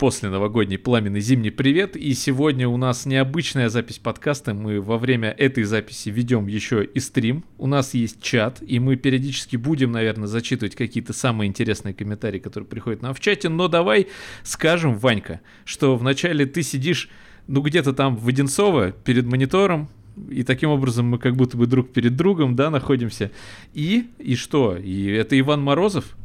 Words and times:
после 0.00 0.30
новогодний 0.30 0.78
пламенный 0.78 1.20
зимний 1.20 1.50
привет. 1.50 1.94
И 1.94 2.14
сегодня 2.14 2.66
у 2.66 2.78
нас 2.78 3.04
необычная 3.04 3.68
запись 3.68 3.98
подкаста. 3.98 4.54
Мы 4.54 4.80
во 4.80 4.96
время 4.96 5.28
этой 5.28 5.64
записи 5.64 6.08
ведем 6.08 6.46
еще 6.46 6.82
и 6.82 6.98
стрим. 7.00 7.44
У 7.58 7.66
нас 7.66 7.92
есть 7.92 8.22
чат, 8.22 8.62
и 8.66 8.78
мы 8.78 8.96
периодически 8.96 9.56
будем, 9.56 9.92
наверное, 9.92 10.26
зачитывать 10.26 10.74
какие-то 10.74 11.12
самые 11.12 11.48
интересные 11.48 11.92
комментарии, 11.92 12.38
которые 12.38 12.66
приходят 12.66 13.02
нам 13.02 13.12
в 13.12 13.20
чате. 13.20 13.50
Но 13.50 13.68
давай 13.68 14.06
скажем, 14.42 14.96
Ванька, 14.96 15.42
что 15.66 15.94
вначале 15.96 16.46
ты 16.46 16.62
сидишь, 16.62 17.10
ну 17.46 17.60
где-то 17.60 17.92
там 17.92 18.16
в 18.16 18.26
Одинцово 18.26 18.92
перед 18.92 19.26
монитором, 19.26 19.90
и 20.30 20.44
таким 20.44 20.70
образом 20.70 21.08
мы 21.08 21.18
как 21.18 21.36
будто 21.36 21.58
бы 21.58 21.66
друг 21.66 21.92
перед 21.92 22.16
другом, 22.16 22.56
да, 22.56 22.70
находимся. 22.70 23.32
И, 23.74 24.08
и 24.18 24.34
что? 24.34 24.78
И 24.78 25.08
это 25.08 25.38
Иван 25.38 25.60
Морозов, 25.60 26.16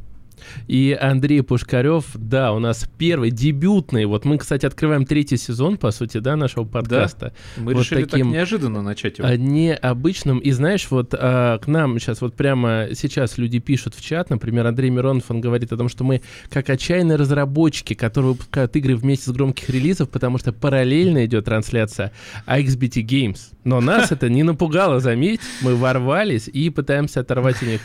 и 0.66 0.96
Андрей 0.98 1.42
Пушкарев, 1.42 2.04
да, 2.14 2.52
у 2.52 2.58
нас 2.58 2.88
первый, 2.98 3.30
дебютный. 3.30 4.04
Вот 4.04 4.24
мы, 4.24 4.38
кстати, 4.38 4.66
открываем 4.66 5.04
третий 5.04 5.36
сезон, 5.36 5.76
по 5.76 5.90
сути, 5.90 6.18
да, 6.18 6.36
нашего 6.36 6.64
подкаста. 6.64 7.32
Да, 7.56 7.62
мы 7.62 7.74
вот 7.74 7.80
решили 7.80 8.04
таким, 8.04 8.26
так 8.26 8.34
неожиданно 8.34 8.82
начать 8.82 9.18
его. 9.18 9.28
Необычным. 9.28 10.38
И 10.38 10.50
знаешь, 10.52 10.86
вот 10.90 11.14
а, 11.14 11.58
к 11.58 11.66
нам 11.66 11.98
сейчас 11.98 12.20
вот 12.20 12.34
прямо 12.34 12.88
сейчас 12.94 13.38
люди 13.38 13.58
пишут 13.58 13.94
в 13.94 14.02
чат, 14.02 14.30
например, 14.30 14.66
Андрей 14.66 14.90
Миронов, 14.90 15.24
он 15.28 15.40
говорит 15.40 15.72
о 15.72 15.76
том, 15.76 15.88
что 15.88 16.04
мы 16.04 16.22
как 16.50 16.70
отчаянные 16.70 17.16
разработчики, 17.16 17.94
которые 17.94 18.32
выпускают 18.32 18.74
игры 18.76 18.96
вместе 18.96 19.30
с 19.30 19.32
громких 19.32 19.68
релизов, 19.70 20.08
потому 20.10 20.38
что 20.38 20.52
параллельно 20.52 21.24
идет 21.24 21.44
трансляция 21.44 22.12
XBT 22.46 23.04
Games. 23.04 23.38
Но 23.64 23.80
нас 23.80 24.12
это 24.12 24.28
не 24.28 24.42
напугало, 24.42 25.00
заметь. 25.00 25.40
Мы 25.62 25.74
ворвались 25.74 26.48
и 26.48 26.70
пытаемся 26.70 27.20
оторвать 27.20 27.62
у 27.62 27.66
них 27.66 27.80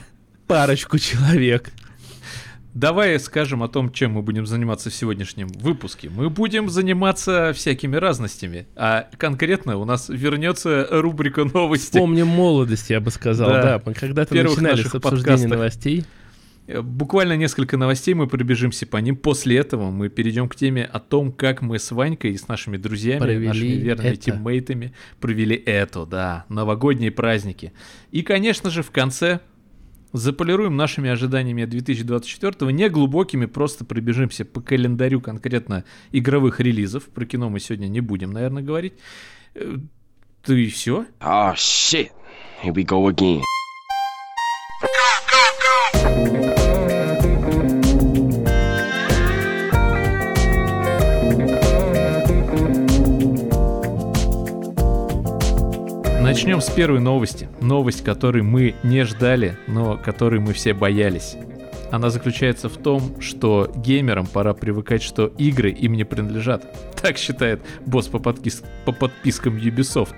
парочку 0.46 0.98
человек. 0.98 1.72
Давай 2.76 3.18
скажем 3.18 3.62
о 3.62 3.68
том, 3.68 3.90
чем 3.90 4.12
мы 4.12 4.22
будем 4.22 4.44
заниматься 4.44 4.90
в 4.90 4.94
сегодняшнем 4.94 5.48
выпуске. 5.48 6.10
Мы 6.10 6.28
будем 6.28 6.68
заниматься 6.68 7.54
всякими 7.54 7.96
разностями, 7.96 8.66
а 8.76 9.08
конкретно 9.16 9.78
у 9.78 9.86
нас 9.86 10.10
вернется 10.10 10.86
рубрика 10.90 11.44
новости. 11.44 11.96
Помним 11.96 12.26
молодость, 12.26 12.90
я 12.90 13.00
бы 13.00 13.10
сказал, 13.10 13.48
да. 13.48 13.62
да. 13.62 13.82
Мы 13.86 13.94
когда-то 13.94 14.34
начинали 14.34 14.82
с 14.82 14.94
обсуждения 14.94 15.22
подкастах. 15.22 15.50
новостей. 15.50 16.04
Э, 16.66 16.82
буквально 16.82 17.38
несколько 17.38 17.78
новостей 17.78 18.12
мы 18.12 18.26
пробежимся 18.26 18.86
по 18.86 18.98
ним. 18.98 19.16
После 19.16 19.56
этого 19.56 19.90
мы 19.90 20.10
перейдем 20.10 20.46
к 20.46 20.54
теме 20.54 20.84
о 20.84 21.00
том, 21.00 21.32
как 21.32 21.62
мы 21.62 21.78
с 21.78 21.90
Ванькой 21.92 22.32
и 22.32 22.36
с 22.36 22.46
нашими 22.46 22.76
друзьями, 22.76 23.20
провели 23.20 23.46
нашими 23.46 23.68
верными 23.68 24.08
это. 24.08 24.20
тиммейтами 24.20 24.92
провели 25.18 25.56
это, 25.56 26.04
да, 26.04 26.44
новогодние 26.50 27.10
праздники. 27.10 27.72
И, 28.10 28.20
конечно 28.20 28.68
же, 28.68 28.82
в 28.82 28.90
конце 28.90 29.40
заполируем 30.16 30.76
нашими 30.76 31.10
ожиданиями 31.10 31.64
2024 31.64 32.72
не 32.72 32.88
глубокими, 32.88 33.46
просто 33.46 33.84
пробежимся 33.84 34.44
по 34.44 34.60
календарю 34.60 35.20
конкретно 35.20 35.84
игровых 36.12 36.60
релизов. 36.60 37.04
Про 37.04 37.26
кино 37.26 37.48
мы 37.50 37.60
сегодня 37.60 37.88
не 37.88 38.00
будем, 38.00 38.32
наверное, 38.32 38.62
говорить. 38.62 38.94
Э, 39.54 39.76
ты 40.42 40.64
и 40.64 40.68
все? 40.68 41.06
Oh, 41.20 41.54
shit. 41.54 42.10
Here 42.62 42.72
we 42.72 42.84
go 42.84 43.08
again. 43.08 43.42
Начнем 56.36 56.60
с 56.60 56.68
первой 56.68 57.00
новости. 57.00 57.48
Новость, 57.62 58.04
которой 58.04 58.42
мы 58.42 58.74
не 58.82 59.04
ждали, 59.04 59.56
но 59.66 59.96
которой 59.96 60.38
мы 60.38 60.52
все 60.52 60.74
боялись. 60.74 61.34
Она 61.90 62.10
заключается 62.10 62.68
в 62.68 62.76
том, 62.76 63.22
что 63.22 63.72
геймерам 63.74 64.26
пора 64.26 64.52
привыкать, 64.52 65.02
что 65.02 65.28
игры 65.38 65.70
им 65.70 65.94
не 65.94 66.04
принадлежат. 66.04 66.66
Так 67.00 67.16
считает 67.16 67.62
босс 67.86 68.08
по, 68.08 68.18
подпис... 68.18 68.62
по 68.84 68.92
подпискам 68.92 69.56
Ubisoft. 69.56 70.14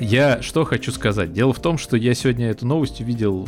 Я 0.00 0.40
что 0.40 0.64
хочу 0.64 0.90
сказать. 0.90 1.34
Дело 1.34 1.52
в 1.52 1.60
том, 1.60 1.76
что 1.76 1.98
я 1.98 2.14
сегодня 2.14 2.48
эту 2.48 2.66
новость 2.66 3.02
увидел 3.02 3.46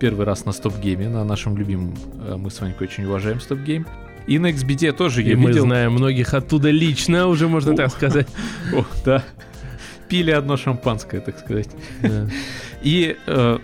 первый 0.00 0.26
раз 0.26 0.44
на 0.44 0.50
StopGame 0.50 0.96
е, 0.96 1.08
на 1.08 1.22
нашем 1.22 1.56
любимом, 1.56 1.94
э, 2.26 2.34
мы 2.36 2.50
с 2.50 2.60
вами 2.60 2.74
очень 2.80 3.04
уважаем 3.04 3.40
StopGame. 3.40 3.86
И 4.26 4.40
на 4.40 4.50
XBT 4.50 4.90
тоже 4.94 5.22
и 5.22 5.28
я 5.28 5.36
мы 5.36 5.50
видел. 5.50 5.62
мы 5.62 5.68
знаем 5.68 5.92
многих 5.92 6.34
оттуда 6.34 6.70
лично, 6.70 7.28
уже 7.28 7.46
можно 7.46 7.76
так 7.76 7.92
сказать. 7.92 8.26
О, 8.74 8.84
да 9.04 9.22
пили 10.08 10.30
одно 10.30 10.56
шампанское, 10.56 11.20
так 11.20 11.38
сказать. 11.38 11.68
И 12.82 13.16
э, 13.26 13.58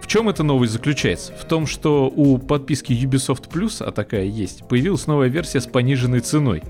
в 0.00 0.06
чем 0.06 0.28
эта 0.28 0.42
новость 0.42 0.72
заключается? 0.72 1.32
В 1.34 1.44
том, 1.44 1.66
что 1.66 2.08
у 2.08 2.38
подписки 2.38 2.92
Ubisoft 2.92 3.50
Plus, 3.50 3.84
а 3.84 3.92
такая 3.92 4.24
есть, 4.24 4.66
появилась 4.66 5.06
новая 5.06 5.28
версия 5.28 5.60
с 5.60 5.66
пониженной 5.66 6.20
ценой. 6.20 6.62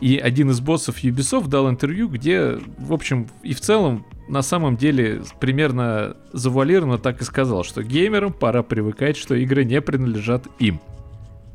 И 0.00 0.18
один 0.18 0.50
из 0.50 0.60
боссов 0.60 1.02
Ubisoft 1.04 1.48
дал 1.48 1.70
интервью, 1.70 2.08
где, 2.08 2.58
в 2.78 2.92
общем, 2.92 3.28
и 3.42 3.54
в 3.54 3.60
целом, 3.60 4.04
на 4.28 4.42
самом 4.42 4.76
деле, 4.76 5.22
примерно 5.40 6.16
завуалированно 6.32 6.98
так 6.98 7.20
и 7.20 7.24
сказал, 7.24 7.64
что 7.64 7.82
геймерам 7.82 8.32
пора 8.32 8.62
привыкать, 8.62 9.16
что 9.16 9.34
игры 9.34 9.64
не 9.64 9.80
принадлежат 9.80 10.46
им. 10.58 10.80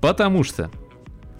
Потому 0.01 0.43
что 0.43 0.71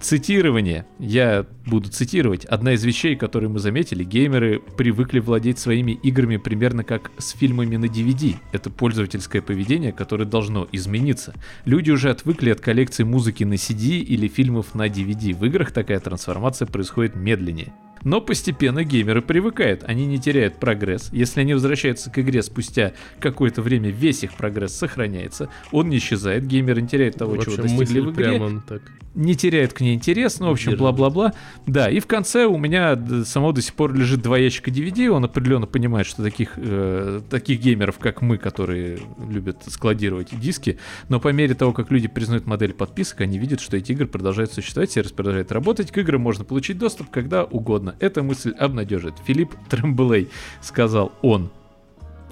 Цитирование. 0.00 0.86
Я 0.98 1.44
буду 1.66 1.90
цитировать. 1.90 2.46
Одна 2.46 2.72
из 2.72 2.82
вещей, 2.84 3.16
которые 3.16 3.50
мы 3.50 3.58
заметили, 3.58 4.02
геймеры 4.02 4.58
привыкли 4.58 5.18
владеть 5.18 5.58
своими 5.58 5.92
играми 5.92 6.38
примерно 6.38 6.84
как 6.84 7.10
с 7.18 7.30
фильмами 7.32 7.76
на 7.76 7.84
DVD. 7.84 8.36
Это 8.52 8.70
пользовательское 8.70 9.42
поведение, 9.42 9.92
которое 9.92 10.24
должно 10.24 10.66
измениться. 10.72 11.34
Люди 11.66 11.90
уже 11.90 12.08
отвыкли 12.08 12.48
от 12.48 12.60
коллекции 12.60 13.04
музыки 13.04 13.44
на 13.44 13.54
CD 13.54 13.98
или 13.98 14.26
фильмов 14.26 14.74
на 14.74 14.88
DVD. 14.88 15.34
В 15.34 15.44
играх 15.44 15.70
такая 15.70 16.00
трансформация 16.00 16.66
происходит 16.66 17.14
медленнее. 17.14 17.74
Но 18.02 18.22
постепенно 18.22 18.82
геймеры 18.82 19.20
привыкают, 19.20 19.84
они 19.84 20.06
не 20.06 20.18
теряют 20.18 20.54
прогресс. 20.58 21.10
Если 21.12 21.40
они 21.40 21.52
возвращаются 21.52 22.10
к 22.10 22.18
игре 22.18 22.42
спустя 22.42 22.94
какое-то 23.18 23.60
время, 23.60 23.90
весь 23.90 24.24
их 24.24 24.32
прогресс 24.32 24.74
сохраняется, 24.74 25.50
он 25.70 25.90
не 25.90 25.98
исчезает, 25.98 26.46
геймер 26.46 26.80
не 26.80 26.88
теряет 26.88 27.16
того, 27.16 27.34
в 27.34 27.38
общем, 27.38 27.52
чего 27.52 27.62
достигли 27.62 28.00
в 28.00 28.12
игре. 28.12 28.38
Прямо 28.38 28.62
так. 28.66 28.82
Не 29.14 29.34
теряет 29.34 29.72
к 29.72 29.80
ней 29.80 29.94
интерес, 29.94 30.38
ну, 30.38 30.48
в 30.48 30.52
общем, 30.52 30.76
бла-бла-бла. 30.76 31.32
Да, 31.66 31.90
и 31.90 31.98
в 31.98 32.06
конце 32.06 32.46
у 32.46 32.56
меня 32.56 32.98
само 33.24 33.50
до 33.50 33.60
сих 33.60 33.74
пор 33.74 33.92
лежит 33.92 34.22
два 34.22 34.38
ящика 34.38 34.70
DVD, 34.70 35.08
он 35.08 35.24
определенно 35.24 35.66
понимает, 35.66 36.06
что 36.06 36.22
таких, 36.22 36.52
э, 36.56 37.20
таких 37.28 37.60
геймеров, 37.60 37.98
как 37.98 38.22
мы, 38.22 38.38
которые 38.38 39.00
любят 39.28 39.64
складировать 39.66 40.38
диски, 40.38 40.78
но 41.08 41.18
по 41.18 41.28
мере 41.32 41.54
того, 41.54 41.72
как 41.72 41.90
люди 41.90 42.06
признают 42.06 42.46
модель 42.46 42.72
подписок, 42.72 43.22
они 43.22 43.38
видят, 43.38 43.60
что 43.60 43.76
эти 43.76 43.92
игры 43.92 44.06
продолжают 44.06 44.52
существовать, 44.52 44.92
сервис 44.92 45.10
продолжает 45.12 45.50
работать, 45.50 45.90
к 45.90 45.98
играм 45.98 46.20
можно 46.20 46.44
получить 46.44 46.78
доступ 46.78 47.10
когда 47.10 47.44
угодно 47.44 47.96
эта 48.00 48.22
мысль 48.22 48.52
обнадежит. 48.52 49.14
Филипп 49.26 49.54
Тремблей, 49.68 50.28
сказал 50.62 51.12
он. 51.22 51.50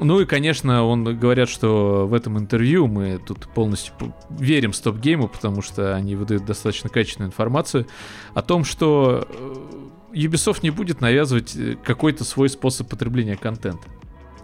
Ну 0.00 0.20
и, 0.20 0.26
конечно, 0.26 0.84
он 0.84 1.18
говорят, 1.18 1.48
что 1.48 2.06
в 2.06 2.14
этом 2.14 2.38
интервью 2.38 2.86
мы 2.86 3.18
тут 3.18 3.48
полностью 3.48 3.94
верим 4.30 4.72
стоп-гейму, 4.72 5.28
потому 5.28 5.60
что 5.60 5.96
они 5.96 6.14
выдают 6.14 6.44
достаточно 6.44 6.88
качественную 6.88 7.30
информацию 7.30 7.86
о 8.32 8.42
том, 8.42 8.64
что 8.64 9.26
э, 9.28 10.16
Ubisoft 10.16 10.60
не 10.62 10.70
будет 10.70 11.00
навязывать 11.00 11.56
э, 11.56 11.76
какой-то 11.82 12.24
свой 12.24 12.48
способ 12.48 12.88
потребления 12.88 13.36
контента. 13.36 13.88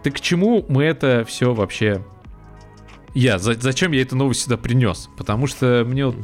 Так 0.02 0.14
к 0.14 0.20
чему 0.20 0.64
мы 0.68 0.84
это 0.84 1.24
все 1.26 1.54
вообще... 1.54 2.04
Я, 3.14 3.38
за, 3.38 3.54
зачем 3.54 3.92
я 3.92 4.02
эту 4.02 4.16
новость 4.16 4.42
сюда 4.42 4.56
принес? 4.56 5.08
Потому 5.16 5.46
что 5.46 5.84
мне 5.86 6.06
вот 6.06 6.16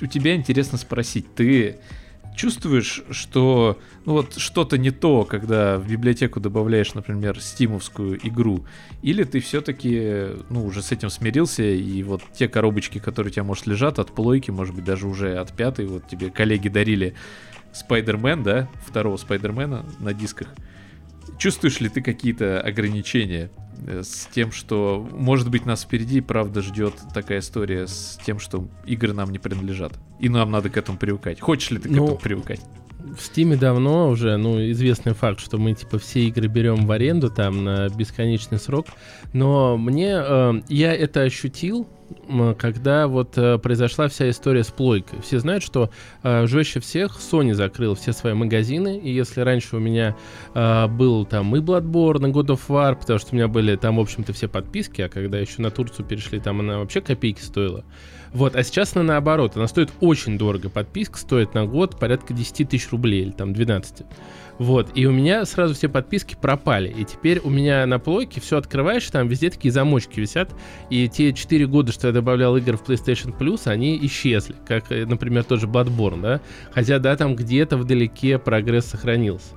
у 0.00 0.06
тебя 0.06 0.36
интересно 0.36 0.78
спросить, 0.78 1.34
ты 1.34 1.80
чувствуешь, 2.36 3.02
что 3.10 3.78
ну 4.04 4.12
вот 4.12 4.34
что-то 4.36 4.78
не 4.78 4.90
то, 4.90 5.24
когда 5.24 5.78
в 5.78 5.88
библиотеку 5.88 6.38
добавляешь, 6.38 6.94
например, 6.94 7.40
стимовскую 7.40 8.18
игру, 8.28 8.64
или 9.02 9.24
ты 9.24 9.40
все-таки, 9.40 10.28
ну, 10.50 10.64
уже 10.64 10.82
с 10.82 10.92
этим 10.92 11.10
смирился, 11.10 11.62
и 11.64 12.02
вот 12.02 12.22
те 12.32 12.46
коробочки, 12.48 12.98
которые 12.98 13.30
у 13.30 13.34
тебя, 13.34 13.44
может, 13.44 13.66
лежат 13.66 13.98
от 13.98 14.14
плойки, 14.14 14.50
может 14.50 14.74
быть, 14.74 14.84
даже 14.84 15.08
уже 15.08 15.36
от 15.36 15.52
пятой, 15.56 15.86
вот 15.86 16.06
тебе 16.06 16.30
коллеги 16.30 16.68
дарили 16.68 17.14
Спайдермен, 17.72 18.42
да, 18.42 18.68
второго 18.86 19.16
Спайдермена 19.16 19.84
на 19.98 20.14
дисках, 20.14 20.48
чувствуешь 21.38 21.80
ли 21.80 21.88
ты 21.88 22.02
какие-то 22.02 22.60
ограничения 22.60 23.50
с 23.86 24.28
тем, 24.32 24.52
что, 24.52 25.08
может 25.12 25.50
быть, 25.50 25.66
нас 25.66 25.82
впереди, 25.82 26.20
правда, 26.20 26.62
ждет 26.62 26.94
такая 27.14 27.40
история 27.40 27.86
с 27.86 28.18
тем, 28.24 28.38
что 28.38 28.68
игры 28.84 29.12
нам 29.12 29.30
не 29.30 29.38
принадлежат. 29.38 29.92
И 30.18 30.28
нам 30.28 30.50
надо 30.50 30.70
к 30.70 30.76
этому 30.76 30.98
привыкать. 30.98 31.40
Хочешь 31.40 31.70
ли 31.70 31.78
ты 31.78 31.88
к 31.88 31.92
ну, 31.92 32.04
этому 32.04 32.18
привыкать? 32.18 32.60
В 32.98 33.20
Стиме 33.20 33.56
давно 33.56 34.08
уже, 34.08 34.36
ну, 34.36 34.58
известный 34.70 35.14
факт, 35.14 35.40
что 35.40 35.58
мы, 35.58 35.74
типа, 35.74 35.98
все 35.98 36.24
игры 36.26 36.48
берем 36.48 36.86
в 36.86 36.90
аренду 36.90 37.30
там 37.30 37.64
на 37.64 37.88
бесконечный 37.88 38.58
срок. 38.58 38.86
Но 39.32 39.76
мне, 39.76 40.12
э, 40.16 40.62
я 40.68 40.94
это 40.94 41.20
ощутил, 41.22 41.86
когда 42.58 43.06
вот 43.06 43.36
э, 43.36 43.58
произошла 43.58 44.08
вся 44.08 44.28
история 44.30 44.64
с 44.64 44.68
плойкой. 44.68 45.20
Все 45.20 45.38
знают, 45.38 45.62
что 45.62 45.90
э, 46.22 46.46
жестче 46.46 46.80
всех 46.80 47.18
Sony 47.18 47.54
закрыл 47.54 47.94
все 47.94 48.12
свои 48.12 48.34
магазины, 48.34 48.98
и 48.98 49.12
если 49.12 49.40
раньше 49.40 49.76
у 49.76 49.78
меня 49.78 50.16
э, 50.54 50.86
был 50.88 51.24
там 51.24 51.54
и 51.56 51.60
Bloodborne, 51.60 52.28
и 52.28 52.32
God 52.32 52.48
of 52.48 52.60
War, 52.68 52.96
потому 52.96 53.18
что 53.18 53.30
у 53.32 53.36
меня 53.36 53.48
были 53.48 53.76
там, 53.76 53.96
в 53.96 54.00
общем-то, 54.00 54.32
все 54.32 54.48
подписки, 54.48 55.02
а 55.02 55.08
когда 55.08 55.38
еще 55.38 55.62
на 55.62 55.70
Турцию 55.70 56.06
перешли, 56.06 56.40
там 56.40 56.60
она 56.60 56.78
вообще 56.78 57.00
копейки 57.00 57.40
стоила, 57.40 57.84
Вот, 58.32 58.54
а 58.56 58.62
сейчас 58.62 58.94
она 58.94 59.04
наоборот, 59.04 59.56
она 59.56 59.66
стоит 59.66 59.90
очень 60.00 60.38
дорого. 60.38 60.68
Подписка 60.68 61.18
стоит 61.18 61.54
на 61.54 61.66
год 61.66 61.98
порядка 61.98 62.34
10 62.34 62.68
тысяч 62.68 62.90
рублей 62.90 63.22
или 63.22 63.30
там 63.30 63.52
12. 63.52 64.06
Вот, 64.58 64.90
и 64.94 65.06
у 65.06 65.12
меня 65.12 65.44
сразу 65.44 65.74
все 65.74 65.88
подписки 65.88 66.36
пропали. 66.40 66.88
И 66.88 67.04
теперь 67.04 67.40
у 67.40 67.50
меня 67.50 67.84
на 67.86 67.98
плойке 67.98 68.40
все 68.40 68.56
открываешь, 68.56 69.08
там 69.10 69.28
везде 69.28 69.50
такие 69.50 69.72
замочки 69.72 70.20
висят. 70.20 70.54
И 70.90 71.08
те 71.08 71.32
4 71.32 71.66
года, 71.66 71.92
что 71.92 72.08
я 72.08 72.12
добавлял 72.12 72.56
игр 72.56 72.76
в 72.76 72.82
PlayStation 72.82 73.36
Plus, 73.36 73.68
они 73.68 73.98
исчезли. 74.06 74.56
Как, 74.66 74.90
э, 74.90 75.04
например, 75.04 75.44
тоже 75.44 75.66
Bloodborne, 75.66 76.22
да? 76.22 76.40
Хотя, 76.72 76.98
да, 76.98 77.16
там 77.16 77.36
где-то 77.36 77.76
вдалеке 77.76 78.38
прогресс 78.38 78.86
сохранился. 78.86 79.54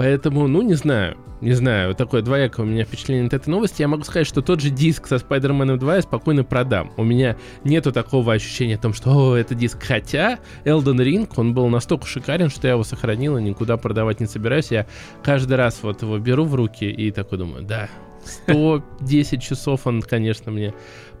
Поэтому, 0.00 0.48
ну, 0.48 0.62
не 0.62 0.72
знаю, 0.72 1.18
не 1.42 1.52
знаю, 1.52 1.94
такое 1.94 2.22
двоякое 2.22 2.64
у 2.64 2.66
меня 2.66 2.84
впечатление 2.86 3.26
от 3.26 3.34
этой 3.34 3.50
новости. 3.50 3.82
Я 3.82 3.88
могу 3.88 4.02
сказать, 4.04 4.26
что 4.26 4.40
тот 4.40 4.62
же 4.62 4.70
диск 4.70 5.06
со 5.06 5.16
Spider-Man 5.16 5.76
2 5.76 5.96
я 5.96 6.00
спокойно 6.00 6.42
продам. 6.42 6.90
У 6.96 7.04
меня 7.04 7.36
нету 7.64 7.92
такого 7.92 8.32
ощущения 8.32 8.76
о 8.76 8.78
том, 8.78 8.94
что 8.94 9.10
о, 9.10 9.36
это 9.36 9.54
диск. 9.54 9.82
Хотя 9.82 10.38
Elden 10.64 11.04
Ring, 11.04 11.30
он 11.36 11.52
был 11.52 11.68
настолько 11.68 12.06
шикарен, 12.06 12.48
что 12.48 12.66
я 12.66 12.72
его 12.72 12.82
сохранил 12.82 13.36
и 13.36 13.42
никуда 13.42 13.76
продавать 13.76 14.20
не 14.20 14.26
собираюсь. 14.26 14.70
Я 14.70 14.86
каждый 15.22 15.58
раз 15.58 15.80
вот 15.82 16.00
его 16.00 16.16
беру 16.16 16.46
в 16.46 16.54
руки 16.54 16.90
и 16.90 17.10
такой 17.10 17.36
думаю, 17.36 17.62
да, 17.64 17.90
110 18.24 19.42
часов 19.42 19.86
он, 19.86 20.00
конечно, 20.00 20.50
мне 20.50 20.72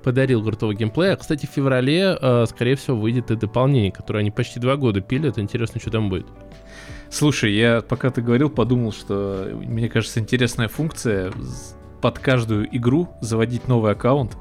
подарил 0.02 0.42
крутого 0.42 0.74
геймплея. 0.74 1.16
Кстати, 1.16 1.44
в 1.44 1.50
феврале, 1.50 2.16
э, 2.18 2.46
скорее 2.48 2.76
всего, 2.76 2.96
выйдет 2.96 3.30
и 3.30 3.36
дополнение, 3.36 3.92
которое 3.92 4.20
они 4.20 4.30
почти 4.30 4.58
два 4.58 4.76
года 4.76 5.02
пилят. 5.02 5.38
Интересно, 5.38 5.82
что 5.82 5.90
там 5.90 6.08
будет. 6.08 6.26
Слушай, 7.10 7.52
я 7.54 7.80
пока 7.80 8.10
ты 8.10 8.22
говорил, 8.22 8.50
подумал, 8.50 8.92
что 8.92 9.50
мне 9.52 9.88
кажется 9.88 10.20
интересная 10.20 10.68
функция 10.68 11.32
под 12.00 12.18
каждую 12.18 12.74
игру 12.76 13.08
заводить 13.20 13.68
новый 13.68 13.92
аккаунт. 13.92 14.36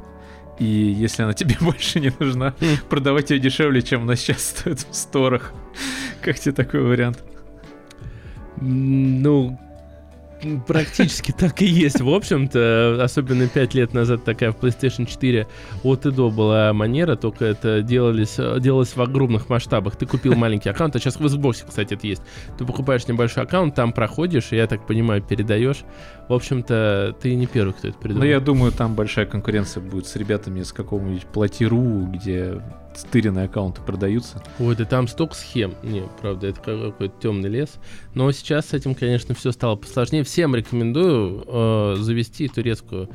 И 0.59 0.65
если 0.65 1.23
она 1.23 1.33
тебе 1.33 1.55
больше 1.59 1.99
не 1.99 2.13
нужна, 2.19 2.53
продавать 2.89 3.31
ее 3.31 3.39
дешевле, 3.39 3.81
чем 3.81 4.03
она 4.03 4.15
сейчас 4.15 4.43
стоит 4.43 4.79
в 4.79 4.93
сторах. 4.93 5.53
Как 6.21 6.39
тебе 6.39 6.53
такой 6.53 6.81
вариант? 6.81 7.23
Ну, 8.61 9.59
Практически 10.67 11.31
так 11.31 11.61
и 11.61 11.65
есть, 11.65 11.99
в 11.99 12.09
общем-то. 12.09 12.99
Особенно 13.01 13.47
5 13.47 13.73
лет 13.73 13.93
назад 13.93 14.23
такая 14.23 14.51
в 14.51 14.57
PlayStation 14.57 15.05
4 15.05 15.47
от 15.83 16.05
и 16.05 16.11
до 16.11 16.29
была 16.29 16.71
манера, 16.73 17.15
только 17.15 17.45
это 17.45 17.81
делались, 17.81 18.37
делалось 18.61 18.95
в 18.95 19.01
огромных 19.01 19.49
масштабах. 19.49 19.97
Ты 19.97 20.05
купил 20.05 20.35
маленький 20.35 20.69
аккаунт, 20.69 20.95
а 20.95 20.99
сейчас 20.99 21.17
в 21.17 21.25
Xbox, 21.25 21.65
кстати, 21.67 21.93
это 21.93 22.07
есть. 22.07 22.21
Ты 22.57 22.65
покупаешь 22.65 23.07
небольшой 23.07 23.43
аккаунт, 23.43 23.75
там 23.75 23.91
проходишь, 23.91 24.51
и, 24.51 24.55
я 24.55 24.67
так 24.67 24.87
понимаю, 24.87 25.21
передаешь. 25.21 25.83
В 26.29 26.33
общем-то, 26.33 27.15
ты 27.19 27.33
не 27.33 27.47
первый, 27.47 27.73
кто 27.73 27.87
это 27.87 27.97
придумал. 27.97 28.23
Ну, 28.23 28.29
я 28.29 28.39
думаю, 28.39 28.71
там 28.71 28.93
большая 28.93 29.25
конкуренция 29.25 29.81
будет 29.81 30.05
с 30.05 30.15
ребятами 30.15 30.61
с 30.61 30.71
какого-нибудь 30.71 31.25
Платиру, 31.25 32.05
где 32.05 32.61
стыренные 32.95 33.45
аккаунты 33.45 33.81
продаются. 33.81 34.43
Ой, 34.59 34.75
да 34.75 34.85
там 34.85 35.07
столько 35.07 35.33
схем. 35.33 35.73
Не, 35.81 36.03
правда, 36.21 36.45
это 36.45 36.61
какой-то 36.61 37.15
темный 37.19 37.49
лес. 37.49 37.79
Но 38.13 38.31
сейчас 38.31 38.67
с 38.67 38.73
этим, 38.73 38.93
конечно, 38.93 39.33
все 39.33 39.51
стало 39.51 39.75
посложнее. 39.75 40.23
Всем 40.23 40.55
рекомендую 40.55 41.43
э, 41.47 41.95
завести 41.97 42.47
турецкую 42.47 43.09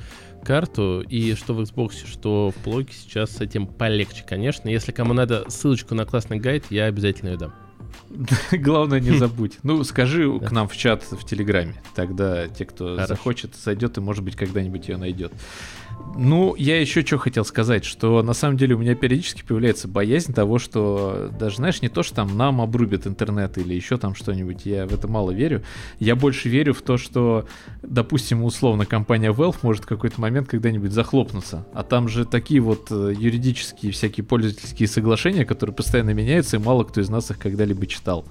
карту, 0.45 1.01
и 1.01 1.35
что 1.35 1.55
в 1.55 1.61
Xbox, 1.61 2.07
что 2.07 2.51
в 2.51 2.63
плойке 2.65 2.95
сейчас 2.95 3.31
с 3.37 3.41
этим 3.41 3.69
полегче, 3.69 4.25
конечно. 4.29 4.69
Если 4.69 4.91
кому 4.91 5.13
надо 5.13 5.45
ссылочку 5.49 5.95
на 5.95 6.05
классный 6.05 6.41
гайд, 6.41 6.65
я 6.71 6.87
обязательно 6.87 7.31
ее 7.31 7.37
дам. 7.37 7.55
Главное, 8.53 9.01
не 9.01 9.17
забудь. 9.19 9.59
Ну, 9.63 9.83
скажи 9.85 10.39
к 10.47 10.51
нам 10.51 10.69
в 10.69 10.77
чат 10.77 11.05
в 11.11 11.25
Телеграме. 11.25 11.75
Тогда 11.95 12.49
те, 12.49 12.65
кто 12.65 13.05
захочет, 13.07 13.55
зайдет 13.57 13.99
и, 13.99 14.01
может 14.01 14.25
быть, 14.25 14.37
когда-нибудь 14.37 14.89
ее 14.89 14.97
найдет. 14.97 15.33
Ну, 16.17 16.55
я 16.57 16.81
еще 16.81 17.05
что 17.05 17.19
хотел 17.19 17.45
сказать, 17.45 17.85
что 17.85 18.23
на 18.23 18.35
самом 18.35 18.57
деле 18.57 18.75
у 18.75 18.79
меня 18.79 18.95
периодически 18.95 19.43
появляется 19.43 19.89
боязнь 19.89 20.33
того, 20.33 20.59
что 20.59 21.31
даже, 21.39 21.57
знаешь, 21.57 21.83
не 21.83 21.89
то, 21.89 22.03
что 22.03 22.15
там 22.15 22.37
нам 22.37 22.61
обрубят 22.61 23.07
интернет 23.07 23.59
или 23.59 23.75
еще 23.75 23.97
там 23.97 24.15
что-нибудь, 24.15 24.65
я 24.65 24.87
в 24.87 24.95
это 24.95 25.09
мало 25.09 25.33
верю. 25.33 25.63
Я 25.99 26.15
больше 26.15 26.49
верю 26.49 26.73
в 26.73 26.83
то, 26.83 26.99
что, 26.99 27.47
допустим, 27.83 28.45
условно, 28.45 28.87
компания 28.87 29.33
Valve 29.33 29.57
может 29.63 29.85
в 29.85 29.89
какой-то 29.89 30.21
момент 30.21 30.49
когда-нибудь 30.49 30.93
захлопнуться. 30.93 31.67
А 31.75 31.83
там 31.83 32.09
же 32.09 32.25
такие 32.25 32.61
вот 32.61 32.89
э, 32.91 33.13
юридические 33.19 33.91
всякие 33.91 34.25
пользовательские 34.25 34.89
соглашения, 34.89 35.45
которые 35.45 35.75
постоянно 35.75 36.11
меняются, 36.11 36.57
и 36.57 36.61
мало 36.61 36.85
кто 36.85 37.01
из 37.01 37.09
нас 37.09 37.31
их 37.31 37.39
когда-либо 37.39 37.87
читал. 37.87 38.25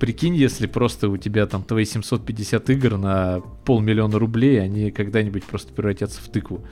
Прикинь, 0.00 0.34
если 0.34 0.66
просто 0.66 1.10
у 1.10 1.18
тебя 1.18 1.46
там 1.46 1.62
твои 1.62 1.84
750 1.84 2.70
игр 2.70 2.96
на 2.96 3.40
полмиллиона 3.66 4.18
рублей, 4.18 4.60
они 4.60 4.90
когда-нибудь 4.90 5.44
просто 5.44 5.74
превратятся 5.74 6.22
в 6.22 6.28
тыкву. 6.28 6.64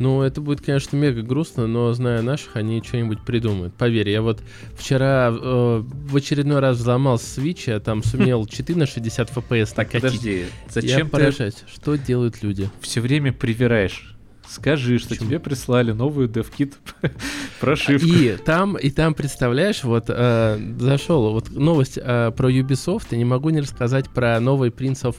Ну, 0.00 0.22
это 0.22 0.40
будет, 0.40 0.60
конечно, 0.60 0.96
мега 0.96 1.22
грустно, 1.22 1.68
но 1.68 1.92
зная 1.92 2.20
наших, 2.22 2.56
они 2.56 2.82
что-нибудь 2.82 3.24
придумают. 3.24 3.74
Поверь, 3.74 4.10
я 4.10 4.22
вот 4.22 4.42
вчера 4.76 5.30
э, 5.30 5.84
в 5.84 6.16
очередной 6.16 6.58
раз 6.58 6.78
взломал 6.78 7.16
Switch, 7.16 7.70
я 7.70 7.78
там 7.78 8.02
сумел 8.02 8.44
4 8.48 8.76
на 8.76 8.86
60 8.86 9.30
FPS 9.30 9.72
Так, 9.76 9.92
подожди, 9.92 10.46
зачем 10.68 10.98
я 10.98 11.04
ты... 11.04 11.10
поражаюсь, 11.10 11.62
что 11.72 11.94
делают 11.94 12.42
люди? 12.42 12.68
Все 12.80 13.00
время 13.00 13.32
привираешь. 13.32 14.13
Скажи, 14.48 14.98
что 14.98 15.10
Почему? 15.10 15.28
тебе 15.28 15.40
прислали 15.40 15.92
новую 15.92 16.28
DevKit 16.28 16.74
прошивку. 17.60 18.06
И 18.06 18.36
там, 18.44 18.76
и 18.76 18.90
там, 18.90 19.14
представляешь, 19.14 19.82
вот 19.84 20.04
э, 20.08 20.58
зашел, 20.78 21.32
вот 21.32 21.50
новость 21.50 21.98
э, 22.00 22.30
про 22.36 22.50
Ubisoft, 22.50 23.06
и 23.10 23.16
не 23.16 23.24
могу 23.24 23.50
не 23.50 23.60
рассказать 23.60 24.08
про 24.10 24.38
новый 24.40 24.70
Prince 24.70 25.02
of 25.02 25.16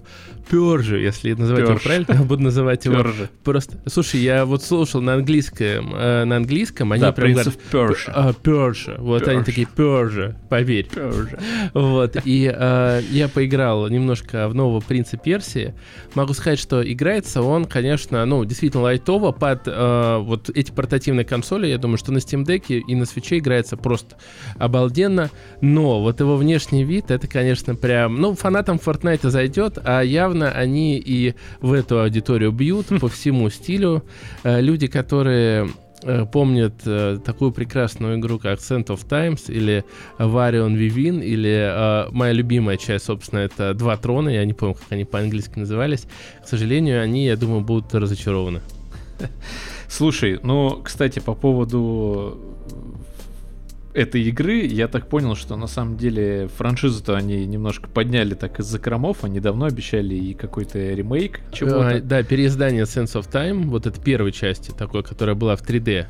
Persia, 0.50 0.98
если 1.01 1.33
называть 1.33 1.63
Persia. 1.63 1.69
его 1.69 1.80
правильно, 1.80 2.13
я 2.13 2.24
буду 2.24 2.44
называть 2.44 2.86
его 2.86 2.95
Persia. 2.95 3.30
просто... 3.44 3.80
Слушай, 3.88 4.22
я 4.22 4.45
вот 4.45 4.63
слушал 4.63 5.01
на 5.01 5.16
английском, 5.16 5.94
э, 5.95 6.24
на 6.24 6.38
английском, 6.38 6.92
они 6.92 7.01
да, 7.01 7.12
прям 7.12 7.31
Prince 7.31 7.48
of 7.48 7.57
Persia. 7.71 8.16
Uh, 8.16 8.36
Persia. 8.42 9.01
Вот 9.01 9.24
Persia. 9.24 9.30
они 9.31 9.44
такие, 9.44 9.68
Persia, 9.75 10.36
поверь. 10.50 10.88
Persia. 10.88 11.39
Вот, 11.74 12.16
и 12.24 12.51
э, 12.56 13.01
я 13.10 13.28
поиграл 13.28 13.88
немножко 13.89 14.48
в 14.48 14.56
нового 14.56 14.80
Принца 14.81 15.18
Персии. 15.18 15.74
Могу 16.13 16.33
сказать, 16.33 16.60
что 16.60 16.81
играется 16.89 17.42
он, 17.42 17.66
конечно, 17.66 18.24
ну, 18.25 18.45
действительно 18.45 18.83
лайтово, 18.83 19.14
готово 19.15 19.31
под 19.31 19.67
э, 19.67 20.17
вот 20.21 20.50
эти 20.50 20.71
портативные 20.71 21.25
консоли. 21.25 21.67
Я 21.67 21.77
думаю, 21.77 21.97
что 21.97 22.12
на 22.12 22.17
Steam 22.17 22.45
Deck 22.45 22.65
и 22.67 22.95
на 22.95 23.03
Switch 23.03 23.38
играется 23.38 23.77
просто 23.77 24.17
обалденно. 24.57 25.29
Но 25.62 26.01
вот 26.01 26.19
его 26.19 26.35
внешний 26.35 26.83
вид, 26.83 27.12
это, 27.12 27.27
конечно, 27.27 27.75
прям... 27.75 28.15
Ну, 28.15 28.35
фанатам 28.35 28.77
Fortnite 28.77 29.29
зайдет, 29.29 29.77
а 29.83 30.01
явно 30.01 30.51
они 30.51 30.97
и 30.97 31.33
в 31.62 31.73
эту 31.73 32.01
аудиторию 32.01 32.51
бьют 32.51 32.88
по 33.00 33.07
всему 33.07 33.50
стилю. 33.50 34.03
Э, 34.44 34.59
люди, 34.62 34.88
которые 34.88 35.69
э, 36.03 36.25
помнят 36.25 36.73
э, 36.85 37.18
такую 37.23 37.51
прекрасную 37.51 38.19
игру, 38.19 38.38
как 38.38 38.59
Scent 38.59 38.88
of 38.88 39.07
Times 39.07 39.50
или 39.50 39.85
Varion 40.19 40.75
Vivin, 40.75 41.23
или 41.23 42.07
э, 42.07 42.09
моя 42.11 42.33
любимая 42.33 42.78
часть, 42.78 43.06
собственно, 43.06 43.40
это 43.40 43.73
Два 43.73 43.95
трона, 43.97 44.30
я 44.30 44.44
не 44.45 44.54
помню, 44.54 44.75
как 44.75 44.85
они 44.90 45.06
по-английски 45.06 45.59
назывались. 45.59 46.06
К 46.44 46.47
сожалению, 46.47 47.01
они, 47.01 47.25
я 47.25 47.37
думаю, 47.37 47.61
будут 47.61 47.94
разочарованы. 47.95 48.61
Слушай, 49.88 50.40
ну, 50.44 50.81
кстати, 50.84 51.19
по 51.19 51.34
поводу 51.36 52.40
этой 53.95 54.24
игры, 54.24 54.66
я 54.66 54.90
так 54.90 55.07
понял, 55.07 55.36
что 55.36 55.56
на 55.56 55.68
самом 55.68 55.95
деле 55.95 56.50
франшизу-то 56.57 57.16
они 57.16 57.45
немножко 57.45 57.88
подняли 57.90 58.34
так 58.34 58.60
из 58.60 58.66
закромов, 58.66 59.24
они 59.24 59.40
давно 59.40 59.66
обещали 59.66 60.16
и 60.16 60.34
какой-то 60.34 60.78
ремейк 60.78 61.40
чего-то. 61.54 61.88
А, 61.88 62.00
да, 62.02 62.22
переиздание 62.24 62.84
Sense 62.84 63.14
of 63.14 63.31
Time, 63.31 63.68
вот 63.68 63.88
это 63.88 64.00
первой 64.02 64.34
части 64.34 64.72
такой, 64.72 65.02
которая 65.02 65.36
была 65.36 65.56
в 65.56 65.62
3D. 65.62 66.07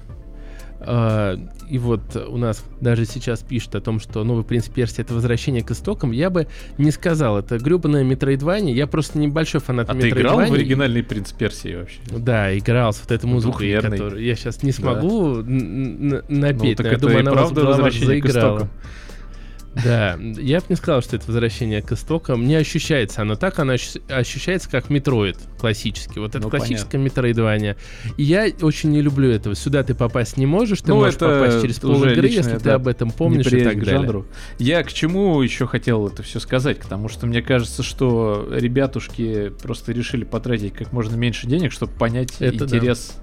А, 0.88 1.40
и 1.68 1.80
вот 1.80 2.16
у 2.16 2.38
нас 2.38 2.64
даже 2.80 3.06
сейчас 3.06 3.42
пишут 3.42 3.74
о 3.76 3.82
том, 3.82 4.00
что 4.00 4.24
новый 4.24 4.44
принц 4.44 4.68
Персии 4.68 5.02
это 5.02 5.16
возвращение 5.16 5.64
к 5.64 5.72
истокам. 5.72 6.12
Я 6.12 6.30
бы 6.30 6.48
не 6.78 6.92
сказал, 6.92 7.40
это 7.40 7.58
гребаная 7.58 8.04
Метроидвания. 8.04 8.74
Я 8.74 8.86
просто 8.86 9.18
небольшой 9.18 9.62
фанат 9.62 9.90
а 9.90 9.94
Метроидвании. 9.94 10.24
ты 10.24 10.36
играл 10.36 10.50
в 10.50 10.54
оригинальный 10.54 11.04
принц 11.04 11.32
Персии 11.32 11.76
вообще? 11.76 11.98
Да, 12.12 12.56
играл 12.56 12.94
с 12.94 13.00
вот 13.02 13.12
этой 13.12 13.26
музыкой, 13.26 13.82
которую 13.82 14.24
я 14.24 14.36
сейчас 14.36 14.62
не 14.62 14.72
смогу 14.72 15.38
да. 15.38 16.24
напеть. 16.30 16.78
Ну, 16.78 16.84
так 16.84 16.86
я 16.86 16.92
это 16.94 17.02
думаю, 17.02 17.20
она 17.22 17.32
правда 17.32 17.66
возвращение 17.66 18.22
к 18.22 18.26
истокам. 18.26 18.70
Да, 19.84 20.18
я 20.20 20.60
бы 20.60 20.66
не 20.70 20.76
сказал, 20.76 21.02
что 21.02 21.16
это 21.16 21.28
возвращение 21.28 21.82
к 21.82 21.92
истокам. 21.92 22.46
Не 22.46 22.56
ощущается 22.56 23.22
оно 23.22 23.36
так, 23.36 23.60
оно 23.60 23.74
ощущается 24.10 24.70
как 24.70 24.90
Metroid 24.90 25.38
классический. 25.60 26.20
Вот 26.20 26.36
это 26.36 26.44
ну, 26.44 26.50
классическое 26.50 27.02
метроидвания. 27.02 27.76
И 28.18 28.24
я 28.24 28.48
очень 28.62 28.92
не 28.92 29.02
люблю 29.02 29.30
этого. 29.30 29.56
Сюда 29.56 29.84
ты 29.84 29.96
попасть 29.96 30.38
не 30.38 30.46
можешь, 30.46 30.82
ты 30.82 30.90
ну, 30.90 30.98
можешь 30.98 31.18
попасть 31.18 31.62
через 31.62 31.80
пол 31.80 32.04
игры, 32.04 32.28
если 32.28 32.54
да, 32.54 32.60
ты 32.60 32.70
об 32.70 32.88
этом 32.88 33.12
помнишь 33.12 33.48
и 33.48 33.64
так 33.64 33.84
далее. 33.84 34.02
Жанру. 34.02 34.26
Я 34.60 34.84
к 34.84 34.94
чему 34.94 35.42
еще 35.42 35.68
хотел 35.68 36.08
это 36.08 36.24
все 36.24 36.40
сказать, 36.40 36.80
потому 36.80 37.10
что 37.10 37.26
мне 37.26 37.42
кажется, 37.42 37.84
что 37.84 38.48
ребятушки 38.52 39.50
просто 39.62 39.92
решили 39.92 40.24
потратить 40.24 40.74
как 40.74 40.94
можно 40.94 41.16
меньше 41.16 41.48
денег, 41.48 41.72
чтобы 41.72 41.94
понять 41.94 42.36
это 42.40 42.66
интерес 42.66 43.14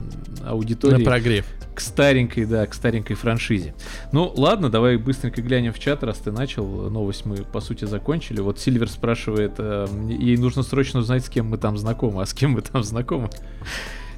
да. 0.41 0.51
аудитории. 0.51 0.99
На 0.99 1.05
прогрев. 1.05 1.47
К 1.75 1.81
старенькой, 1.81 2.45
да, 2.45 2.67
к 2.67 2.75
старенькой 2.75 3.17
франшизе. 3.17 3.75
Ну, 4.13 4.33
ладно, 4.37 4.69
давай 4.69 4.97
быстренько 4.97 5.41
глянем 5.41 5.73
в 5.73 5.79
чат, 5.79 6.03
раз 6.03 6.19
ты 6.19 6.31
начал. 6.31 6.42
Новость 6.47 7.25
мы, 7.27 7.37
по 7.37 7.61
сути, 7.61 7.85
закончили. 7.85 8.41
Вот 8.41 8.59
Сильвер 8.59 8.89
спрашивает, 8.89 9.53
э, 9.59 9.87
ей 10.09 10.37
нужно 10.37 10.63
срочно 10.63 11.01
узнать, 11.01 11.25
с 11.25 11.29
кем 11.29 11.49
мы 11.51 11.59
там 11.59 11.77
знакомы. 11.79 12.23
А 12.23 12.27
с 12.27 12.35
кем 12.35 12.53
мы 12.53 12.61
там 12.63 12.83
знакомы? 12.83 13.31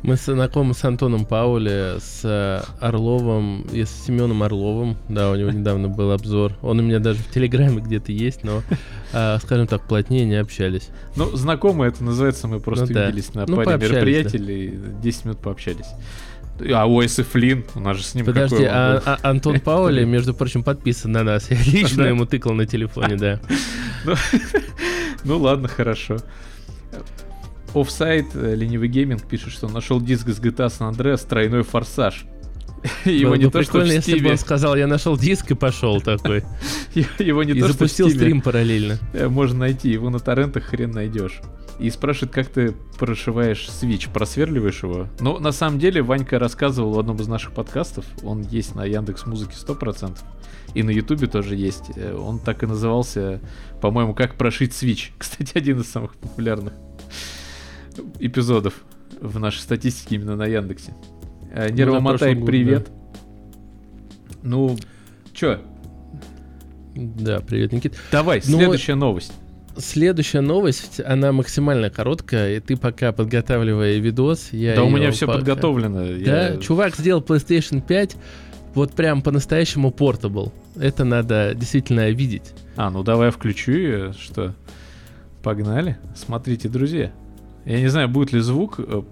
Мы 0.02 0.16
знакомы 0.16 0.74
с 0.74 0.84
Антоном 0.84 1.24
Паули, 1.24 1.94
с 1.98 2.20
э, 2.24 2.60
Орловым 2.78 3.62
и 3.72 3.84
с 3.84 3.90
Семеном 3.90 4.42
Орловым. 4.42 4.98
Да, 5.08 5.30
у 5.30 5.34
него 5.34 5.50
недавно 5.50 5.88
был 5.88 6.12
обзор. 6.12 6.52
Он 6.60 6.78
у 6.78 6.82
меня 6.82 6.98
даже 6.98 7.20
в 7.20 7.30
Телеграме 7.30 7.80
где-то 7.80 8.12
есть, 8.12 8.44
но, 8.44 8.62
э, 9.14 9.38
скажем 9.42 9.66
так, 9.66 9.88
плотнее 9.88 10.26
не 10.26 10.34
общались. 10.34 10.90
Ну, 11.16 11.34
знакомые 11.34 11.88
это 11.88 12.04
называется, 12.04 12.48
мы 12.48 12.60
просто 12.60 12.84
Ну 12.86 12.92
да. 12.92 13.06
виделись 13.06 13.32
на 13.32 13.46
Ну, 13.46 13.56
паре 13.56 13.78
мероприятий, 13.78 14.36
и 14.36 14.78
10 15.02 15.24
минут 15.24 15.38
пообщались. 15.38 15.88
А 16.72 16.86
Уэс 16.86 17.18
и 17.18 17.22
Флинн, 17.22 17.64
у 17.74 17.80
нас 17.80 17.96
же 17.96 18.04
с 18.04 18.14
ним 18.14 18.26
Подожди, 18.26 18.64
а, 18.64 19.02
а 19.04 19.18
Антон 19.28 19.58
Паули, 19.64 20.04
между 20.04 20.34
прочим, 20.34 20.62
подписан 20.62 21.12
на 21.12 21.24
нас. 21.24 21.50
Я 21.50 21.58
лично 21.64 22.02
ему 22.02 22.26
тыкал 22.26 22.52
на 22.52 22.66
телефоне, 22.66 23.16
да. 23.16 23.40
Ну 25.24 25.38
ладно, 25.38 25.68
хорошо. 25.68 26.18
Офсайд, 27.74 28.26
э, 28.34 28.54
ленивый 28.54 28.88
гейминг 28.88 29.26
пишет, 29.26 29.52
что 29.52 29.68
нашел 29.68 30.00
диск 30.00 30.28
с 30.28 30.38
GTA 30.38 30.66
San 30.66 30.94
Andreas 30.94 31.26
тройной 31.26 31.62
форсаж. 31.62 32.26
Его 33.06 33.30
Было 33.30 33.38
не 33.38 33.44
бы 33.46 33.50
то, 33.50 33.62
что 33.62 33.80
в 33.80 33.86
если 33.86 34.20
бы 34.20 34.30
он 34.30 34.38
сказал, 34.38 34.76
я 34.76 34.86
нашел 34.86 35.16
диск 35.16 35.50
и 35.50 35.54
пошел 35.54 36.00
такой. 36.02 36.44
его 37.18 37.42
не 37.42 37.52
И 37.52 37.60
то, 37.60 37.68
что 37.68 37.68
в 37.68 37.72
запустил 37.72 38.10
стрим 38.10 38.42
параллельно. 38.42 38.98
э, 39.14 39.28
можно 39.28 39.60
найти, 39.60 39.90
его 39.90 40.10
на 40.10 40.18
торрентах 40.20 40.64
хрен 40.64 40.90
найдешь. 40.90 41.40
И 41.78 41.90
спрашивает, 41.90 42.32
как 42.32 42.48
ты 42.48 42.72
прошиваешь 42.98 43.68
Switch, 43.68 44.08
просверливаешь 44.12 44.82
его? 44.82 45.08
Ну, 45.20 45.38
на 45.38 45.50
самом 45.50 45.78
деле, 45.80 46.02
Ванька 46.02 46.38
рассказывал 46.38 46.92
в 46.92 46.98
одном 46.98 47.16
из 47.16 47.26
наших 47.26 47.52
подкастов, 47.52 48.04
он 48.22 48.42
есть 48.42 48.74
на 48.76 48.84
Яндекс 48.84 49.26
Музыке 49.26 49.54
100%, 49.56 50.16
и 50.74 50.82
на 50.84 50.90
Ютубе 50.90 51.26
тоже 51.26 51.56
есть. 51.56 51.90
Э, 51.96 52.14
Он 52.16 52.38
так 52.38 52.62
и 52.62 52.66
назывался, 52.66 53.40
по-моему, 53.80 54.14
«Как 54.14 54.36
прошить 54.36 54.70
Switch». 54.70 55.10
Кстати, 55.18 55.58
один 55.58 55.80
из 55.80 55.90
самых 55.90 56.14
популярных 56.14 56.72
эпизодов 58.20 58.74
в 59.20 59.38
нашей 59.38 59.58
статистике 59.60 60.16
именно 60.16 60.36
на 60.36 60.46
Яндексе. 60.46 60.94
Э, 61.52 61.68
Ну, 61.70 61.74
Нервомотай, 61.74 62.18
прошлом 62.18 62.34
году, 62.34 62.46
привет. 62.46 62.88
Ну, 64.42 64.76
чё, 65.32 65.60
Да, 66.94 67.40
привет, 67.40 67.72
Никит. 67.72 67.94
давай, 68.12 68.42
Ну, 68.46 68.58
следующая 68.58 68.94
новость. 68.94 69.32
Следующая 69.76 70.40
новость, 70.40 71.00
она 71.04 71.32
максимально 71.32 71.90
короткая, 71.90 72.56
и 72.56 72.60
ты 72.60 72.76
пока 72.76 73.10
подготавливая 73.12 73.98
видос, 73.98 74.50
я 74.52 74.76
Да 74.76 74.84
у 74.84 74.90
меня 74.90 75.10
все 75.10 75.26
пока- 75.26 75.38
подготовлено. 75.38 75.98
Да, 76.24 76.48
я- 76.50 76.56
чувак 76.58 76.94
сделал 76.96 77.20
PlayStation 77.22 77.80
5, 77.80 78.16
вот 78.74 78.92
прям 78.92 79.20
по-настоящему 79.22 79.90
портабл. 79.90 80.52
Это 80.76 81.04
надо 81.04 81.54
действительно 81.56 82.08
видеть. 82.10 82.52
А, 82.76 82.90
ну 82.90 83.02
давай 83.02 83.26
я 83.28 83.30
включу 83.32 83.72
ее, 83.72 84.12
что? 84.12 84.54
Погнали. 85.42 85.98
Смотрите, 86.14 86.68
друзья. 86.68 87.12
Я 87.64 87.80
не 87.80 87.88
знаю, 87.88 88.08
будет 88.08 88.32
ли 88.32 88.40
звук. 88.40 88.76
э, 88.78 89.02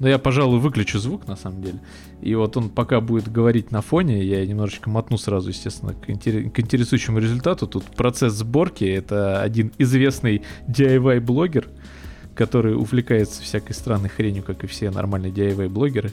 Но 0.00 0.08
я, 0.08 0.18
пожалуй, 0.18 0.60
выключу 0.60 0.98
звук, 0.98 1.26
на 1.26 1.34
самом 1.36 1.62
деле. 1.62 1.80
И 2.20 2.34
вот 2.34 2.56
он 2.56 2.68
пока 2.68 3.00
будет 3.00 3.30
говорить 3.30 3.70
на 3.70 3.80
фоне, 3.80 4.24
я 4.24 4.44
немножечко 4.44 4.90
мотну 4.90 5.18
сразу, 5.18 5.50
естественно, 5.50 5.94
к, 5.94 6.08
интере- 6.10 6.50
к 6.50 6.58
интересующему 6.58 7.18
результату. 7.18 7.66
Тут 7.66 7.84
процесс 7.84 8.32
сборки. 8.32 8.84
Это 8.84 9.40
один 9.40 9.72
известный 9.78 10.42
DIY-блогер, 10.68 11.68
который 12.34 12.74
увлекается 12.74 13.42
всякой 13.42 13.72
странной 13.72 14.08
хренью, 14.08 14.42
как 14.42 14.64
и 14.64 14.66
все 14.66 14.90
нормальные 14.90 15.32
DIY-блогеры. 15.32 16.10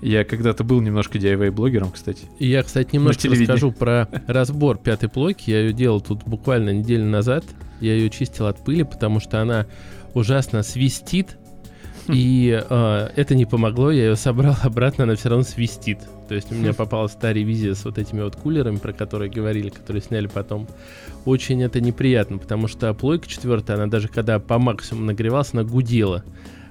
Я 0.00 0.24
когда-то 0.24 0.64
был 0.64 0.80
немножко 0.80 1.18
DIY-блогером, 1.18 1.90
кстати. 1.92 2.26
Я, 2.38 2.62
кстати, 2.62 2.94
немножко 2.94 3.28
расскажу 3.28 3.72
про 3.72 4.08
разбор 4.26 4.78
пятой 4.78 5.08
плойки. 5.08 5.50
Я 5.50 5.60
ее 5.60 5.72
делал 5.72 6.00
тут 6.00 6.24
буквально 6.24 6.70
неделю 6.70 7.06
назад. 7.06 7.44
Я 7.80 7.94
ее 7.94 8.10
чистил 8.10 8.46
от 8.46 8.62
пыли, 8.64 8.82
потому 8.82 9.20
что 9.20 9.40
она 9.40 9.66
ужасно 10.14 10.62
свистит. 10.62 11.38
И 12.08 12.62
э, 12.68 13.08
это 13.16 13.34
не 13.34 13.46
помогло, 13.46 13.90
я 13.90 14.04
ее 14.04 14.16
собрал 14.16 14.56
обратно, 14.62 15.04
она 15.04 15.14
все 15.14 15.28
равно 15.28 15.44
свистит. 15.44 15.98
То 16.28 16.34
есть 16.34 16.50
у 16.52 16.54
меня 16.54 16.72
попалась 16.72 17.12
та 17.12 17.32
ревизия 17.32 17.74
с 17.74 17.84
вот 17.84 17.98
этими 17.98 18.22
вот 18.22 18.36
кулерами, 18.36 18.76
про 18.76 18.92
которые 18.92 19.30
говорили, 19.30 19.68
которые 19.68 20.02
сняли 20.02 20.26
потом. 20.26 20.68
Очень 21.24 21.62
это 21.62 21.80
неприятно, 21.80 22.38
потому 22.38 22.68
что 22.68 22.92
плойка 22.94 23.28
четвертая, 23.28 23.76
она 23.76 23.86
даже 23.86 24.08
когда 24.08 24.38
по 24.38 24.58
максимуму 24.58 25.06
нагревалась, 25.06 25.50
она 25.52 25.64
гудела. 25.64 26.24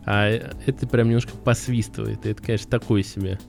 А 0.05 0.27
это 0.27 0.87
прям 0.87 1.07
немножко 1.07 1.31
посвистывает. 1.31 2.25
И 2.25 2.29
это, 2.29 2.43
конечно, 2.43 2.69
такое 2.69 3.03
себе. 3.03 3.39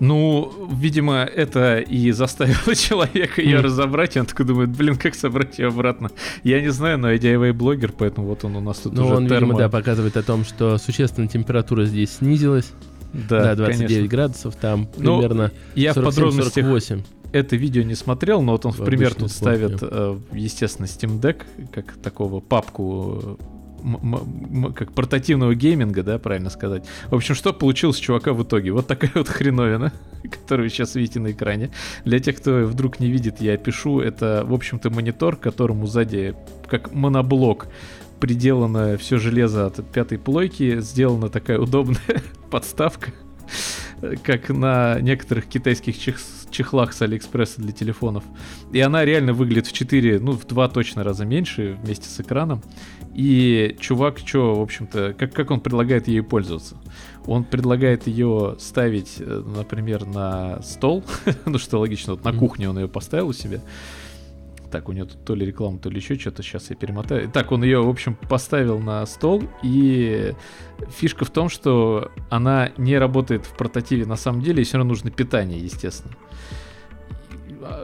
Ну, 0.00 0.52
видимо, 0.72 1.18
это 1.22 1.78
и 1.78 2.10
заставило 2.10 2.74
человека 2.74 3.40
ее 3.40 3.60
разобрать, 3.60 4.16
и 4.16 4.20
он 4.20 4.26
такой 4.26 4.46
думает, 4.46 4.70
блин, 4.70 4.96
как 4.96 5.14
собрать 5.14 5.58
ее 5.58 5.68
обратно. 5.68 6.10
Я 6.42 6.60
не 6.60 6.70
знаю, 6.70 6.98
но 6.98 7.10
я 7.10 7.18
DIY-блогер, 7.18 7.92
поэтому 7.96 8.26
вот 8.26 8.44
он 8.44 8.56
у 8.56 8.60
нас 8.60 8.78
тут 8.78 8.94
Ну, 8.94 9.04
уже 9.06 9.14
он, 9.14 9.26
термо... 9.28 9.40
видимо, 9.40 9.58
да, 9.58 9.68
показывает 9.68 10.16
о 10.16 10.22
том, 10.22 10.44
что 10.44 10.78
существенно 10.78 11.28
температура 11.28 11.84
здесь 11.84 12.16
снизилась. 12.16 12.72
Да, 13.12 13.54
Да, 13.54 13.54
29 13.56 13.88
конечно. 13.88 14.08
градусов, 14.08 14.56
там 14.56 14.88
Ну, 14.96 15.18
примерно 15.18 15.52
Я 15.74 15.92
в 15.92 15.96
подробностях 15.96 16.64
47-48. 16.64 17.04
это 17.32 17.56
видео 17.56 17.82
не 17.82 17.94
смотрел, 17.94 18.40
но 18.42 18.52
вот 18.52 18.64
он 18.66 18.72
в 18.72 18.78
В 18.80 18.84
пример 18.84 19.14
тут 19.14 19.30
ставит, 19.30 19.78
э, 19.82 20.18
естественно, 20.32 20.86
Steam 20.86 21.20
Deck, 21.20 21.42
как 21.72 21.92
такого 22.02 22.40
папку 22.40 23.38
как 24.74 24.92
портативного 24.92 25.54
гейминга, 25.54 26.02
да, 26.02 26.18
правильно 26.18 26.50
сказать. 26.50 26.84
В 27.08 27.14
общем, 27.14 27.34
что 27.34 27.52
получилось 27.52 27.96
чувака 27.96 28.32
в 28.32 28.42
итоге? 28.42 28.72
Вот 28.72 28.86
такая 28.86 29.10
вот 29.14 29.28
хреновина, 29.28 29.92
которую 30.22 30.66
вы 30.66 30.70
сейчас 30.70 30.94
видите 30.94 31.20
на 31.20 31.32
экране. 31.32 31.70
Для 32.04 32.18
тех, 32.18 32.36
кто 32.36 32.64
вдруг 32.64 33.00
не 33.00 33.10
видит, 33.10 33.40
я 33.40 33.56
пишу, 33.56 34.00
это, 34.00 34.44
в 34.46 34.54
общем-то, 34.54 34.90
монитор, 34.90 35.36
которому 35.36 35.86
сзади, 35.86 36.34
как 36.68 36.92
моноблок, 36.92 37.68
приделано 38.20 38.96
все 38.98 39.18
железо 39.18 39.66
от 39.66 39.84
пятой 39.90 40.16
плойки, 40.16 40.80
сделана 40.80 41.28
такая 41.28 41.58
удобная 41.58 42.22
подставка, 42.50 43.12
как 44.22 44.48
на 44.48 45.00
некоторых 45.00 45.46
китайских 45.46 45.98
чех- 45.98 46.20
чехлах 46.52 46.92
с 46.92 47.02
Алиэкспресса 47.02 47.60
для 47.60 47.72
телефонов. 47.72 48.22
И 48.72 48.80
она 48.80 49.04
реально 49.04 49.32
выглядит 49.32 49.66
в 49.66 49.72
4, 49.72 50.20
ну, 50.20 50.32
в 50.32 50.46
2 50.46 50.68
точно 50.68 51.02
раза 51.02 51.24
меньше 51.24 51.76
вместе 51.82 52.08
с 52.08 52.20
экраном. 52.20 52.62
И 53.14 53.76
чувак, 53.78 54.18
что, 54.18 54.54
в 54.54 54.60
общем-то, 54.60 55.14
как, 55.18 55.32
как 55.34 55.50
он 55.50 55.60
предлагает 55.60 56.08
ею 56.08 56.24
пользоваться? 56.24 56.76
Он 57.26 57.44
предлагает 57.44 58.06
ее 58.06 58.56
ставить, 58.58 59.16
э, 59.18 59.42
например, 59.44 60.06
на 60.06 60.62
стол, 60.62 61.04
ну 61.44 61.58
что 61.58 61.78
логично, 61.78 62.14
вот 62.14 62.24
на 62.24 62.32
кухне 62.32 62.70
он 62.70 62.78
ее 62.78 62.88
поставил 62.88 63.28
у 63.28 63.32
себя. 63.32 63.60
Так, 64.70 64.88
у 64.88 64.92
нее 64.92 65.04
тут 65.04 65.22
то 65.26 65.34
ли 65.34 65.44
реклама, 65.44 65.78
то 65.78 65.90
ли 65.90 65.96
еще 65.98 66.18
что-то, 66.18 66.42
сейчас 66.42 66.70
я 66.70 66.76
перемотаю. 66.76 67.30
Так, 67.30 67.52
он 67.52 67.62
ее, 67.62 67.82
в 67.82 67.88
общем, 67.90 68.14
поставил 68.14 68.78
на 68.78 69.04
стол, 69.04 69.44
и 69.62 70.32
фишка 70.88 71.26
в 71.26 71.30
том, 71.30 71.50
что 71.50 72.10
она 72.30 72.70
не 72.78 72.96
работает 72.96 73.44
в 73.44 73.54
портативе 73.54 74.06
на 74.06 74.16
самом 74.16 74.40
деле, 74.40 74.62
и 74.62 74.64
все 74.64 74.78
равно 74.78 74.88
нужно 74.88 75.10
питание, 75.10 75.58
естественно. 75.58 76.14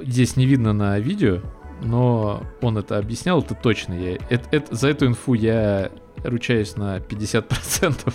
Здесь 0.03 0.37
не 0.37 0.47
видно 0.47 0.73
на 0.73 0.99
видео, 0.99 1.43
но 1.83 2.43
он 2.61 2.79
это 2.79 2.99
объяснял, 2.99 3.41
это 3.41 3.55
точно. 3.55 3.95
Я, 3.95 4.17
это, 4.31 4.49
это- 4.51 4.75
за 4.75 4.89
эту 4.89 5.07
инфу 5.07 5.35
я 5.35 5.91
ручаюсь 6.25 6.77
на 6.77 6.99
50%. 6.99 8.15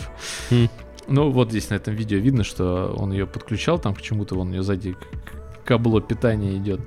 Хм. 0.49 0.67
Ну, 1.07 1.29
вот 1.31 1.49
здесь 1.49 1.69
на 1.69 1.75
этом 1.75 1.93
видео 1.95 2.17
видно, 2.17 2.43
что 2.43 2.95
он 2.97 3.11
ее 3.11 3.25
подключал, 3.27 3.79
там 3.79 3.93
к 3.93 4.01
чему-то 4.01 4.35
вон 4.35 4.47
у 4.47 4.51
нее 4.51 4.63
сзади 4.63 4.93
к- 4.93 5.65
кабло 5.65 6.01
питания 6.01 6.55
идет. 6.55 6.81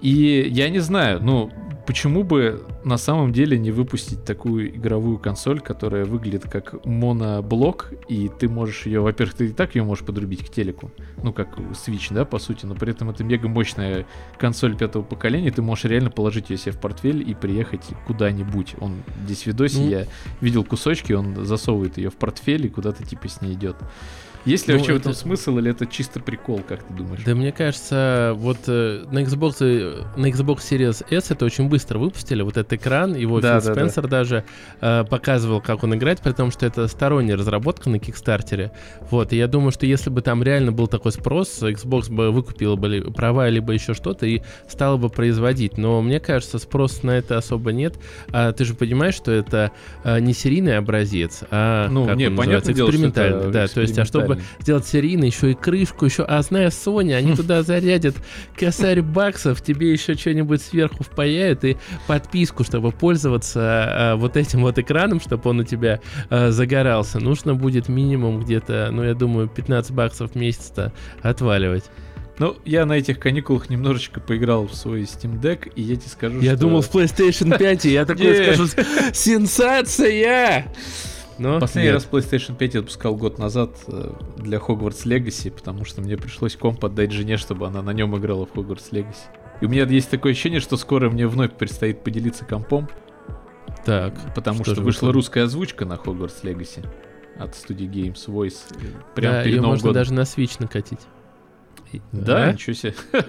И 0.00 0.46
я 0.50 0.68
не 0.68 0.78
знаю, 0.80 1.20
ну, 1.22 1.50
почему 1.86 2.24
бы 2.24 2.64
на 2.84 2.96
самом 2.98 3.32
деле 3.32 3.58
не 3.58 3.70
выпустить 3.70 4.24
такую 4.24 4.76
игровую 4.76 5.18
консоль, 5.18 5.60
которая 5.60 6.04
выглядит 6.04 6.48
как 6.50 6.84
моноблок, 6.84 7.92
и 8.08 8.28
ты 8.28 8.48
можешь 8.48 8.86
ее, 8.86 9.00
во-первых, 9.00 9.36
ты 9.36 9.46
и 9.46 9.52
так 9.52 9.74
ее 9.74 9.84
можешь 9.84 10.04
подрубить 10.04 10.44
к 10.44 10.52
телеку, 10.52 10.90
ну, 11.22 11.32
как 11.32 11.56
Switch, 11.58 12.12
да, 12.12 12.24
по 12.24 12.38
сути, 12.38 12.66
но 12.66 12.74
при 12.74 12.90
этом 12.90 13.10
это 13.10 13.24
мега 13.24 13.48
мощная 13.48 14.06
консоль 14.38 14.76
пятого 14.76 15.02
поколения, 15.02 15.50
ты 15.50 15.62
можешь 15.62 15.84
реально 15.84 16.10
положить 16.10 16.50
ее 16.50 16.56
себе 16.56 16.72
в 16.72 16.80
портфель 16.80 17.28
и 17.28 17.34
приехать 17.34 17.84
куда-нибудь. 18.06 18.74
Он 18.80 19.02
здесь 19.24 19.42
в 19.42 19.46
видосе, 19.46 19.78
Ну. 19.78 19.88
я 19.88 20.06
видел 20.40 20.64
кусочки, 20.64 21.12
он 21.12 21.44
засовывает 21.46 21.98
ее 21.98 22.10
в 22.10 22.16
портфель 22.16 22.66
и 22.66 22.68
куда-то 22.68 23.04
типа 23.04 23.28
с 23.28 23.40
ней 23.40 23.54
идет. 23.54 23.76
Есть 24.46 24.68
ли 24.68 24.74
Ну, 24.74 24.78
вообще 24.78 24.92
в 24.92 24.96
это- 24.96 25.10
этом 25.10 25.14
смысл, 25.20 25.58
или 25.58 25.70
это 25.72 25.86
чисто 25.86 26.20
прикол, 26.20 26.60
как 26.66 26.82
ты 26.84 26.94
думаешь? 26.94 27.20
Да 27.24 27.34
мне 27.34 27.50
кажется, 27.52 28.32
вот 28.36 28.58
э, 28.68 29.04
на 29.10 29.18
Xbox, 29.22 29.56
э, 29.60 30.04
на 30.16 30.26
Xbox 30.30 30.58
Series 30.58 31.04
S 31.10 31.30
это 31.32 31.44
очень 31.44 31.68
быстро 31.68 31.98
выпустили. 31.98 32.42
Вот 32.42 32.56
этот 32.56 32.72
экран, 32.74 33.14
его 33.14 33.40
Да, 33.40 33.60
Фил 33.60 33.68
да, 33.68 33.74
да. 33.74 33.80
Спенсер 33.80 34.06
даже 34.08 34.44
э, 34.80 35.04
показывал, 35.10 35.60
как 35.60 35.82
он 35.82 35.94
играет, 35.96 36.20
при 36.20 36.32
том, 36.32 36.50
что 36.52 36.64
это 36.64 36.86
сторонняя 36.86 37.36
разработка 37.36 37.90
на 37.90 37.98
Кикстартере. 37.98 38.70
Вот, 39.10 39.32
и 39.32 39.36
я 39.36 39.48
думаю, 39.48 39.72
что 39.72 39.84
если 39.84 40.10
бы 40.10 40.22
там 40.22 40.42
реально 40.44 40.70
был 40.72 40.86
такой 40.86 41.10
спрос, 41.12 41.62
Xbox 41.62 42.10
бы 42.10 42.30
выкупила 42.30 42.76
бы 42.76 42.88
ли- 42.88 43.00
права, 43.00 43.48
либо 43.48 43.72
еще 43.72 43.94
что-то, 43.94 44.26
и 44.26 44.42
стала 44.68 44.96
бы 44.96 45.08
производить. 45.08 45.76
Но 45.76 46.00
мне 46.02 46.20
кажется, 46.20 46.58
спроса 46.58 47.04
на 47.04 47.10
это 47.12 47.36
особо 47.36 47.72
нет. 47.72 47.94
А 48.30 48.52
ты 48.52 48.64
же 48.64 48.74
понимаешь, 48.74 49.14
что 49.14 49.32
это 49.32 49.72
не 50.04 50.32
серийный 50.32 50.78
образец, 50.78 51.42
а 51.50 51.88
Ну, 51.88 52.04
не, 52.14 52.28
он 52.28 52.36
понятное 52.36 52.36
называется, 52.36 52.72
дело, 52.72 52.86
это 52.88 52.96
экспериментальный. 52.96 53.52
Да, 53.52 53.66
то 53.66 53.80
есть, 53.80 53.98
а 53.98 54.04
чтобы 54.04 54.35
сделать 54.60 54.86
серийно, 54.86 55.24
еще 55.24 55.52
и 55.52 55.54
крышку, 55.54 56.04
еще, 56.04 56.24
а 56.24 56.42
зная 56.42 56.70
Sony, 56.70 57.14
они 57.14 57.34
туда 57.34 57.62
зарядят 57.62 58.16
косарь 58.56 59.02
баксов, 59.02 59.62
тебе 59.62 59.92
еще 59.92 60.14
что-нибудь 60.14 60.62
сверху 60.62 61.04
впаяют 61.04 61.64
и 61.64 61.76
подписку, 62.06 62.64
чтобы 62.64 62.92
пользоваться 62.92 64.14
э, 64.14 64.14
вот 64.16 64.36
этим 64.36 64.62
вот 64.62 64.78
экраном, 64.78 65.20
чтобы 65.20 65.50
он 65.50 65.60
у 65.60 65.64
тебя 65.64 66.00
э, 66.30 66.50
загорался, 66.50 67.20
нужно 67.20 67.54
будет 67.54 67.88
минимум 67.88 68.40
где-то, 68.40 68.90
ну, 68.92 69.04
я 69.04 69.14
думаю, 69.14 69.48
15 69.48 69.92
баксов 69.92 70.32
в 70.32 70.34
месяц-то 70.34 70.92
отваливать. 71.22 71.84
Ну, 72.38 72.56
я 72.66 72.84
на 72.84 72.92
этих 72.94 73.18
каникулах 73.18 73.70
немножечко 73.70 74.20
поиграл 74.20 74.66
в 74.66 74.74
свой 74.74 75.02
Steam 75.02 75.40
Deck, 75.40 75.72
и 75.74 75.82
я 75.82 75.96
тебе 75.96 76.08
скажу, 76.08 76.40
Я 76.40 76.52
что... 76.52 76.60
думал 76.60 76.82
в 76.82 76.94
PlayStation 76.94 77.56
5, 77.56 77.86
и 77.86 77.92
я 77.92 78.04
такой 78.04 78.54
скажу, 78.54 78.66
сенсация! 79.12 80.66
Но 81.38 81.60
Последний 81.60 81.92
нет. 81.92 81.94
раз 81.94 82.08
PlayStation 82.10 82.56
5 82.56 82.74
я 82.74 82.80
запускал 82.80 83.14
год 83.16 83.38
назад 83.38 83.70
э, 83.88 84.12
для 84.38 84.58
Hogwarts 84.58 85.04
Legacy, 85.04 85.50
потому 85.50 85.84
что 85.84 86.00
мне 86.00 86.16
пришлось 86.16 86.56
комп 86.56 86.84
отдать 86.84 87.12
жене, 87.12 87.36
чтобы 87.36 87.66
она 87.66 87.82
на 87.82 87.90
нем 87.90 88.16
играла 88.16 88.46
в 88.46 88.54
Hogwarts 88.54 88.90
Legacy. 88.92 89.24
И 89.60 89.66
у 89.66 89.68
меня 89.68 89.84
есть 89.84 90.10
такое 90.10 90.32
ощущение, 90.32 90.60
что 90.60 90.76
скоро 90.76 91.10
мне 91.10 91.26
вновь 91.26 91.52
предстоит 91.52 92.02
поделиться 92.04 92.44
компом, 92.44 92.88
Так, 93.84 94.14
потому 94.34 94.62
Что 94.64 94.74
что, 94.74 94.82
вышла 94.82 95.06
выходит? 95.06 95.14
русская 95.14 95.42
озвучка 95.44 95.84
на 95.84 95.94
Hogwarts 95.94 96.42
Legacy 96.42 96.86
от 97.38 97.54
студии 97.54 97.86
Games 97.86 98.26
Voice. 98.28 98.56
э, 98.80 98.86
Прям 99.14 99.32
да, 99.34 99.42
перед 99.42 99.54
ее 99.56 99.60
Новым 99.60 99.74
можно 99.74 99.88
годом. 99.88 100.00
даже 100.00 100.14
на 100.14 100.20
Switch 100.22 100.56
накатить. 100.58 101.00
Да, 102.12 102.46
Да? 102.46 102.52
ничего 102.52 102.74
себе. 102.74 102.94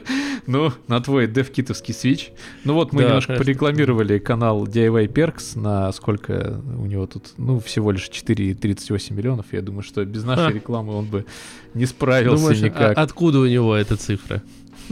ну, 0.47 0.71
на 0.87 0.99
твой 1.01 1.27
девкитовский 1.27 1.93
свич. 1.93 2.31
Ну 2.63 2.73
вот 2.73 2.91
мы 2.93 3.01
Да, 3.01 3.07
немножко 3.09 3.27
конечно. 3.33 3.45
порекламировали 3.45 4.17
канал 4.19 4.65
DIY 4.65 5.07
Perks, 5.13 5.59
на 5.59 5.91
сколько 5.91 6.61
у 6.77 6.85
него 6.85 7.07
тут, 7.07 7.33
ну, 7.37 7.59
всего 7.59 7.91
лишь 7.91 8.09
4,38 8.09 9.13
миллионов. 9.13 9.45
Я 9.51 9.61
думаю, 9.61 9.83
что 9.83 10.03
без 10.05 10.23
нашей 10.23 10.47
А. 10.47 10.51
рекламы 10.51 10.93
он 10.95 11.05
бы 11.05 11.25
не 11.73 11.85
справился 11.85 12.43
Думаешь, 12.43 12.61
никак. 12.61 12.97
а- 12.97 13.01
откуда 13.01 13.39
у 13.39 13.45
него 13.47 13.75
эта 13.75 13.95
цифра? 13.97 14.41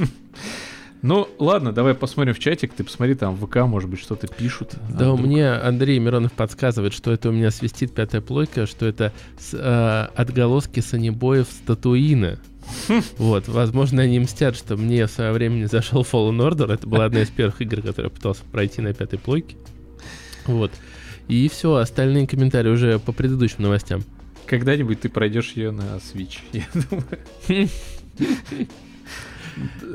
Ну, 1.02 1.28
ладно, 1.38 1.72
давай 1.72 1.94
посмотрим 1.94 2.34
в 2.34 2.40
чатик. 2.40 2.74
Ты 2.74 2.84
посмотри, 2.84 3.14
там 3.14 3.36
в 3.36 3.46
ВК, 3.46 3.58
может 3.58 3.88
быть, 3.88 4.00
что-то 4.00 4.26
пишут. 4.28 4.72
Да, 4.90 5.08
А 5.08 5.12
у 5.12 5.16
вдруг- 5.16 5.30
мне 5.30 5.52
Андрей 5.52 6.00
Миронов 6.00 6.32
подсказывает, 6.32 6.94
что 6.94 7.12
это 7.12 7.30
у 7.30 7.32
меня 7.32 7.52
свистит 7.52 7.94
пятая 7.94 8.22
плойка, 8.22 8.66
что 8.66 8.88
это 8.88 9.14
с- 9.38 9.54
э, 9.54 10.08
отголоски 10.16 10.80
санебоев 10.80 11.48
с 11.48 11.58
Татуина. 11.68 12.40
Вот, 13.18 13.48
возможно, 13.48 14.04
они 14.04 14.20
мстят, 14.20 14.56
что 14.56 14.78
мне 14.78 15.08
в 15.08 15.12
свое 15.12 15.32
время 15.32 15.56
не 15.56 15.66
зашел 15.66 16.04
Fallen 16.04 16.38
Order. 16.38 16.74
Это 16.74 16.88
была 16.88 17.06
одна 17.06 17.22
из 17.22 17.30
первых 17.30 17.62
игр, 17.62 17.78
которую 17.78 18.06
я 18.06 18.10
пытался 18.10 18.44
пройти 18.52 18.82
на 18.82 18.94
пятой 18.94 19.20
плойке. 19.20 19.56
Вот. 20.46 20.72
И 21.28 21.50
все, 21.50 21.76
остальные 21.76 22.28
комментарии 22.28 22.70
уже 22.70 23.00
по 23.00 23.12
предыдущим 23.12 23.64
новостям. 23.64 24.04
Когда-нибудь 24.46 25.02
ты 25.02 25.10
пройдешь 25.10 25.54
ее 25.54 25.72
на 25.72 25.98
Switch. 25.98 26.38
Я 26.52 26.66
думаю. 26.74 27.70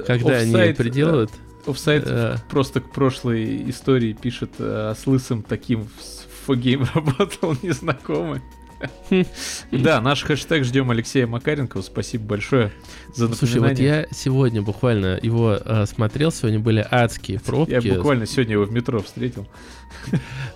Когда 0.06 0.38
они 0.38 0.52
Офсайд, 0.52 0.76
приделают, 0.76 1.30
Офсайд 1.66 2.04
э, 2.06 2.36
просто 2.48 2.80
к 2.80 2.90
прошлой 2.92 3.68
истории 3.70 4.12
пишет, 4.14 4.50
э, 4.58 4.94
с 4.96 5.06
лысым 5.06 5.42
таким 5.42 5.84
в 5.84 6.46
фогейм 6.46 6.86
работал 6.94 7.56
незнакомый. 7.62 8.40
Да, 9.70 10.00
наш 10.00 10.22
хэштег 10.22 10.64
ждем 10.64 10.90
Алексея 10.90 11.26
Макаренкова. 11.26 11.82
Спасибо 11.82 12.24
большое 12.24 12.72
за 13.14 13.28
слушай, 13.34 13.58
вот 13.58 13.70
напоминание. 13.70 14.06
я 14.10 14.14
сегодня 14.14 14.62
буквально 14.62 15.18
его 15.22 15.58
э, 15.62 15.86
смотрел, 15.86 16.30
сегодня 16.32 16.58
были 16.60 16.86
адские 16.90 17.40
пробки. 17.40 17.72
Я 17.72 17.94
буквально 17.94 18.26
сегодня 18.26 18.54
его 18.54 18.64
в 18.64 18.72
метро 18.72 19.00
встретил. 19.00 19.46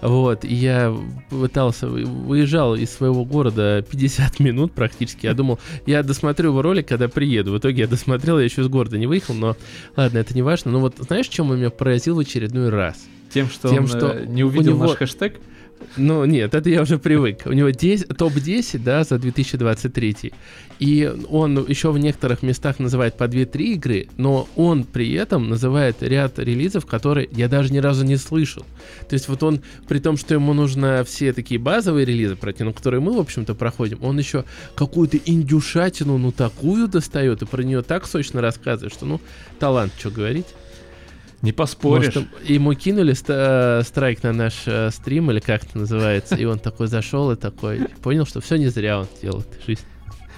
Вот, 0.01 0.45
и 0.45 0.55
я 0.55 0.95
пытался, 1.29 1.89
вы- 1.89 2.05
выезжал 2.05 2.75
из 2.77 2.91
своего 2.91 3.25
города 3.25 3.85
50 3.91 4.39
минут 4.41 4.73
практически. 4.73 5.27
Я 5.27 5.35
думал, 5.35 5.59
я 5.87 6.03
досмотрю 6.03 6.51
его 6.51 6.63
ролик, 6.63 6.89
когда 6.89 7.09
приеду. 7.09 7.53
В 7.53 7.59
итоге 7.59 7.83
я 7.83 7.89
досмотрел, 7.89 8.39
я 8.39 8.45
еще 8.45 8.63
из 8.63 8.69
города 8.69 8.97
не 8.97 9.07
выехал, 9.07 9.35
но 9.35 9.57
ладно, 9.97 10.19
это 10.19 10.35
не 10.35 10.43
важно. 10.43 10.71
Но 10.71 10.81
вот 10.81 10.97
знаешь, 10.99 11.27
чем 11.29 11.51
он 11.51 11.59
меня 11.59 11.71
поразил 11.71 12.17
в 12.17 12.21
очередной 12.21 12.69
раз? 12.71 12.97
Тем, 13.33 13.49
что 13.49 13.69
Тем, 13.69 13.85
он 13.85 13.89
что 13.89 14.13
э, 14.13 14.27
не 14.27 14.45
увидел 14.45 14.75
него- 14.77 14.87
наш 14.87 14.97
хэштег. 14.97 15.41
Ну, 15.97 16.25
нет, 16.25 16.55
это 16.55 16.71
я 16.71 16.83
уже 16.83 16.99
привык. 16.99 17.43
У 17.47 17.53
него 17.53 17.71
10 17.71 18.09
топ-10, 18.17 18.79
да, 18.79 19.05
за 19.05 19.19
2023. 19.19 20.33
И 20.81 21.13
он 21.29 21.65
еще 21.69 21.93
в 21.93 21.99
некоторых 21.99 22.43
местах 22.43 22.79
называет 22.79 23.17
по 23.17 23.25
2-3 23.25 23.63
игры, 23.75 24.09
но 24.17 24.49
он 24.57 24.85
при 24.85 25.13
этом 25.13 25.49
называет 25.49 26.03
ряд 26.03 26.39
релизов, 26.39 26.87
которые 26.87 27.29
я 27.33 27.49
даже 27.49 27.73
ни 27.73 27.79
разу 27.79 28.05
не 28.05 28.17
слышал. 28.17 28.65
То 29.09 29.15
есть 29.15 29.29
вот 29.29 29.43
он, 29.43 29.61
при 29.87 30.01
том, 30.01 30.17
что 30.17 30.35
ему 30.35 30.53
нужно 30.53 31.05
все 31.05 31.33
такие 31.33 31.61
базовые 31.61 32.05
релизы 32.05 32.35
пройти, 32.37 32.65
ну, 32.65 32.73
которые 32.73 33.01
мы, 33.01 33.13
в 33.13 33.21
общем-то, 33.21 33.55
проходим, 33.55 33.99
он 34.03 34.19
еще 34.19 34.45
какую-то 34.75 35.19
индюшатину, 35.25 36.19
ну, 36.19 36.33
такую 36.33 36.89
достает, 36.89 37.43
и 37.43 37.47
про 37.47 37.63
нее 37.63 37.83
так 37.83 38.07
сочно 38.07 38.41
рассказывает, 38.41 38.93
что, 38.93 39.07
ну, 39.07 39.21
талант, 39.61 39.93
что 39.99 40.11
говорить. 40.11 40.47
Не 41.45 41.53
поспоришь. 41.53 42.15
Может, 42.15 42.29
ему 42.49 42.75
кинули 42.75 43.13
ста- 43.13 43.83
страйк 43.85 44.23
на 44.23 44.33
наш 44.33 44.63
э, 44.67 44.91
стрим, 44.91 45.31
или 45.31 45.41
как 45.41 45.65
это 45.65 45.79
называется, 45.79 46.35
и 46.37 46.45
он 46.45 46.59
такой 46.59 46.87
зашел 46.87 47.31
и 47.33 47.37
такой 47.37 47.81
понял, 48.03 48.25
что 48.27 48.41
все 48.41 48.57
не 48.57 48.69
зря 48.69 49.01
он 49.01 49.07
делает 49.21 49.47
в 49.61 49.67
жизни. 49.67 49.85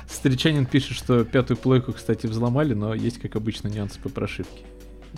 Встречанин 0.09 0.67
пишет, 0.67 0.97
что 0.97 1.25
пятую 1.25 1.57
плойку, 1.57 1.93
кстати, 1.93 2.27
взломали, 2.27 2.75
но 2.75 2.95
есть, 2.95 3.21
как 3.21 3.37
обычно, 3.37 3.69
нюансы 3.69 3.99
по 4.01 4.09
прошивке. 4.09 4.63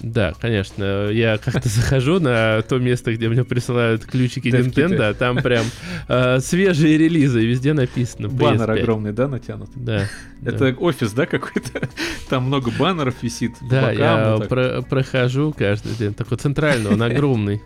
Да, 0.01 0.33
конечно. 0.41 1.09
Я 1.11 1.39
как-то 1.39 1.69
захожу 1.69 2.21
на 2.21 2.63
то 2.63 2.79
место, 2.79 3.15
где 3.15 3.29
мне 3.29 3.45
присылают 3.45 4.05
ключики 4.05 4.51
Девкиты. 4.51 4.83
Nintendo, 4.83 5.03
а 5.11 5.15
там 5.15 5.37
прям 5.39 5.65
э, 6.09 6.41
свежие 6.41 6.99
релизы, 6.99 7.45
везде 7.45 7.73
написано 7.73 8.29
Баннер 8.29 8.71
PS5. 8.71 8.81
огромный, 8.81 9.13
да, 9.13 9.29
натянут? 9.29 9.71
Да. 9.75 10.05
да. 10.41 10.51
Это 10.51 10.75
офис, 10.79 11.13
да, 11.13 11.27
какой-то? 11.27 11.89
Там 12.29 12.45
много 12.45 12.71
баннеров 12.79 13.23
висит. 13.23 13.53
Да, 13.71 13.83
бокам, 13.91 13.97
я 13.99 14.37
вот 14.37 14.49
про- 14.49 14.83
прохожу 14.83 15.55
каждый 15.57 15.95
день. 15.95 16.15
Такой 16.15 16.37
центральный, 16.39 16.91
он 16.91 17.03
огромный. 17.03 17.63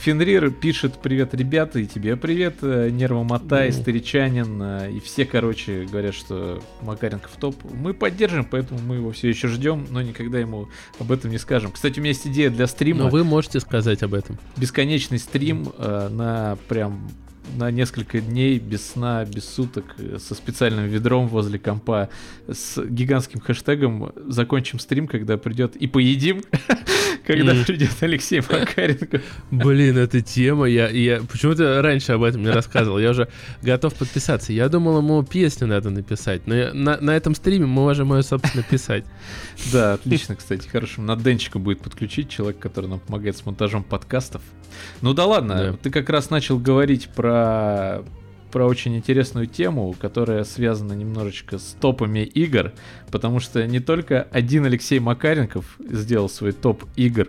Фенрир 0.00 0.50
пишет 0.50 0.94
привет, 0.94 1.34
ребята, 1.34 1.78
и 1.78 1.84
тебе 1.86 2.16
привет, 2.16 2.56
э, 2.62 2.88
Нервомотай, 2.90 3.68
Ну. 3.68 3.74
Старичанин, 3.74 4.62
э, 4.62 4.92
и 4.92 5.00
все, 5.00 5.26
короче, 5.26 5.84
говорят, 5.84 6.14
что 6.14 6.62
Макаренков 6.80 7.32
топ. 7.38 7.54
Мы 7.70 7.92
поддержим, 7.92 8.46
поэтому 8.46 8.80
мы 8.80 8.94
его 8.96 9.12
все 9.12 9.28
еще 9.28 9.48
ждем, 9.48 9.86
но 9.90 10.00
никогда 10.00 10.38
ему 10.38 10.70
об 10.98 11.12
этом 11.12 11.30
не 11.30 11.36
скажем. 11.36 11.70
Кстати, 11.70 11.98
у 11.98 12.02
меня 12.02 12.12
есть 12.12 12.26
идея 12.26 12.48
для 12.48 12.66
стрима, 12.66 13.00
Но 13.04 13.08
вы 13.10 13.24
можете 13.24 13.60
сказать 13.60 14.02
об 14.02 14.14
этом. 14.14 14.38
бесконечный 14.56 15.18
стрим 15.18 15.70
э, 15.76 16.08
на 16.10 16.56
прям 16.66 17.06
на 17.56 17.70
несколько 17.70 18.20
дней 18.20 18.58
без 18.58 18.90
сна, 18.90 19.24
без 19.24 19.48
суток, 19.48 19.84
э, 19.98 20.18
со 20.18 20.34
специальным 20.34 20.86
ведром 20.86 21.28
возле 21.28 21.58
компа, 21.58 22.08
с 22.48 22.82
гигантским 22.82 23.40
хэштегом 23.40 24.12
закончим 24.28 24.78
стрим, 24.78 25.06
когда 25.06 25.36
придет 25.36 25.76
и 25.76 25.86
поедим, 25.86 26.42
когда 27.26 27.54
придет 27.64 27.90
Алексей 28.00 28.40
Макаренко. 28.40 29.20
Блин, 29.50 29.98
эта 29.98 30.20
тема, 30.20 30.66
я, 30.66 30.88
я 30.88 31.20
почему-то 31.20 31.82
раньше 31.82 32.12
об 32.12 32.22
этом 32.22 32.42
не 32.42 32.50
рассказывал, 32.50 32.98
я 32.98 33.10
уже 33.10 33.28
готов 33.62 33.94
подписаться. 33.94 34.52
Я 34.52 34.68
думал, 34.68 34.98
ему 34.98 35.22
песню 35.22 35.66
надо 35.66 35.90
написать, 35.90 36.46
но 36.46 36.54
я- 36.54 36.74
на, 36.74 36.98
на 37.00 37.16
этом 37.16 37.34
стриме 37.34 37.66
мы 37.66 37.82
можем 37.82 38.12
ее, 38.14 38.22
собственно, 38.22 38.62
писать. 38.62 39.04
Да, 39.72 39.94
отлично, 39.94 40.36
кстати, 40.36 40.68
хорошо. 40.68 41.02
Надо 41.02 41.24
Денчика 41.24 41.58
будет 41.58 41.80
подключить, 41.80 42.28
человек, 42.28 42.58
который 42.58 42.88
нам 42.88 43.00
помогает 43.00 43.36
с 43.36 43.44
монтажом 43.44 43.84
подкастов. 43.84 44.42
Ну 45.00 45.14
да 45.14 45.26
ладно, 45.26 45.54
Да. 45.54 45.72
ты 45.82 45.90
как 45.90 46.08
раз 46.10 46.30
начал 46.30 46.58
говорить 46.58 47.08
про 47.10 48.02
про 48.50 48.66
очень 48.66 48.96
интересную 48.96 49.46
тему, 49.46 49.94
которая 49.96 50.42
связана 50.42 50.92
немножечко 50.94 51.56
с 51.58 51.76
топами 51.80 52.20
игр, 52.20 52.72
потому 53.12 53.38
что 53.38 53.64
не 53.64 53.78
только 53.78 54.26
один 54.32 54.64
Алексей 54.64 54.98
Макаренков 54.98 55.76
сделал 55.78 56.28
свой 56.28 56.50
топ 56.50 56.84
игр, 56.96 57.28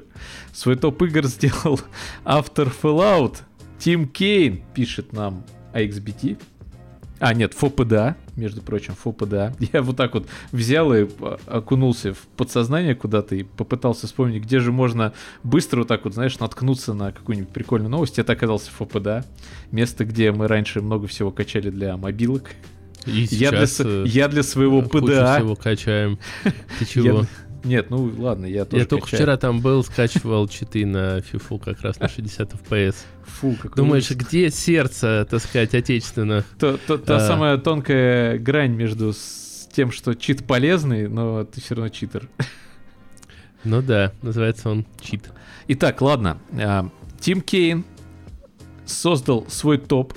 свой 0.51 0.75
топ 0.77 0.99
игр 1.03 1.25
сделал 1.25 1.79
автор 2.25 2.69
Fallout 2.81 3.37
Тим 3.77 4.07
Кейн, 4.07 4.63
пишет 4.73 5.13
нам 5.13 5.43
AXBT. 5.73 6.39
А, 7.21 7.35
нет, 7.35 7.53
ФОПДА, 7.53 8.17
между 8.35 8.63
прочим, 8.63 8.95
ФОПДА. 8.95 9.55
Я 9.73 9.83
вот 9.83 9.95
так 9.95 10.15
вот 10.15 10.27
взял 10.51 10.91
и 10.91 11.07
а, 11.19 11.37
окунулся 11.45 12.15
в 12.15 12.17
подсознание 12.35 12.95
куда-то 12.95 13.35
и 13.35 13.43
попытался 13.43 14.07
вспомнить, 14.07 14.41
где 14.41 14.59
же 14.59 14.71
можно 14.71 15.13
быстро 15.43 15.79
вот 15.79 15.87
так 15.87 16.03
вот, 16.03 16.15
знаешь, 16.15 16.39
наткнуться 16.39 16.95
на 16.95 17.11
какую-нибудь 17.11 17.49
прикольную 17.53 17.91
новость. 17.91 18.17
Это 18.17 18.33
оказался 18.33 18.71
ФОПДА. 18.71 19.23
Место, 19.69 20.03
где 20.03 20.31
мы 20.31 20.47
раньше 20.47 20.81
много 20.81 21.05
всего 21.05 21.29
качали 21.29 21.69
для 21.69 21.95
мобилок. 21.95 22.49
И 23.05 23.27
Я 23.29 23.51
для, 23.51 23.65
э, 23.65 24.03
я 24.07 24.27
для 24.27 24.41
своего 24.41 24.81
ПДА... 24.81 25.35
всего 25.35 25.55
качаем. 25.55 26.17
Ты 26.43 26.51
Я 26.79 26.85
чего? 26.87 27.19
для- 27.19 27.27
Нет, 27.63 27.89
ну 27.91 28.11
ладно, 28.17 28.45
я 28.47 28.65
тоже 28.65 28.81
Я 28.83 28.87
только 28.87 29.05
качаю. 29.05 29.21
вчера 29.21 29.37
там 29.37 29.61
был, 29.61 29.83
скачивал 29.83 30.47
читы 30.47 30.85
на 30.85 31.21
фифу 31.21 31.59
как 31.59 31.81
раз 31.81 31.99
на 31.99 32.09
60 32.09 32.53
FPS. 32.53 32.95
Фу, 33.23 33.55
какой 33.61 33.75
Думаешь, 33.75 34.05
ужас. 34.09 34.17
где 34.17 34.49
сердце, 34.49 35.27
так 35.29 35.39
сказать, 35.41 35.73
отечественных? 35.75 36.45
То- 36.59 36.77
то- 36.87 36.97
Та 36.97 37.17
А. 37.17 37.19
самая 37.19 37.57
тонкая 37.57 38.39
грань 38.39 38.71
между 38.73 39.13
с 39.13 39.67
тем, 39.71 39.91
что 39.91 40.15
чит 40.15 40.45
полезный, 40.45 41.07
но 41.07 41.43
ты 41.43 41.61
все 41.61 41.75
равно 41.75 41.89
читер. 41.89 42.27
Ну 43.63 43.81
да, 43.83 44.11
называется 44.23 44.69
он 44.69 44.85
чит. 44.99 45.29
Итак, 45.67 46.01
ладно. 46.01 46.39
а, 46.59 46.89
Тим 47.19 47.41
Кейн 47.41 47.85
создал 48.85 49.45
свой 49.49 49.77
топ, 49.77 50.13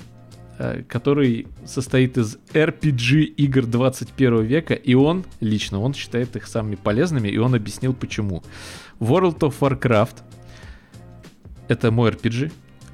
который 0.87 1.47
состоит 1.65 2.17
из 2.17 2.37
RPG 2.53 3.23
игр 3.23 3.65
21 3.65 4.43
века, 4.43 4.73
и 4.73 4.93
он, 4.93 5.25
лично, 5.41 5.79
он 5.79 5.93
считает 5.93 6.35
их 6.35 6.47
самыми 6.47 6.75
полезными, 6.75 7.27
и 7.27 7.37
он 7.37 7.55
объяснил 7.55 7.93
почему. 7.93 8.43
World 8.99 9.39
of 9.39 9.55
Warcraft, 9.59 10.15
это 11.67 11.91
мой 11.91 12.11
RPG. 12.11 12.51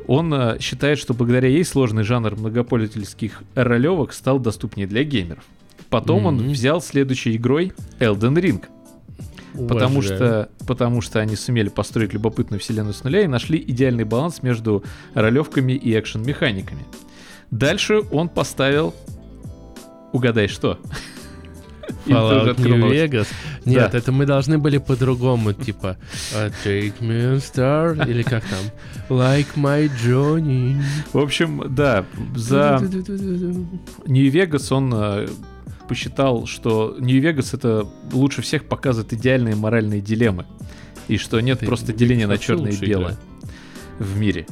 Он 0.08 0.34
э, 0.34 0.58
считает, 0.60 0.98
что 0.98 1.14
благодаря 1.14 1.48
ей 1.50 1.64
сложный 1.64 2.04
жанр 2.04 2.36
многопользовательских 2.36 3.44
ролевок 3.54 4.14
стал 4.14 4.40
доступнее 4.40 4.88
для 4.88 5.04
геймеров. 5.04 5.44
Потом 5.90 6.26
он 6.26 6.36
Мгм. 6.38 6.52
взял 6.52 6.82
следующей 6.82 7.36
игрой 7.36 7.74
Elden 8.00 8.36
Ring, 8.42 8.66
потому 9.68 10.02
что, 10.02 10.50
потому 10.66 11.02
что 11.02 11.20
они 11.20 11.36
сумели 11.36 11.70
построить 11.70 12.14
любопытную 12.14 12.60
вселенную 12.60 12.94
с 12.94 13.04
нуля 13.04 13.22
и 13.22 13.28
нашли 13.28 13.60
идеальный 13.60 14.06
баланс 14.06 14.42
между 14.42 14.84
ролевками 15.14 15.74
и 15.74 15.94
экшен-механиками. 16.00 16.86
Дальше 17.52 18.02
он 18.12 18.30
поставил... 18.30 18.94
Угадай, 20.14 20.48
что? 20.48 20.78
Fallout 22.06 22.60
New? 22.60 22.90
Vegas. 22.90 23.28
Нет, 23.66 23.92
Да. 23.92 23.98
это 23.98 24.12
мы 24.12 24.26
должны 24.26 24.58
были 24.58 24.78
по-другому, 24.78 25.54
типа 25.54 25.98
uh, 26.34 26.52
Take 26.66 27.00
me 27.00 27.38
star, 27.38 28.10
или 28.10 28.24
как 28.24 28.44
там? 28.44 28.60
Like 29.10 29.48
my 29.56 29.90
Johnny. 30.04 30.82
В 31.14 31.20
общем, 31.20 31.64
да, 31.70 32.06
за 32.36 32.82
Нью-Вегас 34.08 34.72
он 34.72 34.92
э, 34.94 35.28
посчитал, 35.88 36.48
что 36.48 36.96
Нью-Вегас 37.00 37.54
это 37.54 37.88
лучше 38.12 38.42
всех 38.42 38.66
показывает 38.66 39.14
идеальные 39.14 39.56
моральные 39.56 40.02
дилеммы. 40.02 40.46
И 41.08 41.18
что 41.18 41.40
нет 41.40 41.58
Это 41.58 41.68
просто 41.68 41.92
New 41.92 41.98
деления 41.98 42.26
Vegas 42.26 42.30
на 42.30 42.38
черное 42.38 42.72
и 42.72 42.86
белое 42.86 43.18
в 44.00 44.18
мире. 44.18 44.48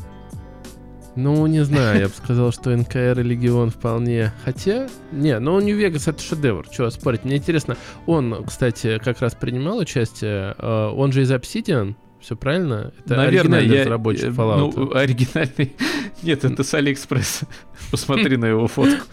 Ну, 1.15 1.45
не 1.48 1.63
знаю, 1.63 2.00
я 2.00 2.08
бы 2.08 2.13
сказал, 2.13 2.52
что 2.52 2.76
НКР 2.76 3.19
и 3.19 3.24
Легион 3.24 3.72
вполне. 3.72 4.32
Хотя, 4.45 4.88
не, 5.12 5.38
ну 5.39 5.60
Нью-Вегас 5.60 6.08
это 6.08 6.22
шедевр, 6.22 6.65
что 6.72 6.89
спорить. 6.91 7.26
Мне 7.26 7.38
интересно, 7.38 7.78
он, 8.06 8.43
кстати, 8.45 9.00
как 9.04 9.19
раз 9.22 9.36
принимал 9.36 9.80
участие, 9.80 10.56
э, 10.58 10.88
он 10.95 11.12
же 11.12 11.24
из 11.24 11.32
Obsidian, 11.32 11.95
все 12.19 12.36
правильно? 12.36 12.93
Это 13.00 13.15
Наверное, 13.15 13.60
оригинальный 13.60 13.76
я... 13.76 13.82
разработчик 13.84 14.26
э, 14.26 14.30
Fallout. 14.30 14.74
Ну, 14.76 14.93
оригинальный... 14.93 15.76
Нет, 16.24 16.43
это 16.43 16.63
с 16.63 16.74
Алиэкспресса. 16.74 17.48
Посмотри 17.91 18.38
на 18.38 18.45
его 18.45 18.67
фотку. 18.67 19.06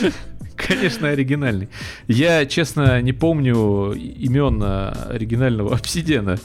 Конечно, 0.56 1.08
оригинальный. 1.08 1.68
Я, 2.06 2.44
честно, 2.46 3.00
не 3.00 3.12
помню 3.12 3.92
имен 3.92 4.60
э, 4.62 4.92
оригинального 5.10 5.74
обсидиана. 5.74 6.38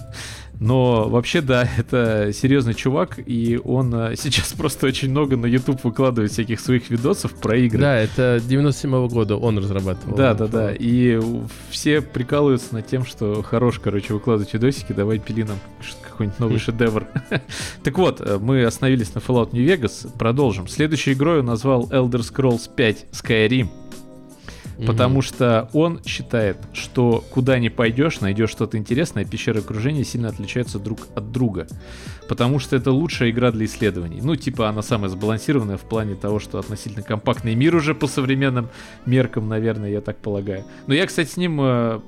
Но 0.59 1.09
вообще, 1.09 1.41
да, 1.41 1.67
это 1.77 2.31
серьезный 2.33 2.73
чувак, 2.73 3.19
и 3.25 3.59
он 3.63 3.93
э, 3.93 4.15
сейчас 4.15 4.53
просто 4.53 4.87
очень 4.87 5.09
много 5.09 5.37
на 5.37 5.45
YouTube 5.45 5.83
выкладывает 5.83 6.31
всяких 6.31 6.59
своих 6.59 6.89
видосов 6.89 7.33
про 7.33 7.57
игры. 7.57 7.79
Да, 7.79 7.97
это 7.97 8.41
97 8.45 9.07
года 9.07 9.35
он 9.35 9.57
разрабатывал. 9.57 10.15
Да, 10.15 10.33
да, 10.33 10.47
да. 10.47 10.73
И 10.73 11.19
все 11.69 12.01
прикалываются 12.01 12.73
над 12.73 12.87
тем, 12.87 13.05
что 13.05 13.41
хорош, 13.41 13.79
короче, 13.79 14.13
выкладывать 14.13 14.53
видосики, 14.53 14.93
давай 14.93 15.19
пили 15.19 15.43
нам 15.43 15.57
какой-нибудь 16.01 16.39
новый 16.39 16.59
шедевр. 16.59 17.07
Так 17.83 17.97
вот, 17.97 18.21
э, 18.21 18.39
мы 18.41 18.63
остановились 18.63 19.13
на 19.13 19.19
Fallout 19.19 19.49
New 19.51 19.65
Vegas, 19.65 20.09
продолжим. 20.17 20.67
Следующей 20.67 21.13
игрой 21.13 21.39
он 21.39 21.45
назвал 21.45 21.87
Elder 21.89 22.21
Scrolls 22.21 22.69
5 22.73 23.07
Skyrim, 23.11 23.69
Мгм. 24.77 24.87
потому 24.87 25.21
что 25.21 25.69
он 25.73 26.01
считает, 26.05 26.57
что 26.73 27.23
куда 27.31 27.59
ни 27.59 27.69
пойдешь, 27.69 28.19
найдешь 28.21 28.49
что-то 28.49 28.77
интересное, 28.77 29.23
пещеры 29.25 29.59
окружения 29.59 30.03
сильно 30.03 30.29
отличаются 30.29 30.79
друг 30.79 30.99
от 31.15 31.31
друга. 31.31 31.67
Потому 32.27 32.59
что 32.59 32.75
это 32.75 32.91
лучшая 32.91 33.29
игра 33.29 33.51
для 33.51 33.65
исследований. 33.65 34.19
Ну, 34.21 34.35
типа, 34.35 34.67
она 34.67 34.81
самая 34.81 35.09
сбалансированная 35.09 35.77
в 35.77 35.83
плане 35.83 36.15
того, 36.15 36.39
что 36.39 36.57
относительно 36.59 37.03
компактный 37.03 37.55
мир 37.55 37.75
уже 37.75 37.93
по 37.95 38.07
современным 38.07 38.69
меркам, 39.05 39.47
наверное, 39.47 39.89
я 39.91 40.01
так 40.01 40.17
полагаю. 40.17 40.63
Но 40.87 40.93
я, 40.93 41.05
кстати, 41.05 41.29
с 41.29 41.37
ним 41.37 41.59
э, 41.61 41.99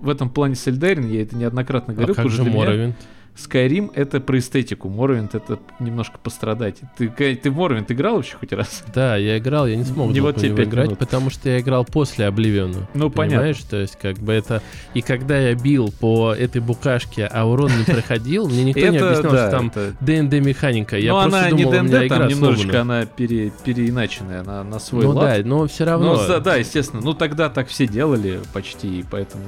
в 0.00 0.08
этом 0.08 0.30
плане 0.30 0.54
солидарен, 0.54 1.08
я 1.10 1.22
это 1.22 1.36
неоднократно 1.36 1.92
А 1.92 1.96
говорил. 1.96 2.14
как 2.14 2.24
потому 2.24 2.44
же 2.44 2.50
для 2.50 2.52
меня? 2.52 2.94
Skyrim 3.36 3.90
это 3.94 4.18
про 4.20 4.38
эстетику, 4.38 4.88
Morrowind 4.88 5.30
это 5.36 5.58
немножко 5.78 6.18
пострадать. 6.18 6.80
Ты, 6.96 7.08
ты 7.08 7.50
в 7.50 7.58
Morrowind 7.60 7.86
играл 7.88 8.16
вообще 8.16 8.36
хоть 8.36 8.52
раз? 8.52 8.82
Да, 8.94 9.16
я 9.16 9.36
играл, 9.38 9.66
я 9.66 9.76
не 9.76 9.84
смог 9.84 10.10
Не 10.10 10.20
вот 10.20 10.36
тебе 10.36 10.64
играть, 10.64 10.86
минут. 10.86 10.98
потому 10.98 11.28
что 11.28 11.50
я 11.50 11.60
играл 11.60 11.84
после 11.84 12.26
Обливиона. 12.26 12.88
Ну, 12.94 13.10
понятно. 13.10 13.38
Понимаешь, 13.38 13.62
то 13.68 13.76
есть 13.76 13.96
как 14.00 14.16
бы 14.18 14.32
это... 14.32 14.62
И 14.94 15.02
когда 15.02 15.38
я 15.38 15.54
бил 15.54 15.92
по 16.00 16.32
этой 16.32 16.62
букашке, 16.62 17.26
а 17.26 17.44
урон 17.44 17.70
не 17.76 17.84
проходил, 17.84 18.48
мне 18.48 18.64
никто 18.64 18.80
не 18.80 18.96
объяснял, 18.98 19.32
что 19.32 19.50
там 19.50 19.70
ДНД 20.00 20.34
механика. 20.44 20.96
Я 20.98 21.12
Но 21.12 21.22
просто 21.22 21.38
она 21.40 21.50
думал, 21.50 21.72
не 21.72 21.78
у 21.78 21.82
меня 21.82 22.06
игра 22.06 22.26
немножечко 22.26 22.80
она 22.80 23.04
пере, 23.06 23.52
переиначенная 23.64 24.42
на, 24.44 24.64
на 24.64 24.78
свой 24.78 25.04
Ну 25.04 25.10
лад. 25.10 25.42
да, 25.42 25.48
но 25.48 25.66
все 25.66 25.84
равно. 25.84 26.14
Ну, 26.26 26.40
да, 26.40 26.56
естественно. 26.56 27.02
Ну, 27.02 27.12
тогда 27.12 27.50
так 27.50 27.68
все 27.68 27.86
делали 27.86 28.40
почти, 28.54 29.00
и 29.00 29.04
поэтому 29.10 29.44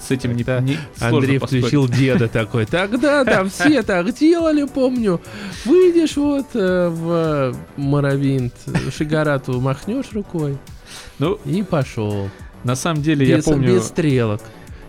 с 0.00 0.10
этим 0.10 0.32
не, 0.36 0.44
не 0.44 0.78
Андрей 1.00 1.38
поспорить. 1.40 1.64
включил 1.64 1.88
деда 1.88 2.28
такой. 2.28 2.66
Тогда 2.66 3.24
там 3.24 3.50
все 3.50 3.82
так 3.82 4.14
делали, 4.14 4.64
помню. 4.64 5.20
Выйдешь 5.64 6.16
вот 6.16 6.46
э, 6.54 6.88
в 6.88 7.56
Моровинт, 7.76 8.54
Шигарату 8.96 9.60
махнешь 9.60 10.12
рукой 10.12 10.58
Ну, 11.18 11.38
и 11.44 11.62
пошел. 11.62 12.28
на 12.64 12.76
самом 12.76 13.02
деле, 13.02 13.26
Без, 13.26 13.46
я 13.46 13.52
помню, 13.52 13.74
без 13.74 13.84
стрелок. 13.86 14.40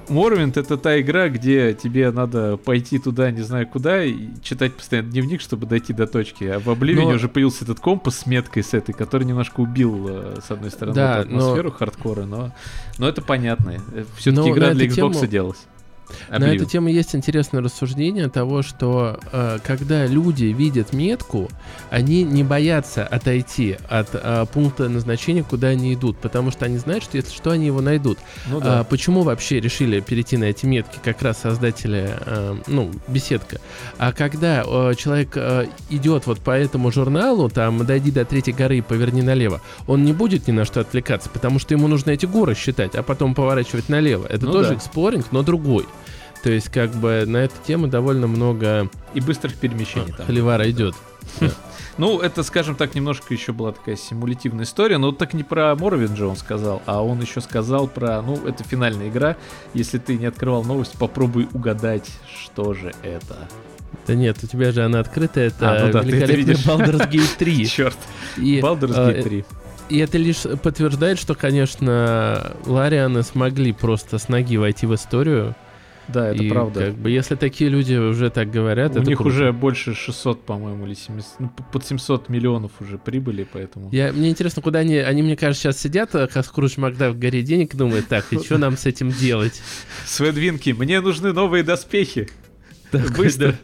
Morrowind 0.09 0.53
это 0.59 0.77
та 0.77 0.99
игра, 0.99 1.29
где 1.29 1.73
тебе 1.73 2.11
надо 2.11 2.57
пойти 2.57 2.99
туда, 2.99 3.31
не 3.31 3.41
знаю 3.41 3.67
куда, 3.67 4.03
и 4.03 4.15
читать 4.41 4.73
постоянно 4.73 5.09
дневник, 5.09 5.41
чтобы 5.41 5.65
дойти 5.65 5.93
до 5.93 6.07
точки. 6.07 6.43
А 6.45 6.59
в 6.59 6.67
Oblivion 6.67 7.03
Но- 7.03 7.15
уже 7.15 7.29
появился 7.29 7.63
этот 7.63 7.79
компас 7.79 8.19
с 8.19 8.25
меткой 8.25 8.63
с 8.63 8.73
этой, 8.73 8.93
который 8.93 9.23
немножко 9.25 9.61
убил, 9.61 10.07
э, 10.09 10.35
с 10.45 10.51
одной 10.51 10.71
стороны, 10.71 10.95
Да, 10.95 11.19
эту 11.21 11.29
но- 11.31 11.37
атмосферу 11.39 11.71
хардкора, 11.71 12.23
но, 12.25 12.51
но 12.97 13.07
это 13.07 13.21
понятно. 13.21 13.75
Все-таки 14.17 14.49
Но 14.49 14.55
игра 14.55 14.73
для 14.73 14.87
Xbox 14.87 14.95
тему- 15.13 15.27
делалась. 15.27 15.65
На 16.29 16.35
Oblivion. 16.35 16.55
эту 16.55 16.65
тему 16.65 16.87
есть 16.89 17.15
интересное 17.15 17.61
рассуждение 17.61 18.29
того, 18.29 18.61
что 18.61 19.19
э, 19.31 19.59
когда 19.63 20.05
люди 20.05 20.45
видят 20.45 20.93
метку, 20.93 21.49
они 21.89 22.23
не 22.23 22.43
боятся 22.43 23.05
отойти 23.05 23.77
от 23.89 24.09
э, 24.13 24.45
пункта 24.53 24.89
назначения, 24.89 25.43
куда 25.43 25.69
они 25.69 25.93
идут, 25.93 26.17
потому 26.17 26.51
что 26.51 26.65
они 26.65 26.77
знают, 26.77 27.03
что 27.03 27.17
если 27.17 27.33
что, 27.33 27.51
они 27.51 27.65
его 27.67 27.81
найдут. 27.81 28.17
Ну 28.47 28.57
А, 28.57 28.61
да. 28.61 28.83
почему 28.83 29.21
вообще 29.23 29.59
решили 29.59 29.99
перейти 29.99 30.37
на 30.37 30.45
эти 30.45 30.65
метки, 30.65 30.99
как 31.03 31.21
раз 31.21 31.39
создатели, 31.39 32.09
э, 32.25 32.55
ну, 32.67 32.91
беседка. 33.07 33.59
А 33.97 34.11
когда 34.11 34.63
э, 34.65 34.93
человек 34.97 35.31
э, 35.35 35.67
идет 35.89 36.25
вот 36.27 36.39
по 36.39 36.51
этому 36.51 36.91
журналу, 36.91 37.49
там, 37.49 37.85
дойди 37.85 38.11
до 38.11 38.25
третьей 38.25 38.53
горы 38.53 38.77
и 38.77 38.81
поверни 38.81 39.21
налево, 39.21 39.61
он 39.87 40.03
не 40.03 40.13
будет 40.13 40.47
ни 40.47 40.51
на 40.51 40.65
что 40.65 40.81
отвлекаться, 40.81 41.29
потому 41.29 41.59
что 41.59 41.73
ему 41.73 41.87
нужно 41.87 42.11
эти 42.11 42.25
горы 42.25 42.55
считать, 42.55 42.95
а 42.95 43.03
потом 43.03 43.35
поворачивать 43.35 43.89
налево. 43.89 44.25
Это 44.27 44.45
Ну 44.45 44.51
тоже 44.51 44.69
да. 44.69 44.75
эксплоринг, 44.75 45.27
но 45.31 45.43
другой. 45.43 45.85
То 46.43 46.51
есть, 46.51 46.69
как 46.69 46.91
бы 46.91 47.23
на 47.25 47.37
эту 47.37 47.55
тему 47.65 47.87
довольно 47.87 48.27
много 48.27 48.89
И 49.13 49.21
быстрых 49.21 49.55
перемещений 49.55 50.13
там. 50.15 50.25
холивара 50.25 50.69
идет. 50.69 50.93
Ну, 51.97 52.19
это, 52.19 52.43
скажем 52.43 52.75
так, 52.75 52.95
немножко 52.95 53.33
еще 53.33 53.53
была 53.53 53.71
такая 53.71 53.95
симулятивная 53.95 54.65
история, 54.65 54.97
но 54.97 55.11
так 55.11 55.33
не 55.33 55.43
про 55.43 55.71
Morrowind 55.73 56.15
же 56.17 56.27
он 56.27 56.35
сказал, 56.35 56.81
а 56.85 57.03
он 57.03 57.21
еще 57.21 57.39
сказал 57.39 57.87
про, 57.87 58.21
ну, 58.21 58.35
это 58.47 58.63
финальная 58.63 59.09
игра, 59.09 59.37
если 59.73 59.99
ты 59.99 60.17
не 60.17 60.25
открывал 60.25 60.63
новость, 60.63 60.93
попробуй 60.97 61.47
угадать, 61.53 62.09
что 62.43 62.73
же 62.73 62.93
это. 63.03 63.37
Да 64.07 64.15
нет, 64.15 64.37
у 64.43 64.47
тебя 64.47 64.71
же 64.71 64.83
она 64.83 64.99
открытая, 64.99 65.47
это 65.47 65.71
А, 65.71 65.85
ну 65.85 65.91
да, 65.93 66.01
великолепный. 66.01 66.55
Baldur's 66.55 67.09
Gate 67.09 67.29
3. 67.37 67.65
Черт, 67.67 67.97
И, 68.37 68.59
Baldur's 68.59 68.95
э, 68.97 69.11
Gate 69.19 69.23
3. 69.23 69.45
И 69.89 69.97
это 69.99 70.17
лишь 70.17 70.41
подтверждает, 70.63 71.19
что, 71.19 71.35
конечно, 71.35 72.53
Ларианы 72.65 73.21
смогли 73.21 73.71
просто 73.71 74.17
с 74.17 74.29
ноги 74.29 74.57
войти 74.57 74.87
в 74.87 74.95
историю. 74.95 75.55
Да, 76.07 76.29
это 76.29 76.43
и 76.43 76.49
правда. 76.49 76.87
Как 76.87 76.95
бы, 76.95 77.09
если 77.09 77.35
такие 77.35 77.69
люди 77.69 77.95
уже 77.95 78.29
так 78.29 78.51
говорят, 78.51 78.95
У 78.95 78.99
это 78.99 79.07
них 79.07 79.17
круто. 79.17 79.33
уже 79.33 79.53
больше 79.53 79.93
600, 79.93 80.45
по-моему, 80.45 80.85
или 80.85 80.93
700, 80.93 81.25
ну, 81.39 81.51
под 81.71 81.85
700 81.85 82.29
миллионов 82.29 82.71
уже 82.79 82.97
прибыли, 82.97 83.47
поэтому... 83.51 83.89
Я, 83.91 84.11
мне 84.11 84.29
интересно, 84.29 84.61
куда 84.61 84.79
они, 84.79 84.97
они, 84.97 85.21
мне 85.21 85.37
кажется, 85.37 85.63
сейчас 85.63 85.79
сидят, 85.81 86.13
а, 86.15 86.27
как 86.27 86.45
Скрудж 86.45 86.73
Макдак 86.77 87.13
в 87.13 87.19
горе 87.19 87.41
денег, 87.41 87.73
и 87.73 87.77
думают, 87.77 88.07
так, 88.07 88.25
и 88.31 88.37
что 88.39 88.57
нам 88.57 88.77
с 88.77 88.85
этим 88.85 89.11
делать? 89.11 89.61
Сведвинки, 90.05 90.71
мне 90.71 90.99
нужны 90.99 91.31
новые 91.31 91.63
доспехи. 91.63 92.27
Такой, 92.91 93.09
Быстро. 93.25 93.55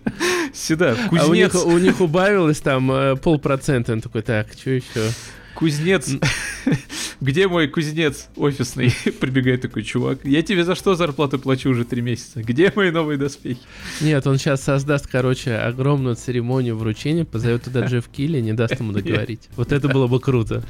Сюда, 0.54 0.96
А 1.12 1.28
у 1.28 1.34
них, 1.34 1.52
кузнец, 1.52 1.66
у 1.66 1.78
них 1.78 2.02
убавилось 2.02 2.60
там 2.60 2.92
э, 2.92 3.16
полпроцента. 3.16 3.94
Он 3.94 4.02
такой, 4.02 4.24
так, 4.24 4.48
что 4.60 4.72
еще? 4.72 5.12
Кузнец. 5.60 6.10
Где 7.22 7.50
мой 7.50 7.68
кузнец 7.68 8.30
офисный? 8.38 8.94
Прибегает 9.20 9.62
такой 9.62 9.84
чувак. 9.84 10.20
Я 10.24 10.42
тебе 10.42 10.64
за 10.64 10.74
что 10.74 10.96
зарплату 10.96 11.38
плачу 11.38 11.70
уже 11.70 11.84
три 11.84 12.02
месяца? 12.02 12.42
Где 12.42 12.72
мои 12.74 12.92
новые 12.92 13.18
доспехи? 13.18 13.60
Нет, 14.00 14.26
он 14.26 14.38
сейчас 14.38 14.64
создаст, 14.64 15.08
короче, 15.08 15.56
огромную 15.56 16.16
церемонию 16.16 16.78
вручения, 16.78 17.26
позовет 17.26 17.64
туда 17.64 17.86
Джефф 17.86 18.08
Килли, 18.12 18.40
не 18.40 18.54
даст 18.54 18.80
ему 18.80 18.94
договорить. 18.94 19.50
Вот 19.58 19.74
это 19.74 19.90
было 19.90 20.08
бы 20.08 20.22
круто. 20.22 20.64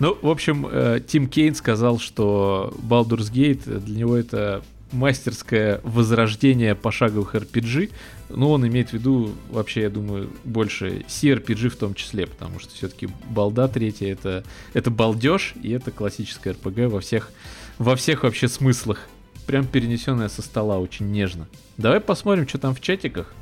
Ну, 0.00 0.18
в 0.20 0.28
общем, 0.28 0.66
э, 0.68 1.00
Тим 1.06 1.28
Кейн 1.28 1.54
сказал, 1.54 2.00
что 2.00 2.74
Baldur's 2.82 3.32
Gate 3.32 3.62
э, 3.66 3.78
для 3.78 3.98
него 3.98 4.16
это 4.16 4.64
мастерское 4.92 5.80
возрождение 5.82 6.74
пошаговых 6.74 7.34
RPG. 7.34 7.90
Ну, 8.28 8.50
он 8.50 8.66
имеет 8.66 8.90
в 8.90 8.92
виду, 8.94 9.32
вообще, 9.50 9.82
я 9.82 9.90
думаю, 9.90 10.30
больше 10.44 11.04
CRPG 11.08 11.68
в 11.68 11.76
том 11.76 11.94
числе, 11.94 12.26
потому 12.26 12.60
что 12.60 12.74
все-таки 12.74 13.08
Балда 13.30 13.68
третья 13.68 14.12
это, 14.12 14.44
это 14.74 14.90
балдеж, 14.90 15.54
и 15.62 15.70
это 15.70 15.90
классическая 15.90 16.54
RPG 16.54 16.88
во 16.88 17.00
всех, 17.00 17.30
во 17.78 17.96
всех 17.96 18.22
вообще 18.22 18.48
смыслах. 18.48 19.00
Прям 19.46 19.66
перенесенная 19.66 20.28
со 20.28 20.40
стола 20.40 20.78
очень 20.78 21.10
нежно. 21.10 21.48
Давай 21.76 22.00
посмотрим, 22.00 22.46
что 22.46 22.58
там 22.58 22.74
в 22.74 22.80
чатиках. 22.80 23.34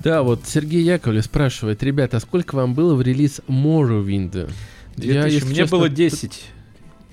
Да, 0.00 0.22
вот 0.22 0.42
Сергей 0.46 0.82
Яковлев 0.82 1.24
спрашивает, 1.24 1.82
ребята, 1.82 2.18
а 2.18 2.20
сколько 2.20 2.54
вам 2.54 2.74
было 2.74 2.94
в 2.94 3.02
релиз 3.02 3.40
Morrowind? 3.48 4.50
2000, 4.96 5.32
если 5.32 5.46
мне 5.46 5.56
честно, 5.56 5.76
было 5.78 5.88
10 5.88 6.44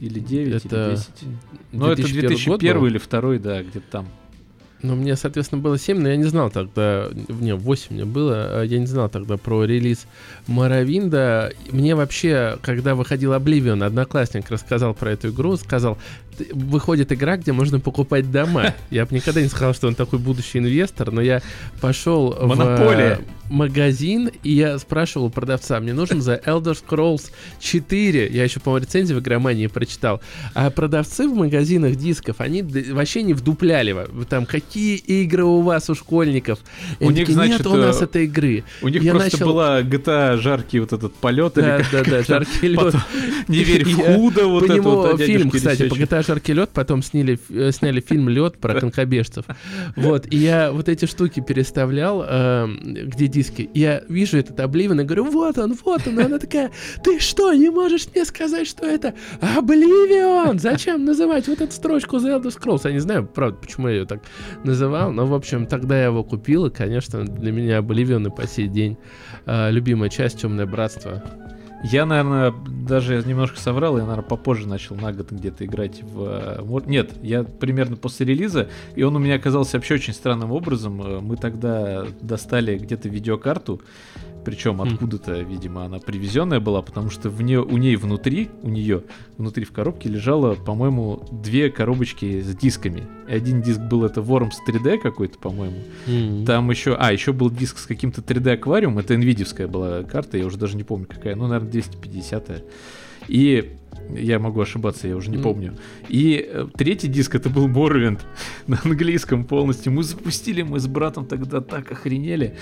или 0.03 0.19
9 0.19 0.65
Это 0.65 0.87
или 0.89 0.95
10. 0.95 1.09
Ну, 1.71 1.85
это 1.87 2.01
2001 2.01 2.51
год 2.51 2.59
2001 2.59 2.79
был? 2.79 2.85
или 2.87 2.97
2, 2.97 3.37
да, 3.39 3.63
где-то 3.63 3.85
там. 3.91 4.07
Ну, 4.81 4.95
мне, 4.95 5.15
соответственно, 5.15 5.61
было 5.61 5.77
7, 5.77 5.97
но 5.97 6.09
я 6.09 6.17
не 6.17 6.25
знал 6.25 6.49
тогда, 6.51 7.07
не, 7.29 7.55
8 7.55 7.95
мне 7.95 8.03
было, 8.03 8.59
а 8.59 8.63
я 8.63 8.79
не 8.79 8.85
знал 8.85 9.07
тогда 9.07 9.37
про 9.37 9.63
релиз 9.63 10.07
Моровинда. 10.47 11.53
Мне 11.71 11.95
вообще, 11.95 12.57
когда 12.61 12.93
выходил 12.93 13.31
Oblivion, 13.31 13.81
одноклассник 13.81 14.49
рассказал 14.51 14.93
про 14.93 15.11
эту 15.11 15.29
игру, 15.29 15.55
сказал, 15.55 15.95
«Ты- 15.95 16.01
выходит 16.51 17.11
игра, 17.11 17.37
где 17.37 17.51
можно 17.51 17.79
покупать 17.79 18.31
дома. 18.31 18.73
Я 18.89 19.05
бы 19.05 19.15
никогда 19.15 19.41
не 19.41 19.47
сказал, 19.47 19.73
что 19.73 19.87
он 19.87 19.95
такой 19.95 20.19
будущий 20.19 20.59
инвестор, 20.59 21.11
но 21.11 21.21
я 21.21 21.41
пошел 21.81 22.35
Монополия. 22.41 23.19
в 23.45 23.51
магазин, 23.51 24.31
и 24.43 24.51
я 24.51 24.79
спрашивал 24.79 25.27
у 25.27 25.29
продавца, 25.29 25.79
мне 25.79 25.93
нужен 25.93 26.21
за 26.21 26.35
Elder 26.35 26.75
Scrolls 26.75 27.31
4, 27.59 28.29
я 28.31 28.43
еще, 28.43 28.59
по-моему, 28.59 28.85
рецензию 28.85 29.19
в 29.19 29.21
игромании 29.21 29.67
прочитал, 29.67 30.21
а 30.53 30.69
продавцы 30.69 31.27
в 31.27 31.35
магазинах 31.35 31.95
дисков, 31.95 32.37
они 32.39 32.63
вообще 32.63 33.21
не 33.23 33.33
вдупляли, 33.33 33.95
там, 34.29 34.45
какие 34.45 34.95
игры 34.97 35.43
у 35.43 35.61
вас, 35.61 35.89
у 35.89 35.95
школьников? 35.95 36.59
И 36.99 37.05
У 37.05 37.09
них, 37.11 37.19
такие, 37.27 37.33
значит, 37.33 37.59
нет 37.59 37.67
у 37.67 37.75
нас 37.75 38.01
э, 38.01 38.05
этой 38.05 38.25
игры. 38.25 38.63
У 38.81 38.87
них 38.87 39.03
Я 39.03 39.11
просто 39.11 39.31
начал- 39.33 39.47
была 39.47 39.81
GTA 39.81 40.37
жаркий 40.37 40.79
вот 40.79 40.93
этот 40.93 41.13
полет. 41.15 41.53
Да, 41.55 41.77
или 41.77 41.85
да, 41.91 42.03
да, 42.03 42.23
жаркий 42.23 42.67
лед. 42.67 42.95
Не 43.47 43.63
верь 43.63 43.85
в 43.85 43.95
худо, 43.95 44.47
вот 44.47 44.63
это 44.63 44.81
вот. 44.81 45.13
а 45.19 45.23
фильм, 45.23 45.49
кстати, 45.49 45.87
по. 45.87 45.95
GTA 45.95 46.22
Жаркий 46.23 46.53
лед, 46.53 46.69
потом 46.73 47.03
сняли, 47.03 47.39
э, 47.49 47.71
сняли 47.71 47.99
фильм 48.01 48.29
Лед 48.29 48.57
про 48.57 48.79
конкобежцев. 48.79 49.45
Вот, 49.95 50.31
и 50.31 50.37
я 50.37 50.71
вот 50.71 50.89
эти 50.89 51.05
штуки 51.05 51.39
переставлял, 51.39 52.23
эм, 52.23 52.79
где 52.83 53.27
диски. 53.27 53.69
Я 53.73 54.03
вижу 54.09 54.37
этот 54.37 54.59
Обливен 54.59 55.01
и 55.01 55.03
говорю, 55.03 55.25
вот 55.25 55.57
он, 55.57 55.77
вот 55.83 56.07
он. 56.07 56.19
И 56.19 56.23
она 56.23 56.39
такая, 56.39 56.71
ты 57.03 57.19
что, 57.19 57.53
не 57.53 57.69
можешь 57.69 58.07
мне 58.13 58.25
сказать, 58.25 58.67
что 58.67 58.85
это 58.85 59.13
Обливион? 59.41 60.59
Зачем 60.59 61.05
называть 61.05 61.47
вот 61.47 61.61
эту 61.61 61.71
строчку 61.71 62.17
The 62.17 62.39
Elder 62.39 62.57
Scrolls? 62.57 62.81
Я 62.85 62.91
не 62.91 62.99
знаю, 62.99 63.25
правда, 63.25 63.57
почему 63.61 63.87
я 63.87 63.95
ее 63.95 64.05
так 64.05 64.21
называл, 64.63 65.11
но, 65.11 65.25
в 65.25 65.33
общем, 65.33 65.65
тогда 65.65 65.97
я 65.97 66.05
его 66.05 66.23
купил, 66.23 66.67
и, 66.67 66.69
конечно, 66.69 67.23
для 67.23 67.51
меня 67.51 67.77
Обливион 67.77 68.27
и 68.27 68.29
по 68.29 68.47
сей 68.47 68.67
день 68.67 68.97
э, 69.45 69.71
любимая 69.71 70.09
часть 70.09 70.41
Темное 70.41 70.65
Братство. 70.65 71.23
Я, 71.83 72.05
наверное, 72.05 72.53
даже 72.87 73.21
немножко 73.25 73.59
соврал, 73.59 73.97
я, 73.97 74.03
наверное, 74.03 74.27
попозже 74.27 74.67
начал 74.67 74.95
на 74.95 75.11
год 75.11 75.31
где-то 75.31 75.65
играть 75.65 76.01
в... 76.01 76.23
э, 76.59 76.81
Нет, 76.85 77.11
я 77.21 77.43
примерно 77.43 77.97
после 77.97 78.25
релиза, 78.25 78.69
и 78.95 79.03
он 79.03 79.15
у 79.15 79.19
меня 79.19 79.35
оказался 79.35 79.77
вообще 79.77 79.95
очень 79.95 80.13
странным 80.13 80.51
образом. 80.51 81.01
Э, 81.01 81.19
Мы 81.19 81.35
тогда 81.35 82.05
достали 82.21 82.77
где-то 82.77 83.09
видеокарту, 83.09 83.81
причем 84.45 84.77
Хм. 84.79 84.81
откуда-то, 84.81 85.39
видимо, 85.41 85.85
она 85.85 85.99
привезенная 85.99 86.59
была, 86.59 86.81
потому 86.81 87.09
что 87.09 87.29
в 87.29 87.41
нее, 87.41 87.61
у 87.61 87.77
ней 87.77 87.95
внутри, 87.95 88.49
у 88.61 88.69
нее 88.69 89.03
внутри 89.37 89.63
в 89.65 89.71
коробке 89.71 90.09
лежало, 90.09 90.55
по-моему, 90.55 91.25
две 91.31 91.69
коробочки 91.69 92.41
с 92.41 92.55
дисками. 92.55 93.03
И 93.29 93.33
один 93.33 93.61
диск 93.61 93.79
был 93.79 94.03
это 94.03 94.19
Worms 94.21 94.55
3D 94.67 94.99
какой-то, 94.99 95.37
по-моему. 95.39 95.77
М. 96.07 96.45
Там 96.45 96.69
еще, 96.71 96.95
а, 96.99 97.13
еще 97.13 97.31
был 97.31 97.49
диск 97.49 97.77
с 97.77 97.85
каким-то 97.85 98.21
3D 98.21 98.51
аквариум, 98.53 98.99
это 98.99 99.13
NVIDIA 99.15 99.67
была 99.67 100.03
карта, 100.03 100.37
я 100.37 100.45
уже 100.45 100.57
даже 100.57 100.75
не 100.75 100.83
помню 100.83 101.07
какая, 101.09 101.35
ну, 101.35 101.47
наверное, 101.47 101.71
250 101.73 102.63
И 103.27 103.71
я 104.15 104.39
могу 104.39 104.61
ошибаться, 104.61 105.07
я 105.07 105.15
уже 105.15 105.29
не 105.31 105.37
М. 105.37 105.43
помню. 105.43 105.73
И 106.09 106.45
э, 106.53 106.67
третий 106.77 107.07
диск 107.07 107.35
это 107.35 107.49
был 107.49 107.67
Morrowind 107.67 108.19
на 108.67 108.79
английском 108.83 109.45
полностью. 109.45 109.91
Мы 109.93 110.03
запустили, 110.03 110.63
мы 110.63 110.79
с 110.79 110.87
братом 110.87 111.25
тогда 111.25 111.61
так 111.61 111.91
охренели. 111.91 112.55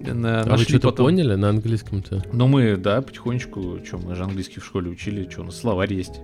На- 0.00 0.42
А 0.42 0.56
вы 0.56 0.62
что-то 0.64 0.90
потом- 0.90 1.06
поняли 1.06 1.34
на 1.34 1.48
английском-то? 1.50 2.24
Ну, 2.32 2.46
мы, 2.46 2.76
да, 2.76 3.02
потихонечку, 3.02 3.80
что, 3.84 3.98
мы 3.98 4.14
же 4.14 4.22
английский 4.24 4.60
в 4.60 4.64
школе 4.64 4.90
учили, 4.90 5.28
что, 5.30 5.42
у 5.42 5.44
нас 5.44 5.58
словарь 5.60 5.92
есть. 5.94 6.20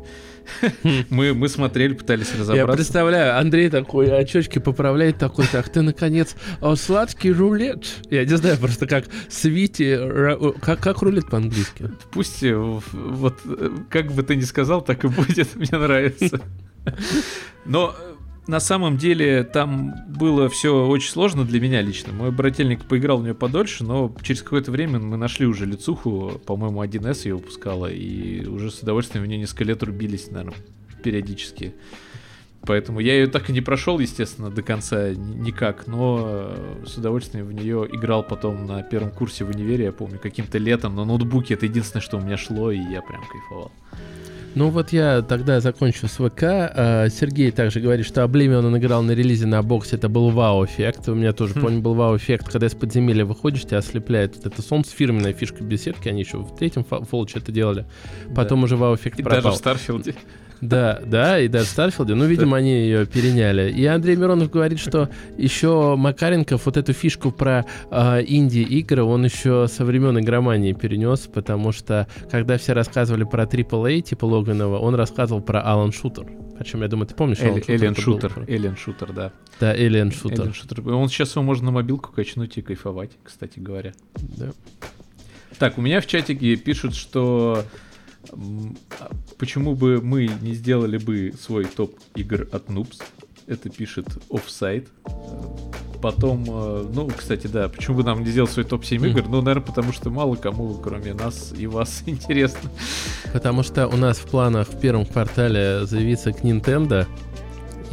Мы, 1.11 1.33
мы 1.33 1.49
смотрели, 1.49 1.95
пытались 1.95 2.29
Я 2.35 2.41
разобраться. 2.41 2.77
представляю, 2.77 3.39
Андрей 3.39 3.71
такой 3.71 4.15
очечки 4.15 4.59
поправляет, 4.59 5.17
такой, 5.19 5.47
так, 5.47 5.69
ты, 5.71 5.81
наконец, 5.81 6.37
а, 6.61 6.77
сладкий 6.77 7.33
рулет. 7.33 7.87
Я 8.11 8.25
не 8.27 8.37
знаю 8.37 8.59
просто, 8.59 8.87
как 8.87 9.07
свити, 9.31 9.99
как, 10.61 10.81
как 10.81 11.01
рулет 11.03 11.31
по-английски? 11.31 11.91
Пусть 12.13 12.43
э, 12.43 12.55
вот 12.55 13.39
э, 13.47 13.71
как 13.89 14.13
бы 14.13 14.23
ты 14.23 14.37
ни 14.37 14.43
сказал, 14.43 14.83
так 14.83 15.05
и 15.05 15.09
будет, 15.09 15.55
мне 15.57 15.69
нравится. 15.79 16.41
Но 17.65 17.95
э, 17.99 18.13
на 18.46 18.61
самом 18.61 18.96
деле 18.96 19.42
там 19.42 19.94
было 20.09 20.48
все 20.48 20.87
очень 20.87 21.11
сложно 21.11 21.44
для 21.44 21.61
меня 21.61 21.80
лично. 21.80 22.12
Мой 22.12 22.30
брательник 22.30 22.85
поиграл 22.85 23.18
в 23.18 23.22
нее 23.22 23.35
подольше, 23.35 23.85
но 23.85 24.14
через 24.22 24.42
какое-то 24.42 24.70
время 24.70 24.98
мы 24.98 25.16
нашли 25.16 25.46
уже 25.46 25.66
лицуху, 25.66 26.40
по-моему, 26.44 26.83
1С 26.83 27.26
ее 27.26 27.37
выпускала, 27.37 27.90
и 27.90 28.44
уже 28.46 28.70
с 28.70 28.80
удовольствием 28.80 29.24
в 29.24 29.26
нее 29.26 29.38
несколько 29.38 29.64
лет 29.64 29.83
рубились, 29.83 30.30
наверное, 30.30 30.54
периодически. 31.02 31.74
Поэтому 32.66 33.00
я 33.00 33.14
ее 33.14 33.26
так 33.26 33.50
и 33.50 33.52
не 33.52 33.61
прошел, 33.61 33.98
естественно, 33.98 34.50
до 34.50 34.62
конца 34.62 35.11
ни- 35.11 35.35
никак, 35.35 35.87
но 35.87 36.24
э, 36.26 36.85
с 36.87 36.96
удовольствием 36.96 37.46
в 37.46 37.52
нее 37.52 37.87
играл 37.92 38.22
потом 38.22 38.66
на 38.66 38.83
первом 38.83 39.11
курсе 39.11 39.44
в 39.44 39.50
универе, 39.50 39.85
я 39.85 39.92
помню, 39.92 40.18
каким-то 40.18 40.57
летом 40.57 40.96
на 40.96 41.04
ноутбуке. 41.04 41.54
Это 41.54 41.66
единственное, 41.66 42.02
что 42.02 42.16
у 42.16 42.20
меня 42.20 42.38
шло, 42.38 42.70
и 42.70 42.78
я 42.78 43.02
прям 43.02 43.22
кайфовал. 43.30 43.70
Ну 44.55 44.69
вот 44.71 44.93
я 44.93 45.23
тогда 45.23 45.61
закончу 45.61 46.07
с 46.07 46.12
ВК. 46.12 46.43
А, 46.45 47.09
Сергей 47.09 47.51
также 47.51 47.81
говорит, 47.81 48.07
что 48.07 48.23
Oblivion 48.23 48.64
он 48.64 48.79
играл 48.79 49.03
на 49.03 49.11
релизе 49.11 49.47
на 49.47 49.62
боксе, 49.62 49.97
это 49.97 50.09
был 50.09 50.31
вау-эффект. 50.31 51.09
У 51.09 51.14
меня 51.14 51.33
тоже, 51.33 51.55
Хм. 51.55 51.61
помню, 51.61 51.81
был 51.81 51.95
вау-эффект, 51.95 52.49
когда 52.51 52.69
из 52.69 52.75
подземелья 52.75 53.25
выходишь, 53.25 53.62
тебя 53.62 53.79
ослепляет 53.79 54.37
вот 54.37 54.47
это 54.47 54.62
солнце, 54.62 54.93
фирменная 54.95 55.33
фишка 55.33 55.64
беседки, 55.64 56.09
они 56.09 56.21
еще 56.21 56.38
в 56.38 56.55
третьем 56.57 56.85
Фолче 56.85 57.40
это 57.40 57.51
делали. 57.51 57.85
Потом 58.35 58.62
уже 58.62 58.77
вау-эффект 58.77 59.19
И 59.19 59.23
пропал. 59.25 59.43
даже 59.43 59.55
в 59.57 59.59
Starfield 59.59 60.04
е. 60.04 60.14
Да, 60.64 61.00
да, 61.05 61.40
и 61.40 61.48
даже 61.48 61.66
в 61.66 61.68
Starfield 61.68 62.06
е. 62.06 62.14
Ну, 62.14 62.24
видимо, 62.24 62.57
они 62.57 62.72
ее 62.72 63.07
переняли. 63.07 63.70
И 63.70 63.85
Андрей 63.85 64.16
Миронов 64.16 64.50
говорит, 64.50 64.79
что 64.79 65.11
еще 65.37 65.94
Макаренков 65.96 66.64
вот 66.64 66.77
эту 66.79 66.94
фишку 66.94 67.31
про 67.31 67.66
а, 67.90 68.20
инди-игры 68.20 69.03
он 69.03 69.24
еще 69.27 69.66
со 69.68 69.85
времен 69.85 70.18
игромании 70.18 70.72
перенес, 70.72 71.20
потому 71.33 71.72
что 71.72 72.09
когда 72.31 72.57
все 72.57 72.72
рассказывали 72.72 73.24
про 73.24 73.44
AAA, 73.44 74.00
типа 74.00 74.24
Логанова, 74.24 74.79
он 74.79 74.94
рассказывал 74.94 75.42
про 75.42 75.61
Alien 75.61 75.92
Shooter. 75.92 76.27
Причем, 76.59 76.83
я 76.83 76.88
думаю, 76.88 77.07
ты 77.07 77.14
помнишь? 77.14 77.40
Alien 77.40 77.94
Shooter. 77.94 78.44
Alien 78.49 78.77
Shooter, 78.77 79.12
да. 79.12 79.33
Да, 79.61 79.74
Alien 79.77 80.12
Shooter. 80.14 80.47
Alien 80.46 80.55
Shooter. 80.55 80.92
Он 80.92 81.09
сейчас 81.09 81.35
его 81.35 81.44
можно 81.44 81.66
на 81.66 81.72
мобилку 81.72 82.11
качнуть 82.12 82.57
и 82.57 82.62
кайфовать, 82.62 83.11
кстати 83.22 83.59
говоря. 83.59 83.92
Да. 84.37 84.50
Так, 85.59 85.79
у 85.79 85.83
меня 85.83 86.00
в 86.00 86.07
чатике 86.07 86.57
пишут, 86.57 86.94
что 86.94 87.64
почему 89.39 89.75
бы 89.75 90.01
мы 90.03 90.31
не 90.41 90.55
сделали 90.55 90.99
бы 90.99 91.33
свой 91.41 91.65
топ 91.65 91.99
игр 92.15 92.49
от 92.53 92.69
Noobs. 92.69 93.03
Это 93.47 93.69
пишет 93.69 94.07
Offside. 94.31 94.89
Потом, 96.01 96.45
э, 96.47 96.87
ну, 96.93 97.09
кстати, 97.09 97.47
да, 97.47 97.69
почему 97.69 97.97
бы 97.99 98.05
нам 98.05 98.23
не 98.23 98.31
сделать 98.31 98.51
свой 98.51 98.65
топ-7 98.67 98.99
Мгм. 98.99 99.07
игр? 99.07 99.25
Ну, 99.29 99.41
наверное, 99.41 99.67
потому 99.67 99.93
что 99.93 100.11
мало 100.11 100.35
кому, 100.37 100.75
кроме 100.75 101.15
нас 101.15 101.55
и 101.57 101.67
вас, 101.67 102.03
интересно. 102.07 102.71
Потому 103.33 103.63
что 103.63 103.87
у 103.89 103.97
нас 103.97 104.19
в 104.19 104.27
планах 104.27 104.69
в 104.69 104.79
первом 104.79 105.07
квартале 105.07 105.87
заявиться 105.87 106.33
к 106.33 106.43
Nintendo, 106.45 107.07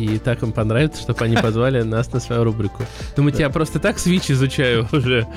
и 0.05 0.17
так 0.17 0.43
им 0.43 0.51
понравится, 0.51 1.01
чтобы 1.01 1.23
они 1.25 1.35
позвали 1.35 1.81
нас 1.81 2.11
на 2.11 2.19
свою 2.19 2.43
рубрику. 2.43 2.83
Думаете, 3.15 3.39
Да. 3.39 3.43
я 3.45 3.49
просто 3.49 3.79
так 3.79 3.97
Switch 3.97 4.31
изучаю 4.31 4.87
уже? 4.91 5.27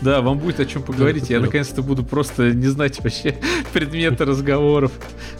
Да, 0.00 0.20
вам 0.20 0.38
будет 0.38 0.60
о 0.60 0.66
чем 0.66 0.82
поговорить. 0.82 1.30
Я 1.30 1.40
наконец-то 1.40 1.82
буду 1.82 2.04
просто 2.04 2.52
не 2.52 2.66
знать 2.68 3.02
вообще 3.02 3.36
предметы 3.72 4.24
разговоров 4.24 4.92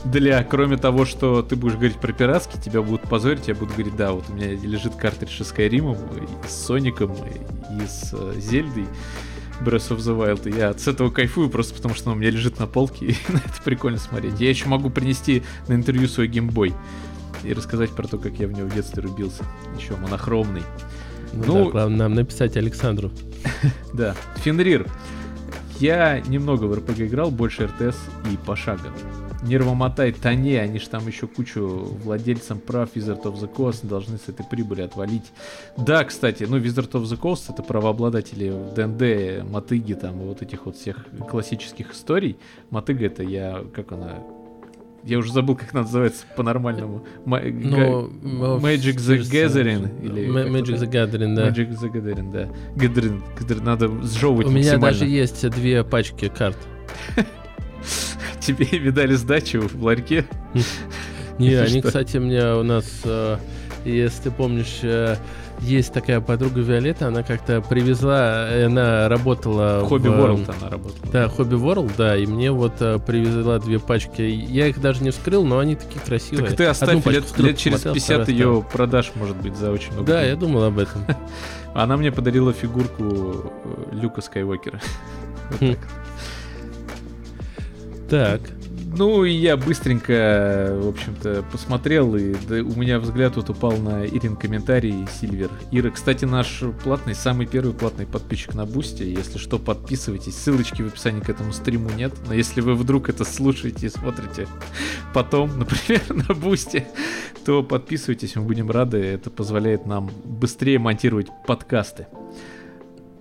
для, 0.04 0.42
кроме 0.44 0.76
того, 0.76 1.04
что 1.04 1.42
ты 1.42 1.56
будешь 1.56 1.74
говорить 1.74 1.96
про 1.96 2.12
пиратский, 2.12 2.60
тебя 2.60 2.82
будут 2.82 3.02
позорить, 3.02 3.48
я 3.48 3.54
буду 3.54 3.72
говорить, 3.72 3.96
да, 3.96 4.12
вот 4.12 4.24
у 4.28 4.32
меня 4.34 4.48
лежит 4.52 4.94
картридж 4.94 5.42
с 5.42 5.48
Скайримом, 5.48 5.96
с 6.48 6.66
Соником, 6.66 7.12
и 7.12 7.86
с 7.86 8.10
э, 8.12 8.34
Зельдой. 8.38 8.86
Breath 9.60 9.90
of 9.90 9.98
the 9.98 10.16
Wild. 10.18 10.50
И 10.52 10.58
я 10.58 10.74
с 10.74 10.88
этого 10.88 11.10
кайфую 11.10 11.48
просто 11.48 11.74
потому, 11.74 11.94
что 11.94 12.10
он 12.10 12.16
у 12.16 12.20
меня 12.20 12.30
лежит 12.30 12.58
на 12.58 12.66
полке, 12.66 13.06
и 13.06 13.16
на 13.28 13.36
это 13.38 13.62
прикольно 13.64 13.98
смотреть. 13.98 14.40
Я 14.40 14.48
еще 14.48 14.66
могу 14.66 14.90
принести 14.90 15.42
на 15.68 15.74
интервью 15.74 16.08
свой 16.08 16.26
геймбой 16.26 16.74
и 17.44 17.52
рассказать 17.52 17.90
про 17.90 18.06
то, 18.08 18.18
как 18.18 18.34
я 18.38 18.46
в 18.48 18.52
него 18.52 18.68
в 18.68 18.74
детстве 18.74 19.02
рубился. 19.02 19.44
Еще 19.78 19.96
монохромный. 19.96 20.62
Ну, 21.32 21.44
Ну- 21.46 21.64
да, 21.66 21.70
главное 21.70 21.98
нам 21.98 22.14
написать 22.14 22.56
Александру. 22.56 23.10
Да, 23.92 24.14
Фенрир. 24.36 24.88
Я 25.80 26.20
немного 26.20 26.64
в 26.64 26.74
РПГ 26.74 27.00
играл, 27.00 27.30
больше 27.30 27.66
РТС 27.66 27.96
и 28.32 28.36
пошага. 28.46 28.90
Нервомотай, 29.42 30.12
Тане, 30.12 30.60
они 30.60 30.78
же 30.78 30.88
там 30.88 31.06
еще 31.06 31.26
кучу 31.26 31.60
владельцам 32.02 32.60
прав 32.60 32.90
Wizard 32.94 33.24
of 33.24 33.34
the 33.40 33.52
Coast 33.52 33.86
должны 33.86 34.16
с 34.16 34.28
этой 34.28 34.46
прибыли 34.46 34.80
отвалить. 34.82 35.32
Да, 35.76 36.02
кстати, 36.04 36.44
ну 36.48 36.56
Wizard 36.58 36.90
of 36.92 37.02
the 37.02 37.20
Coast 37.20 37.52
это 37.52 37.62
правообладатели 37.62 38.50
ДНД, 38.74 39.46
Мотыги, 39.50 39.92
там 39.94 40.14
вот 40.20 40.40
этих 40.40 40.64
вот 40.64 40.76
всех 40.76 41.04
классических 41.28 41.92
историй. 41.92 42.38
Мотыга 42.70 43.04
это 43.06 43.22
я, 43.22 43.64
как 43.74 43.92
она, 43.92 44.14
Я 45.06 45.18
уже 45.18 45.32
забыл, 45.32 45.54
как 45.54 45.74
называется 45.74 46.24
по-нормальному. 46.36 47.04
Ма- 47.26 47.40
Ну, 47.42 48.08
Magic 48.58 48.96
the 48.96 49.18
Gathering 49.20 50.02
или 50.02 50.26
Magic 50.26 50.78
the 50.78 50.90
Gathering, 50.90 51.34
да. 51.34 51.48
Magic 51.48 51.70
the 51.78 51.92
Gathering, 51.92 52.32
да. 52.32 52.48
Gathering, 52.74 53.20
Gathering, 53.38 53.62
надо 53.62 53.88
сжевывать 54.02 54.46
У 54.46 54.50
меня 54.50 54.78
даже 54.78 55.04
есть 55.06 55.48
две 55.50 55.84
пачки 55.84 56.28
карт. 56.34 56.56
Тебе 58.40 58.66
видали 58.78 59.14
сдачу 59.14 59.60
в 59.68 59.82
ларьке? 59.82 60.24
Не, 61.38 61.54
они, 61.54 61.82
кстати, 61.82 62.16
мне 62.18 62.54
у 62.54 62.62
нас, 62.62 63.00
э, 63.04 63.36
если 63.84 64.24
ты 64.24 64.30
помнишь, 64.30 64.78
э, 64.82 65.16
есть 65.60 65.92
такая 65.92 66.20
подруга 66.20 66.60
Виолетта, 66.60 67.08
она 67.08 67.22
как-то 67.22 67.60
привезла, 67.60 68.48
э, 68.48 68.66
она 68.66 69.08
работала 69.08 69.84
Хобби 69.86 70.08
в... 70.08 70.12
World 70.12 70.54
она 70.58 70.70
работала. 70.70 71.12
Да, 71.12 71.28
Хобби 71.28 71.54
World, 71.54 71.92
да, 71.96 72.16
и 72.16 72.26
мне 72.26 72.50
вот 72.50 72.74
э, 72.80 72.98
привезла 72.98 73.58
две 73.58 73.78
пачки. 73.78 74.22
Я 74.22 74.66
их 74.66 74.80
даже 74.80 75.02
не 75.02 75.10
вскрыл, 75.10 75.44
но 75.44 75.58
они 75.58 75.76
такие 75.76 76.00
красивые. 76.00 76.48
Так 76.48 76.56
ты 76.56 76.64
оставь, 76.64 77.04
лет, 77.06 77.24
вскрыл, 77.24 77.46
лет 77.46 77.58
через 77.58 77.76
посмотрел, 77.76 77.94
50 77.94 78.22
вторую 78.22 78.38
ее 78.38 78.66
продашь, 78.70 79.12
может 79.14 79.36
быть, 79.36 79.56
за 79.56 79.70
очень 79.70 79.92
много 79.92 80.12
Да, 80.12 80.22
я 80.22 80.36
думал 80.36 80.64
об 80.64 80.78
этом. 80.78 81.04
Она 81.74 81.96
мне 81.96 82.12
подарила 82.12 82.52
фигурку 82.52 83.04
э, 83.04 83.94
Люка 83.94 84.20
Скайуокера. 84.20 84.80
Хм. 85.60 85.76
так. 88.08 88.40
Ну, 88.96 89.24
и 89.24 89.32
я 89.32 89.56
быстренько, 89.56 90.78
в 90.80 90.88
общем-то, 90.88 91.44
посмотрел, 91.50 92.14
и 92.14 92.34
да, 92.48 92.56
у 92.56 92.78
меня 92.78 93.00
взгляд 93.00 93.34
вот 93.34 93.50
упал 93.50 93.76
на 93.76 94.06
Ирин 94.06 94.36
комментарий 94.36 95.06
Сильвер. 95.20 95.50
Ира, 95.72 95.90
кстати, 95.90 96.24
наш 96.24 96.62
платный, 96.84 97.14
самый 97.16 97.46
первый 97.46 97.74
платный 97.74 98.06
подписчик 98.06 98.54
на 98.54 98.66
Бусте. 98.66 99.10
Если 99.12 99.38
что, 99.38 99.58
подписывайтесь. 99.58 100.36
Ссылочки 100.36 100.82
в 100.82 100.86
описании 100.86 101.20
к 101.20 101.28
этому 101.28 101.52
стриму 101.52 101.90
нет. 101.90 102.12
Но 102.28 102.34
если 102.34 102.60
вы 102.60 102.74
вдруг 102.74 103.08
это 103.08 103.24
слушаете 103.24 103.86
и 103.86 103.90
смотрите 103.90 104.46
потом, 105.12 105.58
например, 105.58 106.02
на 106.28 106.32
Бусте, 106.34 106.86
то 107.44 107.64
подписывайтесь, 107.64 108.36
мы 108.36 108.42
будем 108.42 108.70
рады. 108.70 108.98
Это 108.98 109.28
позволяет 109.28 109.86
нам 109.86 110.10
быстрее 110.24 110.78
монтировать 110.78 111.26
подкасты. 111.48 112.06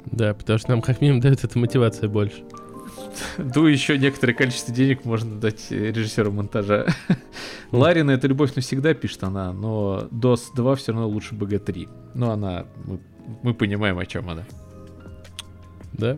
да, 0.06 0.36
потому 0.36 0.60
что 0.60 0.70
нам 0.70 0.82
как 0.82 1.02
минимум 1.02 1.20
дает 1.22 1.44
эта 1.44 1.58
мотивация 1.58 2.10
больше. 2.10 2.44
Ну, 3.38 3.68
еще 3.68 3.98
некоторое 3.98 4.34
количество 4.34 4.74
денег 4.74 5.06
можно 5.06 5.40
дать 5.40 5.68
э, 5.72 5.92
режиссеру 5.92 6.32
монтажа. 6.32 6.88
Ларина 7.72 8.12
это 8.12 8.28
любовь 8.28 8.56
навсегда, 8.56 8.94
пишет 8.94 9.24
она, 9.24 9.54
но 9.54 10.08
DOS 10.12 10.56
2 10.56 10.76
все 10.76 10.92
равно 10.92 11.08
лучше 11.08 11.36
BG3. 11.36 11.90
Но 12.14 12.32
она, 12.32 12.66
мы, 12.86 13.00
мы 13.42 13.54
понимаем, 13.54 14.00
о 14.00 14.06
чем 14.06 14.30
она. 14.30 14.44
Да? 15.94 16.18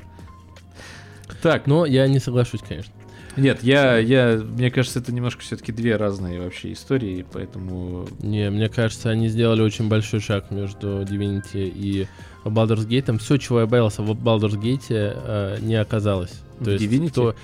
Так, 1.41 1.67
Но 1.67 1.85
я 1.85 2.07
не 2.07 2.19
соглашусь, 2.19 2.61
конечно. 2.67 2.93
нет, 3.35 3.61
я, 3.63 3.97
я, 3.97 4.37
мне 4.37 4.71
кажется, 4.71 4.99
это 4.99 5.11
немножко 5.11 5.41
все-таки 5.41 5.71
две 5.71 5.95
разные 5.95 6.41
вообще 6.41 6.71
истории, 6.73 7.25
поэтому 7.31 8.07
Не, 8.19 8.49
мне 8.49 8.69
кажется, 8.69 9.09
они 9.09 9.27
сделали 9.27 9.61
очень 9.61 9.89
большой 9.89 10.21
шаг 10.21 10.51
между 10.51 11.01
Divinity 11.03 11.67
и 11.67 12.07
Baldur's 12.45 12.87
Gate. 12.87 13.17
Все, 13.19 13.37
чего 13.37 13.61
я 13.61 13.65
боялся 13.65 14.01
в 14.01 14.11
Baldur's 14.11 14.59
Gate, 14.59 14.85
э, 14.89 15.57
не 15.61 15.75
оказалось. 15.75 16.44
В 16.59 16.67
Divinity? 16.67 17.11
То, 17.13 17.35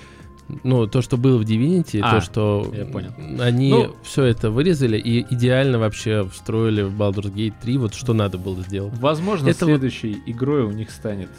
ну, 0.64 0.86
то, 0.86 1.02
что 1.02 1.16
было 1.16 1.38
в 1.38 1.42
Divinity, 1.42 2.00
А, 2.02 2.14
то, 2.16 2.20
что 2.20 2.72
я 2.74 2.84
понял. 2.86 3.12
они 3.40 3.70
Ну- 3.70 3.96
все 4.02 4.24
это 4.24 4.50
вырезали 4.50 4.98
и 4.98 5.26
идеально 5.34 5.78
вообще 5.78 6.26
встроили 6.28 6.82
в 6.82 6.92
Baldur's 7.00 7.32
Gate 7.32 7.54
3 7.62 7.78
вот 7.78 7.94
что 7.94 8.12
надо 8.14 8.38
было 8.38 8.60
сделать. 8.62 8.92
возможно, 8.98 9.48
Это 9.48 9.64
вот- 9.66 9.70
следующей 9.72 10.22
игрой 10.26 10.62
у 10.64 10.70
них 10.70 10.90
станет 10.90 11.30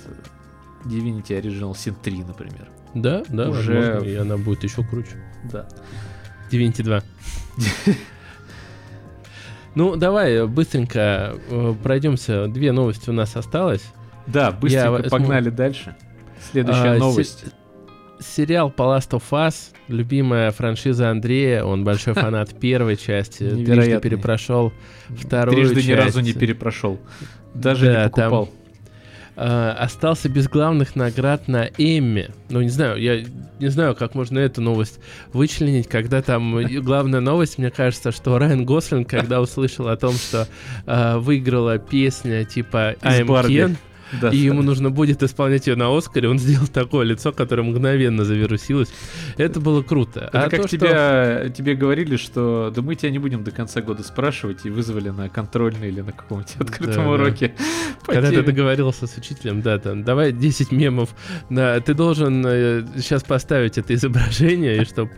Divinity 0.86 1.30
Original 1.42 1.72
Sin 1.74 1.96
3, 2.02 2.24
например. 2.24 2.70
Да, 2.94 3.24
да, 3.30 3.50
Уже- 3.50 3.74
возможно, 3.74 4.06
и 4.08 4.16
она 4.16 4.38
будет 4.38 4.64
еще 4.64 4.84
круче. 4.84 5.16
Да. 5.52 5.68
Divinity 6.52 6.84
2. 6.84 7.02
Ну, 9.76 9.96
давай 9.96 10.34
э, 10.34 10.46
быстренько 10.46 11.36
э, 11.50 11.74
пройдемся. 11.82 12.48
Две 12.48 12.72
новости 12.72 13.10
у 13.10 13.14
нас 13.14 13.36
осталось. 13.36 13.84
Да, 14.28 14.52
быстренько 14.52 14.92
возьму- 14.92 15.10
погнали 15.10 15.50
дальше. 15.50 15.96
Следующая 16.52 16.92
А, 16.92 16.98
новость. 17.00 17.46
Сериал 18.26 18.70
по 18.72 18.84
Last 18.84 19.12
of 19.12 19.24
Us, 19.32 19.72
любимая 19.88 20.52
франшиза 20.52 21.10
Андрея, 21.10 21.64
он 21.64 21.84
большой 21.84 22.14
фанат 22.14 22.54
первой 22.60 22.98
части, 22.98 23.50
трижды 23.50 24.00
перепрошел 24.00 24.72
вторую 25.10 25.56
Трижды 25.58 25.84
ни 25.84 25.92
разу 25.94 26.22
часть. 26.22 26.28
не 26.28 26.34
перепрошел. 26.40 27.00
Даже 27.54 27.86
Да, 27.86 28.04
не 28.06 28.10
там- 28.10 28.32
покупал. 28.32 28.50
А, 29.36 29.72
остался 29.80 30.30
без 30.30 30.48
главных 30.48 30.96
наград 30.96 31.48
на 31.48 31.68
Эмме. 31.80 32.30
Ну, 32.50 32.62
не 32.62 32.70
знаю, 32.70 33.02
я 33.02 33.24
не 33.60 33.68
знаю, 33.70 33.96
как 33.96 34.14
можно 34.14 34.38
эту 34.38 34.62
новость 34.62 35.00
вычленить, 35.34 35.88
когда 35.88 36.22
там 36.22 36.56
главная 36.82 37.20
новость, 37.20 37.58
мне 37.58 37.72
кажется, 37.72 38.12
что 38.12 38.38
Райан 38.38 38.64
Гослинг, 38.64 39.10
когда 39.10 39.42
услышал 39.42 39.88
о 39.88 39.98
том, 39.98 40.14
что 40.14 40.48
а, 40.86 41.18
выиграла 41.18 41.80
песня 41.80 42.46
типа 42.46 42.94
I'm. 43.02 43.26
Ken, 43.48 43.76
Да. 44.22 44.30
и 44.30 44.38
ему 44.38 44.62
нужно 44.62 44.90
будет 44.90 45.24
исполнять 45.24 45.68
ее 45.68 45.76
на 45.76 45.96
Оскаре, 45.96 46.30
он 46.30 46.40
сделал 46.40 46.68
такое 46.68 47.06
лицо, 47.06 47.32
которое 47.32 47.64
мгновенно 47.64 48.26
завирусилось. 48.26 48.90
Это 49.38 49.60
было 49.60 49.82
круто. 49.82 50.30
Это 50.32 50.44
а 50.44 50.50
как 50.50 50.62
то, 50.62 50.68
что- 50.68 50.78
тебя, 50.78 51.50
тебе 51.50 51.76
говорили, 51.76 52.18
что 52.18 52.72
да 52.76 52.82
мы 52.82 52.96
тебя 52.96 53.12
не 53.12 53.20
будем 53.20 53.44
до 53.44 53.52
конца 53.52 53.82
года 53.82 54.04
спрашивать, 54.04 54.66
и 54.66 54.70
вызвали 54.70 55.10
на 55.10 55.30
контрольный 55.30 55.90
или 55.90 56.02
на 56.02 56.12
каком-нибудь 56.12 56.56
открытом 56.60 57.06
да. 57.06 57.10
уроке. 57.10 57.56
по 58.06 58.14
Когда 58.14 58.30
ты 58.30 58.44
договорился 58.44 59.08
с 59.08 59.18
учителем, 59.18 59.62
да, 59.62 59.80
там, 59.80 60.04
давай 60.04 60.32
10 60.32 60.72
мемов, 60.72 61.10
на, 61.50 61.80
ты 61.80 61.94
должен 61.94 62.44
сейчас 62.96 63.24
поставить 63.24 63.78
это 63.78 63.94
изображение, 63.94 64.82
и 64.82 64.86
чтобы 64.86 65.12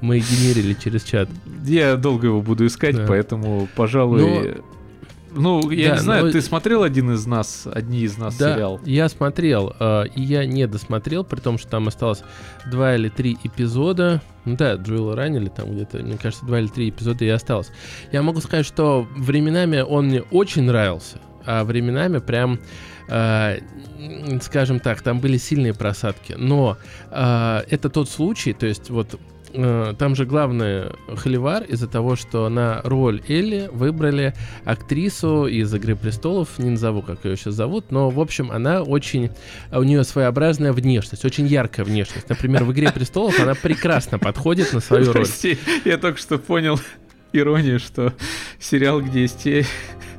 мы 0.00 0.18
генерили 0.18 0.74
через 0.74 1.02
чат. 1.02 1.28
Я 1.64 1.96
долго 1.96 2.28
его 2.28 2.42
буду 2.42 2.66
искать, 2.66 2.96
Да. 2.96 3.06
поэтому, 3.06 3.68
пожалуй... 3.74 4.56
Ну, 5.38 5.70
я 5.70 5.90
Да, 5.90 5.94
не 5.96 6.00
знаю, 6.02 6.24
но- 6.26 6.30
ты 6.32 6.40
смотрел 6.42 6.82
один 6.82 7.12
из 7.12 7.24
нас, 7.26 7.66
одни 7.72 8.00
из 8.00 8.18
нас 8.18 8.36
Да, 8.36 8.54
сериал? 8.54 8.80
я 8.84 9.08
смотрел, 9.08 9.74
э, 9.78 10.04
и 10.14 10.22
я 10.22 10.44
не 10.46 10.66
досмотрел, 10.66 11.24
при 11.24 11.40
том, 11.40 11.58
что 11.58 11.68
там 11.70 11.88
осталось 11.88 12.22
два 12.70 12.94
или 12.96 13.08
три 13.08 13.36
эпизода. 13.44 14.20
Ну 14.44 14.56
да, 14.56 14.74
Джоэла 14.74 15.14
ранили 15.16 15.48
там 15.48 15.72
где-то, 15.72 15.98
мне 15.98 16.16
кажется, 16.18 16.44
два 16.46 16.58
или 16.60 16.68
три 16.68 16.88
эпизода 16.90 17.24
и 17.24 17.28
осталось. 17.28 17.70
Я 18.12 18.22
могу 18.22 18.40
сказать, 18.40 18.66
что 18.66 19.06
временами 19.16 19.80
он 19.80 20.06
мне 20.06 20.22
очень 20.22 20.62
нравился, 20.62 21.18
а 21.46 21.64
временами 21.64 22.18
прям, 22.18 22.58
э, 23.08 23.58
скажем 24.42 24.80
так, 24.80 25.02
там 25.02 25.20
были 25.20 25.36
сильные 25.38 25.74
просадки. 25.74 26.34
Но 26.38 26.76
э, 27.10 27.62
это 27.70 27.88
тот 27.90 28.08
случай, 28.08 28.52
то 28.52 28.66
есть 28.66 28.90
вот 28.90 29.18
э, 29.52 29.94
там 29.98 30.14
же 30.14 30.24
главный 30.24 30.92
холивар 31.16 31.64
из-за 31.64 31.88
того, 31.88 32.16
что 32.16 32.48
на 32.48 32.80
роль 32.84 33.22
Элли 33.28 33.68
выбрали 33.72 34.34
актрису 34.64 35.46
из 35.46 35.72
«Игры 35.74 35.96
престолов», 35.96 36.58
не 36.58 36.70
назову, 36.70 37.02
как 37.02 37.24
ее 37.24 37.36
сейчас 37.36 37.54
зовут, 37.54 37.90
но, 37.90 38.10
в 38.10 38.20
общем, 38.20 38.50
она 38.50 38.82
очень... 38.82 39.30
У 39.72 39.82
нее 39.82 40.04
своеобразная 40.04 40.72
внешность, 40.72 41.24
очень 41.24 41.46
яркая 41.46 41.84
внешность. 41.84 42.28
Например, 42.28 42.64
в 42.64 42.72
«Игре 42.72 42.90
престолов» 42.92 43.38
она 43.40 43.54
прекрасно 43.54 44.18
подходит 44.18 44.72
на 44.72 44.80
свою 44.80 45.06
роль. 45.06 45.24
Прости, 45.24 45.58
я 45.84 45.98
только 45.98 46.18
что 46.18 46.38
понял 46.38 46.80
иронию, 47.32 47.78
что 47.78 48.12
сериал, 48.58 49.00
где 49.00 49.22
есть 49.22 49.46
Э- 49.46 49.64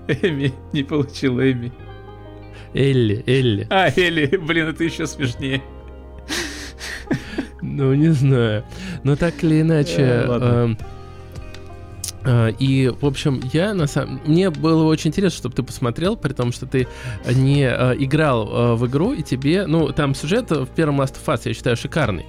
Эми, 0.08 0.54
не 0.74 0.84
получил 0.84 1.40
Эми. 1.40 1.72
Элли, 2.74 3.24
Элли. 3.26 3.68
А, 3.70 3.90
Эли, 3.96 4.38
блин, 4.38 4.68
это 4.68 4.84
еще 4.84 5.08
смешнее. 5.08 5.62
Ну, 7.62 7.94
не 7.94 8.10
знаю. 8.10 8.64
Но 9.04 9.16
так 9.16 9.44
или 9.44 9.62
иначе... 9.62 10.02
Э, 10.02 10.66
эм, 10.66 10.78
э, 12.24 12.52
И, 12.60 12.92
в 13.02 13.06
общем, 13.06 13.42
я 13.54 13.74
на 13.74 13.88
самом... 13.88 14.22
Мне 14.26 14.50
было 14.50 14.84
очень 14.84 15.10
интересно, 15.10 15.38
чтобы 15.38 15.56
ты 15.56 15.64
посмотрел, 15.64 16.16
при 16.16 16.34
том, 16.34 16.52
что 16.52 16.66
ты 16.66 16.88
не 17.26 17.64
э, 17.64 17.96
играл 17.98 18.76
в 18.76 18.88
игру, 18.88 19.14
и 19.14 19.24
тебе... 19.24 19.66
Ну, 19.68 19.92
там 19.92 20.16
сюжет 20.16 20.52
в 20.52 20.68
первом 20.68 21.02
Last 21.02 21.16
of 21.16 21.34
Us, 21.34 21.42
я 21.46 21.54
считаю, 21.54 21.78
шикарный. 21.78 22.26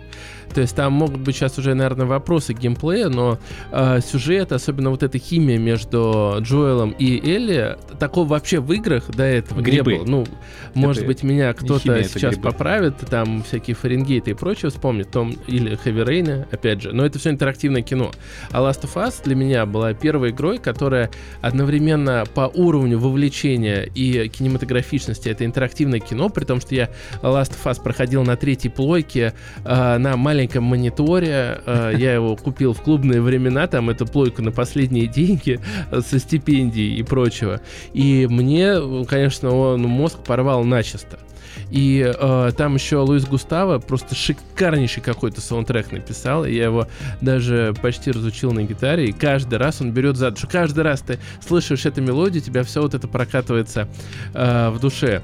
То 0.54 0.61
есть 0.61 0.74
там 0.74 0.92
могут 0.92 1.20
быть 1.20 1.37
сейчас 1.37 1.59
уже, 1.59 1.74
наверное, 1.74 2.06
вопросы 2.06 2.54
к 2.54 2.59
геймплею, 2.59 3.11
но 3.11 3.38
э, 3.70 4.00
сюжет, 4.00 4.52
особенно 4.52 4.90
вот 4.90 5.02
эта 5.02 5.18
химия 5.18 5.59
между 5.59 6.37
Джоэлом 6.40 6.90
и 6.98 7.20
Элли, 7.30 7.76
такого 7.98 8.26
вообще 8.26 8.61
в 8.61 8.72
играх 8.72 9.11
до 9.11 9.22
этого 9.22 9.61
Грибы. 9.61 9.92
не 9.92 9.98
было. 9.98 10.06
Ну, 10.06 10.26
может 10.74 11.06
быть, 11.06 11.22
меня 11.22 11.52
кто-то 11.52 11.92
это 11.92 12.09
сейчас 12.09 12.37
поправит, 12.37 12.96
там 13.09 13.42
всякие 13.42 13.76
Фаренгейты 13.76 14.33
и 14.33 14.35
прочее 14.35 14.70
вспомнит, 14.70 15.11
том, 15.11 15.35
или 15.46 15.78
Rain, 16.02 16.46
опять 16.50 16.83
же, 16.83 16.92
но 16.92 17.04
это 17.04 17.18
все 17.18 17.31
интерактивное 17.31 17.83
кино. 17.83 18.10
А 18.50 18.60
Last 18.60 18.83
of 18.83 18.94
Us 18.94 19.23
для 19.25 19.35
меня 19.35 19.66
была 19.66 19.94
первой 19.94 20.31
игрой, 20.31 20.58
которая 20.58 21.10
одновременно 21.40 22.25
по 22.35 22.50
уровню 22.52 22.98
вовлечения 22.98 23.83
и 23.83 24.29
кинематографичности 24.29 25.29
это 25.29 25.44
интерактивное 25.44 26.00
кино, 26.00 26.29
при 26.29 26.44
том, 26.44 26.60
что 26.60 26.75
я 26.75 26.90
Last 27.23 27.52
of 27.52 27.64
Us 27.64 27.83
проходил 27.83 28.25
на 28.25 28.37
третьей 28.37 28.71
плойке 28.71 29.35
э, 29.64 29.98
на 29.98 30.10
маленьком 30.17 30.65
мониторе, 30.65 31.61
э, 31.65 31.92
я 31.96 32.15
его 32.15 32.37
купил 32.37 32.73
в 32.73 32.83
клубные 32.83 33.21
времена, 33.21 33.67
там 33.67 33.90
эту 33.90 34.06
плойку 34.06 34.42
на 34.42 34.52
последние 34.52 35.06
деньги 35.06 35.61
э, 35.90 36.00
со 36.00 36.19
стипендией 36.19 36.96
и 36.96 37.02
прочего. 37.02 37.61
И 37.92 38.27
мне, 38.31 39.04
конечно, 39.06 39.54
он 39.54 39.83
мозг 39.83 40.19
порвал 40.25 40.65
начисто. 40.65 41.19
И 41.71 42.04
э, 42.04 42.50
там 42.56 42.75
еще 42.75 42.98
Луис 42.98 43.25
Густаво 43.25 43.79
просто 43.79 44.15
шикарнейший 44.15 45.02
какой-то 45.02 45.40
саундтрек 45.40 45.92
написал. 45.92 46.44
И 46.44 46.54
я 46.54 46.65
его 46.65 46.88
даже 47.21 47.75
почти 47.81 48.11
разучил 48.11 48.52
на 48.52 48.65
гитаре. 48.65 49.06
И 49.06 49.13
каждый 49.13 49.58
раз 49.58 49.81
он 49.81 49.92
берет 49.92 50.17
за 50.17 50.31
душу. 50.31 50.48
Каждый 50.50 50.85
раз 50.85 51.00
ты 51.00 51.19
слышишь 51.46 51.87
эту 51.87 52.02
мелодию, 52.02 52.42
тебя 52.42 52.65
все 52.65 52.83
вот 52.83 52.94
это 52.94 53.06
прокатывается 53.08 53.88
э, 54.35 54.71
в 54.71 54.81
душе. 54.81 55.23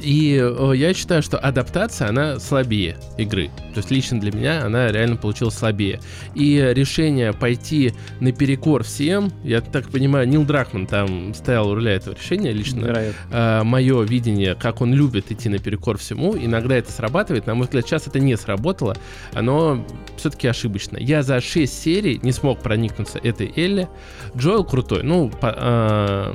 И 0.00 0.38
э, 0.40 0.72
я 0.76 0.94
считаю, 0.94 1.22
что 1.22 1.38
адаптация, 1.38 2.08
она 2.08 2.38
слабее 2.38 2.96
игры. 3.18 3.50
То 3.74 3.78
есть 3.78 3.90
лично 3.90 4.20
для 4.20 4.32
меня 4.32 4.64
она 4.64 4.90
реально 4.90 5.16
получилась 5.16 5.54
слабее. 5.54 6.00
И 6.34 6.56
решение 6.74 7.32
пойти 7.32 7.92
наперекор 8.20 8.84
всем, 8.84 9.30
я 9.44 9.60
так 9.60 9.88
понимаю, 9.88 10.28
Нил 10.28 10.44
Дракман 10.44 10.86
там 10.86 11.34
стоял 11.34 11.68
у 11.68 11.74
руля 11.74 11.92
этого 11.92 12.14
решения 12.14 12.52
лично. 12.52 12.86
Э, 13.30 13.62
мое 13.62 14.02
видение, 14.02 14.54
как 14.54 14.80
он 14.80 14.94
любит 14.94 15.30
идти 15.30 15.48
наперекор 15.48 15.98
всему, 15.98 16.36
иногда 16.36 16.76
это 16.76 16.90
срабатывает. 16.92 17.46
На 17.46 17.54
мой 17.54 17.64
взгляд, 17.66 17.86
сейчас 17.86 18.06
это 18.06 18.18
не 18.20 18.36
сработало. 18.36 18.96
Оно 19.32 19.84
все-таки 20.16 20.48
ошибочно. 20.48 20.96
Я 20.98 21.22
за 21.22 21.40
6 21.40 21.82
серий 21.82 22.20
не 22.22 22.32
смог 22.32 22.60
проникнуться 22.60 23.18
этой 23.18 23.52
Элли. 23.56 23.88
Джоэл 24.36 24.64
крутой. 24.64 25.02
Ну, 25.02 25.28
по, 25.30 25.54
э, 25.56 26.34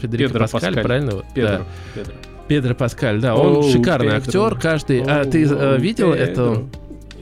Федерико 0.00 0.28
Педро 0.32 0.40
Паскаль, 0.44 0.60
Паскаль. 0.60 0.84
правильно? 0.84 1.12
Педро, 1.34 1.50
Да. 1.58 1.66
Педро. 1.94 2.14
Педро 2.48 2.74
Паскаль, 2.74 3.20
да, 3.20 3.36
он 3.36 3.56
Оу, 3.56 3.62
шикарный 3.70 4.20
Педро. 4.20 4.46
актер, 4.46 4.58
каждый. 4.60 5.02
а 5.02 5.22
Оу, 5.22 5.30
ты 5.30 5.44
э, 5.44 5.74
оу, 5.74 5.78
видел 5.80 6.12
Педро. 6.12 6.24
эту? 6.24 6.70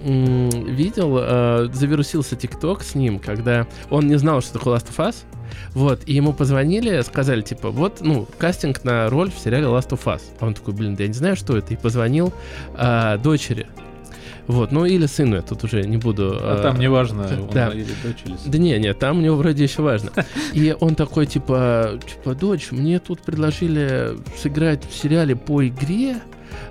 Видел, 0.05 1.19
э, 1.21 1.69
завирусился 1.73 2.37
ТикТок 2.37 2.83
с 2.85 2.95
ним, 2.95 3.19
когда 3.19 3.67
он 3.91 4.07
не 4.07 4.17
знал, 4.17 4.41
что 4.41 4.55
такое 4.55 4.77
Last 4.77 4.89
of 4.97 5.09
Us. 5.09 5.17
Вот, 5.75 6.01
и 6.07 6.13
ему 6.15 6.33
позвонили, 6.33 7.01
сказали, 7.03 7.43
типа, 7.43 7.71
вот, 7.71 7.99
ну, 8.01 8.27
кастинг 8.39 8.85
на 8.85 9.09
роль 9.11 9.31
в 9.31 9.39
сериале 9.39 9.67
Last 9.67 9.91
of 9.91 10.05
Us. 10.05 10.23
А 10.39 10.47
он 10.47 10.55
такой, 10.55 10.75
блин, 10.75 10.95
да 10.97 11.03
я 11.03 11.09
не 11.09 11.15
знаю, 11.15 11.35
что 11.37 11.57
это. 11.57 11.75
И 11.75 11.77
позвонил 11.77 12.33
э, 12.77 13.19
дочери. 13.23 13.67
Вот, 14.47 14.73
ну 14.73 14.85
или 14.85 15.07
сыну, 15.07 15.37
я 15.37 15.43
тут 15.43 15.65
уже 15.65 15.83
не 15.83 15.97
буду. 15.97 16.37
А 16.41 16.59
э, 16.59 16.63
там 16.63 16.79
неважно, 16.79 17.29
он 17.29 17.51
да. 17.53 17.69
или 17.69 17.85
дочь, 18.03 18.23
или 18.25 18.37
сын. 18.37 18.51
да 18.51 18.59
не, 18.59 18.79
не, 18.79 18.95
там 18.95 19.19
у 19.19 19.21
него 19.21 19.37
вроде 19.37 19.65
еще 19.65 19.83
важно. 19.83 20.11
И 20.53 20.77
он 20.79 20.95
такой, 20.95 21.27
типа, 21.27 21.99
типа, 22.07 22.35
дочь, 22.35 22.69
мне 22.71 22.99
тут 22.99 23.21
предложили 23.21 24.17
сыграть 24.37 24.85
в 24.89 24.95
сериале 24.95 25.35
по 25.35 25.67
игре. 25.67 26.17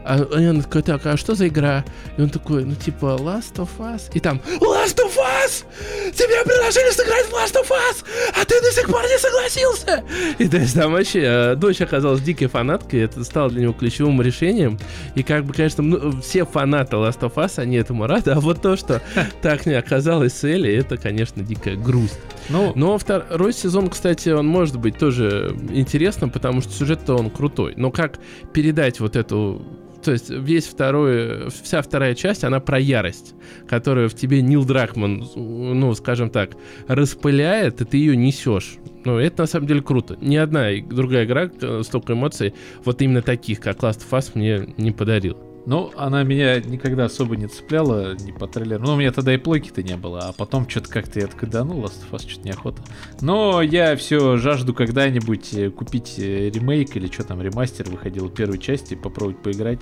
А 0.06 0.20
и 0.40 0.46
она 0.46 0.62
такая, 0.62 0.84
так, 0.84 1.06
а 1.06 1.18
что 1.18 1.34
за 1.34 1.48
игра? 1.48 1.84
И 2.18 2.22
он 2.22 2.30
такой, 2.30 2.64
ну 2.64 2.76
типа, 2.76 3.18
Last 3.20 3.56
of 3.56 3.70
Us. 3.80 4.04
И 4.14 4.20
там, 4.20 4.40
Last 4.60 4.98
of 4.98 5.18
Us! 5.18 5.64
Тебе 6.12 6.44
предложили 6.44 6.92
сыграть 6.92 7.26
в 7.26 7.34
Last 7.34 7.56
of 7.56 7.70
Us! 7.70 8.06
А 8.40 8.46
ты 8.46 8.62
до 8.62 8.72
сих 8.72 8.88
пор 8.88 9.02
не 9.04 9.18
согласился! 9.18 10.04
И 10.38 10.48
то 10.48 10.58
есть 10.58 10.76
там 10.76 10.92
вообще 10.92 11.22
э, 11.24 11.56
дочь 11.56 11.82
оказалась 11.82 12.22
дикой 12.22 12.48
фанаткой, 12.48 13.02
это 13.02 13.24
стало 13.24 13.50
для 13.50 13.64
него 13.64 13.74
ключевым 13.74 14.22
решением. 14.22 14.80
И 15.16 15.24
как 15.24 15.44
бы, 15.44 15.54
конечно, 15.54 15.82
ну, 15.82 16.22
все 16.22 16.46
фанаты 16.46 16.98
Last 16.98 17.22
of 17.22 17.34
Us, 17.36 17.58
они 17.58 17.78
этому 17.78 18.06
рады, 18.06 18.32
а 18.32 18.40
вот 18.40 18.62
то, 18.62 18.78
что 18.78 19.02
так 19.42 19.66
не 19.66 19.74
оказалось 19.74 20.34
с 20.34 20.44
Элли, 20.44 20.72
это, 20.72 20.98
конечно, 20.98 21.42
дикая 21.42 21.76
грусть. 21.76 22.20
Ну, 22.50 22.74
Но 22.76 22.98
второй 22.98 23.54
сезон, 23.54 23.90
кстати, 23.90 24.30
он 24.30 24.48
может 24.48 24.78
быть 24.80 24.98
тоже 24.98 25.56
интересным, 25.72 26.30
потому 26.30 26.62
что 26.62 26.72
сюжет-то 26.72 27.16
он 27.16 27.30
крутой. 27.30 27.74
Но 27.78 27.92
как 27.92 28.20
передать 28.54 29.00
вот 29.00 29.16
эту... 29.16 29.62
То 30.04 30.12
есть 30.12 30.30
весь 30.30 30.68
второй, 30.68 31.50
вся 31.50 31.82
вторая 31.82 32.14
часть, 32.14 32.44
она 32.44 32.60
про 32.60 32.80
ярость, 32.80 33.34
которую 33.68 34.08
в 34.08 34.14
тебе 34.14 34.44
Нил 34.44 34.64
Дракман, 34.64 35.28
ну, 35.36 35.96
скажем 35.96 36.30
так, 36.30 36.52
распыляет, 36.88 37.82
и 37.82 37.86
ты 37.86 37.98
ее 37.98 38.16
несешь. 38.16 38.76
Ну, 39.04 39.18
это 39.18 39.44
на 39.44 39.48
самом 39.48 39.66
деле 39.66 39.82
круто. 39.82 40.16
Ни 40.22 40.36
одна 40.36 40.70
другая 40.88 41.26
игра 41.26 41.50
э, 41.60 41.82
столько 41.84 42.14
эмоций, 42.14 42.54
вот 42.84 43.02
именно 43.02 43.24
таких, 43.24 43.60
как 43.60 43.78
Last 43.78 44.02
of 44.08 44.12
Us, 44.12 44.32
мне 44.36 44.76
не 44.78 44.92
подарила. 44.92 45.40
Ну, 45.66 45.92
она 45.96 46.24
меня 46.24 46.60
никогда 46.60 47.06
особо 47.06 47.36
не 47.36 47.48
цепляла, 47.48 48.16
не 48.16 48.32
по 48.32 48.48
трейлеру. 48.48 48.84
Ну, 48.86 48.94
у 48.94 48.98
меня 48.98 49.12
тогда 49.12 49.34
и 49.34 49.38
плойки-то 49.38 49.82
не 49.82 49.98
было, 49.98 50.20
а 50.28 50.34
потом 50.34 50.70
что-то 50.70 50.90
как-то 50.90 51.20
я 51.20 51.28
ну, 51.64 51.82
Last 51.82 52.04
of 52.04 52.12
Us 52.12 52.30
что-то 52.30 52.48
неохота. 52.48 52.84
Но 53.22 53.62
я 53.62 53.96
все 53.96 54.38
жажду 54.38 54.76
когда-нибудь 54.76 55.54
э, 55.54 55.72
купить 55.72 56.20
э, 56.20 56.50
ремейк 56.50 56.96
или 56.96 57.08
что 57.08 57.24
там, 57.24 57.42
ремастер 57.42 57.90
выходил 57.90 58.30
первой 58.30 58.60
части, 58.60 58.94
попробовать 58.94 59.42
поиграть. 59.42 59.80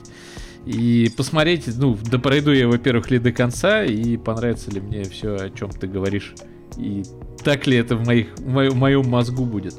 И 0.66 1.12
посмотреть, 1.18 1.68
ну, 1.78 1.98
да 2.10 2.18
пройду 2.18 2.52
я, 2.52 2.70
во-первых, 2.70 3.12
ли 3.12 3.20
до 3.20 3.34
конца, 3.34 3.84
и 3.84 4.16
понравится 4.16 4.72
ли 4.72 4.80
мне 4.80 5.04
все, 5.04 5.36
о 5.36 5.50
чем 5.50 5.70
ты 5.70 5.88
говоришь. 5.88 6.34
И 6.78 7.04
так 7.44 7.68
ли 7.68 7.76
это 7.76 7.98
в, 7.98 8.06
моих, 8.06 8.28
в 8.38 8.48
мо- 8.48 8.70
в 8.70 8.76
моем 8.76 9.10
мозгу 9.10 9.46
будет. 9.46 9.76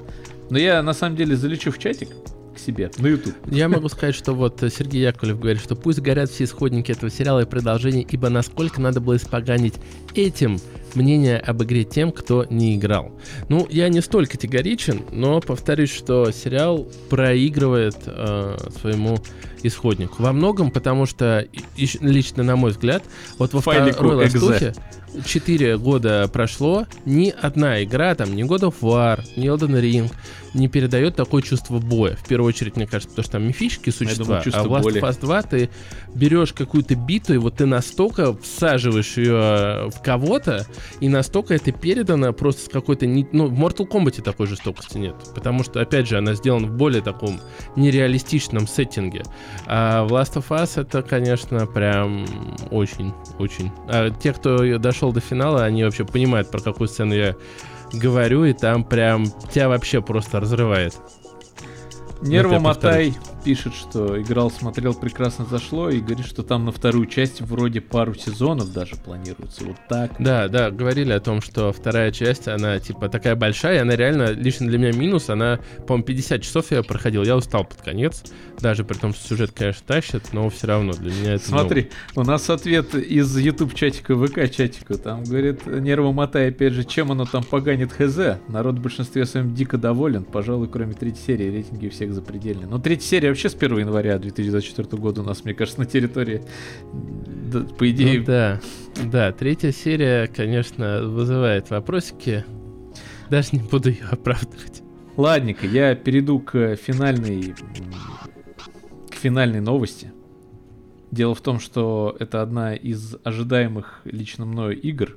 Но 0.51 0.59
я, 0.59 0.83
на 0.83 0.93
самом 0.93 1.17
деле, 1.17 1.35
залечу 1.35 1.71
в 1.71 1.79
чатик 1.79 2.11
к 2.55 2.59
себе 2.59 2.91
на 2.99 3.09
YouTube. 3.09 3.35
Я 3.51 3.69
могу 3.69 3.89
сказать, 3.89 4.15
что 4.15 4.33
вот 4.33 4.63
э, 4.63 4.71
Сергей 4.71 5.03
Яковлев 5.03 5.39
говорит, 5.39 5.63
что 5.63 5.77
пусть 5.77 6.01
горят 6.01 6.31
все 6.31 6.45
исходники 6.45 6.93
этого 6.93 7.11
сериала 7.11 7.41
и 7.41 7.45
продолжения, 7.45 8.03
ибо 8.03 8.29
насколько 8.29 8.81
надо 8.81 9.01
было 9.01 9.17
испоганить 9.17 9.75
этим 10.15 10.59
мнение 10.97 11.39
об 11.39 11.63
игре 11.63 11.85
тем, 11.85 12.13
кто 12.13 12.45
не 12.49 12.77
играл. 12.77 13.13
Ну, 13.49 13.67
я 13.71 13.89
не 13.89 14.01
столь 14.01 14.27
категоричен, 14.27 15.03
но 15.13 15.41
повторюсь, 15.41 15.93
что 15.93 16.31
сериал 16.31 16.87
проигрывает 17.11 17.97
э, 18.07 18.57
своему 18.81 19.19
исходнику. 19.63 20.23
Во 20.23 20.33
многом, 20.33 20.71
потому 20.71 21.07
что, 21.07 21.41
и- 21.77 21.89
лично 22.01 22.43
на 22.43 22.57
мой 22.57 22.71
взгляд, 22.73 23.03
вот 23.39 23.53
во 23.53 23.61
второй 23.93 23.93
ластухе 24.59 24.75
4 25.25 25.79
года 25.79 26.29
прошло, 26.33 26.87
ни 27.05 27.33
одна 27.41 27.83
игра, 27.85 28.15
там, 28.15 28.35
ни 28.35 28.45
God 28.45 28.63
of 28.63 28.75
War, 28.81 29.21
ни 29.37 29.49
Elden 29.49 29.81
Ring 29.81 30.11
не 30.55 30.69
передает 30.69 31.17
такое 31.17 31.43
чувство 31.43 31.79
боя. 31.79 32.17
В 32.17 32.27
первую 32.29 32.49
очередь, 32.49 32.77
мне 32.77 32.87
кажется, 32.87 33.09
потому 33.11 33.25
что 33.25 33.33
там 33.33 33.47
мифические 33.47 33.93
существа, 33.93 34.25
думаю, 34.25 34.43
а 34.53 34.63
в 34.63 34.73
Last 34.73 34.85
of 35.01 35.11
Us 35.11 35.21
2 35.21 35.43
ты 35.43 35.71
берешь 36.15 36.53
какую-то 36.53 36.95
биту, 36.95 37.35
и 37.35 37.39
вот 37.39 37.57
ты 37.57 37.67
настолько 37.67 38.37
всаживаешь 38.37 39.17
ее 39.17 39.91
в 39.91 40.01
кого-то, 40.03 40.67
и 41.01 41.09
настолько 41.09 41.55
это 41.55 41.73
передано 41.73 42.33
просто 42.33 42.63
с 42.67 42.69
какой-то... 42.69 43.07
не- 43.07 43.27
Ну, 43.33 43.47
в 43.47 43.53
Mortal 43.59 43.89
Kombat 43.89 44.23
такой 44.23 44.47
жестокости 44.47 44.99
нет. 44.99 45.15
Потому 45.35 45.63
что, 45.65 45.81
опять 45.81 46.09
же, 46.09 46.19
она 46.19 46.35
сделана 46.35 46.67
в 46.67 46.73
более 46.77 47.03
таком 47.03 47.41
нереалистичном 47.77 48.67
сеттинге. 48.67 49.23
А 49.67 50.05
в 50.05 50.13
Last 50.13 50.35
of 50.35 50.49
Us 50.51 50.81
это, 50.81 51.03
конечно, 51.03 51.67
прям 51.67 52.27
очень-очень. 52.71 53.71
А 53.89 54.11
те, 54.11 54.33
кто 54.33 54.79
дошел 54.79 55.13
до 55.13 55.21
финала, 55.21 55.65
они 55.65 55.85
вообще 55.85 56.05
понимают, 56.05 56.51
про 56.51 56.61
какую 56.61 56.89
сцену 56.89 57.15
я 57.15 57.35
говорю, 57.93 58.45
и 58.45 58.53
там 58.53 58.85
прям 58.85 59.27
тебя 59.53 59.69
вообще 59.69 60.03
просто 60.03 60.41
разрывает. 60.41 60.95
Нерво 62.25 62.55
я 62.55 62.61
Мотай 62.61 63.15
пишет, 63.45 63.75
что 63.75 64.21
играл, 64.21 64.51
смотрел, 64.51 64.95
прекрасно 64.95 65.45
зашло, 65.45 65.91
и 65.91 66.01
говорит, 66.01 66.27
что 66.27 66.43
там 66.43 66.65
на 66.65 66.73
вторую 66.73 67.07
часть 67.07 67.43
вроде 67.43 67.81
пару 67.81 68.15
сезонов 68.15 68.73
даже 68.73 68.97
планируется. 68.97 69.65
Вот 69.65 69.77
так. 69.89 70.13
Да, 70.19 70.49
да, 70.49 70.71
говорили 70.71 71.13
о 71.13 71.21
том, 71.21 71.43
что 71.43 71.73
вторая 71.73 72.11
часть, 72.11 72.49
она 72.49 72.79
типа 72.79 73.09
такая 73.09 73.37
большая, 73.37 73.83
она 73.83 73.95
реально, 73.95 74.33
лично 74.33 74.67
для 74.67 74.79
меня 74.79 74.93
минус, 74.93 75.29
она, 75.29 75.61
по-моему, 75.87 76.05
50 76.05 76.43
часов 76.43 76.71
я 76.71 76.83
проходил, 76.83 77.23
я 77.23 77.37
устал 77.37 77.65
под 77.65 77.83
конец, 77.83 78.25
даже 78.59 78.85
при 78.85 78.95
том, 78.95 79.13
что 79.13 79.29
сюжет, 79.29 79.53
конечно, 79.53 79.83
тащит, 79.87 80.33
но 80.33 80.49
все 80.49 80.67
равно 80.67 80.93
для 80.93 81.13
меня 81.13 81.35
это... 81.35 81.47
Смотри, 81.47 81.91
у 82.17 82.23
нас 82.23 82.49
ответ 82.49 82.95
из 82.95 83.37
YouTube 83.37 83.75
чатика, 83.75 84.17
ВК 84.17 84.51
чатика. 84.51 84.97
Там 84.97 85.25
говорит 85.25 85.67
Нерво 85.67 86.13
Мотай, 86.13 86.49
опять 86.49 86.73
же, 86.73 86.85
чем 86.85 87.13
оно 87.13 87.27
там 87.27 87.43
поганит 87.43 87.93
ХЗ. 87.93 88.39
Народ 88.49 88.77
в 88.77 88.83
большинстве 88.83 89.27
своем 89.27 89.55
дико 89.55 89.77
доволен. 89.77 90.25
Пожалуй, 90.25 90.69
кроме 90.69 90.95
третьей 90.95 91.23
серии, 91.23 91.51
рейтинги 91.51 91.89
всех 91.89 92.14
запредельные. 92.15 92.67
Но 92.67 92.79
третья 92.79 93.07
серия 93.07 93.29
вообще 93.29 93.49
с 93.49 93.55
1 93.55 93.79
января 93.79 94.19
2024 94.19 95.01
года 95.01 95.23
у 95.23 95.25
нас, 95.25 95.45
мне 95.45 95.55
кажется, 95.55 95.81
на 95.81 95.87
территории. 95.87 96.43
Да, 97.53 97.61
по 97.61 97.91
идее, 97.91 98.21
Ну 98.21 98.25
да, 98.27 98.61
да, 99.05 99.33
третья 99.33 99.73
серия, 99.73 100.27
конечно, 100.27 101.03
вызывает 101.03 101.71
вопросики. 101.71 102.45
Даже 103.31 103.51
не 103.53 103.61
буду 103.61 103.91
ее 103.91 104.07
оправдывать. 104.11 104.83
Ладненько, 105.17 105.67
я 105.67 105.95
перейду 105.95 106.41
к 106.41 106.77
финальной, 106.77 107.55
к 109.11 109.15
финальной 109.15 109.61
новости. 109.61 110.13
Дело 111.11 111.35
в 111.35 111.41
том, 111.41 111.61
что 111.61 112.17
это 112.19 112.43
одна 112.43 112.75
из 112.75 113.17
ожидаемых 113.23 114.01
лично 114.05 114.45
мною 114.45 114.81
игр. 114.81 115.17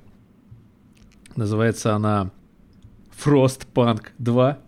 Называется 1.35 1.95
она 1.95 2.31
Frostpunk 3.23 4.09
2. 4.19 4.59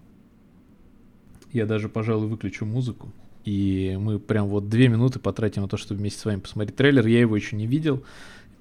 Я 1.52 1.66
даже, 1.66 1.90
пожалуй, 1.90 2.28
выключу 2.28 2.66
музыку. 2.66 3.12
И 3.46 3.98
мы 4.00 4.20
прям 4.20 4.48
вот 4.48 4.70
две 4.70 4.88
минуты 4.88 5.20
потратим 5.20 5.64
на 5.64 5.68
то, 5.68 5.78
чтобы 5.78 6.00
вместе 6.00 6.20
с 6.20 6.26
вами 6.26 6.40
посмотреть 6.40 6.76
трейлер. 6.76 7.06
Я 7.08 7.20
его 7.22 7.36
еще 7.36 7.56
не 7.56 7.66
видел. 7.66 8.04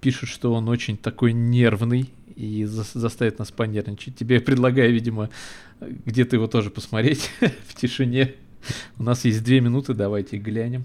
Пишут, 0.01 0.28
что 0.28 0.53
он 0.55 0.68
очень 0.68 0.97
такой 0.97 1.32
нервный 1.32 2.09
и 2.36 2.64
за- 2.64 2.84
заставит 2.99 3.39
нас 3.39 3.51
понервничать. 3.51 4.16
Тебе 4.16 4.41
предлагаю, 4.41 4.93
видимо, 4.93 5.28
где-то 5.80 6.36
его 6.36 6.47
тоже 6.47 6.70
посмотреть 6.70 7.30
в 7.66 7.74
тишине. 7.74 8.34
У 8.99 9.03
нас 9.03 9.24
есть 9.24 9.43
две 9.45 9.61
минуты, 9.61 9.95
давайте 9.95 10.36
глянем. 10.39 10.84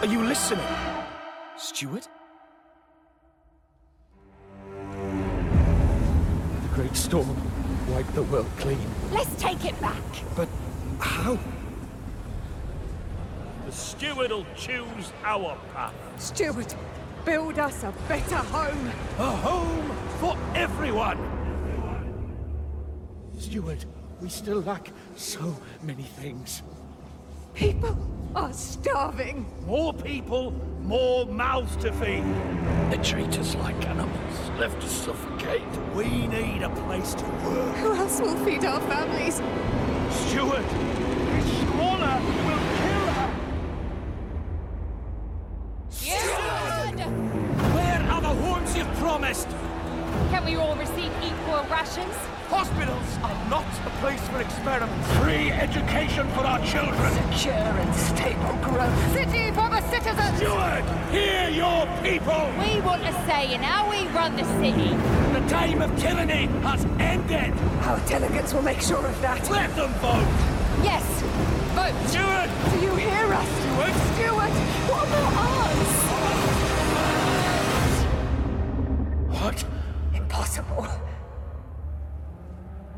Are 0.00 0.06
you 0.06 0.22
listening? 0.22 0.64
Steward? 1.58 2.06
The 6.62 6.68
great 6.74 6.96
storm 6.96 7.36
wiped 7.90 8.14
the 8.14 8.22
world 8.22 8.50
clean. 8.56 8.78
Let's 9.12 9.34
take 9.36 9.66
it 9.66 9.78
back. 9.78 10.02
But 10.34 10.48
how? 10.98 11.38
The 13.66 13.72
steward'll 13.72 14.46
choose 14.56 15.12
our 15.22 15.58
path. 15.74 15.92
Steward, 16.18 16.74
build 17.26 17.58
us 17.58 17.82
a 17.82 17.92
better 18.08 18.36
home. 18.36 18.90
A 19.18 19.30
home 19.30 19.96
for 20.18 20.38
everyone! 20.54 21.18
Steward, 23.38 23.84
we 24.22 24.30
still 24.30 24.62
lack 24.62 24.92
so 25.16 25.54
many 25.82 26.04
things. 26.04 26.62
People 27.52 27.98
are 28.34 28.52
starving. 28.52 29.46
More 29.66 29.92
people, 29.92 30.52
more 30.82 31.26
mouths 31.26 31.76
to 31.76 31.92
feed. 31.92 32.24
They 32.90 32.98
treat 33.02 33.38
us 33.38 33.54
like 33.56 33.86
animals, 33.86 34.50
left 34.58 34.80
to 34.82 34.88
suffocate. 34.88 35.62
We 35.94 36.26
need 36.26 36.62
a 36.62 36.70
place 36.70 37.14
to 37.14 37.24
work. 37.24 37.76
Who 37.76 37.94
else 37.94 38.20
will 38.20 38.36
feed 38.44 38.64
our 38.64 38.80
families? 38.82 39.36
Steward, 40.26 40.64
this 40.64 41.60
squalor 41.60 42.20
will 42.46 42.64
kill 42.78 43.06
her. 43.14 43.30
Where 47.74 48.02
are 48.10 48.20
the 48.20 48.28
homes 48.28 48.76
you've 48.76 48.94
promised? 48.94 49.48
Can 50.30 50.44
we 50.44 50.56
all 50.56 50.76
receive 50.76 51.12
equal 51.22 51.64
rations? 51.70 52.14
Hospitals 52.50 53.06
are 53.22 53.48
not 53.48 53.64
a 53.86 53.90
place 54.00 54.20
for 54.28 54.40
experiments. 54.40 55.06
Free 55.22 55.52
education 55.52 56.26
for 56.34 56.40
our 56.40 56.58
children. 56.66 57.12
Secure 57.30 57.54
and 57.54 57.94
stable 57.94 58.58
growth. 58.60 59.12
City 59.12 59.50
for 59.54 59.70
the 59.70 59.80
citizens. 59.88 60.36
Steward, 60.36 60.84
hear 61.12 61.48
your 61.48 61.86
people. 62.02 62.50
We 62.58 62.80
want 62.80 63.02
a 63.06 63.12
say 63.24 63.54
in 63.54 63.62
how 63.62 63.88
we 63.88 64.04
run 64.08 64.34
the 64.34 64.44
city. 64.58 64.90
The 65.32 65.46
time 65.48 65.80
of 65.80 65.96
tyranny 65.96 66.46
has 66.66 66.84
ended. 66.98 67.54
Our 67.86 68.00
delegates 68.08 68.52
will 68.52 68.62
make 68.62 68.80
sure 68.80 69.06
of 69.06 69.20
that. 69.22 69.48
Let 69.48 69.74
them 69.76 69.92
vote. 70.02 70.26
Yes, 70.82 71.04
vote. 71.78 71.94
Steward, 72.10 72.50
Do 72.72 72.80
you 72.84 72.94
hear 72.96 73.32
us? 73.32 73.48
Steward. 73.62 73.94
Steward, 74.18 74.52
what 74.90 75.06
about 75.06 75.70
us? 75.78 75.94
What? 79.40 79.64
Impossible. 80.14 80.88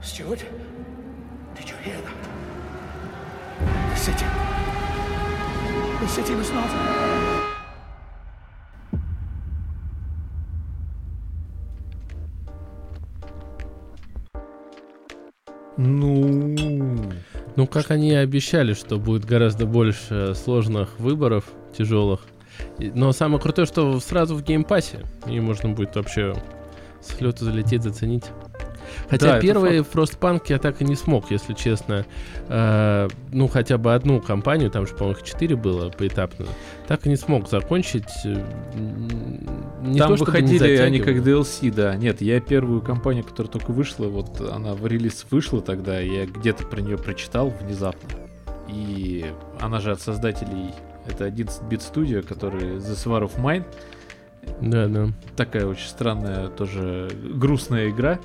Steward, 0.02 0.42
did 1.54 1.70
you 1.70 1.76
hear 1.84 1.96
that? 1.96 2.20
The 3.90 3.96
city. 3.96 4.26
The 6.00 6.08
city 6.08 6.34
was 6.34 6.50
not. 6.52 6.70
Ну, 15.76 17.12
Ну, 17.54 17.66
как 17.66 17.90
они 17.90 18.10
и 18.10 18.14
обещали, 18.14 18.72
что 18.72 18.98
будет 18.98 19.24
гораздо 19.24 19.66
больше 19.66 20.34
сложных 20.34 20.98
выборов, 20.98 21.44
тяжелых. 21.76 22.22
Но 22.78 23.12
самое 23.12 23.40
крутое, 23.40 23.66
что 23.66 24.00
сразу 24.00 24.34
в 24.34 24.42
Game 24.42 24.68
Pass 24.68 24.93
е. 24.93 25.06
И 25.26 25.38
можно 25.38 25.68
будет 25.68 25.94
вообще 25.94 26.34
с 27.00 27.20
лету 27.20 27.44
залететь, 27.44 27.82
заценить. 27.82 28.24
Хотя 29.08 29.34
Да, 29.34 29.40
первый 29.40 29.78
Frostpunk 29.80 30.42
я 30.48 30.58
так 30.58 30.80
и 30.80 30.84
не 30.84 30.94
смог, 30.94 31.30
если 31.30 31.54
честно. 31.54 32.04
Э, 32.48 33.08
ну, 33.32 33.48
хотя 33.48 33.78
бы 33.78 33.94
одну 33.94 34.20
кампанию, 34.20 34.70
там 34.70 34.86
же, 34.86 34.94
по-моему, 34.94 35.18
их 35.18 35.24
четыре 35.24 35.56
было 35.56 35.90
поэтапно. 35.90 36.46
Так 36.86 37.06
и 37.06 37.08
не 37.08 37.16
смог 37.16 37.48
закончить. 37.48 38.10
э, 38.24 38.44
Не 39.82 39.98
там 39.98 40.10
то, 40.10 40.16
чтобы 40.16 40.40
не 40.40 40.52
выходили 40.54 40.76
они 40.76 40.98
как. 41.00 41.16
DLC, 41.16 41.72
да. 41.72 41.96
Нет, 41.96 42.20
я 42.20 42.40
первую 42.40 42.80
кампанию, 42.80 43.24
которая 43.24 43.50
только 43.52 43.70
вышла, 43.72 44.06
вот 44.06 44.40
она 44.40 44.74
в 44.74 44.86
релиз 44.86 45.26
вышла 45.30 45.60
тогда, 45.60 45.98
я 46.00 46.26
где-то 46.26 46.66
про 46.66 46.80
нее 46.80 46.98
прочитал 46.98 47.50
внезапно. 47.50 48.08
И 48.68 49.26
она 49.60 49.80
же 49.80 49.92
от 49.92 50.00
создателей, 50.00 50.70
это 51.06 51.26
11-бит 51.26 51.80
Studio, 51.80 52.22
который 52.22 52.76
The 52.76 52.94
Swar 52.94 53.22
of 53.22 53.38
Mine. 53.40 53.64
Да, 54.60 54.86
да. 54.86 55.08
Такая 55.36 55.66
очень 55.66 55.86
странная, 55.88 56.48
тоже 56.48 57.10
грустная 57.34 57.90
игра. 57.90 58.18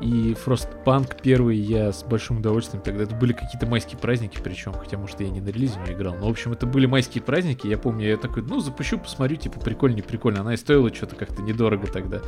И 0.00 0.34
Frostpunk 0.34 1.16
первый 1.22 1.56
я 1.56 1.92
с 1.92 2.04
большим 2.04 2.38
удовольствием 2.38 2.82
тогда. 2.82 3.02
Это 3.02 3.14
были 3.14 3.32
какие-то 3.32 3.66
майские 3.66 3.98
праздники, 3.98 4.38
причем, 4.42 4.72
хотя, 4.72 4.96
может, 4.96 5.20
я 5.20 5.28
не 5.28 5.40
на 5.40 5.48
релизе 5.48 5.78
не 5.86 5.92
играл. 5.92 6.14
Но, 6.14 6.26
в 6.28 6.30
общем, 6.30 6.52
это 6.52 6.66
были 6.66 6.86
майские 6.86 7.22
праздники. 7.22 7.66
Я 7.66 7.78
помню, 7.78 8.06
я 8.06 8.16
такой, 8.16 8.42
ну, 8.42 8.60
запущу, 8.60 8.98
посмотрю, 8.98 9.36
типа, 9.36 9.58
прикольно, 9.58 9.96
не 9.96 10.02
прикольно. 10.02 10.40
Она 10.40 10.54
и 10.54 10.56
стоила 10.56 10.94
что-то 10.94 11.16
как-то 11.16 11.42
недорого 11.42 11.88
тогда. 11.88 12.20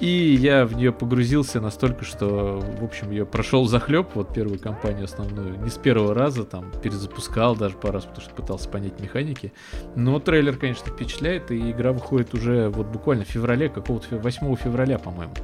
И 0.00 0.36
я 0.40 0.64
в 0.64 0.74
нее 0.74 0.92
погрузился 0.92 1.60
настолько, 1.60 2.04
что, 2.04 2.60
в 2.80 2.84
общем, 2.84 3.10
ее 3.10 3.26
прошел 3.26 3.66
захлеб, 3.66 4.10
вот 4.14 4.32
первую 4.32 4.60
кампанию 4.60 5.04
основную, 5.04 5.58
не 5.60 5.70
с 5.70 5.74
первого 5.74 6.14
раза, 6.14 6.44
там, 6.44 6.70
перезапускал 6.82 7.56
даже 7.56 7.76
пару 7.76 7.94
раз, 7.94 8.04
потому 8.04 8.22
что 8.22 8.32
пытался 8.32 8.68
понять 8.68 9.00
механики. 9.00 9.52
Но 9.96 10.20
трейлер, 10.20 10.56
конечно, 10.56 10.92
впечатляет, 10.92 11.50
и 11.50 11.72
игра 11.72 11.92
выходит 11.92 12.32
уже 12.32 12.68
вот 12.68 12.86
буквально 12.86 13.24
в 13.24 13.28
феврале, 13.28 13.68
какого-то 13.68 14.06
фе- 14.08 14.20
8 14.20 14.54
февраля, 14.54 14.98
по-моему. 14.98 15.34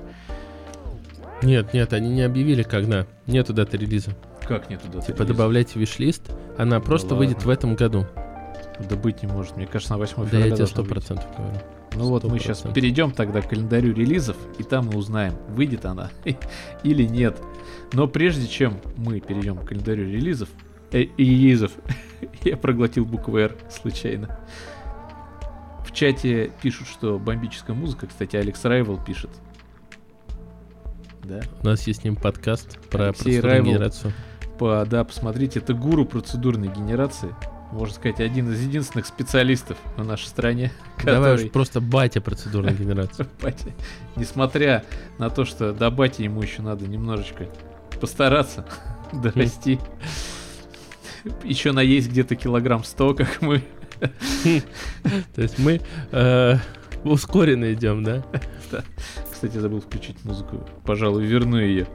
Нет, 1.44 1.74
нет, 1.74 1.92
они 1.92 2.08
не 2.08 2.22
объявили, 2.22 2.62
когда. 2.62 3.06
Нету 3.26 3.52
даты 3.52 3.76
релиза. 3.76 4.16
Как 4.46 4.68
нет 4.70 4.80
туда? 4.82 5.00
Типа 5.00 5.24
добавляйте 5.24 5.78
виш-лист, 5.78 6.30
она 6.58 6.80
просто 6.80 7.14
выйдет 7.14 7.38
ладно. 7.38 7.48
в 7.48 7.54
этом 7.54 7.74
году. 7.76 8.06
Да 8.88 8.96
быть 8.96 9.22
не 9.22 9.28
может, 9.28 9.56
мне 9.56 9.66
кажется, 9.66 9.92
на 9.92 9.98
8 9.98 10.16
Да 10.16 10.24
февраля 10.24 10.38
я 10.38 10.50
тебе 10.50 10.56
должна 10.56 10.66
сто 10.66 10.82
выйти. 10.82 10.92
процентов 10.92 11.26
говорю. 11.36 11.60
Ну 11.94 12.08
вот 12.08 12.24
мы 12.24 12.38
сейчас 12.38 12.64
100%. 12.64 12.74
перейдем 12.74 13.12
тогда 13.12 13.40
к 13.40 13.48
календарю 13.48 13.94
релизов, 13.94 14.36
и 14.58 14.64
там 14.64 14.86
мы 14.86 14.98
узнаем, 14.98 15.34
выйдет 15.48 15.84
она 15.84 16.10
или 16.82 17.04
нет. 17.04 17.36
Но 17.92 18.08
прежде 18.08 18.48
чем 18.48 18.80
мы 18.96 19.20
перейдем 19.20 19.58
к 19.58 19.68
календарю 19.68 20.04
релизов, 20.04 20.48
э, 20.90 21.04
релизов, 21.16 21.70
я 22.42 22.56
проглотил 22.56 23.04
букву 23.04 23.36
R 23.38 23.56
случайно. 23.70 24.38
В 25.86 25.92
чате 25.92 26.50
пишут, 26.60 26.88
что 26.88 27.18
бомбическая 27.20 27.76
музыка, 27.76 28.08
кстати, 28.08 28.34
Алекс 28.34 28.64
Райвел 28.64 28.98
пишет. 28.98 29.30
Да? 31.24 31.40
У 31.62 31.66
нас 31.66 31.86
есть 31.86 32.02
с 32.02 32.04
ним 32.04 32.16
подкаст 32.16 32.78
про 32.90 33.06
Алексей 33.06 33.22
процедурную 33.24 33.52
Райвел. 33.52 33.72
генерацию. 33.72 34.12
По, 34.58 34.86
да, 34.88 35.04
посмотрите, 35.04 35.58
это 35.58 35.72
гуру 35.74 36.04
процедурной 36.04 36.68
генерации. 36.68 37.34
Можно 37.72 37.94
сказать, 37.94 38.20
один 38.20 38.52
из 38.52 38.60
единственных 38.60 39.06
специалистов 39.06 39.78
в 39.96 40.04
нашей 40.04 40.26
стране, 40.26 40.70
Давай 41.04 41.32
который 41.32 41.46
уж 41.46 41.52
просто 41.52 41.80
батя 41.80 42.20
процедурной 42.20 42.74
генерации. 42.74 43.26
Батя. 43.42 43.70
Несмотря 44.16 44.84
на 45.18 45.30
то, 45.30 45.44
что 45.44 45.72
до 45.72 45.90
бати 45.90 46.22
ему 46.22 46.42
еще 46.42 46.62
надо 46.62 46.86
немножечко 46.86 47.46
постараться 48.00 48.66
дорасти. 49.12 49.80
Еще 51.42 51.72
наесть 51.72 52.10
где-то 52.10 52.36
килограмм 52.36 52.84
100, 52.84 53.14
как 53.14 53.40
мы. 53.40 53.64
То 55.34 55.42
есть 55.42 55.58
мы 55.58 55.80
э, 56.12 56.56
ускоренно 57.02 57.72
идем, 57.72 58.04
да? 58.04 58.22
Кстати, 59.30 59.58
забыл 59.58 59.80
включить 59.80 60.24
музыку. 60.24 60.66
Пожалуй, 60.84 61.24
верну 61.24 61.58
ее. 61.58 61.86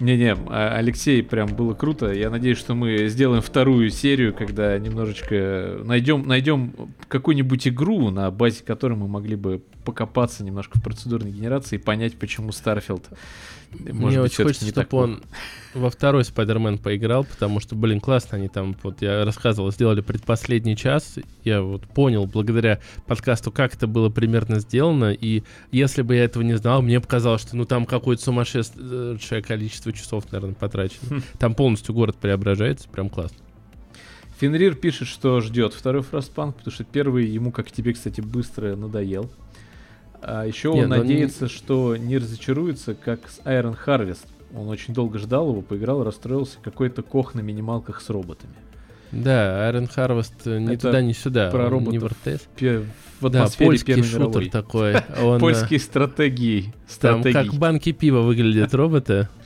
Не-не, 0.00 0.34
а, 0.48 0.76
Алексей, 0.76 1.22
прям 1.22 1.54
было 1.54 1.74
круто. 1.74 2.10
Я 2.10 2.30
надеюсь, 2.30 2.58
что 2.58 2.74
мы 2.74 3.08
сделаем 3.08 3.42
вторую 3.42 3.90
серию, 3.90 4.34
когда 4.34 4.78
немножечко 4.78 5.78
найдем, 5.84 6.26
найдем 6.26 6.72
какую-нибудь 7.08 7.68
игру, 7.68 8.10
на 8.10 8.30
базе 8.30 8.64
которой 8.64 8.94
мы 8.94 9.08
могли 9.08 9.36
бы 9.36 9.62
покопаться 9.90 10.44
немножко 10.44 10.78
в 10.78 10.82
процедурной 10.82 11.32
генерации 11.32 11.74
и 11.74 11.78
понять, 11.78 12.16
почему 12.16 12.52
Starfield 12.52 13.08
Мне 13.72 14.20
очень 14.20 14.44
хочется, 14.44 14.68
чтобы 14.68 14.96
он 14.96 15.22
во 15.74 15.90
второй 15.90 16.24
Спайдермен 16.24 16.78
поиграл, 16.78 17.24
потому 17.24 17.58
что, 17.58 17.74
блин, 17.74 18.00
классно 18.00 18.38
они 18.38 18.48
там, 18.48 18.76
вот 18.84 19.02
я 19.02 19.24
рассказывал, 19.24 19.72
сделали 19.72 20.00
предпоследний 20.00 20.76
час, 20.76 21.18
я 21.42 21.60
вот 21.60 21.88
понял 21.88 22.26
благодаря 22.26 22.78
подкасту, 23.06 23.50
как 23.50 23.74
это 23.74 23.88
было 23.88 24.10
примерно 24.10 24.60
сделано, 24.60 25.12
и 25.12 25.42
если 25.72 26.02
бы 26.02 26.14
я 26.14 26.24
этого 26.24 26.44
не 26.44 26.56
знал, 26.56 26.82
мне 26.82 27.00
показалось, 27.00 27.42
что 27.42 27.56
ну 27.56 27.64
там 27.64 27.84
какое-то 27.84 28.22
сумасшедшее 28.22 29.42
количество 29.42 29.92
часов, 29.92 30.30
наверное, 30.30 30.54
потрачено. 30.54 31.20
Там 31.40 31.56
полностью 31.56 31.96
город 31.96 32.16
преображается, 32.16 32.88
прям 32.88 33.08
классно. 33.08 33.38
Фенрир 34.38 34.76
пишет, 34.76 35.08
что 35.08 35.40
ждет 35.40 35.74
второй 35.74 36.02
Frostpunk, 36.02 36.52
потому 36.52 36.72
что 36.72 36.84
первый 36.84 37.26
ему, 37.26 37.50
как 37.50 37.72
тебе, 37.72 37.92
кстати, 37.92 38.20
быстро 38.20 38.76
надоел. 38.76 39.30
А 40.22 40.44
еще 40.46 40.72
Не, 40.74 40.82
он 40.84 40.88
ну 40.90 40.96
он 40.96 41.06
не- 41.06 41.12
надеется, 41.14 41.48
что 41.48 41.96
не 41.96 42.18
разочаруется, 42.18 42.94
как 42.94 43.20
с 43.28 43.40
Iron 43.46 43.76
Harvest. 43.86 44.26
Он 44.54 44.68
очень 44.68 44.92
долго 44.94 45.18
ждал 45.18 45.50
его, 45.50 45.62
поиграл, 45.62 46.02
расстроился. 46.04 46.58
Какой-то 46.62 47.02
кох 47.02 47.34
на 47.34 47.40
минималках 47.40 48.00
с 48.00 48.10
роботами. 48.10 48.52
Да, 49.12 49.70
Iron 49.70 49.88
Harvest 49.94 50.32
э, 50.44 50.58
ни 50.58 50.74
Это 50.74 50.88
туда, 50.88 51.02
ни 51.02 51.12
сюда. 51.12 51.50
про 51.50 51.66
он 51.68 51.84
не 51.84 51.98
в 51.98 52.02
роботов. 52.02 52.18
РТС. 52.26 52.42
Пе- 52.56 52.84
В 53.20 53.28
Да, 53.28 53.48
польский 53.58 53.94
шутер 54.02 54.18
мировой. 54.20 54.50
такой. 54.50 54.94
Он, 55.22 55.36
э, 55.36 55.40
Польские 55.40 55.80
стратегии. 55.80 56.72
Там 57.00 57.22
как 57.22 57.52
банки 57.54 57.92
пива 57.92 58.20
выглядят 58.20 58.74
роботы. 58.74 59.28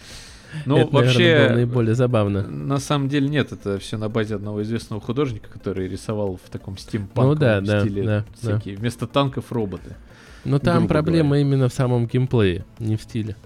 Ну, 0.66 0.78
это, 0.78 0.90
вообще, 0.92 1.18
наверное, 1.18 1.48
было 1.48 1.54
наиболее 1.56 1.94
забавно. 1.96 2.46
на 2.46 2.78
самом 2.78 3.08
деле 3.08 3.28
нет, 3.28 3.50
это 3.50 3.80
все 3.80 3.96
на 3.98 4.08
базе 4.08 4.36
одного 4.36 4.62
известного 4.62 5.02
художника, 5.02 5.48
который 5.50 5.88
рисовал 5.88 6.36
в 6.36 6.48
таком 6.48 6.78
стимпанковом 6.78 7.30
Ну 7.30 7.34
да, 7.34 7.60
да, 7.60 7.80
стиле 7.80 8.02
да, 8.04 8.24
да. 8.40 8.54
всякие. 8.54 8.76
Вместо 8.76 9.08
танков 9.08 9.50
роботы. 9.50 9.96
Но 10.44 10.58
там 10.58 10.88
проблема 10.88 11.30
говоря. 11.30 11.42
именно 11.42 11.68
в 11.68 11.72
самом 11.72 12.06
геймплее, 12.06 12.64
не 12.78 12.96
в 12.96 13.02
стиле. 13.02 13.36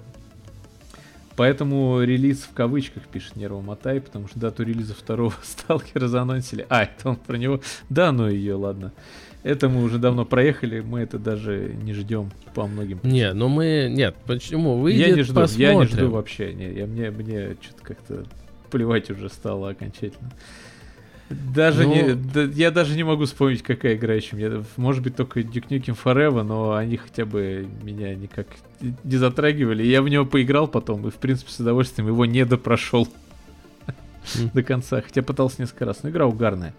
Поэтому 1.38 2.03
релиз 2.03 2.40
в 2.40 2.53
кавычках 2.53 3.07
пишет 3.07 3.36
Нерва 3.36 3.61
Мотай, 3.61 4.01
потому 4.01 4.26
что 4.26 4.40
дату 4.40 4.64
релиза 4.64 4.92
второго 4.92 5.32
Сталкера 5.44 6.09
заанонсили. 6.09 6.66
А, 6.68 6.82
это 6.82 7.11
он 7.11 7.16
про 7.16 7.36
него. 7.36 7.61
Да, 7.88 8.11
ну 8.11 8.28
ее, 8.28 8.55
ладно. 8.55 8.92
Это 9.44 9.68
мы 9.68 9.84
уже 9.84 9.99
давно 9.99 10.24
проехали, 10.24 10.80
мы 10.80 10.99
это 10.99 11.16
даже 11.16 11.76
не 11.80 11.92
ждем 11.94 12.32
по 12.55 12.66
многим. 12.66 12.99
Не, 13.05 13.32
ну 13.34 13.46
мы... 13.46 13.86
Нет, 13.88 14.16
почему? 14.26 14.78
Выйдет, 14.78 15.07
я 15.07 15.14
не 15.14 15.22
жду, 15.22 15.40
я 15.57 15.74
не 15.74 15.84
жду 15.84 15.90
посмотрим. 15.92 16.11
вообще. 16.11 16.55
Не, 16.55 16.72
я, 16.72 16.86
мне 16.86 17.11
мне 17.12 17.57
что-то 17.62 17.84
как-то 17.84 18.24
плевать 18.72 19.09
уже 19.11 19.28
стало 19.28 19.70
окончательно. 19.70 20.32
Даже 21.31 21.85
Ну- 21.85 21.95
не, 21.95 22.14
да, 22.14 22.45
я 22.45 22.70
даже 22.70 22.97
не 22.97 23.03
могу 23.03 23.26
вспомнить, 23.26 23.62
какая 23.62 23.97
игра 23.97 24.14
еще. 24.14 24.37
Мне, 24.37 24.64
может 24.76 25.03
быть, 25.03 25.16
только 25.16 25.41
Duke 25.41 25.68
Nukem 25.68 25.99
Forever, 26.03 26.43
но 26.43 26.74
они 26.74 26.97
хотя 26.97 27.26
бы 27.26 27.68
меня 27.83 28.14
никак 28.14 28.47
не 28.81 29.16
затрагивали. 29.16 29.83
Я 29.83 30.01
в 30.01 30.09
него 30.09 30.24
поиграл 30.24 30.68
потом 30.68 31.07
и, 31.07 31.11
в 31.11 31.16
принципе, 31.16 31.51
с 31.51 31.61
удовольствием 31.61 32.09
его 32.09 32.24
не 32.24 32.45
допрошел 32.47 33.07
до 34.55 34.62
конца. 34.62 35.03
Хотя 35.03 35.22
пытался 35.22 35.61
несколько 35.61 35.85
раз. 35.85 36.03
Но 36.03 36.09
игра 36.09 36.26
угарная. 36.26 36.74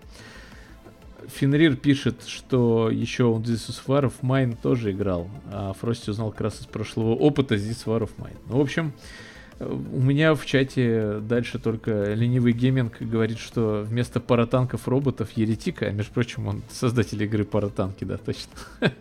Фенрир 1.28 1.76
пишет, 1.76 2.24
что 2.26 2.90
еще 2.90 3.26
он 3.26 3.44
War 3.44 4.06
of 4.06 4.14
Mine 4.24 4.58
тоже 4.60 4.92
играл, 4.92 5.30
а 5.52 5.74
Фрости 5.74 6.10
узнал 6.10 6.32
как 6.32 6.42
раз 6.42 6.62
из 6.62 6.66
прошлого 6.66 7.14
опыта 7.14 7.56
War 7.86 8.02
of 8.02 8.10
Mine. 8.18 8.38
Ну, 8.48 8.58
в 8.58 8.62
общем, 8.62 8.88
э, 8.88 9.29
у 9.60 10.02
меня 10.02 10.36
в 10.36 10.46
чате 10.46 11.20
дальше 11.22 11.60
только 11.60 12.14
ленивый 12.14 12.54
гейминг 12.54 13.02
говорит, 13.02 13.40
что 13.40 13.84
вместо 13.88 14.20
паратанков 14.20 14.88
роботов 14.88 15.32
еретика, 15.36 15.88
а 15.88 15.92
между 15.92 16.14
прочим, 16.14 16.48
он 16.48 16.64
создатель 16.70 17.22
игры 17.24 17.44
паратанки, 17.44 18.04
да, 18.04 18.18
точно. 18.18 18.52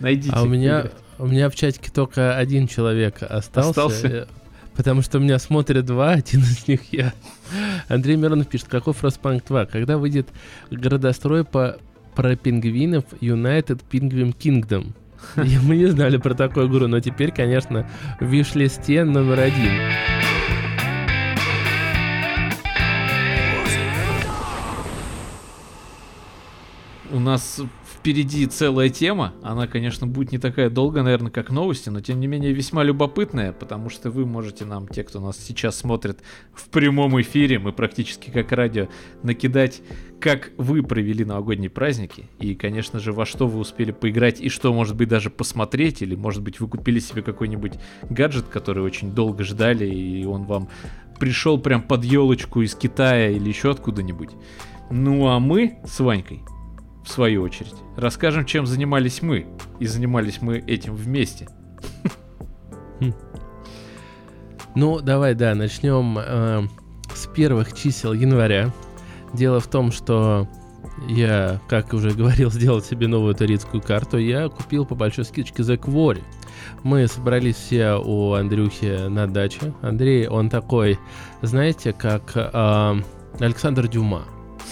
Найдите. 0.00 0.34
А 0.34 0.42
у 0.42 0.46
меня, 0.46 0.80
играть. 0.80 0.92
у 1.18 1.26
меня 1.26 1.50
в 1.50 1.54
чатике 1.54 1.90
только 1.90 2.36
один 2.36 2.66
человек 2.66 3.22
остался. 3.22 3.68
Остался? 3.70 4.06
э, 4.06 4.26
Потому 4.76 5.00
что 5.00 5.18
меня 5.18 5.38
смотрят 5.38 5.86
два, 5.86 6.12
один 6.12 6.40
из 6.40 6.68
них 6.68 6.92
я. 6.92 7.14
Андрей 7.88 8.16
Миронов 8.16 8.46
пишет, 8.48 8.68
какой 8.68 8.92
Frostpunk 8.92 9.42
2? 9.46 9.66
Когда 9.66 9.96
выйдет 9.96 10.28
городострой 10.70 11.44
по 11.44 11.78
про 12.14 12.34
пингвинов 12.34 13.04
United 13.20 13.82
Penguin 13.90 14.34
Kingdom? 14.36 14.92
Мы 15.36 15.76
не 15.76 15.86
знали 15.86 16.16
про 16.16 16.34
такую 16.34 16.68
игру, 16.68 16.86
но 16.86 17.00
теперь, 17.00 17.32
конечно, 17.32 17.88
в 18.20 18.24
виш-листе 18.24 19.04
номер 19.04 19.40
один. 19.40 19.72
У 27.10 27.20
нас 27.20 27.60
впереди 28.06 28.46
целая 28.46 28.88
тема. 28.88 29.34
Она, 29.42 29.66
конечно, 29.66 30.06
будет 30.06 30.30
не 30.30 30.38
такая 30.38 30.70
долгая, 30.70 31.02
наверное, 31.02 31.32
как 31.32 31.50
новости, 31.50 31.88
но 31.88 32.00
тем 32.00 32.20
не 32.20 32.28
менее 32.28 32.52
весьма 32.52 32.84
любопытная, 32.84 33.50
потому 33.50 33.90
что 33.90 34.12
вы 34.12 34.24
можете 34.24 34.64
нам, 34.64 34.86
те, 34.86 35.02
кто 35.02 35.18
нас 35.18 35.36
сейчас 35.44 35.76
смотрит 35.78 36.20
в 36.54 36.68
прямом 36.68 37.20
эфире, 37.20 37.58
мы 37.58 37.72
практически 37.72 38.30
как 38.30 38.52
радио, 38.52 38.86
накидать, 39.24 39.82
как 40.20 40.52
вы 40.56 40.84
провели 40.84 41.24
новогодние 41.24 41.68
праздники, 41.68 42.26
и, 42.38 42.54
конечно 42.54 43.00
же, 43.00 43.12
во 43.12 43.26
что 43.26 43.48
вы 43.48 43.58
успели 43.58 43.90
поиграть, 43.90 44.40
и 44.40 44.50
что, 44.50 44.72
может 44.72 44.94
быть, 44.94 45.08
даже 45.08 45.28
посмотреть, 45.28 46.00
или, 46.00 46.14
может 46.14 46.44
быть, 46.44 46.60
вы 46.60 46.68
купили 46.68 47.00
себе 47.00 47.22
какой-нибудь 47.22 47.72
гаджет, 48.08 48.44
который 48.44 48.84
очень 48.84 49.16
долго 49.16 49.42
ждали, 49.42 49.84
и 49.84 50.24
он 50.24 50.44
вам 50.44 50.68
пришел 51.18 51.58
прям 51.58 51.82
под 51.82 52.04
елочку 52.04 52.62
из 52.62 52.76
Китая 52.76 53.30
или 53.30 53.48
еще 53.48 53.72
откуда-нибудь. 53.72 54.30
Ну 54.92 55.26
а 55.26 55.40
мы 55.40 55.80
с 55.84 55.98
Ванькой 55.98 56.44
в 57.06 57.12
свою 57.12 57.42
очередь, 57.42 57.74
расскажем, 57.96 58.44
чем 58.44 58.66
занимались 58.66 59.22
мы. 59.22 59.46
И 59.78 59.86
занимались 59.86 60.42
мы 60.42 60.58
этим 60.58 60.94
вместе. 60.94 61.48
Ну, 64.74 65.00
давай, 65.00 65.34
да, 65.34 65.54
начнем 65.54 66.18
э, 66.18 66.66
с 67.14 67.26
первых 67.28 67.72
чисел 67.72 68.12
января. 68.12 68.74
Дело 69.32 69.58
в 69.58 69.68
том, 69.68 69.90
что 69.90 70.46
я, 71.08 71.62
как 71.68 71.94
уже 71.94 72.10
говорил, 72.10 72.50
сделал 72.50 72.82
себе 72.82 73.06
новую 73.06 73.34
турецкую 73.34 73.82
карту. 73.82 74.18
Я 74.18 74.50
купил 74.50 74.84
по 74.84 74.94
большой 74.94 75.24
скидочке 75.24 75.62
The 75.62 75.78
Quarry. 75.78 76.22
Мы 76.82 77.06
собрались 77.06 77.56
все 77.56 77.94
у 77.94 78.34
Андрюхи 78.34 79.08
на 79.08 79.26
даче. 79.26 79.72
Андрей, 79.80 80.28
он 80.28 80.50
такой, 80.50 80.98
знаете, 81.40 81.94
как 81.94 82.32
э, 82.34 83.00
Александр 83.40 83.88
Дюма, 83.88 84.24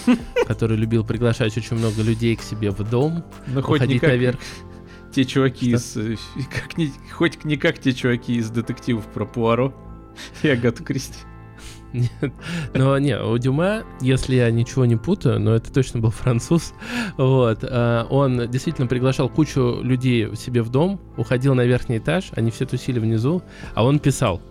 который 0.47 0.77
любил 0.77 1.03
приглашать 1.03 1.55
очень 1.57 1.77
много 1.77 2.01
людей 2.01 2.35
к 2.35 2.41
себе 2.41 2.71
в 2.71 2.83
дом, 2.89 3.23
не 3.47 3.57
уходить 3.57 4.01
как 4.01 4.09
наверх. 4.09 4.39
те 5.13 5.25
чуваки 5.25 5.75
Что? 5.77 6.01
из... 6.01 6.17
э, 6.17 6.43
Как 6.53 6.77
не, 6.77 6.91
хоть 7.13 7.43
не 7.45 7.57
как 7.57 7.79
те 7.79 7.93
чуваки 7.93 8.35
из 8.35 8.49
детективов 8.49 9.05
про 9.07 9.25
Пуаро 9.25 9.73
и 10.43 10.49
Агату 10.49 10.83
Кристи. 10.83 11.17
Нет. 11.93 12.33
Но 12.73 12.97
не, 12.97 13.17
у 13.17 13.37
Дюма, 13.37 13.83
если 14.01 14.35
я 14.35 14.51
ничего 14.51 14.85
не 14.85 14.97
путаю, 14.97 15.39
но 15.39 15.55
это 15.55 15.71
точно 15.71 16.01
был 16.01 16.11
француз, 16.11 16.73
вот, 17.15 17.59
а, 17.63 18.05
он 18.09 18.49
действительно 18.49 18.87
приглашал 18.87 19.29
кучу 19.29 19.79
людей 19.81 20.35
себе 20.35 20.61
в 20.61 20.69
дом, 20.69 20.99
уходил 21.15 21.55
на 21.55 21.63
верхний 21.63 21.99
этаж, 21.99 22.31
они 22.35 22.51
все 22.51 22.65
тусили 22.65 22.99
внизу, 22.99 23.43
а 23.75 23.85
он 23.85 23.99
писал. 23.99 24.41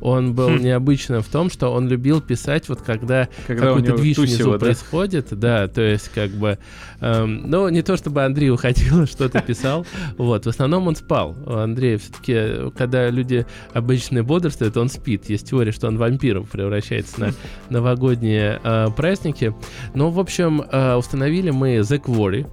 Он 0.00 0.34
был 0.34 0.50
Хм. 0.50 0.58
необычным 0.58 1.22
в 1.22 1.28
том, 1.28 1.50
что 1.50 1.68
он 1.68 1.88
любил 1.88 2.20
писать, 2.20 2.68
вот 2.68 2.80
когда, 2.82 3.28
Когда 3.46 3.66
какой-то 3.66 3.96
движ 3.96 4.18
внизу 4.18 4.52
да? 4.52 4.58
происходит, 4.58 5.28
да, 5.30 5.68
то 5.68 5.82
есть 5.82 6.08
как 6.10 6.30
бы, 6.30 6.58
эм, 7.00 7.50
ну 7.50 7.68
не 7.68 7.82
то 7.82 7.96
чтобы 7.96 8.24
Андрей 8.24 8.50
уходил, 8.50 9.06
что-то 9.06 9.40
писал, 9.42 9.86
вот, 10.16 10.46
в 10.46 10.48
основном 10.48 10.86
он 10.88 10.96
спал. 10.96 11.36
У 11.46 11.52
Андрея 11.52 11.98
все-таки, 11.98 12.70
когда 12.76 13.08
люди 13.10 13.46
обычно 13.72 14.22
бодрствуют, 14.24 14.76
он 14.76 14.88
спит. 14.88 15.28
Есть 15.28 15.50
теория, 15.50 15.72
что 15.72 15.88
он 15.88 15.98
вампиром 15.98 16.46
превращается 16.46 17.20
на 17.20 17.32
новогодние 17.68 18.60
э, 18.62 18.86
праздники. 18.96 19.54
Ну, 19.94 20.10
в 20.10 20.18
общем, 20.18 20.62
э, 20.70 20.94
установили 20.94 21.50
мы 21.50 21.78
The 21.78 22.00
Quarry. 22.02 22.46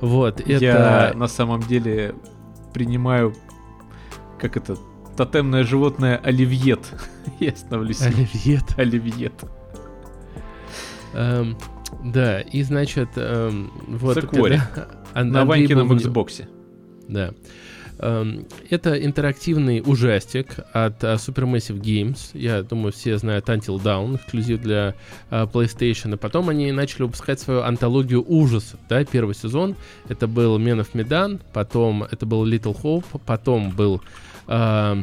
Вот, 0.00 0.40
это... 0.40 0.64
Я 0.64 1.12
на 1.14 1.28
самом 1.28 1.62
деле 1.62 2.14
принимаю, 2.72 3.34
как 4.38 4.56
это, 4.56 4.76
тотемное 5.18 5.64
животное 5.64 6.16
оливьет. 6.16 6.80
Я 7.40 7.54
становлюсь 7.56 8.00
Оливьет. 8.02 8.64
оливьет. 8.76 9.32
Эм, 11.12 11.58
да, 12.04 12.40
и 12.40 12.62
значит, 12.62 13.08
эм, 13.16 13.72
вот... 13.88 14.16
Quarry. 14.18 14.60
когда 14.72 14.88
Ан- 15.14 15.30
На 15.30 15.44
Ванькином 15.44 15.92
Xbox. 15.92 16.48
Да. 17.08 17.34
Эм, 18.00 18.46
Это 18.70 18.94
интерактивный 19.04 19.82
ужастик 19.84 20.58
от 20.72 21.02
а, 21.02 21.14
Supermassive 21.14 21.80
Games. 21.80 22.30
Я 22.32 22.62
думаю, 22.62 22.92
все 22.92 23.18
знают 23.18 23.48
Until 23.48 23.82
Dawn, 23.82 24.16
эксклюзив 24.16 24.60
для 24.60 24.94
а, 25.30 25.46
PlayStation. 25.46 26.14
И 26.14 26.16
потом 26.16 26.48
они 26.48 26.70
начали 26.70 27.02
выпускать 27.02 27.40
свою 27.40 27.62
антологию 27.62 28.24
ужасов. 28.24 28.78
Да, 28.88 29.04
первый 29.04 29.34
сезон. 29.34 29.74
Это 30.08 30.28
был 30.28 30.58
Men 30.58 30.80
of 30.80 30.92
Medan, 30.92 31.40
потом 31.52 32.04
это 32.04 32.24
был 32.24 32.46
Little 32.46 32.76
Hope, 32.80 33.20
потом 33.26 33.70
был 33.70 34.00
а, 34.46 35.02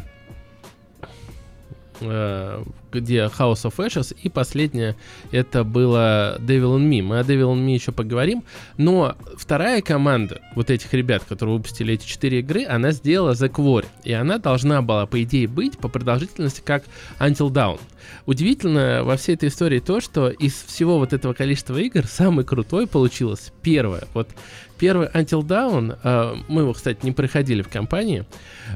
э, 2.00 2.64
где 3.02 3.26
House 3.26 3.64
of 3.64 3.76
Ashes, 3.78 4.16
и 4.22 4.30
последнее 4.30 4.96
это 5.32 5.64
было 5.64 6.38
Devil 6.40 6.78
in 6.78 6.90
Me. 6.90 7.02
Мы 7.02 7.20
о 7.20 7.24
Devil 7.24 7.54
in 7.54 7.66
Me 7.66 7.74
еще 7.74 7.92
поговорим, 7.92 8.44
но 8.78 9.16
вторая 9.38 9.82
команда 9.82 10.42
вот 10.56 10.70
этих 10.70 10.94
ребят, 10.94 11.24
которые 11.24 11.58
выпустили 11.58 11.94
эти 11.94 12.06
четыре 12.06 12.40
игры, 12.40 12.66
она 12.66 12.92
сделала 12.92 13.32
The 13.32 13.50
Quarry, 13.50 13.86
и 14.04 14.14
она 14.14 14.38
должна 14.38 14.82
была, 14.82 15.06
по 15.06 15.22
идее, 15.24 15.48
быть 15.48 15.78
по 15.78 15.88
продолжительности 15.88 16.62
как 16.64 16.84
Until 17.20 17.52
Dawn. 17.52 17.80
Удивительно 18.26 19.04
во 19.04 19.18
всей 19.18 19.36
этой 19.36 19.50
истории 19.50 19.80
то, 19.80 20.00
что 20.00 20.30
из 20.30 20.54
всего 20.54 21.00
вот 21.00 21.14
этого 21.14 21.34
количества 21.34 21.78
игр 21.78 22.06
самый 22.06 22.46
крутой 22.46 22.88
получилось 22.88 23.52
первое. 23.62 24.04
Вот 24.14 24.30
первый 24.78 25.08
Until 25.08 25.42
Dawn, 25.42 25.98
э, 26.04 26.36
мы 26.48 26.62
его, 26.62 26.74
кстати, 26.74 27.00
не 27.04 27.12
проходили 27.12 27.62
в 27.62 27.70
компании, 27.70 28.26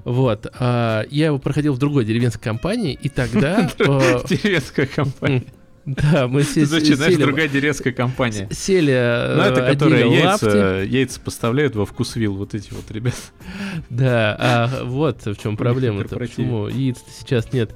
вот, 0.03 0.45
э, 0.45 1.03
я 1.09 1.26
его 1.28 1.39
проходил 1.39 1.74
в 1.74 1.78
другой 1.78 2.05
деревенской 2.05 2.41
компании, 2.41 2.97
и 3.01 3.09
тогда... 3.09 3.70
э, 3.80 4.09
Деревенская 4.30 4.86
компания. 4.86 5.43
Да, 5.86 6.28
мы 6.28 6.43
се- 6.43 6.66
Значит, 6.66 6.99
сели, 6.99 7.16
другая 7.16 7.47
деревская 7.47 7.91
компания. 7.93 8.47
сели 8.51 8.93
э, 8.93 9.36
Ну, 9.38 9.41
это 9.41 9.66
которые 9.66 10.12
яйца, 10.12 10.45
лапти. 10.45 10.88
яйца 10.88 11.20
поставляют 11.20 11.76
во 11.76 11.86
вкусвилл, 11.88 12.36
вот 12.36 12.53
эти 12.53 12.72
вот 12.74 12.91
ребята. 12.91 13.18
Да, 13.89 14.36
а 14.39 14.84
вот 14.84 15.26
в 15.26 15.36
чем 15.41 15.57
проблема-то. 15.57 16.16
Почему 16.18 16.68
яиц 16.68 16.97
сейчас 17.20 17.51
нет. 17.53 17.72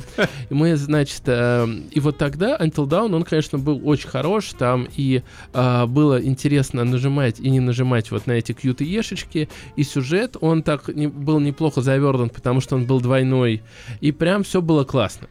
И 0.50 0.54
мы, 0.54 0.76
значит, 0.76 1.22
э, 1.26 1.68
и 1.90 2.00
вот 2.00 2.18
тогда 2.20 2.56
Until 2.58 2.88
Dawn, 2.88 3.16
он, 3.16 3.24
конечно, 3.24 3.58
был 3.58 3.82
очень 3.84 4.10
хорош. 4.10 4.50
Там 4.60 4.88
и 4.96 5.24
а, 5.54 5.88
было 5.88 6.24
интересно 6.24 6.84
нажимать 6.84 7.40
и 7.40 7.50
не 7.50 7.62
нажимать 7.62 8.12
вот 8.12 8.28
на 8.28 8.34
эти 8.34 8.52
QTE-шечки. 8.52 9.50
И 9.76 9.84
сюжет, 9.84 10.38
он 10.40 10.62
так 10.62 10.88
не- 10.90 11.08
был 11.08 11.40
неплохо 11.40 11.82
завернут, 11.82 12.32
потому 12.34 12.62
что 12.62 12.76
он 12.76 12.86
был 12.86 13.02
двойной. 13.02 13.64
И 14.02 14.12
прям 14.12 14.44
все 14.44 14.62
было 14.62 14.84
классно. 14.84 15.28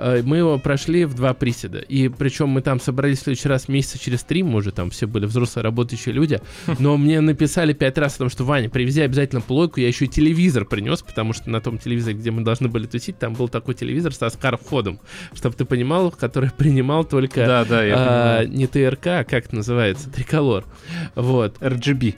Э, 0.00 0.22
Мы 0.24 0.38
его 0.38 0.58
прошли 0.58 1.04
в 1.04 1.14
два 1.14 1.34
приседа. 1.34 1.78
И 1.78 2.08
причем 2.08 2.48
мы 2.48 2.62
там 2.62 2.80
собрались 2.80 3.18
в 3.18 3.22
следующий 3.22 3.48
раз 3.48 3.68
месяца 3.68 3.98
через 3.98 4.22
три, 4.22 4.42
мы 4.42 4.56
уже 4.56 4.72
там 4.72 4.90
все 4.90 5.06
были 5.06 5.26
взрослые 5.26 5.62
работающие 5.62 6.14
люди. 6.14 6.40
Но 6.78 6.96
мне 6.96 7.20
написали 7.20 7.72
пять 7.72 7.98
раз 7.98 8.16
о 8.16 8.18
том, 8.18 8.30
что 8.30 8.44
Ваня, 8.44 8.70
привези 8.70 9.02
обязательно 9.02 9.42
плойку. 9.42 9.80
Я 9.80 9.88
еще 9.88 10.06
и 10.06 10.08
телевизор 10.08 10.64
принес, 10.64 11.02
потому 11.02 11.32
что 11.32 11.50
на 11.50 11.60
том 11.60 11.78
телевизоре, 11.78 12.16
где 12.16 12.30
мы 12.30 12.42
должны 12.42 12.68
были 12.68 12.86
тусить, 12.86 13.18
там 13.18 13.34
был 13.34 13.48
такой 13.48 13.74
телевизор 13.74 14.12
со 14.14 14.30
скар-входом. 14.30 14.98
Чтобы 15.34 15.54
ты 15.54 15.64
понимал, 15.64 16.10
который 16.10 16.50
принимал 16.50 17.04
только 17.04 17.46
Да, 17.46 17.64
да, 17.64 17.84
я 17.84 17.94
а, 17.96 18.44
не 18.44 18.66
ТРК, 18.66 19.06
а 19.06 19.24
как 19.24 19.46
это 19.46 19.56
называется, 19.56 20.10
триколор. 20.10 20.64
Вот. 21.14 21.58
RGB. 21.60 22.14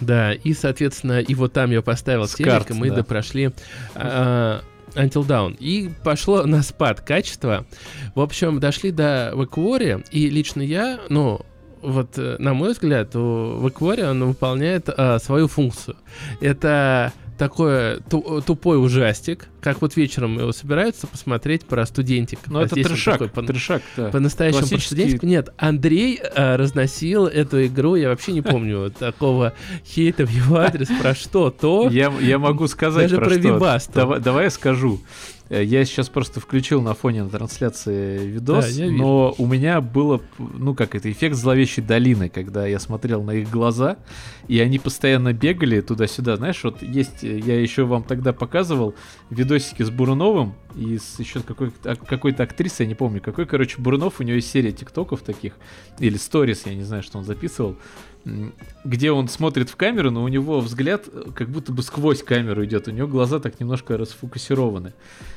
Да, 0.00 0.32
и, 0.32 0.52
соответственно, 0.52 1.20
и 1.20 1.34
вот 1.34 1.52
там 1.52 1.70
я 1.70 1.80
поставил 1.82 2.26
С 2.26 2.38
и 2.38 2.44
мы 2.74 2.90
да. 2.90 2.96
допрошли 2.96 3.50
а, 3.94 4.62
Until 4.96 5.26
Dawn. 5.26 5.56
И 5.58 5.90
пошло 6.04 6.44
на 6.44 6.62
спад 6.62 7.00
качества. 7.00 7.66
В 8.14 8.20
общем, 8.20 8.60
дошли 8.60 8.90
до 8.90 9.32
Вакуори, 9.34 10.04
и 10.10 10.28
лично 10.30 10.62
я, 10.62 11.00
ну, 11.08 11.40
вот, 11.82 12.18
э, 12.18 12.36
на 12.38 12.54
мой 12.54 12.72
взгляд, 12.72 13.14
у 13.14 13.58
Вакуори 13.58 14.02
он 14.02 14.24
выполняет 14.24 14.88
а, 14.88 15.18
свою 15.18 15.46
функцию. 15.46 15.96
Это 16.40 17.12
такой 17.38 18.00
ту- 18.10 18.40
тупой 18.44 18.82
ужастик, 18.82 19.48
как 19.60 19.82
вот 19.82 19.96
вечером 19.96 20.38
его 20.38 20.52
собираются 20.52 21.06
посмотреть 21.06 21.64
про 21.66 21.84
студентиков. 21.86 22.46
Ну, 22.48 22.60
А 22.60 22.64
это 22.64 22.74
трешак, 22.76 23.14
такой 23.14 23.28
по- 23.28 23.42
трешак, 23.42 23.82
да. 23.96 24.08
по-настоящему 24.10 24.60
про 24.62 24.68
Классический- 24.68 24.94
студентику. 24.94 25.26
Нет, 25.26 25.48
Андрей 25.58 26.20
э, 26.22 26.56
разносил 26.56 27.26
эту 27.26 27.66
игру, 27.66 27.96
я 27.96 28.08
вообще 28.08 28.32
не 28.32 28.42
помню 28.42 28.90
такого 28.90 29.52
хейта 29.84 30.24
в 30.26 30.30
его 30.30 30.56
адрес, 30.56 30.88
про 31.00 31.14
что 31.14 31.50
то. 31.50 31.88
Я, 31.90 32.12
я 32.20 32.38
могу 32.38 32.66
сказать 32.68 33.10
Даже 33.10 33.16
про, 33.16 33.24
про 33.26 33.34
что. 33.80 33.92
Давай, 33.94 34.20
давай 34.20 34.44
я 34.44 34.50
скажу. 34.50 35.00
Э, 35.48 35.62
Я 35.62 35.84
сейчас 35.84 36.08
просто 36.08 36.40
включил 36.40 36.82
на 36.82 36.94
фоне 36.94 37.22
на 37.24 37.30
трансляции 37.30 38.26
видос, 38.26 38.74
Да, 38.76 38.84
но 38.86 39.34
у 39.38 39.46
меня 39.46 39.80
было, 39.80 40.20
ну 40.38 40.74
как 40.74 40.94
это, 40.94 41.10
эффект 41.10 41.36
зловещей 41.36 41.82
долины, 41.84 42.28
когда 42.28 42.66
я 42.66 42.78
смотрел 42.78 43.22
на 43.22 43.32
их 43.32 43.50
глаза, 43.50 43.96
и 44.48 44.58
они 44.60 44.78
постоянно 44.78 45.32
бегали 45.32 45.80
туда-сюда. 45.80 46.36
Знаешь, 46.36 46.62
вот 46.64 46.82
есть, 46.82 47.22
э, 47.22 47.38
я 47.38 47.60
еще 47.60 47.84
вам 47.84 48.02
тогда 48.02 48.32
показывал 48.32 48.94
видосики 49.30 49.82
с 49.82 49.90
Буруновым 49.90 50.54
и 50.74 50.98
с 50.98 51.18
еще 51.20 51.40
какой- 51.40 51.72
какой-то 52.06 52.42
актрисой, 52.42 52.86
я 52.86 52.88
не 52.88 52.94
помню, 52.94 53.20
какой, 53.20 53.46
короче, 53.46 53.76
Бурунов, 53.80 54.20
у 54.20 54.22
него 54.24 54.36
есть 54.36 54.50
серия 54.50 54.72
тиктоков 54.72 55.22
таких, 55.22 55.54
или 55.98 56.16
сторис, 56.16 56.66
я 56.66 56.74
не 56.74 56.82
знаю, 56.82 57.02
что 57.02 57.18
он 57.18 57.24
записывал, 57.24 57.76
где 58.84 59.12
он 59.12 59.28
смотрит 59.28 59.70
в 59.70 59.76
камеру, 59.76 60.10
но 60.10 60.24
у 60.24 60.28
него 60.28 60.60
взгляд 60.60 61.04
э, 61.12 61.30
как 61.34 61.48
будто 61.48 61.72
бы 61.72 61.82
сквозь 61.82 62.22
камеру 62.22 62.64
идет, 62.64 62.88
у 62.88 62.90
него 62.90 63.06
глаза 63.06 63.38
так 63.38 63.60
немножко 63.60 63.96
расфокусированы. 63.96 64.94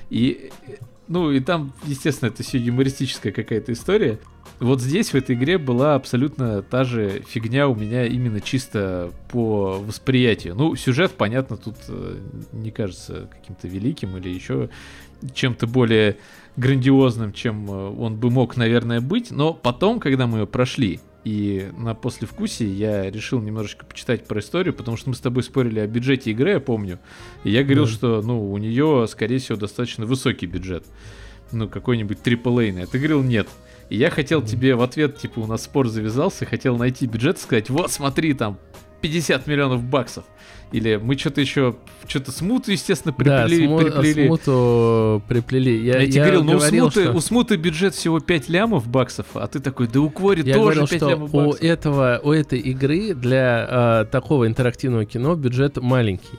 И, 0.09 0.49
э, 0.67 0.71
ну, 1.07 1.31
и 1.31 1.39
там, 1.39 1.71
естественно, 1.85 2.29
это 2.29 2.41
все 2.41 2.57
юмористическая 2.57 3.31
какая-то 3.31 3.73
история. 3.73 4.19
Вот 4.59 4.81
здесь, 4.81 5.11
в 5.11 5.15
этой 5.15 5.35
игре, 5.35 5.57
была 5.57 5.95
абсолютно 5.95 6.63
та 6.63 6.83
же 6.83 7.23
фигня 7.27 7.67
у 7.67 7.75
меня 7.75 8.05
именно 8.05 8.41
чисто 8.41 9.11
по 9.31 9.79
восприятию. 9.79 10.55
Ну, 10.55 10.75
сюжет, 10.75 11.11
понятно, 11.11 11.57
тут 11.57 11.75
э, 11.87 12.17
не 12.53 12.71
кажется 12.71 13.29
каким-то 13.31 13.67
великим 13.67 14.17
или 14.17 14.29
еще 14.29 14.69
чем-то 15.33 15.67
более 15.67 16.17
грандиозным, 16.55 17.33
чем 17.33 17.69
он 17.69 18.15
бы 18.15 18.31
мог, 18.31 18.57
наверное, 18.57 18.99
быть. 18.99 19.31
Но 19.31 19.53
потом, 19.53 19.99
когда 19.99 20.27
мы 20.27 20.39
ее 20.39 20.47
прошли, 20.47 20.99
и 21.23 21.69
на 21.77 21.93
послевкусии 21.95 22.67
я 22.67 23.09
решил 23.11 23.41
немножечко 23.41 23.85
почитать 23.85 24.25
про 24.25 24.39
историю, 24.39 24.73
потому 24.73 24.97
что 24.97 25.09
мы 25.09 25.15
с 25.15 25.19
тобой 25.19 25.43
спорили 25.43 25.79
о 25.79 25.87
бюджете 25.87 26.31
игры, 26.31 26.51
я 26.51 26.59
помню. 26.59 26.99
И 27.43 27.51
я 27.51 27.63
говорил, 27.63 27.85
Да. 27.85 27.91
что, 27.91 28.21
ну, 28.21 28.51
у 28.51 28.57
нее, 28.57 29.05
скорее 29.09 29.39
всего, 29.39 29.57
достаточно 29.57 30.05
высокий 30.05 30.45
бюджет. 30.45 30.85
Ну, 31.51 31.67
какой-нибудь 31.67 32.19
AAA. 32.23 32.85
Ты 32.87 32.97
говорил 32.99 33.23
нет. 33.23 33.47
И 33.89 33.97
я 33.97 34.09
хотел 34.11 34.41
тебе 34.43 34.75
в 34.75 34.81
ответ, 34.81 35.17
типа, 35.17 35.39
у 35.39 35.47
нас 35.47 35.63
спор 35.63 35.87
завязался, 35.87 36.45
хотел 36.45 36.77
найти 36.77 37.07
бюджет 37.07 37.37
и 37.37 37.41
сказать, 37.41 37.69
вот, 37.69 37.91
смотри, 37.91 38.33
там, 38.33 38.59
50 39.01 39.47
миллионов 39.47 39.83
баксов. 39.83 40.25
Или 40.71 40.97
мы 41.01 41.17
что-то 41.17 41.41
еще, 41.41 41.75
что-то 42.07 42.31
смуту, 42.31 42.71
естественно, 42.71 43.13
Да, 43.17 43.43
приплели. 43.45 43.65
сму- 43.67 43.83
приплели. 43.83 44.27
смуту 44.27 45.23
приплели. 45.27 45.83
Я, 45.83 45.99
Я, 45.99 46.07
тебе 46.11 46.21
говорил, 46.21 46.43
ну 46.43 46.57
у 46.57 46.59
смуты, 46.59 47.01
что- 47.03 47.11
у 47.13 47.19
смуты 47.21 47.55
бюджет 47.55 47.95
всего 47.95 48.19
5 48.19 48.49
лямов 48.49 48.87
баксов, 48.87 49.25
а 49.33 49.47
ты 49.47 49.59
такой, 49.59 49.87
да 49.87 49.99
у 49.99 50.09
Квори 50.09 50.43
Я 50.45 50.53
тоже 50.55 50.59
говорил, 50.63 50.87
5 50.87 50.97
что 50.99 51.09
лямов 51.09 51.33
у 51.33 51.37
баксов. 51.37 51.63
этого, 51.63 52.21
у 52.23 52.31
этой 52.31 52.59
игры 52.59 53.13
для 53.15 53.67
а, 53.69 54.05
такого 54.05 54.45
интерактивного 54.47 55.05
кино 55.05 55.35
бюджет 55.35 55.77
маленький. 55.77 56.37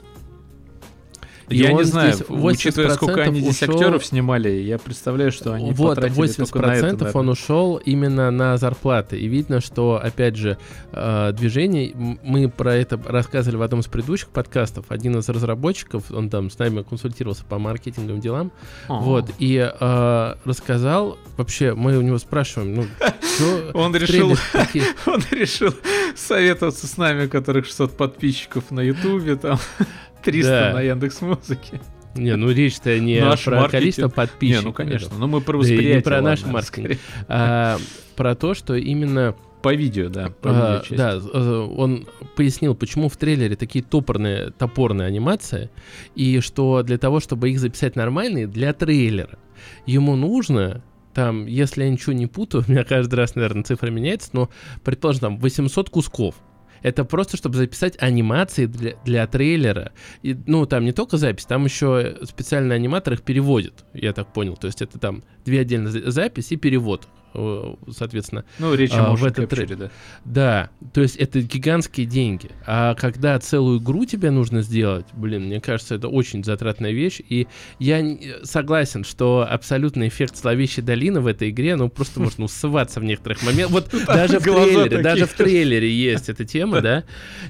Я 1.51 1.69
не 1.69 1.79
он 1.79 1.85
знаю, 1.85 2.15
учитывая, 2.29 2.91
сколько 2.91 3.23
они 3.23 3.39
здесь 3.41 3.61
80% 3.61 3.73
актеров 3.73 4.05
снимали, 4.05 4.49
я 4.49 4.77
представляю, 4.77 5.31
что 5.31 5.53
они 5.53 5.71
вот, 5.71 5.95
потратили 5.95 6.23
80% 6.23 6.37
только 6.37 6.59
на 6.59 6.73
это. 6.73 6.87
он 6.87 6.97
наверное. 6.99 7.31
ушел 7.31 7.77
именно 7.77 8.31
на 8.31 8.57
зарплаты. 8.57 9.19
И 9.19 9.27
видно, 9.27 9.61
что, 9.61 9.99
опять 10.01 10.35
же, 10.35 10.57
э, 10.91 11.33
движение, 11.33 11.93
мы 12.23 12.49
про 12.49 12.75
это 12.75 12.99
рассказывали 13.05 13.57
в 13.57 13.61
одном 13.61 13.81
из 13.81 13.87
предыдущих 13.87 14.29
подкастов. 14.29 14.85
Один 14.89 15.17
из 15.17 15.27
разработчиков, 15.29 16.11
он 16.11 16.29
там 16.29 16.49
с 16.49 16.57
нами 16.59 16.81
консультировался 16.83 17.45
по 17.45 17.59
маркетинговым 17.59 18.21
делам, 18.21 18.51
А. 18.87 18.99
вот, 18.99 19.29
и 19.39 19.57
э, 19.57 20.35
рассказал, 20.45 21.17
вообще, 21.37 21.73
мы 21.73 21.97
у 21.97 22.01
него 22.01 22.17
спрашиваем, 22.17 22.75
ну, 22.75 22.85
чё 23.37 23.71
Он 23.73 23.95
решил, 23.95 24.31
он 25.05 25.21
решил 25.31 25.73
советоваться 26.15 26.87
с 26.87 26.97
нами, 26.97 27.25
у 27.25 27.29
которых 27.29 27.65
600 27.65 27.97
подписчиков 27.97 28.71
на 28.71 28.81
Ютубе, 28.81 29.35
там 29.35 29.57
300 30.23 30.49
Да. 30.51 30.73
на 30.73 30.81
Яндекс 30.81 31.21
Музыке. 31.21 31.81
Не, 32.15 32.35
ну 32.35 32.51
речь-то 32.51 32.99
не 32.99 33.21
Наш 33.21 33.45
про 33.45 33.51
маркетинг. 33.61 33.71
количество 33.71 34.05
Не, 34.07 34.11
подписчиков. 34.11 34.63
ну 34.65 34.73
конечно, 34.73 35.17
но 35.17 35.27
мы 35.27 35.39
про 35.41 35.61
Да 35.61 35.67
и 35.67 35.69
не 35.69 35.75
восприятие. 35.75 36.01
про 36.03 36.21
наш 36.21 36.39
ладно, 36.41 36.53
маркетинг. 36.53 36.77
скорее. 36.85 36.99
а 37.29 37.77
про 38.17 38.35
то, 38.35 38.53
что 38.53 38.75
именно 38.75 39.35
По 39.61 39.73
видео, 39.75 40.09
да. 40.09 40.31
По 40.41 40.49
А, 40.49 40.73
видеочасти. 40.81 40.95
да, 40.97 41.19
э, 41.39 41.67
он 41.77 42.07
пояснил, 42.35 42.73
почему 42.75 43.07
в 43.09 43.15
трейлере 43.15 43.55
такие 43.55 43.83
топорные, 43.85 44.49
топорные 44.51 45.07
анимации, 45.07 45.69
и 46.15 46.39
что 46.41 46.81
для 46.83 46.97
того, 46.97 47.19
чтобы 47.19 47.49
их 47.51 47.59
записать 47.59 47.95
нормальные, 47.95 48.47
для 48.47 48.73
трейлера, 48.73 49.37
ему 49.85 50.15
нужно, 50.15 50.83
там, 51.13 51.45
если 51.45 51.83
я 51.83 51.89
ничего 51.89 52.13
не 52.13 52.27
путаю, 52.27 52.63
у 52.67 52.71
меня 52.71 52.83
каждый 52.83 53.15
раз, 53.15 53.35
наверное, 53.35 53.63
цифра 53.63 53.89
меняется, 53.89 54.29
но, 54.33 54.49
предположим, 54.83 55.21
там, 55.21 55.39
800 55.39 55.89
кусков. 55.89 56.35
Это 56.81 57.05
просто, 57.05 57.37
чтобы 57.37 57.57
записать 57.57 57.95
анимации 58.01 58.65
для, 58.65 58.93
для 59.05 59.27
трейлера. 59.27 59.91
И, 60.23 60.35
ну, 60.47 60.65
там 60.65 60.83
не 60.83 60.91
только 60.93 61.17
запись, 61.17 61.45
там 61.45 61.65
еще 61.65 62.17
специальный 62.23 62.75
аниматор 62.75 63.13
их 63.13 63.21
переводит, 63.21 63.85
я 63.93 64.13
так 64.13 64.33
понял. 64.33 64.57
То 64.57 64.67
есть 64.67 64.81
это 64.81 64.97
там 64.97 65.23
две 65.45 65.59
отдельные 65.61 65.91
за- 65.91 66.09
запись 66.09 66.51
и 66.51 66.55
перевод, 66.55 67.05
э, 67.05 67.20
соответственно. 67.33 68.45
Ну, 68.59 68.73
речь 68.73 68.91
а, 68.93 69.15
в 69.15 69.25
этот 69.25 69.49
трек. 69.49 69.77
да. 69.77 69.91
Да, 70.25 70.69
то 70.93 71.01
есть 71.01 71.15
это 71.15 71.41
гигантские 71.41 72.05
деньги. 72.05 72.51
А 72.65 72.93
когда 72.95 73.39
целую 73.39 73.79
игру 73.79 74.05
тебе 74.05 74.31
нужно 74.31 74.61
сделать, 74.61 75.05
блин, 75.13 75.45
мне 75.45 75.61
кажется, 75.61 75.95
это 75.95 76.07
очень 76.07 76.43
затратная 76.43 76.91
вещь. 76.91 77.21
И 77.27 77.47
я 77.79 78.17
согласен, 78.43 79.03
что 79.03 79.47
абсолютный 79.49 80.09
эффект 80.09 80.37
зловещей 80.37 80.83
долины 80.83 81.21
в 81.21 81.27
этой 81.27 81.49
игре, 81.49 81.75
ну 81.75 81.89
просто 81.89 82.19
можно 82.21 82.45
усываться 82.45 82.99
в 82.99 83.03
некоторых 83.03 83.43
моментах. 83.43 83.71
Вот 83.71 84.05
даже 84.07 84.39
в 84.39 84.43
трейлере, 84.43 85.01
даже 85.01 85.25
в 85.25 85.33
трейлере 85.33 85.91
есть 85.91 86.29
эта 86.29 86.45
тема, 86.45 86.81
да. 86.81 87.03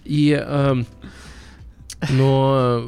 И 0.04 0.32
эм, 0.32 0.86
но 2.10 2.84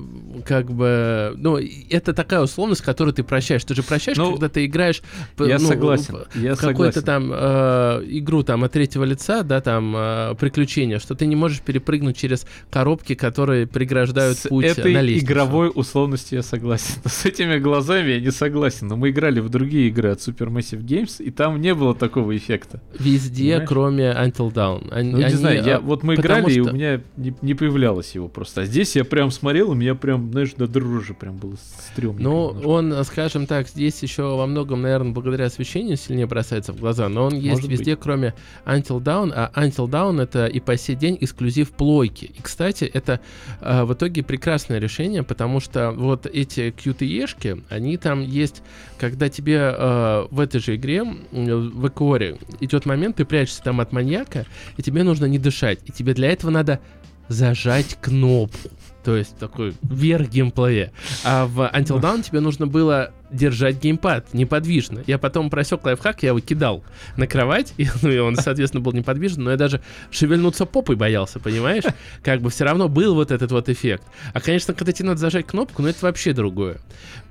как 0.45 0.71
бы, 0.71 1.33
ну, 1.37 1.57
это 1.89 2.13
такая 2.13 2.41
условность, 2.41 2.81
которую 2.81 3.13
ты 3.13 3.23
прощаешь. 3.23 3.63
Ты 3.63 3.75
же 3.75 3.83
прощаешь, 3.83 4.17
Ну, 4.17 4.31
когда 4.31 4.49
ты 4.49 4.65
играешь 4.65 5.01
Я 5.39 5.59
ну, 5.59 5.67
согласен. 5.67 6.17
Я 6.35 6.55
какую-то 6.55 7.01
там 7.01 7.31
э, 7.33 8.03
игру 8.07 8.43
там 8.43 8.63
от 8.63 8.71
третьего 8.71 9.03
лица, 9.03 9.43
да, 9.43 9.61
там 9.61 9.93
э, 9.95 10.35
приключения, 10.39 10.99
что 10.99 11.15
ты 11.15 11.25
не 11.25 11.35
можешь 11.35 11.61
перепрыгнуть 11.61 12.17
через 12.17 12.45
коробки, 12.69 13.15
которые 13.15 13.67
преграждают 13.67 14.37
С 14.37 14.47
путь 14.47 14.65
этой 14.65 14.93
на 14.93 15.01
лестницу. 15.01 15.25
игровой 15.31 15.71
условностью 15.73 16.37
я 16.37 16.43
согласен. 16.43 16.95
С 17.05 17.25
этими 17.25 17.59
глазами 17.59 18.11
я 18.11 18.19
не 18.19 18.31
согласен. 18.31 18.87
Но 18.87 18.95
мы 18.97 19.09
играли 19.11 19.39
в 19.39 19.49
другие 19.49 19.87
игры 19.89 20.09
от 20.09 20.19
Supermassive 20.19 20.81
Games, 20.83 21.21
и 21.23 21.31
там 21.31 21.61
не 21.61 21.73
было 21.73 21.93
такого 21.95 22.35
эффекта. 22.35 22.81
Везде, 22.99 23.43
Понимаешь? 23.59 23.69
кроме 23.69 24.03
Until 24.11 24.51
Dawn. 24.53 24.89
Они- 24.91 25.11
Ну, 25.11 25.17
не 25.19 25.23
они, 25.25 25.35
знаю, 25.35 25.63
я, 25.63 25.75
э, 25.75 25.79
вот 25.79 26.03
мы 26.03 26.15
играли, 26.15 26.49
и 26.51 26.61
что- 26.61 26.71
у 26.71 26.73
меня 26.73 27.01
не, 27.17 27.35
не 27.41 27.53
появлялось 27.53 28.15
его 28.15 28.27
просто. 28.27 28.61
А 28.61 28.65
здесь 28.65 28.95
я 28.95 29.02
я 29.03 29.09
прям 29.09 29.31
смотрел, 29.31 29.71
у 29.71 29.73
меня 29.73 29.95
прям, 29.95 30.31
знаешь, 30.31 30.53
до 30.55 30.67
дрожи 30.67 31.13
прям 31.13 31.37
было 31.37 31.55
стрёмно. 31.91 32.21
Ну, 32.21 32.45
он, 32.65 33.03
скажем 33.03 33.45
так, 33.45 33.67
здесь 33.67 34.01
еще 34.01 34.23
во 34.35 34.45
многом, 34.47 34.81
наверное, 34.81 35.11
благодаря 35.11 35.45
освещению 35.45 35.97
сильнее 35.97 36.25
бросается 36.25 36.73
в 36.73 36.79
глаза, 36.79 37.09
но 37.09 37.25
он 37.25 37.35
есть 37.35 37.61
Может 37.61 37.69
везде, 37.69 37.95
кроме 37.95 38.33
Until 38.65 39.01
Down, 39.01 39.31
а 39.35 39.51
Until 39.55 39.89
Down 39.89 40.21
это 40.21 40.47
и 40.47 40.59
по 40.59 40.77
сей 40.77 40.95
день 40.95 41.17
эксклюзив 41.19 41.71
плойки. 41.71 42.25
И, 42.37 42.41
кстати, 42.41 42.85
это 42.85 43.19
э, 43.61 43.83
в 43.83 43.93
итоге 43.93 44.23
прекрасное 44.23 44.79
решение, 44.79 45.23
потому 45.23 45.59
что 45.59 45.91
вот 45.91 46.25
эти 46.25 46.73
QTE-шки, 46.75 47.63
они 47.69 47.97
там 47.97 48.21
есть, 48.21 48.61
когда 48.97 49.29
тебе 49.29 49.75
э, 49.77 50.27
в 50.31 50.39
этой 50.39 50.59
же 50.59 50.75
игре, 50.75 51.03
в 51.03 51.87
Экоре, 51.87 52.37
идет 52.59 52.85
момент, 52.85 53.17
ты 53.17 53.25
прячешься 53.25 53.63
там 53.63 53.81
от 53.81 53.91
маньяка, 53.91 54.45
и 54.77 54.81
тебе 54.81 55.03
нужно 55.03 55.25
не 55.25 55.39
дышать, 55.39 55.79
и 55.85 55.91
тебе 55.91 56.13
для 56.13 56.29
этого 56.29 56.51
надо 56.51 56.79
зажать 57.27 57.97
кнопку. 58.01 58.69
То 59.03 59.15
есть 59.17 59.37
такой 59.37 59.73
верх 59.81 60.29
геймплея. 60.29 60.91
А 61.23 61.45
в 61.45 61.59
Until 61.73 61.99
Dawn 61.99 62.23
тебе 62.23 62.39
нужно 62.39 62.67
было 62.67 63.11
держать 63.33 63.81
геймпад 63.81 64.33
неподвижно. 64.33 65.03
Я 65.07 65.17
потом 65.17 65.49
просек 65.49 65.83
лайфхак, 65.83 66.23
я 66.23 66.29
его 66.29 66.39
кидал 66.39 66.83
на 67.17 67.27
кровать, 67.27 67.73
и, 67.77 67.87
ну, 68.01 68.09
и 68.09 68.17
он, 68.19 68.35
соответственно, 68.35 68.81
был 68.81 68.93
неподвижен, 68.93 69.43
но 69.43 69.51
я 69.51 69.57
даже 69.57 69.81
шевельнуться 70.11 70.65
попой 70.65 70.95
боялся, 70.95 71.39
понимаешь? 71.39 71.83
Как 72.21 72.41
бы 72.41 72.49
все 72.49 72.63
равно 72.63 72.87
был 72.87 73.15
вот 73.15 73.31
этот 73.31 73.51
вот 73.51 73.69
эффект. 73.69 74.03
А, 74.33 74.39
конечно, 74.39 74.73
когда 74.73 74.91
тебе 74.91 75.09
надо 75.09 75.19
зажать 75.19 75.47
кнопку, 75.47 75.81
ну, 75.81 75.87
это 75.87 75.99
вообще 76.01 76.33
другое. 76.33 76.77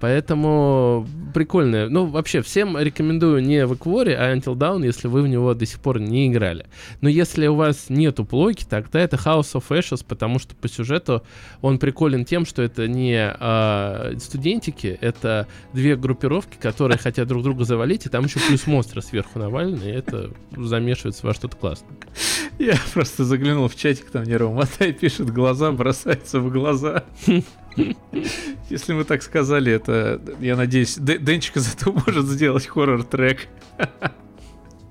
Поэтому 0.01 1.07
прикольно. 1.33 1.89
Ну, 1.89 2.07
вообще, 2.07 2.43
всем 2.43 2.77
рекомендую 2.77 3.43
не 3.43 3.65
в 3.67 3.75
Экворе, 3.75 4.17
а 4.17 4.35
Until 4.35 4.57
Dawn, 4.57 4.85
если 4.85 5.09
вы 5.09 5.23
в 5.23 5.29
него 5.29 5.55
до 5.55 5.65
сих 5.65 5.81
пор 5.81 6.01
не 6.01 6.27
играли. 6.27 6.67
Но 7.01 7.09
если 7.09 7.47
у 7.47 7.55
вас 7.55 7.87
нету 7.89 8.25
плойки, 8.25 8.65
тогда 8.69 9.01
это 9.01 9.17
House 9.17 9.53
of 9.55 9.65
Ashes, 9.69 10.05
потому 10.07 10.39
что 10.39 10.55
по 10.57 10.69
сюжету 10.69 11.23
он 11.61 11.79
приколен 11.79 12.25
тем, 12.25 12.45
что 12.45 12.63
это 12.63 12.89
не 12.89 13.17
а, 13.19 14.13
студентики, 14.19 14.99
это 15.01 15.47
две 15.73 15.92
группировки, 16.01 16.57
которые 16.61 16.99
хотят 16.99 17.29
друг 17.29 17.43
друга 17.43 17.65
завалить, 17.65 18.07
и 18.07 18.09
там 18.09 18.25
еще 18.25 18.39
плюс 18.41 18.67
монстры 18.67 19.03
сверху 19.03 19.39
навалены, 19.39 19.85
и 19.85 19.89
это 19.91 20.31
замешивается 20.57 21.27
во 21.27 21.35
что-то 21.35 21.57
классное. 21.57 21.97
Я 22.59 22.77
просто 22.93 23.25
заглянул 23.25 23.69
в 23.69 23.77
чатик, 23.77 24.11
там 24.11 24.23
мне 24.23 24.37
Рома 24.37 24.61
Матай 24.61 24.93
пишет, 24.93 25.31
глаза 25.31 25.73
бросаются 25.73 26.41
в 26.41 26.51
глаза. 26.51 27.05
Если 28.69 28.93
мы 28.93 29.05
так 29.05 29.23
сказали, 29.23 29.73
это, 29.73 30.21
я 30.41 30.57
надеюсь, 30.57 30.97
Д- 30.97 31.19
Денчика 31.19 31.61
зато 31.61 31.93
может 31.93 32.27
сделать 32.27 32.67
хоррор-трек. 32.67 33.49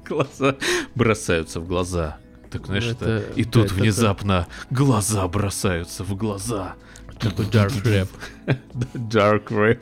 Глаза 0.07 0.55
бросаются 0.95 1.59
в 1.59 1.67
глаза. 1.67 2.17
Так, 2.49 2.65
знаешь, 2.65 2.85
Это- 2.85 3.05
это, 3.05 3.33
и 3.39 3.43
тут 3.45 3.65
это 3.67 3.75
внезапно 3.75 4.47
глаза 4.69 5.27
бросаются 5.27 6.03
в 6.03 6.15
глаза. 6.17 6.73
Такой 7.19 7.45
dark 7.45 7.71
rap. 7.83 8.07
Dark 8.93 9.45
Rap. 9.49 9.79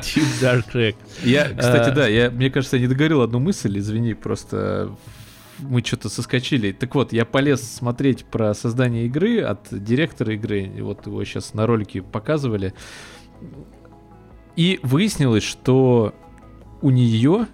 Deep 0.00 0.40
dark 0.40 0.64
rap. 0.74 0.96
Я, 1.24 1.44
кстати, 1.48 1.90
А. 1.90 1.92
да, 1.92 2.06
я, 2.06 2.30
мне 2.30 2.50
кажется, 2.50 2.76
я 2.76 2.82
не 2.82 2.88
договорил 2.88 3.22
одну 3.22 3.38
мысль, 3.38 3.78
извини, 3.78 4.14
просто 4.14 4.90
мы 5.58 5.82
что-то 5.82 6.08
соскочили. 6.08 6.72
Так 6.72 6.94
вот, 6.94 7.12
я 7.12 7.24
полез 7.24 7.62
смотреть 7.62 8.24
про 8.24 8.54
создание 8.54 9.06
игры 9.06 9.40
от 9.40 9.68
директора 9.70 10.34
игры, 10.34 10.70
вот 10.80 11.06
его 11.06 11.24
сейчас 11.24 11.54
на 11.54 11.66
ролике 11.66 12.02
показывали, 12.02 12.74
и 14.56 14.80
выяснилось, 14.82 15.44
что 15.44 16.14
у 16.82 16.90
нее, 16.90 17.46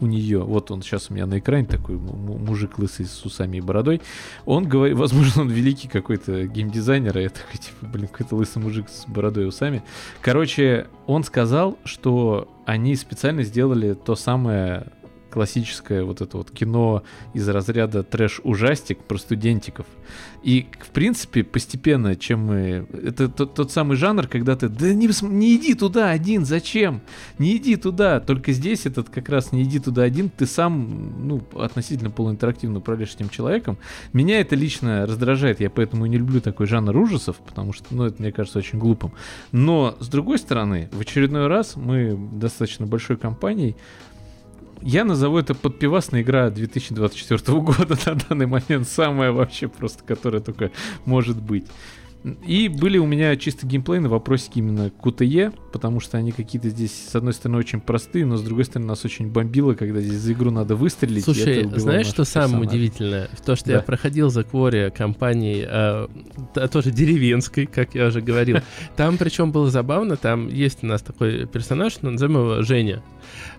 у 0.00 0.06
нее, 0.06 0.40
вот 0.40 0.70
он 0.70 0.82
сейчас 0.82 1.10
у 1.10 1.14
меня 1.14 1.26
на 1.26 1.38
экране 1.38 1.66
такой 1.66 1.96
му- 1.96 2.16
му- 2.16 2.38
мужик 2.38 2.78
лысый 2.78 3.06
с 3.06 3.24
усами 3.24 3.58
и 3.58 3.60
бородой, 3.60 4.00
он 4.44 4.68
говорит, 4.68 4.96
возможно, 4.98 5.42
он 5.42 5.48
великий 5.50 5.88
какой-то 5.88 6.46
геймдизайнер, 6.46 7.16
а 7.16 7.20
я 7.20 7.28
такой, 7.28 7.58
типа, 7.58 7.86
блин, 7.86 8.08
какой-то 8.08 8.36
лысый 8.36 8.62
мужик 8.62 8.88
с 8.88 9.06
бородой 9.06 9.44
и 9.44 9.46
усами. 9.46 9.82
Короче, 10.20 10.86
он 11.06 11.24
сказал, 11.24 11.78
что 11.84 12.48
они 12.66 12.96
специально 12.96 13.42
сделали 13.42 13.94
то 13.94 14.16
самое 14.16 14.88
классическое 15.36 16.02
вот 16.02 16.22
это 16.22 16.38
вот 16.38 16.50
кино 16.50 17.02
из 17.34 17.46
разряда 17.46 18.02
трэш-ужастик 18.02 19.00
про 19.00 19.18
студентиков. 19.18 19.84
И, 20.42 20.66
в 20.80 20.88
принципе, 20.92 21.44
постепенно, 21.44 22.16
чем 22.16 22.46
мы... 22.46 22.86
Это 22.90 23.28
тот, 23.28 23.52
тот 23.52 23.70
самый 23.70 23.98
жанр, 23.98 24.28
когда 24.28 24.56
ты, 24.56 24.70
да 24.70 24.94
не, 24.94 25.10
не 25.28 25.56
иди 25.56 25.74
туда 25.74 26.08
один, 26.08 26.46
зачем? 26.46 27.02
Не 27.38 27.58
иди 27.58 27.76
туда. 27.76 28.18
Только 28.20 28.52
здесь 28.52 28.86
этот 28.86 29.10
как 29.10 29.28
раз 29.28 29.52
не 29.52 29.62
иди 29.62 29.78
туда 29.78 30.04
один, 30.04 30.30
ты 30.30 30.46
сам, 30.46 31.28
ну, 31.28 31.42
относительно 31.52 32.10
полуинтерактивно 32.10 32.78
управляешь 32.78 33.14
этим 33.14 33.28
человеком. 33.28 33.76
Меня 34.14 34.40
это 34.40 34.56
лично 34.56 35.04
раздражает, 35.04 35.60
я 35.60 35.68
поэтому 35.68 36.06
и 36.06 36.08
не 36.08 36.16
люблю 36.16 36.40
такой 36.40 36.66
жанр 36.66 36.96
ужасов, 36.96 37.36
потому 37.46 37.74
что, 37.74 37.94
ну, 37.94 38.04
это 38.04 38.22
мне 38.22 38.32
кажется 38.32 38.58
очень 38.58 38.78
глупым. 38.78 39.12
Но, 39.52 39.98
с 40.00 40.08
другой 40.08 40.38
стороны, 40.38 40.88
в 40.92 41.00
очередной 41.00 41.46
раз 41.46 41.76
мы 41.76 42.18
достаточно 42.32 42.86
большой 42.86 43.18
компанией 43.18 43.76
я 44.82 45.04
назову 45.04 45.38
это 45.38 45.54
подпивасная 45.54 46.22
игра 46.22 46.50
2024 46.50 47.58
года 47.60 47.96
на 48.06 48.14
данный 48.14 48.46
момент, 48.46 48.88
самая 48.88 49.32
вообще 49.32 49.68
просто, 49.68 50.04
которая 50.04 50.40
только 50.40 50.70
может 51.04 51.40
быть. 51.40 51.66
И 52.44 52.66
были 52.66 52.98
у 52.98 53.06
меня 53.06 53.36
чисто 53.36 53.68
геймплейные 53.68 54.10
вопросики 54.10 54.58
именно 54.58 54.90
к 54.90 54.94
QTE, 54.94 55.54
потому 55.72 56.00
что 56.00 56.18
они 56.18 56.32
какие-то 56.32 56.70
здесь, 56.70 56.90
с 57.10 57.14
одной 57.14 57.32
стороны, 57.32 57.58
очень 57.58 57.80
простые, 57.80 58.26
но 58.26 58.36
с 58.36 58.42
другой 58.42 58.64
стороны, 58.64 58.88
нас 58.88 59.04
очень 59.04 59.28
бомбило, 59.30 59.74
когда 59.74 60.00
здесь 60.00 60.18
за 60.18 60.32
игру 60.32 60.50
надо 60.50 60.74
выстрелить. 60.74 61.22
Слушай, 61.22 61.70
знаешь, 61.76 62.06
что 62.08 62.24
самое 62.24 62.62
персонажей. 62.62 62.68
удивительное? 62.68 63.28
То, 63.44 63.54
что 63.54 63.70
я 63.70 63.76
Да. 63.78 63.84
проходил 63.84 64.28
за 64.30 64.42
Квори 64.42 64.90
компании, 64.90 65.64
э, 65.68 66.08
т- 66.52 66.66
тоже 66.66 66.90
деревенской, 66.90 67.66
как 67.66 67.94
я 67.94 68.06
уже 68.08 68.20
говорил. 68.20 68.58
Там 68.96 69.18
причем 69.18 69.52
было 69.52 69.70
забавно, 69.70 70.16
там 70.16 70.48
есть 70.48 70.82
у 70.82 70.86
нас 70.86 71.02
такой 71.02 71.46
персонаж, 71.46 72.02
назовем 72.02 72.38
его 72.38 72.62
Женя. 72.62 73.04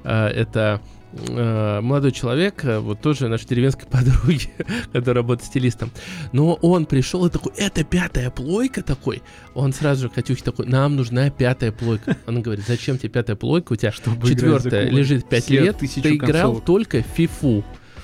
Э, 0.03 0.27
это 0.27 0.81
э, 1.27 1.81
молодой 1.81 2.11
человек, 2.11 2.63
э, 2.63 2.79
вот 2.79 3.01
тоже 3.01 3.27
нашей 3.27 3.47
деревенской 3.47 3.87
подруги, 3.91 4.49
который 4.93 5.17
работает 5.17 5.47
стилистом. 5.47 5.91
Но 6.31 6.53
он 6.55 6.85
пришел 6.85 7.25
и 7.25 7.29
такой, 7.29 7.53
это 7.57 7.83
пятая 7.83 8.29
плойка 8.29 8.81
такой. 8.83 9.21
Он 9.53 9.73
сразу 9.73 10.03
же 10.03 10.09
Катюхе 10.09 10.43
такой, 10.43 10.67
нам 10.67 10.95
нужна 10.95 11.29
пятая 11.29 11.71
плойка. 11.71 12.17
Она 12.25 12.41
говорит, 12.41 12.65
зачем 12.67 12.97
тебе 12.97 13.09
пятая 13.09 13.35
плойка? 13.35 13.73
У 13.73 13.75
тебя 13.75 13.91
Чтобы 13.91 14.27
четвертая 14.27 14.89
лежит 14.89 15.27
пять 15.27 15.49
лет, 15.49 15.77
ты 15.79 16.15
играл 16.15 16.31
концовок. 16.53 16.65
только 16.65 17.03
в 17.03 17.07
фифу. 17.15 17.63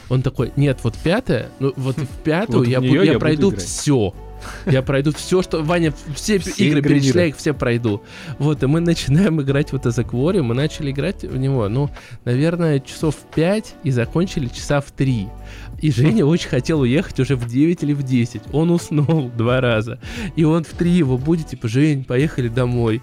Он 0.10 0.22
такой, 0.22 0.52
нет, 0.56 0.80
вот 0.84 0.96
пятая, 1.04 1.50
ну 1.60 1.74
вот 1.76 1.98
в 1.98 2.08
пятую 2.24 2.60
Вот 2.60 2.68
в 2.68 2.70
я, 2.70 2.82
буду- 2.82 2.94
я 2.94 3.14
я 3.14 3.20
пройду 3.20 3.56
все. 3.56 4.14
Я 4.66 4.82
пройду 4.82 5.12
все, 5.14 5.42
что 5.42 5.64
Ваня, 5.64 5.94
все, 6.16 6.40
Все 6.40 6.70
игры 6.70 6.82
перечисляй, 6.82 7.30
их 7.30 7.38
все 7.38 7.54
пройду. 7.54 8.04
Вот, 8.40 8.64
и 8.64 8.68
мы 8.68 8.80
начинаем 8.80 9.42
играть 9.42 9.72
вот 9.72 9.84
за 9.84 10.04
Квори, 10.04 10.42
мы 10.42 10.56
начали 10.56 10.92
играть 10.92 11.24
в 11.24 11.38
него, 11.38 11.68
ну, 11.70 11.90
наверное, 12.26 12.80
часов 12.80 13.16
в 13.16 13.34
5 13.36 13.76
и 13.84 13.92
закончили 13.92 14.48
часа 14.48 14.82
в 14.82 14.92
3. 14.92 15.28
И 15.82 15.92
Женя 15.92 16.26
очень 16.26 16.50
хотел 16.50 16.82
уехать 16.82 17.20
уже 17.20 17.36
в 17.36 17.48
9 17.48 17.84
или 17.84 17.94
в 17.94 18.04
10. 18.04 18.44
Он 18.54 18.72
уснул 18.72 19.30
два 19.38 19.60
раза. 19.60 20.00
И 20.36 20.44
он 20.44 20.64
в 20.64 20.70
3 20.70 20.90
его 20.90 21.18
будет, 21.18 21.48
типа, 21.48 21.68
Жень, 21.68 22.04
поехали 22.06 22.48
домой. 22.48 23.02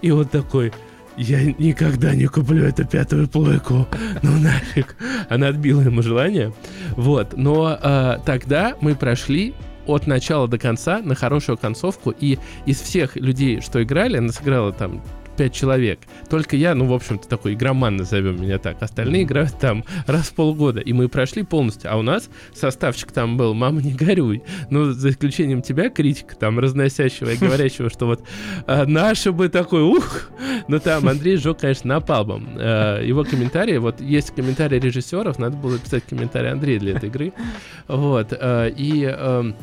И 0.00 0.10
он 0.10 0.26
такой, 0.26 0.72
я 1.16 1.44
никогда 1.44 2.14
не 2.14 2.26
куплю 2.26 2.64
эту 2.64 2.86
пятую 2.86 3.28
плойку. 3.28 3.86
Ну 4.22 4.38
нафиг. 4.38 4.96
Она 5.28 5.48
отбила 5.48 5.82
ему 5.82 6.02
желание. 6.02 6.52
Вот. 6.96 7.36
Но 7.36 7.78
а, 7.80 8.18
тогда 8.24 8.76
мы 8.80 8.94
прошли 8.94 9.54
от 9.86 10.06
начала 10.06 10.48
до 10.48 10.58
конца 10.58 11.00
на 11.02 11.14
хорошую 11.14 11.58
концовку. 11.58 12.14
И 12.18 12.38
из 12.66 12.80
всех 12.80 13.16
людей, 13.16 13.60
что 13.60 13.82
играли, 13.82 14.18
нас 14.18 14.40
играло 14.40 14.72
там 14.72 15.02
5 15.36 15.52
человек. 15.52 16.00
Только 16.28 16.56
я, 16.56 16.74
ну, 16.74 16.86
в 16.86 16.92
общем-то, 16.92 17.28
такой 17.28 17.54
игроман, 17.54 17.96
назовем 17.96 18.40
меня 18.40 18.58
так. 18.58 18.82
Остальные 18.82 19.22
играют 19.24 19.58
там 19.58 19.84
раз 20.06 20.28
в 20.28 20.34
полгода. 20.34 20.80
И 20.80 20.92
мы 20.92 21.08
прошли 21.08 21.42
полностью. 21.42 21.92
А 21.92 21.96
у 21.96 22.02
нас 22.02 22.28
составчик 22.54 23.12
там 23.12 23.36
был, 23.36 23.54
мама, 23.54 23.80
не 23.80 23.92
горюй. 23.92 24.42
Ну, 24.70 24.92
за 24.92 25.10
исключением 25.10 25.62
тебя, 25.62 25.88
критика, 25.88 26.36
там, 26.36 26.58
разносящего 26.58 27.30
и 27.30 27.36
говорящего, 27.36 27.90
что 27.90 28.06
вот 28.06 28.22
а, 28.66 28.84
наши 28.86 29.32
бы 29.32 29.48
такой, 29.48 29.82
ух! 29.82 30.30
Ну, 30.68 30.78
там 30.78 31.08
Андрей 31.08 31.36
сжег, 31.36 31.58
конечно, 31.58 31.88
напалмом. 31.94 32.48
А, 32.56 33.02
Его 33.02 33.24
комментарии, 33.24 33.78
вот 33.78 34.00
есть 34.00 34.34
комментарии 34.34 34.78
режиссеров, 34.78 35.38
надо 35.38 35.56
было 35.56 35.78
писать 35.78 36.04
комментарий 36.08 36.50
Андрея 36.50 36.78
для 36.78 36.96
этой 36.96 37.08
игры. 37.08 37.32
Вот. 37.88 38.32
а, 38.32 38.68
И 38.68 39.04
эм, 39.04 39.56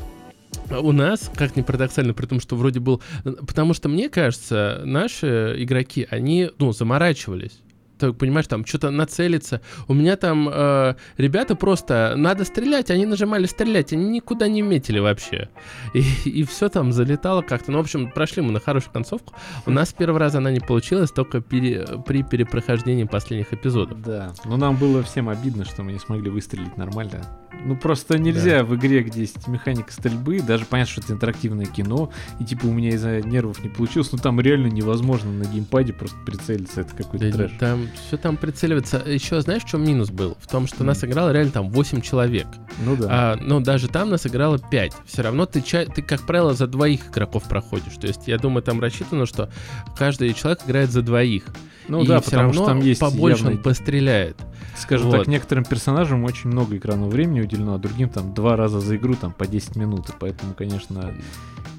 у 0.72 0.92
нас, 0.92 1.32
как 1.36 1.56
ни 1.56 1.62
парадоксально, 1.62 2.14
при 2.14 2.26
том, 2.26 2.40
что 2.40 2.56
вроде 2.56 2.80
был... 2.80 3.02
Потому 3.24 3.74
что, 3.74 3.90
мне 3.90 4.10
кажется, 4.10 4.82
наши 4.86 5.56
игроки, 5.58 6.08
они, 6.10 6.52
ну, 6.58 6.72
заморачивались. 6.72 7.60
Ты 8.00 8.14
понимаешь, 8.14 8.48
там 8.48 8.66
что-то 8.66 8.90
нацелиться. 8.90 9.62
У 9.88 9.94
меня 9.94 10.16
там 10.16 10.50
э, 10.52 10.96
ребята 11.18 11.56
просто, 11.56 12.14
надо 12.16 12.46
стрелять, 12.46 12.90
они 12.92 13.06
нажимали 13.06 13.46
стрелять, 13.46 13.94
они 13.94 14.10
никуда 14.10 14.48
не 14.48 14.62
метили 14.62 15.00
вообще. 15.00 15.50
И, 15.94 16.00
и 16.30 16.44
все 16.44 16.70
там 16.70 16.92
залетало 16.92 17.42
как-то. 17.42 17.72
Ну, 17.72 17.78
в 17.78 17.82
общем, 17.82 18.10
прошли 18.10 18.42
мы 18.42 18.52
на 18.52 18.60
хорошую 18.60 18.94
концовку. 18.94 19.34
У 19.66 19.72
нас 19.72 19.90
с 19.90 19.94
первого 19.94 20.20
раза 20.20 20.38
она 20.40 20.52
не 20.52 20.60
получилась, 20.60 21.12
только 21.12 21.42
пере, 21.42 21.86
при 22.06 22.24
перепрохождении 22.24 23.04
последних 23.04 23.54
эпизодов. 23.54 24.02
Да, 24.02 24.34
но 24.46 24.58
нам 24.58 24.76
было 24.78 25.04
всем 25.04 25.30
обидно, 25.30 25.66
что 25.66 25.84
мы 25.84 25.92
не 25.92 26.00
смогли 26.00 26.30
выстрелить 26.30 26.78
нормально. 26.78 27.22
Ну 27.66 27.76
просто 27.76 28.18
нельзя 28.18 28.64
в 28.64 28.74
игре, 28.78 29.04
где 29.04 29.20
есть 29.22 29.46
механика 29.50 29.92
стрельбы, 29.92 30.40
даже 30.40 30.64
понятно, 30.66 30.94
что 30.94 31.02
это 31.02 31.12
интерактивное 31.12 31.66
кино, 31.66 32.10
и 32.40 32.46
типа 32.46 32.68
у 32.68 32.72
меня 32.72 32.92
из-за 32.92 33.20
нервов 33.20 33.62
не 33.62 33.68
получилось, 33.68 34.14
но 34.14 34.18
там 34.18 34.40
реально 34.40 34.68
невозможно 34.68 35.30
на 35.32 35.44
геймпаде 35.44 35.92
просто 35.92 36.16
прицелиться, 36.26 36.82
это 36.82 36.96
какой-то 36.96 37.30
Да, 37.30 37.38
трэш. 37.38 37.52
там 37.60 37.89
все 38.08 38.18
там 38.18 38.38
прицеливается. 38.38 38.98
Еще 39.06 39.42
знаешь, 39.42 39.64
в 39.64 39.68
чем 39.68 39.84
минус 39.84 40.10
был? 40.10 40.38
В 40.42 40.48
том, 40.48 40.68
что 40.68 40.84
нас 40.84 41.04
играло 41.04 41.32
реально 41.32 41.52
там 41.52 41.70
8 41.70 42.02
человек. 42.02 42.48
Ну 42.84 42.96
да. 42.96 43.08
А, 43.10 43.38
но 43.42 43.60
даже 43.60 43.88
там 43.88 44.10
нас 44.10 44.26
играло 44.28 44.60
5. 44.60 44.94
Все 45.06 45.22
равно 45.22 45.46
ты, 45.46 45.62
ты, 45.62 46.02
как 46.02 46.22
правило, 46.22 46.54
за 46.54 46.68
двоих 46.68 47.10
игроков 47.10 47.44
проходишь. 47.48 47.96
То 48.00 48.08
есть, 48.08 48.28
я 48.28 48.38
думаю, 48.38 48.64
там 48.64 48.80
рассчитано, 48.80 49.26
что 49.26 49.50
каждый 49.98 50.34
человек 50.34 50.60
играет 50.66 50.92
за 50.92 51.02
двоих. 51.02 51.44
ну 51.88 52.04
и 52.04 52.08
да, 52.08 52.20
все 52.22 52.32
потому 52.32 52.48
равно 52.50 52.62
что 52.64 52.66
там 52.66 52.80
есть 52.82 53.00
побольше 53.00 53.46
он 53.46 53.52
явный- 53.54 53.64
постреляет. 53.64 54.38
Скажем 54.78 55.08
вот. 55.08 55.18
так, 55.18 55.28
некоторым 55.28 55.66
персонажам 55.66 56.24
очень 56.24 56.50
много 56.50 56.78
экранного 56.78 57.10
времени 57.10 57.42
уделено, 57.42 57.76
а 57.76 57.78
другим 57.78 58.08
там 58.10 58.34
два 58.34 58.56
раза 58.56 58.80
за 58.80 58.96
игру 58.96 59.16
там 59.16 59.34
по 59.34 59.46
10 59.46 59.76
минут, 59.76 60.10
и 60.10 60.14
поэтому, 60.18 60.54
конечно, 60.54 61.14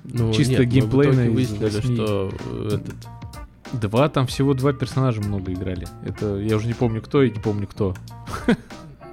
Ну, 0.05 0.33
Чисто 0.35 0.59
нет, 0.65 0.69
геймплейно 0.69 1.31
выяснили, 1.31 1.71
что 1.81 2.31
этот, 2.67 2.95
два, 3.73 4.09
там 4.09 4.27
всего 4.27 4.55
два 4.55 4.73
персонажа 4.73 5.21
много 5.21 5.53
играли. 5.53 5.87
Это 6.05 6.37
я 6.37 6.57
уже 6.57 6.67
не 6.67 6.75
помню 6.75 7.03
кто 7.03 7.23
и 7.23 7.31
не 7.31 7.39
помню 7.39 7.67
кто. 7.67 7.95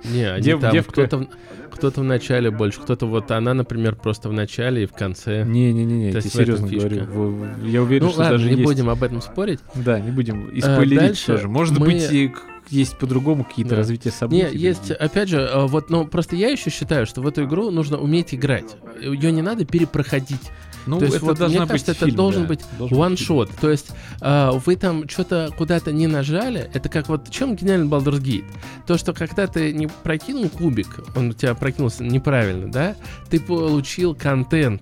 не, 0.03 0.23
они 0.23 0.41
Дев- 0.43 0.59
там 0.61 0.73
девка- 0.73 0.91
кто-то, 0.91 1.27
кто-то 1.71 2.01
в 2.01 2.03
начале 2.03 2.49
больше, 2.51 2.79
кто-то 2.81 3.05
вот 3.05 3.29
она, 3.31 3.53
например, 3.53 3.95
просто 3.95 4.29
в 4.29 4.33
начале 4.33 4.83
и 4.83 4.85
в 4.85 4.93
конце. 4.93 5.43
Не-не-не, 5.45 6.11
То 6.11 6.17
я 6.17 6.23
есть 6.23 6.33
тебе 6.33 6.45
в 6.45 6.49
этом 6.49 6.67
серьезно 6.69 6.89
фишка. 6.89 7.05
говорю. 7.11 7.45
Я 7.65 7.81
уверен, 7.83 8.05
ну 8.05 8.11
что 8.11 8.19
ладно, 8.21 8.37
даже 8.37 8.45
не 8.49 8.57
есть... 8.57 8.63
будем 8.63 8.89
об 8.89 9.03
этом 9.03 9.21
спорить. 9.21 9.59
Да, 9.75 9.99
не 9.99 10.11
будем 10.11 10.49
испойлерить 10.57 10.99
дальше 10.99 11.25
тоже. 11.27 11.47
Может 11.47 11.77
мы- 11.77 11.85
быть, 11.87 12.11
и 12.11 12.31
есть 12.69 12.97
по-другому 12.97 13.43
какие-то 13.45 13.71
Да. 13.71 13.75
развития 13.77 14.11
событий. 14.11 14.45
Не, 14.51 14.57
есть, 14.57 14.91
опять 14.91 15.29
же, 15.29 15.37
э, 15.39 15.65
вот, 15.67 15.89
ну, 15.89 16.05
просто 16.05 16.35
я 16.35 16.49
еще 16.49 16.69
считаю, 16.69 17.05
что 17.05 17.21
в 17.21 17.27
эту 17.27 17.45
игру 17.45 17.71
нужно 17.71 17.97
уметь 17.97 18.33
играть. 18.33 18.75
Ее 19.01 19.31
не 19.31 19.41
надо 19.41 19.65
перепроходить. 19.65 20.51
Ну, 20.87 20.99
то 20.99 21.05
есть, 21.05 21.17
это 21.17 21.25
вот, 21.25 21.37
должна 21.37 21.59
мне 21.59 21.67
кажется, 21.67 21.91
быть 21.91 21.97
это 21.97 22.05
фильм, 22.05 22.17
должен 22.17 22.41
да. 22.43 22.47
быть 22.47 22.61
one-shot. 22.79 23.51
То 23.59 23.69
есть, 23.69 23.91
э, 24.21 24.51
вы 24.65 24.75
там 24.75 25.07
что-то 25.07 25.51
куда-то 25.57 25.91
не 25.91 26.07
нажали, 26.07 26.69
это 26.73 26.89
как 26.89 27.09
вот, 27.09 27.29
чем 27.29 27.55
гениальный 27.55 27.87
Baldur's 27.87 28.21
Gate? 28.21 28.45
То, 28.85 28.97
что 28.97 29.13
когда 29.13 29.47
ты 29.47 29.73
не 29.73 29.87
прокинул 29.87 30.49
кубик, 30.49 30.87
он 31.15 31.29
у 31.29 31.33
тебя 31.33 31.53
прокинулся 31.55 32.03
неправильно, 32.03 32.71
да, 32.71 32.95
ты 33.29 33.39
получил 33.39 34.15
контент. 34.15 34.81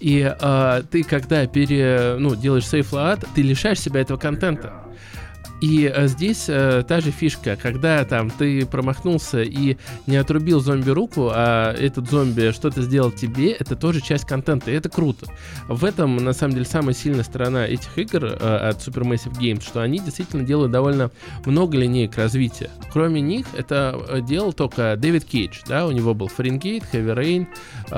И 0.00 0.34
э, 0.40 0.82
ты, 0.90 1.02
когда 1.02 1.46
пере, 1.46 2.16
ну, 2.18 2.34
делаешь 2.34 2.66
сейф 2.66 2.92
лад, 2.92 3.24
ты 3.34 3.42
лишаешь 3.42 3.80
себя 3.80 4.00
этого 4.00 4.18
контента. 4.18 4.87
И 5.60 5.90
э, 5.92 6.06
здесь 6.06 6.44
э, 6.48 6.84
та 6.86 7.00
же 7.00 7.10
фишка, 7.10 7.56
когда 7.56 8.04
там 8.04 8.30
ты 8.30 8.64
промахнулся 8.66 9.42
и 9.42 9.76
не 10.06 10.16
отрубил 10.16 10.60
зомби 10.60 10.90
руку, 10.90 11.30
а 11.32 11.72
этот 11.72 12.08
зомби 12.08 12.52
что-то 12.52 12.82
сделал 12.82 13.10
тебе, 13.10 13.52
это 13.52 13.74
тоже 13.74 14.00
часть 14.00 14.24
контента, 14.24 14.70
и 14.70 14.74
это 14.74 14.88
круто. 14.88 15.26
В 15.68 15.84
этом, 15.84 16.16
на 16.16 16.32
самом 16.32 16.54
деле, 16.54 16.64
самая 16.64 16.94
сильная 16.94 17.24
сторона 17.24 17.66
этих 17.66 17.98
игр 17.98 18.24
э, 18.26 18.68
от 18.68 18.86
Supermassive 18.86 19.38
Games, 19.38 19.62
что 19.62 19.80
они 19.82 19.98
действительно 19.98 20.44
делают 20.44 20.70
довольно 20.70 21.10
много 21.44 21.76
линеек 21.76 22.16
развития. 22.16 22.70
Кроме 22.92 23.20
них, 23.20 23.46
это 23.56 23.98
э, 24.08 24.20
делал 24.20 24.52
только 24.52 24.96
Дэвид 24.96 25.24
Кейдж, 25.24 25.60
да, 25.66 25.86
у 25.86 25.90
него 25.90 26.14
был 26.14 26.28
Фаренгейт, 26.28 26.84
Heavy 26.92 27.14
Rain, 27.16 27.46
э, 27.90 27.94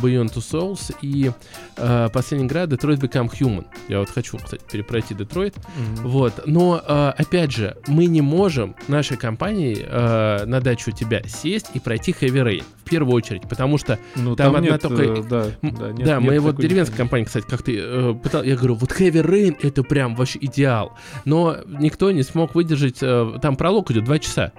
Beyond 0.00 0.32
Two 0.32 0.38
Souls 0.38 0.94
и 1.02 1.32
э, 1.76 2.08
последняя 2.12 2.46
игра 2.46 2.64
Detroit 2.64 3.00
Become 3.00 3.30
Human. 3.38 3.66
Я 3.88 3.98
вот 3.98 4.10
хочу, 4.10 4.38
кстати, 4.38 4.62
перепройти 4.70 5.14
Детройт. 5.14 5.54
Мгм. 5.56 6.08
Вот, 6.08 6.46
но 6.46 6.82
э, 6.86 6.93
опять 7.16 7.52
же, 7.52 7.76
мы 7.86 8.06
не 8.06 8.20
можем 8.20 8.74
нашей 8.88 9.16
компании 9.16 9.76
э, 9.80 10.44
на 10.44 10.60
дачу 10.60 10.90
у 10.90 10.94
тебя 10.94 11.22
сесть 11.26 11.70
и 11.74 11.80
пройти 11.80 12.12
Rain 12.12 12.62
в 12.84 12.88
первую 12.88 13.14
очередь, 13.14 13.42
потому 13.48 13.78
что 13.78 13.98
Ну, 14.16 14.36
там 14.36 14.52
там, 14.52 14.56
одна 14.56 14.70
нет, 14.72 14.80
только- 14.82 15.02
э, 15.02 15.22
да, 15.22 15.44
да, 15.44 15.48
нет, 15.62 15.78
да, 15.78 15.92
нет 15.92 16.20
мы 16.20 16.38
вот 16.40 16.56
деревенская 16.56 16.96
компания, 16.96 17.24
кстати, 17.24 17.46
как 17.48 17.62
ты 17.62 17.78
э, 17.78 18.14
пытал, 18.22 18.42
я 18.42 18.56
говорю, 18.56 18.74
вот 18.74 18.90
Heavy 18.92 19.24
Rain 19.24 19.56
это 19.62 19.82
прям 19.82 20.14
вообще 20.14 20.38
идеал, 20.42 20.92
но 21.24 21.56
никто 21.66 22.10
не 22.10 22.22
смог 22.22 22.54
выдержать, 22.54 22.98
э, 23.02 23.38
там 23.40 23.56
пролог 23.56 23.90
идет 23.90 24.04
два 24.04 24.18
часа. 24.18 24.52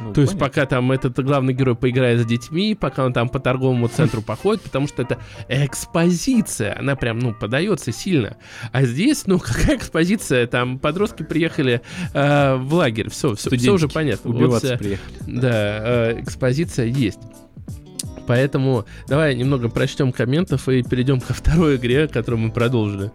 Ну, 0.00 0.12
То 0.12 0.20
есть 0.22 0.32
понятно. 0.32 0.48
пока 0.48 0.66
там 0.66 0.92
этот 0.92 1.18
главный 1.24 1.52
герой 1.52 1.76
поиграет 1.76 2.20
с 2.20 2.24
детьми, 2.24 2.74
пока 2.74 3.04
он 3.04 3.12
там 3.12 3.28
по 3.28 3.38
торговому 3.38 3.88
центру 3.88 4.22
походит, 4.22 4.62
потому 4.62 4.88
что 4.88 5.02
это 5.02 5.18
экспозиция, 5.48 6.78
она 6.78 6.96
прям, 6.96 7.18
ну, 7.18 7.34
подается 7.34 7.92
сильно. 7.92 8.36
А 8.72 8.84
здесь, 8.84 9.26
ну, 9.26 9.38
какая 9.44 9.76
экспозиция? 9.76 10.46
Там 10.46 10.78
подростки 10.78 11.22
приехали 11.22 11.82
э, 12.14 12.56
в 12.56 12.74
лагерь, 12.74 13.10
все, 13.10 13.34
все, 13.34 13.48
Студентики 13.48 13.70
уже 13.70 13.88
понятно. 13.88 14.30
Вот, 14.30 14.38
Убиваться 14.38 14.74
э, 14.74 14.78
приехали. 14.78 15.14
да, 15.26 15.50
э, 15.52 16.20
экспозиция 16.20 16.86
есть. 16.86 17.20
Поэтому 18.26 18.86
давай 19.08 19.34
немного 19.34 19.68
прочтем 19.68 20.12
комментов 20.12 20.68
и 20.68 20.82
перейдем 20.82 21.20
ко 21.20 21.34
второй 21.34 21.76
игре, 21.76 22.08
которую 22.08 22.40
мы 22.40 22.50
продолжили. 22.52 23.10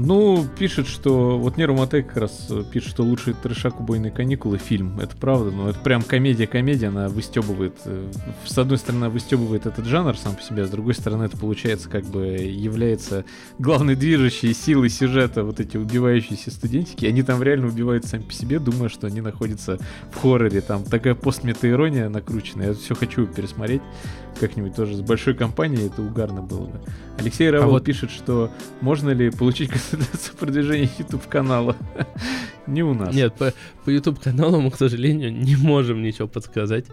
Ну, 0.00 0.46
пишет, 0.56 0.86
что... 0.86 1.40
Вот 1.40 1.56
Нейроматек 1.56 2.06
как 2.06 2.18
раз 2.18 2.46
э, 2.50 2.62
пишет, 2.70 2.90
что 2.90 3.02
лучший 3.02 3.34
трешак 3.34 3.80
«Убойные 3.80 4.12
каникулы» 4.12 4.56
фильм. 4.56 5.00
Это 5.00 5.16
правда, 5.16 5.50
но 5.50 5.70
это 5.70 5.80
прям 5.80 6.02
комедия-комедия, 6.02 6.86
она 6.86 7.08
выстебывает... 7.08 7.74
э, 7.84 8.08
С 8.46 8.56
одной 8.56 8.78
стороны, 8.78 9.06
она 9.06 9.10
выстебывает 9.10 9.66
этот 9.66 9.86
жанр 9.86 10.16
сам 10.16 10.36
по 10.36 10.42
себе, 10.42 10.62
а 10.62 10.66
с 10.66 10.70
другой 10.70 10.94
стороны, 10.94 11.24
это 11.24 11.36
получается 11.36 11.88
как 11.88 12.04
бы 12.04 12.26
является 12.26 13.24
главной 13.58 13.96
движущей 13.96 14.54
силой 14.54 14.88
сюжета 14.88 15.42
вот 15.42 15.58
эти 15.58 15.76
убивающиеся 15.76 16.52
студентики. 16.52 17.04
Они 17.04 17.24
там 17.24 17.42
реально 17.42 17.66
убивают 17.66 18.04
сами 18.04 18.22
по 18.22 18.32
себе, 18.32 18.60
думая, 18.60 18.90
что 18.90 19.08
они 19.08 19.20
находятся 19.20 19.78
в 20.12 20.20
хорроре. 20.22 20.60
Там 20.60 20.84
такая 20.84 21.16
постметаирония 21.16 22.08
накрученная. 22.08 22.68
Я 22.68 22.74
все 22.74 22.94
хочу 22.94 23.26
пересмотреть 23.26 23.82
как-нибудь 24.38 24.76
тоже 24.76 24.94
с 24.94 25.00
большой 25.00 25.34
компанией, 25.34 25.86
это 25.86 26.00
угарно 26.00 26.42
было 26.42 26.66
бы. 26.66 26.80
Алексей 27.18 27.50
Равол 27.50 27.72
вот- 27.72 27.84
пишет, 27.84 28.10
что 28.10 28.50
можно 28.80 29.10
ли 29.10 29.30
получить 29.30 29.70
продвижения 30.38 30.90
YouTube 30.98 31.26
канала? 31.26 31.76
Не 32.68 32.82
у 32.82 32.92
нас. 32.92 33.14
Нет, 33.14 33.34
по, 33.34 33.52
по 33.84 33.90
YouTube 33.90 34.20
каналу 34.20 34.60
мы, 34.60 34.70
к 34.70 34.76
сожалению, 34.76 35.32
не 35.32 35.56
можем 35.56 36.02
ничего 36.02 36.28
подсказать. 36.28 36.84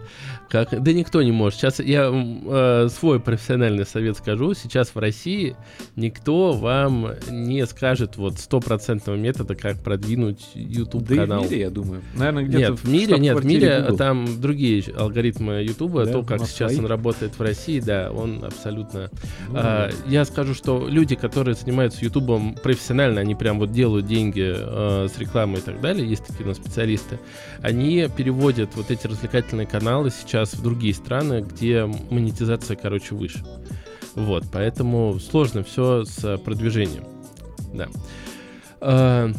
Как... 0.48 0.82
Да 0.82 0.92
никто 0.92 1.20
не 1.22 1.32
может. 1.32 1.58
Сейчас 1.60 1.80
я 1.80 2.10
э, 2.10 2.88
свой 2.88 3.20
профессиональный 3.20 3.84
совет 3.84 4.16
скажу. 4.16 4.54
Сейчас 4.54 4.94
в 4.94 4.98
России 4.98 5.54
никто 5.94 6.52
вам 6.52 7.10
не 7.28 7.66
скажет 7.66 8.16
вот 8.16 8.38
стопроцентного 8.38 9.16
метода, 9.16 9.54
как 9.54 9.82
продвинуть 9.82 10.46
YouTube 10.54 11.04
Да 11.04 11.14
и 11.14 11.18
в 11.18 11.20
канал. 11.20 11.42
мире, 11.42 11.60
я 11.60 11.70
думаю. 11.70 12.02
Наверное, 12.14 12.44
где-то 12.44 12.70
Нет, 12.70 12.80
в 12.80 12.88
мире, 12.88 13.18
нет, 13.18 13.38
в 13.38 13.44
мире 13.44 13.80
Google. 13.82 13.96
там 13.98 14.40
другие 14.40 14.82
алгоритмы 14.96 15.62
Ютуба, 15.62 16.06
Да, 16.06 16.12
то, 16.12 16.22
как 16.22 16.40
сейчас 16.46 16.72
своих. 16.72 16.78
он 16.78 16.86
работает 16.86 17.38
в 17.38 17.42
России, 17.42 17.80
да, 17.80 18.10
он 18.10 18.42
абсолютно... 18.42 19.10
Ну, 19.48 19.54
А, 19.56 19.90
я 20.06 20.24
скажу, 20.24 20.54
что 20.54 20.88
люди, 20.88 21.16
которые 21.16 21.54
занимаются 21.54 22.02
Ютубом 22.02 22.54
профессионально, 22.54 22.85
они 23.20 23.34
прям 23.34 23.58
вот 23.58 23.72
делают 23.72 24.06
деньги 24.06 24.54
э, 24.54 25.08
с 25.08 25.18
рекламой 25.18 25.58
и 25.58 25.62
так 25.62 25.80
далее, 25.80 26.08
есть 26.08 26.26
такие 26.26 26.48
у 26.48 26.54
специалисты, 26.54 27.18
они 27.62 28.08
переводят 28.16 28.74
вот 28.74 28.90
эти 28.90 29.06
развлекательные 29.06 29.66
каналы 29.66 30.10
сейчас 30.10 30.54
в 30.54 30.62
другие 30.62 30.94
страны, 30.94 31.44
где 31.48 31.84
монетизация, 31.84 32.76
короче, 32.76 33.14
выше. 33.14 33.44
Вот, 34.14 34.44
поэтому 34.52 35.18
сложно 35.20 35.62
все 35.62 36.04
с 36.04 36.38
продвижением. 36.38 37.04
Да. 37.74 39.32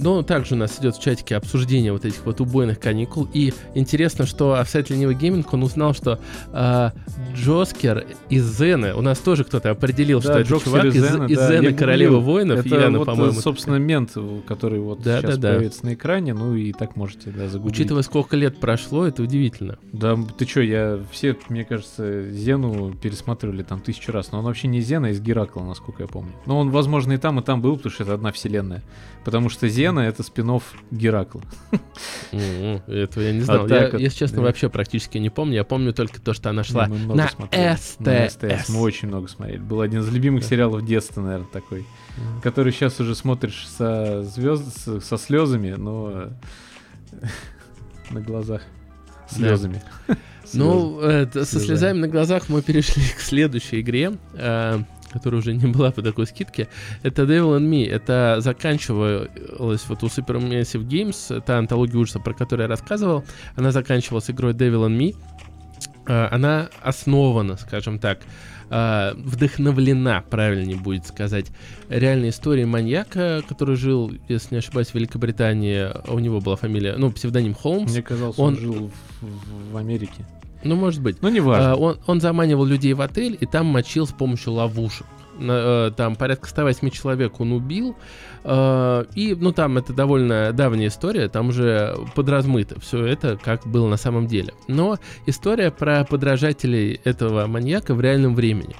Ну, 0.00 0.22
также 0.22 0.54
у 0.54 0.58
нас 0.58 0.78
идет 0.78 0.96
в 0.96 1.02
чатике 1.02 1.36
обсуждение 1.36 1.92
вот 1.92 2.04
этих 2.04 2.24
вот 2.24 2.40
убойных 2.40 2.78
каникул. 2.80 3.28
И 3.32 3.52
интересно, 3.74 4.26
что 4.26 4.54
офсайт 4.54 4.90
ленивый 4.90 5.14
гейминг, 5.14 5.52
он 5.52 5.62
узнал, 5.62 5.94
что 5.94 6.18
а, 6.52 6.92
Джоскер 7.34 8.06
из 8.28 8.44
Зены, 8.58 8.94
у 8.94 9.00
нас 9.00 9.18
тоже 9.18 9.44
кто-то 9.44 9.70
определил, 9.70 10.18
Да, 10.20 10.22
что 10.24 10.32
это 10.40 10.48
Джоксер 10.48 10.64
чувак 10.66 10.84
из, 10.86 10.94
Зена, 10.94 11.24
из 11.24 11.36
да, 11.36 11.52
Зены 11.52 11.72
Королевы 11.74 12.20
воинов, 12.20 12.64
Это 12.66 12.74
Яна, 12.76 12.98
вот, 12.98 13.06
по-моему. 13.06 13.40
собственно, 13.40 13.76
мент, 13.76 14.12
э, 14.16 14.40
который 14.46 14.80
вот 14.80 15.02
Да, 15.02 15.20
сейчас 15.20 15.38
да, 15.38 15.48
да. 15.52 15.56
появится 15.56 15.86
на 15.86 15.94
экране, 15.94 16.34
ну 16.34 16.54
и 16.54 16.72
так 16.72 16.96
можете, 16.96 17.30
да, 17.30 17.48
загуглить. 17.48 17.74
Учитывая, 17.74 18.02
сколько 18.02 18.36
лет 18.36 18.58
прошло, 18.58 19.06
это 19.06 19.22
удивительно. 19.22 19.78
Да, 19.92 20.16
ты 20.38 20.44
чё, 20.44 20.60
я 20.62 20.98
все, 21.10 21.36
мне 21.48 21.64
кажется, 21.64 22.30
Зену 22.30 22.92
пересматривали 22.94 23.62
там 23.62 23.80
тысячу 23.80 24.12
раз, 24.12 24.32
но 24.32 24.38
он 24.38 24.44
вообще 24.44 24.68
не 24.68 24.80
Зена, 24.80 25.08
а 25.08 25.10
из 25.10 25.20
Геракла, 25.20 25.62
насколько 25.62 26.02
я 26.02 26.08
помню. 26.08 26.32
Но 26.46 26.58
он, 26.58 26.70
возможно, 26.70 27.12
и 27.12 27.16
там, 27.18 27.40
и 27.40 27.42
там 27.42 27.60
был, 27.60 27.76
потому 27.76 27.92
что 27.92 28.02
это 28.04 28.14
одна 28.14 28.32
вселенная. 28.32 28.82
Потому 29.24 29.48
что 29.48 29.68
Зена— 29.68 29.85
это 30.00 30.22
спин 30.22 30.60
Геракла. 30.90 31.42
М, 32.32 32.82
Этого 32.86 33.22
я 33.22 33.32
не 33.32 33.40
знал. 33.40 33.62
Вот 33.62 33.70
я, 33.70 33.88
если 33.88 34.18
честно, 34.18 34.42
вообще 34.42 34.68
практически 34.68 35.18
не 35.18 35.30
помню. 35.30 35.54
Я 35.56 35.64
помню 35.64 35.92
только 35.92 36.20
то, 36.20 36.32
что 36.34 36.50
она 36.50 36.62
шла 36.64 36.86
Мы 36.86 36.98
много 36.98 37.14
на. 37.16 37.76
СТС. 37.76 38.68
Мы 38.68 38.80
очень 38.80 39.08
много 39.08 39.28
смотрели. 39.28 39.58
Был 39.58 39.80
один 39.80 40.00
из 40.00 40.08
любимых 40.12 40.44
сериалов 40.44 40.84
детства, 40.84 41.20
наверное, 41.20 41.48
такой. 41.52 41.84
Который 42.42 42.72
сейчас 42.72 43.00
уже 43.00 43.14
смотришь 43.14 43.66
со 43.68 44.22
звезд, 44.22 45.02
со 45.04 45.18
слезами, 45.18 45.72
но 45.72 46.30
на 48.10 48.20
глазах 48.20 48.62
слезами. 49.28 49.82
Ну, 50.52 51.00
э, 51.00 51.26
со 51.32 51.44
Слезами. 51.44 51.64
слезами 51.66 51.98
на 51.98 52.08
глазах 52.08 52.48
мы 52.48 52.62
перешли 52.62 53.02
к 53.02 53.20
следующей 53.20 53.80
игре, 53.80 54.12
э, 54.34 54.78
которая 55.12 55.40
уже 55.40 55.54
не 55.54 55.66
была 55.66 55.90
по 55.90 56.02
такой 56.02 56.26
скидке. 56.26 56.68
Это 57.02 57.22
Devil 57.22 57.58
and 57.58 57.68
Me. 57.70 57.86
Это 57.88 58.36
заканчивалась 58.40 59.84
вот 59.88 60.02
у 60.02 60.06
Supermassive 60.06 60.86
Games, 60.86 61.40
та 61.42 61.58
антология 61.58 61.98
ужаса, 61.98 62.20
про 62.20 62.34
которую 62.34 62.64
я 62.64 62.68
рассказывал. 62.68 63.24
Она 63.56 63.70
заканчивалась 63.72 64.30
игрой 64.30 64.52
Devil 64.52 64.86
and 64.88 64.96
Me. 64.98 65.14
Э, 66.06 66.28
Она 66.30 66.68
основана, 66.82 67.56
скажем 67.56 67.98
так, 67.98 68.20
э, 68.70 69.12
вдохновлена, 69.16 70.22
правильнее 70.30 70.76
будет 70.76 71.06
сказать, 71.06 71.46
реальной 71.88 72.28
историей 72.30 72.64
маньяка, 72.66 73.42
который 73.48 73.76
жил, 73.76 74.12
если 74.28 74.54
не 74.54 74.58
ошибаюсь, 74.58 74.88
в 74.88 74.94
Великобритании. 74.94 75.88
У 76.08 76.18
него 76.18 76.40
была 76.40 76.56
фамилия, 76.56 76.94
ну, 76.96 77.10
псевдоним 77.10 77.54
Холмс. 77.54 77.90
Мне 77.92 78.02
казалось, 78.02 78.38
он, 78.38 78.54
Он- 78.54 78.60
жил 78.60 78.90
в, 79.20 79.72
в 79.72 79.76
Америке. 79.76 80.24
Ну, 80.64 80.76
может 80.76 81.02
быть. 81.02 81.18
Ну, 81.22 81.28
неважно. 81.28 81.72
А, 81.72 81.76
он, 81.76 81.98
он 82.06 82.20
заманивал 82.20 82.64
людей 82.64 82.92
в 82.94 83.00
отель 83.00 83.36
и 83.40 83.46
там 83.46 83.66
мочил 83.66 84.06
с 84.06 84.12
помощью 84.12 84.52
ловушек. 84.52 85.06
На, 85.38 85.88
э, 85.88 85.90
там 85.94 86.16
порядка 86.16 86.48
108 86.48 86.90
человек 86.90 87.40
он 87.40 87.52
убил. 87.52 87.94
э, 88.44 89.04
и, 89.14 89.34
ну, 89.38 89.52
там 89.52 89.76
это 89.78 89.92
довольно 89.92 90.52
давняя 90.52 90.88
история, 90.88 91.28
там 91.28 91.48
уже 91.48 91.94
подразмыто 92.14 92.80
все 92.80 93.04
это, 93.04 93.38
как 93.42 93.66
было 93.66 93.88
на 93.88 93.96
самом 93.96 94.26
деле. 94.26 94.54
Но 94.66 94.98
история 95.26 95.70
про 95.70 96.04
подражателей 96.04 97.00
этого 97.04 97.46
маньяка 97.46 97.94
в 97.94 98.00
реальном 98.00 98.34
времени. 98.34 98.76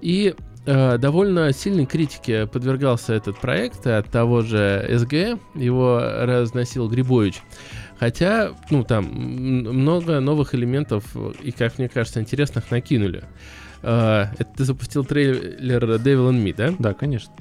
И 0.00 0.34
э, 0.66 0.98
довольно 0.98 1.52
сильной 1.52 1.86
критике 1.86 2.46
подвергался 2.46 3.14
этот 3.14 3.38
проект 3.40 3.86
от 3.86 4.06
того 4.08 4.42
же 4.42 4.88
СГ, 4.92 5.40
его 5.54 6.00
разносил 6.00 6.88
Грибович. 6.88 7.42
Хотя, 7.98 8.52
ну, 8.70 8.84
там 8.84 9.04
много 9.06 10.20
новых 10.20 10.54
элементов 10.54 11.04
и, 11.42 11.50
как 11.50 11.78
мне 11.78 11.88
кажется, 11.88 12.20
интересных 12.20 12.70
накинули. 12.70 13.24
Э, 13.82 14.26
это 14.38 14.50
ты 14.56 14.64
запустил 14.64 15.04
трейлер 15.04 15.84
Devil 15.84 16.30
and 16.30 16.44
Me, 16.44 16.54
да? 16.56 16.74
Да, 16.78 16.94
конечно. 16.94 17.32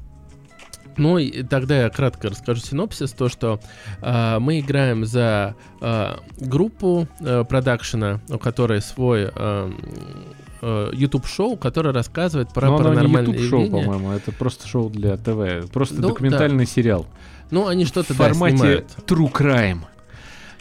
Ну, 0.97 1.19
и 1.19 1.43
тогда 1.43 1.83
я 1.83 1.89
кратко 1.89 2.29
расскажу 2.29 2.59
синопсис. 2.61 3.11
То, 3.11 3.29
что 3.29 3.59
э, 4.01 4.39
мы 4.39 4.59
играем 4.59 5.05
за 5.05 5.55
э, 5.79 6.15
группу 6.39 7.07
э, 7.19 7.43
продакшена, 7.47 8.19
у 8.29 8.39
которой 8.39 8.81
свой 8.81 9.29
э, 9.33 9.71
YouTube-шоу, 10.93 11.55
который 11.55 11.91
рассказывает 11.91 12.51
про 12.51 12.69
Но 12.69 12.77
оно 12.77 12.89
не 12.89 12.95
паранормальные 12.95 13.35
YouTube-шоу, 13.35 13.69
по-моему, 13.69 14.11
это 14.11 14.31
просто 14.31 14.67
шоу 14.67 14.89
для 14.89 15.17
ТВ. 15.17 15.69
Просто 15.71 16.01
Ну, 16.01 16.09
документальный 16.09 16.65
сериал. 16.65 17.05
Ну, 17.51 17.67
они 17.67 17.85
В 17.85 17.89
что-то 17.89 18.15
да, 18.15 18.25
формате 18.25 18.57
снимают. 18.57 18.97
True 19.05 19.31
Crime. 19.31 19.81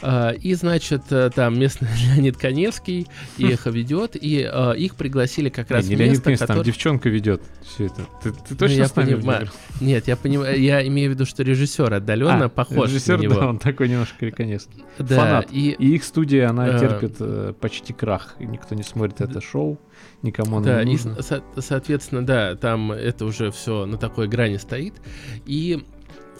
А, 0.02 0.30
И, 0.32 0.54
значит, 0.54 1.02
э, 1.10 1.30
там 1.34 1.58
местный 1.58 1.88
Леонид 2.14 2.36
Коневский 2.36 3.06
их 3.38 3.66
ведет, 3.66 4.14
и 4.14 4.48
э, 4.50 4.76
их 4.76 4.94
пригласили 4.94 5.48
как 5.48 5.70
раз 5.70 5.86
Не, 5.88 5.96
в 5.96 5.98
Леонид 6.00 6.22
Князь, 6.22 6.40
там 6.40 6.62
девчонка 6.62 7.08
ведет 7.08 7.42
все 7.62 7.86
это. 7.86 8.06
Ты, 8.22 8.32
ты 8.32 8.38
Ну, 8.50 8.56
точно 8.56 8.74
я 8.74 8.88
с 8.88 8.94
нами 8.96 9.14
понимаю. 9.14 9.48
Нет, 9.80 10.06
я 10.08 10.16
понимаю, 10.16 10.60
я 10.60 10.86
имею 10.86 11.10
в 11.10 11.14
виду, 11.14 11.24
что 11.24 11.42
режиссер 11.42 11.92
отдаленно 11.94 12.44
А, 12.44 12.48
похож 12.48 12.90
режиссер, 12.90 13.18
на 13.18 13.22
него. 13.22 13.34
да, 13.34 13.48
он 13.48 13.58
такой 13.58 13.88
немножко 13.88 14.16
криконецкий. 14.18 14.84
Да, 14.98 15.16
фанат. 15.16 15.48
и 15.52 15.70
И 15.70 15.94
их 15.94 16.04
студия, 16.04 16.50
она 16.50 16.68
Э, 16.68 16.78
терпит 16.78 17.16
э, 17.20 17.54
почти 17.60 17.92
крах. 17.92 18.36
И 18.38 18.44
никто 18.46 18.74
не 18.74 18.82
смотрит 18.82 19.20
это 19.20 19.40
шоу, 19.40 19.80
никому 20.22 20.58
оно 20.58 20.66
Да, 20.66 20.84
не 20.84 20.92
и, 20.92 20.96
нужно. 20.96 21.22
со- 21.22 21.42
соответственно, 21.58 22.24
да, 22.24 22.54
там 22.56 22.92
это 22.92 23.24
уже 23.24 23.50
все 23.50 23.86
на 23.86 23.96
такой 23.96 24.28
грани 24.28 24.56
стоит. 24.58 24.94
И 25.46 25.82
э, 25.82 25.95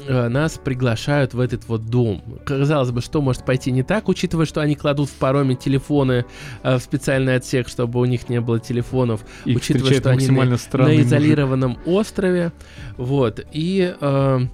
нас 0.08 0.60
приглашают 0.62 1.34
в 1.34 1.40
этот 1.40 1.66
вот 1.68 1.86
дом. 1.86 2.22
Казалось 2.44 2.90
бы, 2.90 3.00
что 3.00 3.20
может 3.22 3.44
пойти 3.44 3.70
не 3.70 3.82
так, 3.82 4.08
учитывая, 4.08 4.46
что 4.46 4.60
они 4.60 4.74
кладут 4.74 5.08
в 5.08 5.14
пароме 5.14 5.54
телефоны 5.54 6.24
э, 6.62 6.76
в 6.76 6.80
специальный 6.80 7.36
отсек, 7.36 7.68
чтобы 7.68 8.00
у 8.00 8.04
них 8.04 8.28
не 8.28 8.40
было 8.40 8.60
телефонов, 8.60 9.22
Их 9.44 9.56
учитывая, 9.56 9.94
что 9.94 10.10
они 10.10 10.18
максимально 10.18 10.52
на 10.52 10.58
странный 10.58 10.96
мужик. 10.98 11.06
изолированном 11.08 11.78
острове. 11.86 12.52
Вот. 12.96 13.44
И 13.52 13.94
э, 14.00 14.40
э, 14.40 14.46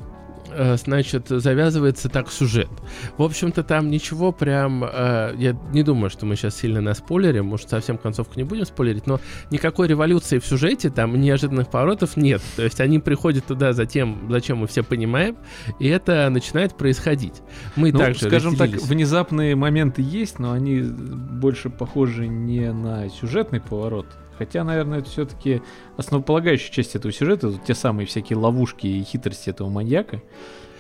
значит, 0.77 1.29
завязывается 1.29 2.09
так 2.09 2.31
сюжет. 2.31 2.71
В 3.19 3.23
общем-то, 3.23 3.63
там 3.63 3.91
ничего 3.91 4.33
прям... 4.33 4.85
э, 4.85 5.35
я 5.37 5.57
не 5.73 5.83
думаю, 5.83 6.11
что 6.11 6.27
мы 6.27 6.37
сейчас 6.37 6.57
сильно 6.57 6.81
наспойлерим, 6.81 7.47
может, 7.47 7.71
совсем 7.71 7.99
концовку 7.99 8.35
не 8.37 8.45
будем 8.45 8.65
спойлерить, 8.65 9.07
но 9.07 9.21
никакой 9.51 9.89
революции 9.89 10.39
в 10.39 10.47
сюжете, 10.47 10.91
там 10.91 11.21
неожиданных 11.21 11.71
поворотов 11.71 12.17
нет. 12.17 12.43
То 12.57 12.63
есть 12.63 12.81
они 12.81 12.99
приходят 12.99 13.47
туда 13.47 13.73
за 13.73 13.87
тем, 13.87 14.29
зачем 14.31 14.59
мы 14.59 14.67
все 14.67 14.83
понимаем, 14.83 15.37
и 15.79 15.89
это 15.89 16.29
начинает 16.31 16.77
происходить. 16.77 17.43
Мы 17.77 17.93
Ну, 17.93 17.99
также 17.99 18.27
скажем 18.27 18.57
так, 18.57 18.71
внезапные 18.71 19.57
моменты 19.57 20.03
есть, 20.03 20.39
но 20.39 20.53
они 20.53 20.81
больше 20.81 21.71
похожи 21.71 22.27
не 22.27 22.73
на 22.73 23.09
сюжетный 23.09 23.61
поворот. 23.61 24.07
Хотя, 24.45 24.65
наверное, 24.65 24.99
это 24.99 25.09
все-таки 25.09 25.63
основополагающая 25.97 26.73
часть 26.73 26.97
этого 26.97 27.13
сюжета, 27.13 27.49
вот 27.49 27.65
те 27.65 27.75
самые 27.75 28.07
всякие 28.07 28.37
ловушки 28.39 28.87
и 28.89 29.03
хитрости 29.05 29.51
этого 29.51 29.69
маньяка. 29.69 30.21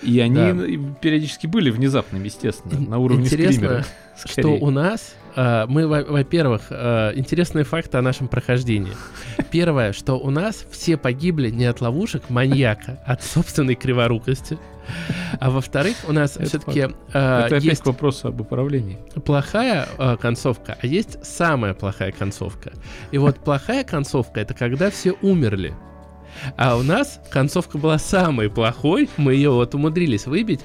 И 0.03 0.19
они 0.19 0.35
Да. 0.35 0.95
периодически 1.01 1.47
были 1.47 1.71
внезапными, 1.71 2.25
естественно, 2.25 2.81
на 2.81 2.99
уровне 2.99 3.27
Интересно, 3.27 3.53
скримера. 3.55 3.85
что 4.19 4.29
скорее. 4.33 4.59
у 4.61 4.71
нас, 4.71 5.15
э, 5.37 5.67
мы, 5.69 5.87
во- 5.87 6.03
во-первых, 6.03 6.63
э, 6.71 7.13
интересные 7.15 7.63
факты 7.65 7.99
о 7.99 8.03
нашем 8.03 8.27
прохождении. 8.27 8.93
Первое, 9.53 9.93
что 9.93 10.15
у 10.19 10.31
нас 10.31 10.67
все 10.73 10.97
погибли 10.97 11.51
не 11.51 11.67
от 11.67 11.81
ловушек 11.81 12.31
маньяка, 12.31 13.01
а 13.07 13.13
от 13.13 13.23
собственной 13.23 13.77
криворукости. 13.77 14.59
А 15.41 15.51
во-вторых, 15.51 15.97
у 16.09 16.12
нас 16.12 16.39
все-таки 16.41 16.89
Это 17.09 17.47
опять 17.47 17.64
есть 17.64 17.83
к 17.83 17.87
вопросу 17.87 18.28
об 18.28 18.41
управлении. 18.41 18.99
плохая 19.24 19.89
э, 19.99 20.16
концовка, 20.20 20.76
а 20.80 20.87
есть 20.87 21.24
самая 21.24 21.74
плохая 21.74 22.12
концовка. 22.12 22.72
И 23.11 23.18
вот 23.18 23.37
плохая 23.39 23.85
концовка 23.85 24.41
это 24.41 24.55
когда 24.55 24.91
все 24.91 25.12
умерли. 25.22 25.74
А 26.57 26.76
у 26.76 26.83
нас 26.83 27.20
концовка 27.30 27.78
была 27.78 27.99
самой 27.99 28.51
плохой, 28.51 29.09
мы 29.16 29.35
ее 29.35 29.51
вот 29.51 29.74
умудрились 29.74 30.26
выбить. 30.26 30.61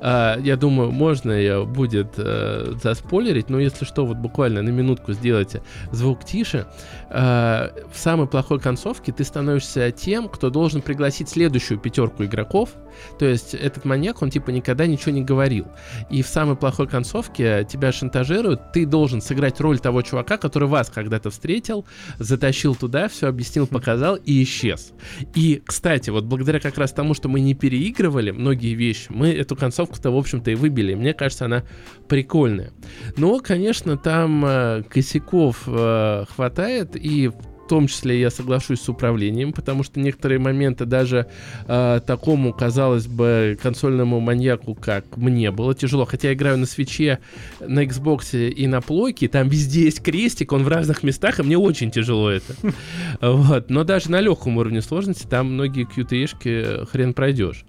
А, 0.00 0.38
я 0.40 0.56
думаю, 0.56 0.90
можно 0.90 1.30
ее 1.32 1.64
будет 1.64 2.14
э, 2.16 2.74
заспойлерить, 2.82 3.48
но 3.48 3.58
если 3.58 3.84
что, 3.84 4.04
вот 4.04 4.16
буквально 4.16 4.62
на 4.62 4.70
минутку 4.70 5.12
сделайте 5.12 5.62
звук 5.90 6.24
тише. 6.24 6.66
А, 7.14 7.72
в 7.92 7.98
самой 7.98 8.26
плохой 8.26 8.58
концовке 8.58 9.12
ты 9.12 9.22
становишься 9.24 9.90
тем, 9.90 10.30
кто 10.30 10.48
должен 10.48 10.80
пригласить 10.80 11.28
следующую 11.28 11.78
пятерку 11.78 12.24
игроков. 12.24 12.70
То 13.18 13.26
есть 13.26 13.52
этот 13.54 13.84
маньяк, 13.84 14.22
он 14.22 14.30
типа 14.30 14.48
никогда 14.48 14.86
ничего 14.86 15.12
не 15.12 15.22
говорил. 15.22 15.66
И 16.08 16.22
в 16.22 16.26
самой 16.26 16.56
плохой 16.56 16.88
концовке 16.88 17.66
тебя 17.70 17.92
шантажируют, 17.92 18.72
ты 18.72 18.86
должен 18.86 19.20
сыграть 19.20 19.60
роль 19.60 19.78
того 19.78 20.00
чувака, 20.00 20.38
который 20.38 20.68
вас 20.68 20.88
когда-то 20.88 21.30
встретил, 21.30 21.84
затащил 22.18 22.74
туда, 22.74 23.08
все 23.08 23.28
объяснил, 23.28 23.66
показал 23.66 24.16
и 24.16 24.42
исчез. 24.42 24.92
И, 25.34 25.62
кстати, 25.64 26.08
вот 26.08 26.24
благодаря 26.24 26.60
как 26.60 26.78
раз 26.78 26.92
тому, 26.92 27.12
что 27.12 27.28
мы 27.28 27.40
не 27.40 27.52
переигрывали 27.52 28.30
многие 28.30 28.72
вещи, 28.74 29.08
мы 29.10 29.32
эту 29.32 29.54
концовку-то, 29.54 30.10
в 30.10 30.16
общем-то, 30.16 30.50
и 30.50 30.54
выбили. 30.54 30.94
Мне 30.94 31.12
кажется, 31.12 31.44
она 31.44 31.64
прикольная. 32.08 32.72
Но, 33.18 33.38
конечно, 33.40 33.98
там 33.98 34.44
э, 34.46 34.82
косяков 34.88 35.64
э, 35.66 36.24
хватает, 36.34 36.96
и 37.02 37.28
в 37.28 37.68
том 37.68 37.86
числе 37.86 38.20
я 38.20 38.30
соглашусь 38.30 38.80
с 38.80 38.88
управлением, 38.88 39.52
потому 39.52 39.82
что 39.82 39.98
некоторые 39.98 40.38
моменты 40.38 40.84
даже 40.84 41.28
э, 41.66 42.00
такому, 42.06 42.52
казалось 42.52 43.06
бы, 43.06 43.58
консольному 43.62 44.20
маньяку, 44.20 44.74
как 44.74 45.16
мне, 45.16 45.50
было 45.50 45.74
тяжело. 45.74 46.04
Хотя 46.04 46.28
я 46.28 46.34
играю 46.34 46.58
на 46.58 46.66
свече, 46.66 47.20
на 47.60 47.84
Xbox 47.84 48.50
и 48.50 48.66
на 48.66 48.80
плойке, 48.82 49.28
там 49.28 49.48
везде 49.48 49.84
есть 49.84 50.02
крестик, 50.02 50.52
он 50.52 50.64
в 50.64 50.68
разных 50.68 51.02
местах, 51.02 51.40
и 51.40 51.42
мне 51.42 51.56
очень 51.56 51.90
тяжело 51.90 52.30
это. 52.30 52.54
Вот. 53.20 53.70
Но 53.70 53.84
даже 53.84 54.10
на 54.10 54.20
легком 54.20 54.56
уровне 54.58 54.82
сложности 54.82 55.26
там 55.26 55.54
многие 55.54 55.86
QTE-шки 55.86 56.86
хрен 56.86 57.14
пройдешь. 57.14 57.64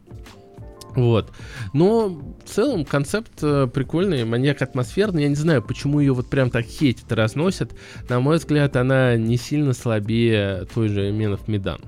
Вот. 0.95 1.31
Но 1.73 2.09
в 2.09 2.49
целом 2.49 2.85
концепт 2.85 3.31
э, 3.41 3.67
прикольный, 3.67 4.25
маньяк 4.25 4.61
атмосферный. 4.61 5.23
Я 5.23 5.29
не 5.29 5.35
знаю, 5.35 5.61
почему 5.61 5.99
ее 5.99 6.13
вот 6.13 6.27
прям 6.27 6.49
так 6.49 6.65
хейтят 6.65 7.11
и 7.11 7.15
разносят. 7.15 7.71
На 8.09 8.19
мой 8.19 8.37
взгляд, 8.37 8.75
она 8.75 9.15
не 9.17 9.37
сильно 9.37 9.73
слабее 9.73 10.65
той 10.73 10.87
же 10.89 11.11
Менов 11.11 11.47
Медан. 11.47 11.81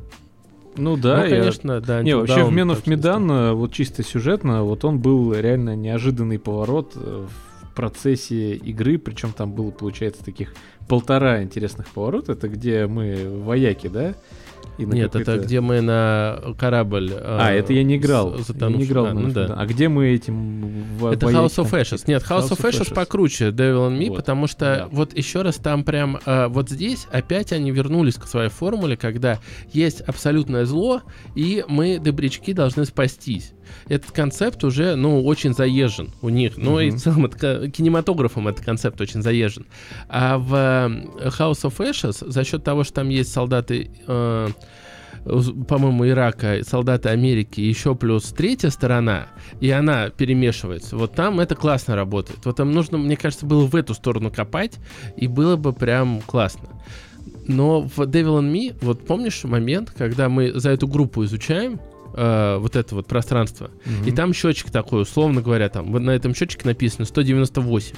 Ну 0.78 0.98
да, 0.98 1.18
ну, 1.18 1.24
я- 1.24 1.30
конечно, 1.40 1.82
да. 1.82 2.02
Не, 2.02 2.16
вообще 2.16 2.44
в 2.44 2.50
точно 2.54 2.92
Medan, 2.92 3.32
э, 3.32 3.54
вот 3.54 3.72
чисто 3.74 4.04
сюжетно, 4.04 4.64
вот 4.64 4.84
он 4.84 5.00
был 5.00 5.34
реально 5.34 5.76
неожиданный 5.76 6.38
поворот 6.40 6.94
э, 6.96 7.26
в 7.28 7.76
процессе 7.76 8.56
игры, 8.56 8.98
причем 8.98 9.32
там 9.32 9.54
было, 9.54 9.72
получается, 9.72 10.24
таких 10.24 10.54
полтора 10.88 11.44
интересных 11.44 11.88
поворота. 11.88 12.34
Это 12.34 12.48
где 12.48 12.88
мы 12.88 13.42
вояки, 13.44 13.88
да? 13.88 14.16
И 14.78 14.86
на 14.86 14.94
Нет, 14.94 15.16
это 15.16 15.38
где 15.38 15.62
мы 15.62 15.80
на 15.82 16.42
корабль... 16.60 17.10
А, 17.14 17.52
это 17.52 17.72
я 17.74 17.84
не 17.84 17.96
играл. 17.96 18.38
с- 18.38 18.50
Я 18.50 18.68
не 18.70 18.84
играл 18.84 19.06
А, 19.06 19.10
в 19.12 19.14
ну 19.14 19.32
да. 19.32 19.54
А 19.58 19.66
где 19.66 19.88
мы 19.88 20.08
этим 20.08 20.84
во- 20.98 21.14
Это 21.14 21.28
House 21.28 21.56
of 21.58 21.72
Ashes. 21.72 22.04
Нет, 22.08 22.24
House, 22.24 22.50
of 22.50 22.60
Ashes, 22.62 22.94
покруче 22.94 23.50
Devil 23.50 23.90
and 23.90 23.98
Me, 23.98 24.10
Вот. 24.10 24.18
потому 24.18 24.48
что 24.48 24.66
Да. 24.66 24.88
вот 24.92 25.16
еще 25.18 25.44
раз 25.44 25.56
там 25.56 25.84
прям... 25.84 26.20
э, 26.26 26.48
вот 26.48 26.70
здесь 26.70 27.08
опять 27.12 27.54
они 27.54 27.72
вернулись 27.72 28.16
к 28.16 28.28
своей 28.28 28.50
формуле, 28.50 28.98
когда 28.98 29.40
есть 29.72 30.02
абсолютное 30.02 30.66
зло, 30.66 31.02
и 31.36 31.64
мы, 31.68 31.98
добрячки, 32.00 32.52
должны 32.54 32.86
спастись. 32.86 33.54
Этот 33.88 34.12
концепт 34.12 34.64
уже, 34.64 34.96
ну, 34.96 35.24
очень 35.24 35.54
заезжен 35.54 36.12
у 36.22 36.30
них. 36.30 36.58
Ну, 36.58 36.80
и 36.80 36.92
в 36.92 36.98
целом 36.98 37.26
это 37.26 37.70
кинематографом 37.70 38.48
этот 38.48 38.66
концепт 38.66 39.00
очень 39.02 39.22
заезжен. 39.22 39.66
А 40.10 40.38
в 40.38 40.54
э, 40.54 41.30
House 41.30 41.64
of 41.64 41.78
Ashes 41.78 42.30
за 42.30 42.44
счет 42.44 42.64
того, 42.64 42.84
что 42.84 42.96
там 42.96 43.10
есть 43.10 43.32
солдаты, 43.32 43.90
э, 44.08 44.50
по-моему, 45.68 46.08
Ирака, 46.08 46.60
солдаты 46.64 47.10
Америки, 47.10 47.60
еще 47.60 47.96
плюс 47.96 48.26
третья 48.26 48.70
сторона, 48.70 49.28
и 49.60 49.70
она 49.72 50.10
перемешивается. 50.10 50.98
Вот 50.98 51.14
там 51.14 51.40
это 51.40 51.56
классно 51.56 51.96
работает. 51.96 52.40
Вот 52.46 52.58
там 52.58 52.72
нужно, 52.72 52.98
мне 52.98 53.18
кажется, 53.18 53.46
было 53.46 53.66
в 53.66 53.76
эту 53.76 53.94
сторону 53.94 54.32
копать, 54.32 54.78
и 55.18 55.28
было 55.28 55.56
бы 55.56 55.74
прям 55.74 56.22
классно. 56.22 56.70
Но 57.48 57.82
в 57.82 58.00
Devil 58.00 58.40
and 58.40 58.52
Me, 58.52 58.76
вот 58.82 59.06
помнишь 59.06 59.44
момент, 59.44 59.92
когда 59.96 60.30
мы 60.30 60.52
за 60.54 60.72
эту 60.72 60.88
группу 60.88 61.24
изучаем 61.26 61.80
э, 62.16 62.58
вот 62.60 62.76
это 62.76 62.96
вот 62.96 63.08
пространство, 63.08 63.70
и 64.06 64.12
там 64.12 64.34
счетчик 64.34 64.72
такой, 64.72 65.04
условно 65.04 65.42
говоря, 65.42 65.70
там 65.70 65.92
вот 65.92 66.02
на 66.02 66.12
этом 66.12 66.34
счетчике 66.34 66.66
написано 66.66 67.06
198. 67.06 67.96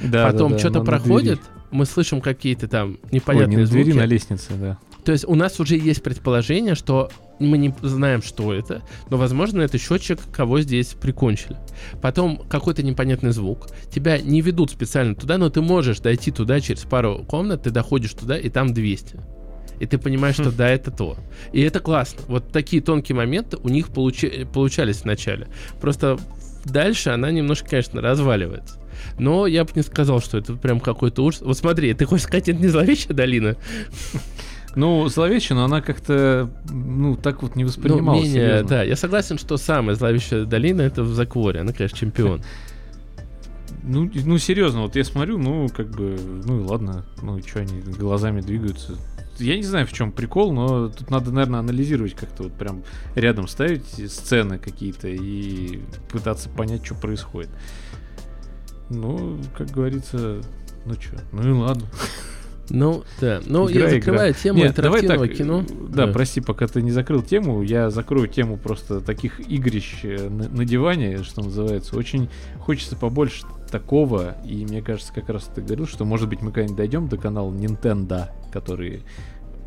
Да, 0.00 0.30
Потом 0.30 0.52
да, 0.52 0.54
да, 0.54 0.60
что-то 0.60 0.80
проходит, 0.82 1.40
мы 1.70 1.84
слышим 1.84 2.20
какие-то 2.20 2.68
там 2.68 2.90
Ой, 2.90 2.98
не 3.10 3.16
непонятные 3.16 3.58
на 3.58 3.66
двери, 3.66 3.90
звуки. 3.90 3.96
на 3.96 4.06
лестнице, 4.06 4.52
да. 4.54 4.78
То 5.04 5.12
есть 5.12 5.24
у 5.26 5.34
нас 5.34 5.58
уже 5.58 5.76
есть 5.76 6.02
предположение, 6.02 6.74
что 6.74 7.10
мы 7.38 7.56
не 7.56 7.74
знаем, 7.82 8.20
что 8.20 8.52
это, 8.52 8.82
но, 9.08 9.16
возможно, 9.16 9.62
это 9.62 9.78
счетчик, 9.78 10.18
кого 10.32 10.60
здесь 10.60 10.88
прикончили. 10.88 11.56
Потом 12.02 12.42
какой-то 12.48 12.82
непонятный 12.82 13.30
звук. 13.30 13.68
Тебя 13.90 14.20
не 14.20 14.42
ведут 14.42 14.70
специально 14.70 15.14
туда, 15.14 15.38
но 15.38 15.48
ты 15.48 15.62
можешь 15.62 16.00
дойти 16.00 16.30
туда 16.30 16.60
через 16.60 16.82
пару 16.82 17.24
комнат, 17.24 17.62
ты 17.62 17.70
доходишь 17.70 18.12
туда, 18.12 18.38
и 18.38 18.50
там 18.50 18.74
200. 18.74 19.18
И 19.80 19.86
ты 19.86 19.98
понимаешь, 19.98 20.34
что 20.36 20.50
да, 20.56 20.68
это 20.68 20.90
то. 20.90 21.16
И 21.52 21.60
это 21.60 21.80
классно. 21.80 22.20
Вот 22.28 22.50
такие 22.52 22.82
тонкие 22.82 23.16
моменты 23.16 23.56
у 23.56 23.68
них 23.68 23.88
получи- 23.88 24.44
получались 24.50 25.02
вначале. 25.02 25.48
Просто 25.80 26.18
дальше 26.64 27.10
она 27.10 27.30
немножко, 27.30 27.68
конечно, 27.70 28.00
разваливается. 28.00 28.78
Но 29.18 29.46
я 29.46 29.64
бы 29.64 29.70
не 29.74 29.82
сказал, 29.82 30.20
что 30.20 30.38
это 30.38 30.54
прям 30.54 30.80
какой-то 30.80 31.22
ужас. 31.24 31.40
Вот 31.42 31.56
смотри, 31.56 31.94
ты 31.94 32.04
хочешь 32.04 32.24
сказать, 32.26 32.48
это 32.48 32.58
не 32.60 32.68
зловещая 32.68 33.14
долина? 33.16 33.56
Ну, 34.74 35.08
зловещая, 35.08 35.56
но 35.58 35.64
она 35.64 35.80
как-то, 35.80 36.50
ну, 36.70 37.16
так 37.16 37.42
вот 37.42 37.56
не 37.56 37.62
Ну, 37.64 37.68
воспринималась. 37.68 38.22
менее, 38.24 38.48
серьезно. 38.48 38.68
да, 38.68 38.82
я 38.82 38.96
согласен, 38.96 39.38
что 39.38 39.56
самая 39.56 39.96
зловещая 39.96 40.44
долина 40.44 40.82
это 40.82 41.02
в 41.02 41.14
Закворе, 41.14 41.60
она, 41.60 41.72
конечно, 41.72 41.96
чемпион. 41.98 42.42
Ну, 43.82 44.10
ну, 44.12 44.36
серьезно, 44.38 44.82
вот 44.82 44.96
я 44.96 45.04
смотрю, 45.04 45.38
ну, 45.38 45.68
как 45.74 45.88
бы, 45.90 46.18
ну, 46.44 46.60
и 46.60 46.62
ладно, 46.64 47.06
ну, 47.22 47.40
что 47.40 47.60
они 47.60 47.80
глазами 47.80 48.40
двигаются. 48.42 48.96
Я 49.38 49.56
не 49.56 49.62
знаю, 49.62 49.86
в 49.86 49.92
чем 49.92 50.12
прикол, 50.12 50.52
но 50.52 50.88
тут 50.88 51.10
надо, 51.10 51.30
наверное, 51.30 51.60
анализировать 51.60 52.14
как-то 52.14 52.44
вот 52.44 52.52
прям 52.52 52.82
рядом 53.14 53.48
ставить 53.48 53.86
сцены 54.10 54.58
какие-то 54.58 55.08
и 55.08 55.80
пытаться 56.10 56.48
понять, 56.48 56.84
что 56.84 56.94
происходит. 56.94 57.50
Ну, 58.90 59.40
как 59.56 59.70
говорится, 59.70 60.40
ну 60.84 60.94
что, 60.94 61.20
ну 61.32 61.48
и 61.48 61.52
ладно. 61.52 61.86
Ну, 62.70 63.04
да. 63.20 63.40
Ну, 63.46 63.70
Игра, 63.70 63.84
я 63.84 63.88
игра. 63.88 63.98
закрываю 63.98 64.34
тему 64.34 64.58
Нет, 64.58 64.74
давай 64.76 65.00
интерактивного 65.00 65.26
так, 65.28 65.36
кино. 65.36 65.60
э, 65.68 65.94
Да, 65.94 66.06
прости, 66.08 66.40
пока 66.40 66.66
ты 66.66 66.82
не 66.82 66.90
закрыл 66.90 67.22
тему, 67.22 67.62
я 67.62 67.90
закрою 67.90 68.28
тему 68.28 68.56
просто 68.56 69.00
таких 69.00 69.40
игрищ 69.40 70.00
э, 70.02 70.28
на, 70.28 70.48
на 70.48 70.64
диване, 70.64 71.22
что 71.22 71.42
называется. 71.42 71.96
Очень 71.96 72.28
хочется 72.60 72.96
побольше 72.96 73.44
такого, 73.70 74.36
и 74.44 74.64
мне 74.64 74.82
кажется, 74.82 75.12
как 75.14 75.28
раз 75.28 75.50
ты 75.54 75.62
говорил, 75.62 75.86
что, 75.86 76.04
может 76.04 76.28
быть, 76.28 76.42
мы 76.42 76.52
когда-нибудь 76.52 76.76
дойдем 76.76 77.08
до 77.08 77.16
канала 77.16 77.50
Nintendo, 77.52 78.26
который 78.52 79.02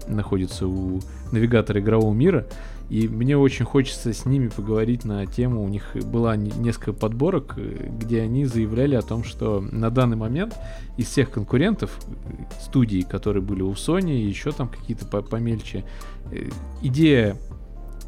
находится 0.08 0.68
у 0.68 1.00
навигатора 1.32 1.80
игрового 1.80 2.14
мира, 2.14 2.48
и 2.92 3.08
мне 3.08 3.38
очень 3.38 3.64
хочется 3.64 4.12
с 4.12 4.26
ними 4.26 4.50
поговорить 4.50 5.06
на 5.06 5.26
тему. 5.26 5.64
У 5.64 5.70
них 5.70 5.96
была 5.96 6.36
не- 6.36 6.52
несколько 6.52 6.92
подборок, 6.92 7.54
э, 7.56 7.88
где 7.98 8.22
они 8.22 8.44
заявляли 8.44 8.96
о 8.96 9.02
том, 9.02 9.24
что 9.24 9.62
на 9.62 9.90
данный 9.90 10.18
момент 10.18 10.58
из 10.98 11.08
всех 11.08 11.32
конкурентов, 11.32 11.98
э, 12.06 12.44
студий, 12.62 13.04
которые 13.04 13.42
были 13.42 13.62
у 13.62 13.72
Sony, 13.72 14.12
и 14.12 14.28
еще 14.28 14.52
там 14.52 14.68
какие-то 14.68 15.06
по- 15.06 15.22
помельче, 15.22 15.86
э, 16.34 16.50
идея 16.82 17.38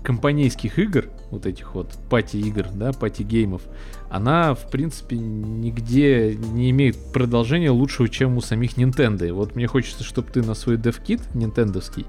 компанейских 0.03 0.77
игр, 0.77 1.05
вот 1.31 1.45
этих 1.45 1.75
вот 1.75 1.87
party-игр, 2.09 2.65
да, 2.73 2.91
party 2.91 3.20
game 3.20 3.44
ов, 3.44 3.61
она, 4.09 4.53
в 4.53 4.69
принципе, 4.69 5.17
нигде 5.17 6.35
не 6.35 6.71
имеет 6.71 6.97
продолжения 7.13 7.71
лучшего, 7.71 8.09
чем 8.09 8.35
у 8.35 8.41
самих 8.41 8.77
Nintendo. 8.77 9.31
Вот 9.31 9.55
мне 9.55 9.65
хочется, 9.67 10.03
чтобы 10.03 10.27
ты 10.29 10.43
на 10.43 10.55
свой 10.55 10.75
DevKit 10.75 11.21
нинтендовский 11.35 12.05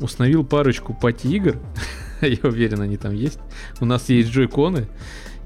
установил 0.00 0.44
парочку 0.44 0.94
party-игр. 0.94 1.56
Я 2.20 2.38
уверен, 2.44 2.80
они 2.80 2.96
там 2.96 3.14
есть. 3.14 3.38
У 3.80 3.84
нас 3.84 4.08
есть 4.08 4.30
Joy-Con 4.30 4.75
ы, 4.75 4.88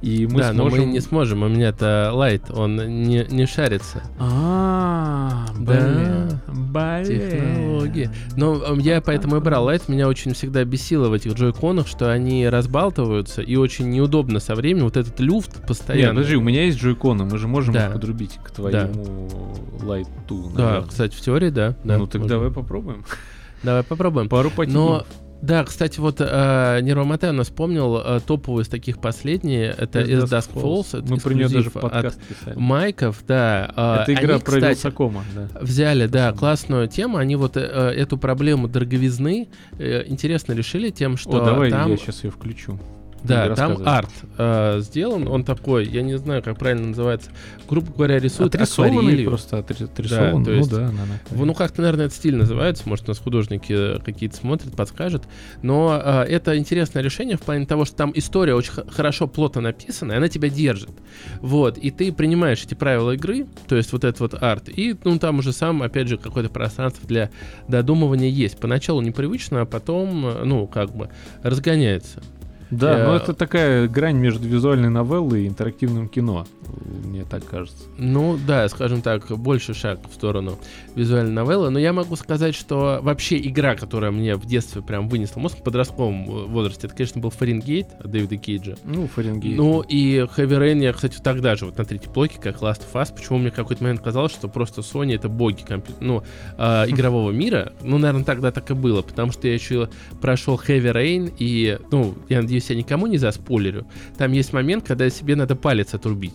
и 0.03 0.27
мы 0.27 0.41
да, 0.41 0.53
но 0.53 0.69
сможем... 0.69 0.87
мы 0.87 0.93
не 0.93 1.01
сможем. 1.01 1.43
У 1.43 1.49
меня-то 1.49 2.11
Lite, 2.15 2.51
он 2.51 2.77
не, 2.77 3.27
не 3.29 3.47
шарится. 3.47 4.03
А, 4.19 5.47
Да. 5.59 5.73
блин, 5.75 6.41
блин. 6.73 7.31
Технологии. 7.31 8.11
Но 8.37 8.77
я 8.79 9.01
поэтому 9.01 9.37
и 9.37 9.41
брал 9.41 9.65
лайт. 9.65 9.89
Меня 9.89 10.07
очень 10.09 10.33
всегда 10.33 10.65
бесило 10.65 11.09
в 11.09 11.13
этих 11.13 11.33
джойконах, 11.35 11.87
что 11.89 12.11
они 12.13 12.49
разбалтываются 12.49 13.43
и 13.43 13.57
очень 13.57 13.91
неудобно 13.91 14.39
со 14.41 14.55
временем. 14.55 14.85
Вот 14.85 14.97
этот 14.97 15.19
люфт 15.21 15.57
Нет, 15.57 15.67
постоянно. 15.67 16.15
подожди, 16.15 16.37
у 16.37 16.41
меня 16.41 16.65
есть 16.65 16.79
джойконы, 16.79 17.25
мы 17.25 17.37
же 17.37 17.49
можем 17.49 17.75
Да. 17.75 17.87
их 17.89 17.93
подрубить 17.95 18.39
к 18.43 18.51
твоему 18.53 19.29
лайту. 19.83 20.51
Да, 20.55 20.63
наверное. 20.63 20.89
кстати, 20.89 21.15
в 21.17 21.21
теории, 21.21 21.51
да. 21.51 21.77
да 21.85 21.99
ну 21.99 22.07
так 22.07 22.21
можно. 22.23 22.37
давай 22.37 22.51
попробуем. 22.53 23.05
Давай 23.63 23.83
попробуем. 23.83 24.29
Пару 24.29 24.51
пати. 24.51 24.71
Но 24.71 25.05
да, 25.43 25.65
кстати, 25.65 25.99
вот 26.01 26.17
э, 26.21 26.81
Нерва 26.83 27.05
Матео 27.05 27.33
нас 27.33 27.47
вспомнил 27.47 27.97
э, 27.97 28.21
топовую 28.27 28.63
из 28.63 28.69
таких 28.69 29.01
последние. 29.01 29.75
Это 29.77 30.01
As 30.01 30.25
Dusk 30.25 30.53
Falls. 30.53 30.99
это 30.99 31.11
Мы 31.11 31.19
про 31.19 31.33
нее 31.33 31.49
даже 31.49 31.69
эксклюзив 31.69 31.77
от 31.77 31.83
подкаст 31.83 32.23
писали. 32.23 32.59
Майков, 32.59 33.25
да. 33.27 33.73
э, 33.75 34.03
Это 34.03 34.15
игра 34.15 34.35
они, 34.35 34.43
про 34.43 34.53
кстати, 34.53 34.77
Вилсакома, 34.77 35.25
да. 35.35 35.49
Взяли, 35.61 36.07
да, 36.07 36.33
классную 36.33 36.89
тему. 36.89 37.17
Они 37.17 37.37
вот 37.37 37.57
э, 37.57 37.61
эту 37.61 38.19
проблему 38.19 38.69
дороговизны 38.69 39.49
э, 39.79 40.05
интересно 40.07 40.53
решили 40.53 40.91
тем, 40.91 41.17
что 41.17 41.43
О, 41.43 41.45
давай 41.45 41.71
там, 41.71 41.91
я 41.91 41.97
сейчас 41.97 42.23
ее 42.23 42.31
включу. 42.31 42.79
Да, 43.25 43.47
там 43.55 43.73
арт 43.89 44.11
э, 44.39 44.81
сделан. 44.81 45.29
Он 45.29 45.45
такой, 45.45 45.87
я 45.87 46.03
не 46.03 46.17
знаю, 46.19 46.43
как 46.43 46.59
правильно 46.59 46.89
называется. 46.89 47.31
Грубо 47.69 47.93
говоря, 47.93 48.19
рисует 48.19 48.53
акварелью. 49.01 49.29
просто 49.29 49.59
отри- 49.59 49.85
отрисован. 49.85 50.45
то 50.45 50.51
есть- 50.53 50.71
ну 50.73 50.77
да, 50.79 50.87
да, 50.89 50.93
да. 51.31 51.37
В- 51.37 51.45
Ну, 51.47 51.55
как-то, 51.55 51.83
наверное, 51.83 52.07
этот 52.07 52.17
стиль 52.17 52.37
называется. 52.37 52.89
Может, 52.89 53.07
у 53.09 53.11
нас 53.13 53.19
художники 53.19 53.73
э, 53.73 53.99
какие-то 54.05 54.37
смотрят, 54.37 54.75
подскажут. 54.75 55.25
Но 55.63 56.01
э, 56.03 56.23
это 56.25 56.57
интересное 56.59 57.03
решение 57.03 57.37
в 57.37 57.41
плане 57.43 57.67
того, 57.67 57.85
что 57.85 57.97
там 57.97 58.13
история 58.15 58.55
очень 58.55 58.73
хорошо, 58.91 59.27
плотно 59.27 59.61
написана, 59.61 60.13
и 60.13 60.17
она 60.17 60.29
тебя 60.29 60.49
держит. 60.49 60.91
Вот. 61.41 61.79
И 61.79 61.91
ты 61.91 62.13
принимаешь 62.13 62.63
эти 62.65 62.75
правила 62.75 63.13
игры, 63.13 63.47
то 63.69 63.77
есть 63.77 63.93
вот 63.93 64.05
этот 64.05 64.21
вот 64.21 64.43
арт, 64.43 64.69
и 64.69 64.97
ну, 65.05 65.19
там 65.19 65.39
уже 65.39 65.53
сам, 65.53 65.83
опять 65.83 66.09
же, 66.09 66.17
какое-то 66.17 66.51
пространство 66.51 67.07
для 67.07 67.31
додумывания 67.69 68.29
есть. 68.31 68.59
Поначалу 68.59 69.01
непривычно, 69.01 69.63
а 69.63 69.65
потом, 69.67 70.27
э, 70.27 70.45
ну, 70.45 70.67
как 70.67 70.95
бы, 70.95 71.09
разгоняется. 71.43 72.23
Да, 72.71 72.99
Э, 72.99 73.07
но 73.07 73.17
это 73.17 73.35
такая 73.35 73.89
грань 73.89 74.17
между 74.17 74.47
визуальной 74.47 74.91
новеллой 74.91 75.45
и 75.45 75.49
интерактивным 75.49 76.09
кино, 76.09 76.47
мне 77.05 77.25
так 77.25 77.45
кажется. 77.45 77.85
Ну 77.99 78.39
да, 78.47 78.69
скажем 78.69 79.03
так, 79.03 79.27
больше 79.29 79.75
шаг 79.75 80.01
в 80.09 80.15
сторону 80.15 80.59
визуальной 80.95 81.33
новеллы. 81.33 81.71
Но 81.71 81.79
я 81.79 81.93
могу 81.93 82.17
сказать, 82.17 82.55
что 82.55 83.01
вообще 83.03 83.39
игра, 83.39 83.75
которая 83.75 84.11
мне 84.11 84.37
в 84.37 84.47
детстве 84.47 84.83
прям 84.83 85.09
вынесла 85.09 85.41
мозг 85.41 85.59
в 85.59 85.63
подростковом 85.63 86.25
э, 86.25 86.47
возрасте, 86.47 86.87
это, 86.87 86.97
конечно, 86.97 87.21
был 87.21 87.31
Фаренгейт 87.31 87.89
от 87.99 88.11
Дэвида 88.11 88.37
Кейджа. 88.37 88.77
Ну, 88.85 89.07
Фаренгейт. 89.09 89.57
Ну 89.57 89.83
и 89.83 90.19
Heavy 90.37 90.59
Rain 90.59 90.83
я, 90.83 90.93
кстати, 90.93 91.19
тогда 91.23 91.57
же, 91.57 91.67
вот 91.67 91.79
на 91.79 91.85
третьей 91.85 92.13
блоке, 92.13 92.39
как 92.41 92.63
Last 92.63 92.83
of 92.93 92.95
Us, 92.95 93.15
почему 93.15 93.39
мне 93.39 93.51
в 93.51 93.55
какой-то 93.55 93.83
момент 93.83 94.01
казалось, 94.01 94.33
что 94.33 94.49
просто 94.49 94.81
Sony 94.81 95.15
это 95.15 95.29
боги 95.29 95.63
компью- 95.63 95.95
ну, 96.01 96.23
э, 96.59 96.85
игрового 96.89 97.31
мира. 97.31 97.73
Ну, 97.83 97.99
наверное, 97.99 98.25
тогда 98.25 98.51
так 98.51 98.71
и 98.71 98.75
было, 98.75 99.03
потому 99.03 99.33
что 99.33 99.49
я 99.49 99.55
еще 99.55 99.89
прошел 100.21 100.57
Heavy 100.57 100.93
Rain, 100.93 101.33
и, 101.39 101.79
ну, 101.91 102.15
я 102.29 102.43
надеюсь, 102.43 102.71
я 102.71 102.77
никому 102.77 103.07
не 103.07 103.19
заспойлерю. 103.19 103.87
Там 104.17 104.33
есть 104.33 104.53
момент, 104.53 104.87
когда 104.87 105.09
себе 105.11 105.37
надо 105.37 105.57
палец 105.57 105.95
отрубить. 105.95 106.35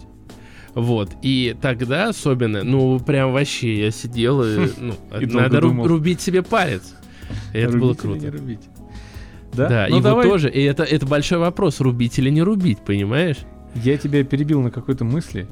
Вот, 0.76 1.12
и 1.22 1.56
тогда 1.62 2.10
особенно, 2.10 2.64
ну, 2.64 3.00
прям 3.00 3.32
вообще 3.32 3.86
я 3.86 3.92
сидел 3.92 4.44
и, 4.44 4.68
ну, 4.78 4.94
И 5.20 5.26
надо 5.26 5.60
ру- 5.60 5.88
рубить 5.88 6.20
себе 6.22 6.44
палец. 6.44 6.96
И 7.54 7.58
это 7.58 7.78
было 7.78 7.94
круто. 7.94 8.32
Да, 9.54 9.70
Да, 9.70 9.88
Ну, 9.90 10.00
и 10.00 10.02
давай. 10.02 10.26
вот 10.26 10.32
тоже, 10.32 10.50
и 10.52 10.62
это, 10.64 10.84
это 10.84 11.06
большой 11.06 11.38
вопрос, 11.38 11.80
рубить 11.80 12.20
или 12.20 12.30
не 12.30 12.44
рубить, 12.44 12.80
понимаешь? 12.80 13.38
Я 13.74 13.98
тебя 13.98 14.24
перебил 14.26 14.62
на 14.62 14.70
какой-то 14.70 15.06
мысли, 15.06 15.48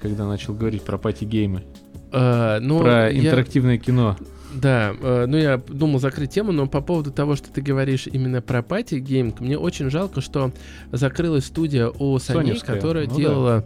когда 0.00 0.26
начал 0.26 0.54
говорить 0.54 0.82
про 0.82 0.96
party 0.98 1.27
game 1.27 1.50
ы, 1.50 1.62
Э, 2.10 2.58
ну, 2.60 2.80
про 2.80 3.10
я- 3.10 3.18
интерактивное 3.18 3.78
кино. 3.78 4.16
Да, 4.54 4.92
э, 5.00 5.24
ну 5.26 5.38
я 5.38 5.56
думал 5.56 5.98
закрыть 5.98 6.30
тему, 6.30 6.52
но 6.52 6.66
по 6.66 6.82
поводу 6.82 7.10
того, 7.10 7.36
что 7.36 7.50
ты 7.50 7.62
говоришь 7.62 8.06
именно 8.06 8.42
про 8.42 8.62
party 8.62 8.96
gaming, 8.96 9.40
мне 9.40 9.56
очень 9.56 9.90
жалко, 9.90 10.20
что 10.20 10.52
закрылась 10.90 11.46
студия 11.46 11.88
у 11.88 12.16
Sony, 12.16 12.62
которая 12.64 13.06
ну 13.06 13.10
да. 13.12 13.16
делала 13.16 13.56
А, 13.56 13.64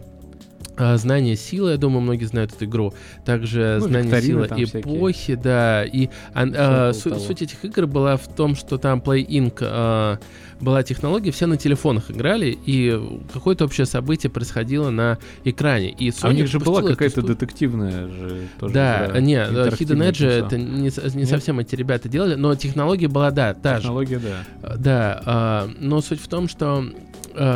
Знание 0.97 1.35
силы, 1.35 1.71
я 1.71 1.77
думаю, 1.77 2.01
многие 2.01 2.25
знают 2.25 2.53
эту 2.53 2.65
игру. 2.65 2.93
Также 3.25 3.77
Ну, 3.81 3.87
знание 3.87 4.21
силы 4.21 4.47
там 4.47 4.57
всякие. 4.63 4.81
эпохи, 4.81 5.33
да. 5.35 5.83
И 5.83 6.09
а, 6.35 6.91
Всё 6.93 7.15
су- 7.15 7.19
суть 7.19 7.41
этих 7.41 7.65
игр 7.65 7.87
была 7.87 8.15
в 8.15 8.27
том, 8.27 8.55
что 8.55 8.77
там 8.77 8.99
PlayLink 8.99 9.57
а, 9.61 10.19
была 10.61 10.83
технология, 10.83 11.31
все 11.31 11.47
на 11.47 11.57
телефонах 11.57 12.11
играли, 12.11 12.55
и 12.65 12.99
какое-то 13.33 13.65
общее 13.65 13.85
событие 13.87 14.29
происходило 14.29 14.89
на 14.91 15.17
экране. 15.43 15.89
И 15.89 16.11
А 16.21 16.27
у 16.29 16.31
них 16.31 16.47
же 16.47 16.59
была 16.59 16.81
какая-то 16.83 17.21
сту- 17.21 17.27
детективная 17.27 18.07
же 18.07 18.41
тоже. 18.59 18.73
Да, 18.73 19.05
игра, 19.07 19.19
не, 19.19 19.35
э, 19.35 19.69
Hidden 19.69 20.09
Edge 20.11 20.25
это 20.27 20.57
не, 20.57 20.89
не 20.89 21.15
Нет? 21.21 21.29
совсем 21.29 21.59
эти 21.59 21.75
ребята 21.75 22.07
делали, 22.07 22.35
но 22.35 22.53
технология 22.55 23.07
была, 23.07 23.31
да, 23.31 23.53
та 23.55 23.75
же. 23.77 23.81
Технология, 23.81 24.19
да. 24.19 24.75
Да, 24.77 25.21
а, 25.25 25.69
но 25.79 26.01
суть 26.01 26.21
в 26.21 26.27
том, 26.27 26.47
что 26.47 26.67
а, 26.67 26.85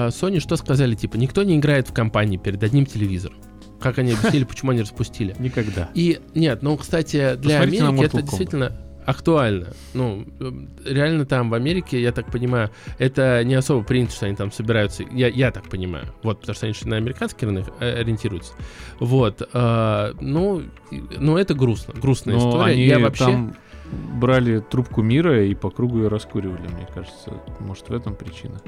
Sony 0.09 0.39
что 0.39 0.55
сказали, 0.55 0.95
типа, 0.95 1.17
никто 1.17 1.43
не 1.43 1.57
играет 1.57 1.87
в 1.89 1.93
компании 1.93 2.37
перед 2.37 2.61
одним 2.63 2.85
телевизором. 2.85 3.37
Как 3.79 3.97
они 3.97 4.13
объяснили, 4.13 4.43
почему 4.43 4.71
они 4.71 4.81
распустили. 4.81 5.35
Никогда. 5.39 5.89
И 5.95 6.19
нет, 6.35 6.61
ну, 6.61 6.77
кстати, 6.77 7.35
для 7.35 7.57
Посмотрите 7.57 7.83
Америки 7.83 8.05
это 8.05 8.21
действительно 8.21 8.77
актуально. 9.05 9.73
Ну, 9.93 10.25
э, 10.39 10.51
реально 10.85 11.25
там 11.25 11.49
в 11.49 11.53
Америке, 11.53 12.01
я 12.01 12.11
так 12.11 12.27
понимаю, 12.27 12.69
это 12.97 13.43
не 13.43 13.55
особо 13.55 13.83
принято, 13.83 14.13
что 14.13 14.25
они 14.27 14.35
там 14.35 14.51
собираются. 14.51 15.03
Я, 15.11 15.27
я 15.27 15.51
так 15.51 15.69
понимаю. 15.69 16.05
Вот, 16.23 16.41
потому 16.41 16.55
что 16.55 16.65
они 16.67 16.75
же 16.75 16.87
на 16.87 16.97
американский 16.97 17.45
рынок 17.45 17.67
э, 17.79 17.99
ориентируются. 17.99 18.53
Вот. 18.99 19.47
а, 19.53 20.13
ну, 20.19 20.63
ну, 20.91 21.37
это 21.37 21.53
грустно. 21.53 21.93
Грустная 21.99 22.35
Но 22.35 22.49
история. 22.49 22.73
они 22.73 22.85
я 22.85 22.99
вообще... 22.99 23.25
там 23.25 23.55
брали 23.91 24.59
трубку 24.59 25.01
мира 25.01 25.43
и 25.43 25.53
по 25.53 25.69
кругу 25.69 25.99
ее 25.99 26.07
раскуривали, 26.07 26.67
мне 26.67 26.87
кажется. 26.93 27.33
Может, 27.59 27.89
в 27.89 27.93
этом 27.93 28.15
причина. 28.15 28.61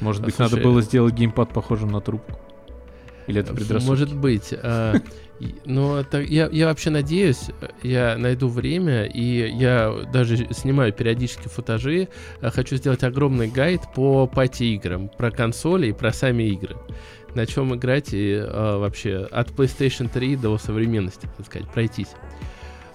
Может 0.00 0.24
быть, 0.24 0.38
надо 0.38 0.50
слушай, 0.50 0.62
было 0.64 0.82
сделать 0.82 1.14
геймпад 1.14 1.52
похожим 1.52 1.90
на 1.90 2.00
трубку. 2.00 2.38
Или 3.26 3.40
это 3.40 3.52
предрассудки? 3.52 3.88
Может 3.88 4.14
быть. 4.16 4.52
и- 5.40 5.54
Но 5.66 5.98
это- 5.98 6.20
я, 6.20 6.48
я 6.50 6.66
вообще 6.66 6.90
надеюсь, 6.90 7.50
э, 7.60 7.68
я 7.82 8.16
найду 8.18 8.48
время, 8.48 9.04
и 9.04 9.48
я 9.56 9.94
даже 10.12 10.36
снимаю 10.52 10.92
периодически 10.92 11.46
футажи. 11.48 12.08
Хочу 12.42 12.76
сделать 12.76 13.04
огромный 13.04 13.48
гайд 13.48 13.82
по 13.94 14.26
пати-играм, 14.26 15.08
про 15.10 15.30
консоли 15.30 15.88
и 15.88 15.92
про 15.92 16.12
сами 16.12 16.44
игры. 16.44 16.76
На 17.34 17.46
чем 17.46 17.74
играть 17.74 18.08
и 18.12 18.42
вообще 18.50 19.28
от 19.30 19.50
PlayStation 19.50 20.08
3 20.12 20.34
до 20.34 20.56
современности, 20.58 21.28
так 21.36 21.46
сказать, 21.46 21.68
пройтись. 21.70 22.08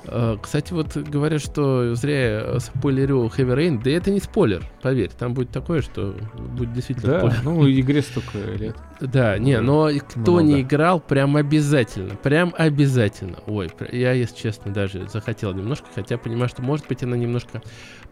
А, 0.06 0.38
Кстати, 0.38 0.74
вот 0.74 0.96
говорят, 0.98 1.42
что 1.42 1.96
зря 1.96 2.22
я 2.36 2.42
э, 2.42 2.60
спойлерю 2.60 3.26
Heavy 3.28 3.56
Rain. 3.56 3.82
Да 3.84 3.90
это 3.92 4.12
не 4.12 4.20
спойлер, 4.20 4.64
поверь. 4.82 5.10
Там 5.18 5.34
будет 5.34 5.50
такое, 5.50 5.82
что 5.82 6.16
будет 6.38 6.74
действительно 6.74 7.14
Да, 7.14 7.20
спойлер. 7.20 7.40
ну 7.44 7.70
игре 7.70 8.02
столько 8.02 8.38
лет. 8.38 8.76
Да, 9.00 9.38
не, 9.38 9.60
но 9.62 9.90
и 9.90 10.00
кто 10.00 10.20
Много. 10.20 10.42
не 10.44 10.62
играл, 10.62 11.00
прям 11.00 11.36
обязательно, 11.36 12.16
прям 12.16 12.54
обязательно. 12.58 13.38
Ой, 13.48 13.70
я, 13.92 14.12
если 14.14 14.36
честно, 14.36 14.74
даже 14.74 15.08
захотел 15.10 15.54
немножко, 15.54 15.88
хотя 15.94 16.18
понимаю, 16.18 16.50
что, 16.50 16.62
может 16.62 16.88
быть, 16.88 17.04
она 17.04 17.16
немножко 17.18 17.62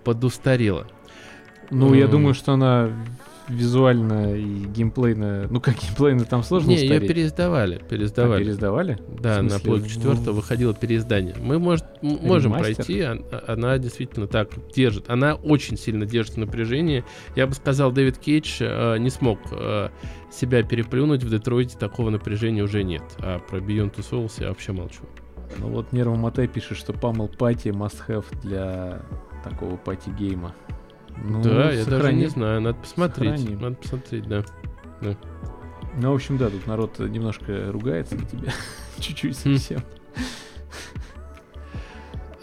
подустарела. 0.04 0.88
Ну, 1.70 1.94
я 1.94 2.06
М. 2.06 2.12
думаю, 2.12 2.34
что 2.34 2.54
она 2.54 2.90
визуально 3.52 4.36
и 4.36 4.66
геймплейно... 4.66 5.48
Ну, 5.50 5.60
как 5.62 5.76
геймплейно 5.76 6.26
там 6.26 6.44
сложно 6.44 6.70
не, 6.70 6.78
ее 6.78 6.84
устареть. 6.86 7.08
переиздавали, 7.10 7.76
А, 7.82 7.86
переиздавали. 7.86 8.44
переиздавали? 8.44 8.98
Да, 9.20 9.42
на 9.42 9.60
плойку 9.60 9.86
в- 9.88 9.92
4 9.92 10.14
выходило 10.32 10.74
переиздание. 10.74 11.36
Мы 11.40 11.60
может, 11.60 11.86
м- 12.02 12.20
можем 12.22 12.54
Ремастер? 12.54 12.76
пройти, 12.76 13.02
а- 13.02 13.18
а- 13.32 13.54
она 13.54 13.78
действительно 13.78 14.28
так 14.28 14.50
держит. 14.74 15.10
Она 15.10 15.36
очень 15.36 15.78
сильно 15.78 16.06
держит 16.06 16.38
напряжение. 16.38 17.04
Я 17.36 17.48
бы 17.48 17.54
сказал, 17.54 17.92
Дэвид 17.92 18.18
Кейдж 18.18 18.58
э, 18.62 18.98
не 18.98 19.10
смог 19.10 19.40
э, 19.52 19.90
себя 20.32 20.64
переплюнуть. 20.64 21.24
В 21.24 21.30
Детройте 21.30 21.78
такого 21.78 22.10
напряжения 22.10 22.64
уже 22.64 22.84
нет. 22.84 23.04
А 23.20 23.40
про 23.40 23.58
Beyond 23.60 23.96
Two 23.96 24.10
Souls 24.10 24.34
я 24.42 24.50
вообще 24.50 24.72
молчу. 24.72 25.02
Ну 25.60 25.68
вот 25.68 25.92
Нервомотай 25.92 26.48
пишет, 26.48 26.78
что 26.78 26.94
Pummel 26.94 27.30
Party 27.38 27.72
must 27.72 27.98
have 28.08 28.26
для 28.42 29.02
такого 29.44 29.76
party 29.76 30.11
game 30.11 30.40
а. 30.40 30.54
Ну, 31.18 31.42
да, 31.42 31.72
я 31.72 31.86
даже 31.86 32.14
не 32.14 32.28
знаю, 32.28 32.62
надо 32.62 32.78
посмотреть. 32.80 33.40
Сохраним. 33.40 33.62
Надо 33.62 33.76
посмотреть, 33.76 34.28
да. 34.28 34.44
Ну, 35.98 36.12
в 36.12 36.16
общем, 36.16 36.38
да, 36.38 36.50
тут 36.50 36.68
народ 36.68 37.00
немножко 37.00 37.72
ругается 37.72 38.16
на 38.16 38.26
тебя. 38.26 38.52
Чуть-чуть 39.00 39.38
Хм. 39.38 39.56
совсем. 39.58 39.82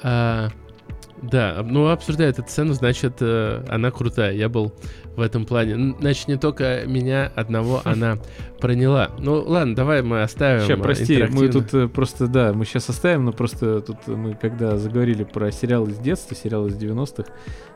А, 0.00 0.50
да, 1.22 1.62
ну 1.64 1.88
обсуждая 1.88 2.30
эту 2.30 2.42
сцену, 2.42 2.72
значит, 2.72 3.16
э, 3.20 3.64
она 3.68 3.90
крутая. 3.90 4.32
Я 4.32 4.48
был 4.48 4.72
в 5.16 5.20
этом 5.20 5.44
плане. 5.44 5.96
Значит, 5.98 6.28
не 6.28 6.36
только 6.36 6.84
меня 6.86 7.32
одного 7.34 7.82
она 7.84 8.18
проняла. 8.60 9.10
Ну 9.18 9.42
ладно, 9.46 9.74
давай 9.74 10.02
мы 10.02 10.22
оставим. 10.22 10.62
Сейчас, 10.66 10.78
э, 10.78 10.82
прости, 10.82 11.24
мы 11.30 11.48
тут 11.48 11.74
э, 11.74 11.88
просто, 11.88 12.26
да, 12.26 12.52
мы 12.52 12.64
сейчас 12.64 12.88
оставим, 12.88 13.24
но 13.24 13.32
просто 13.32 13.80
тут 13.80 14.06
мы, 14.06 14.34
когда 14.34 14.76
заговорили 14.78 15.24
про 15.24 15.50
сериал 15.52 15.86
из 15.86 15.98
детства, 15.98 16.36
сериал 16.36 16.66
из 16.66 16.76
90-х, 16.76 17.24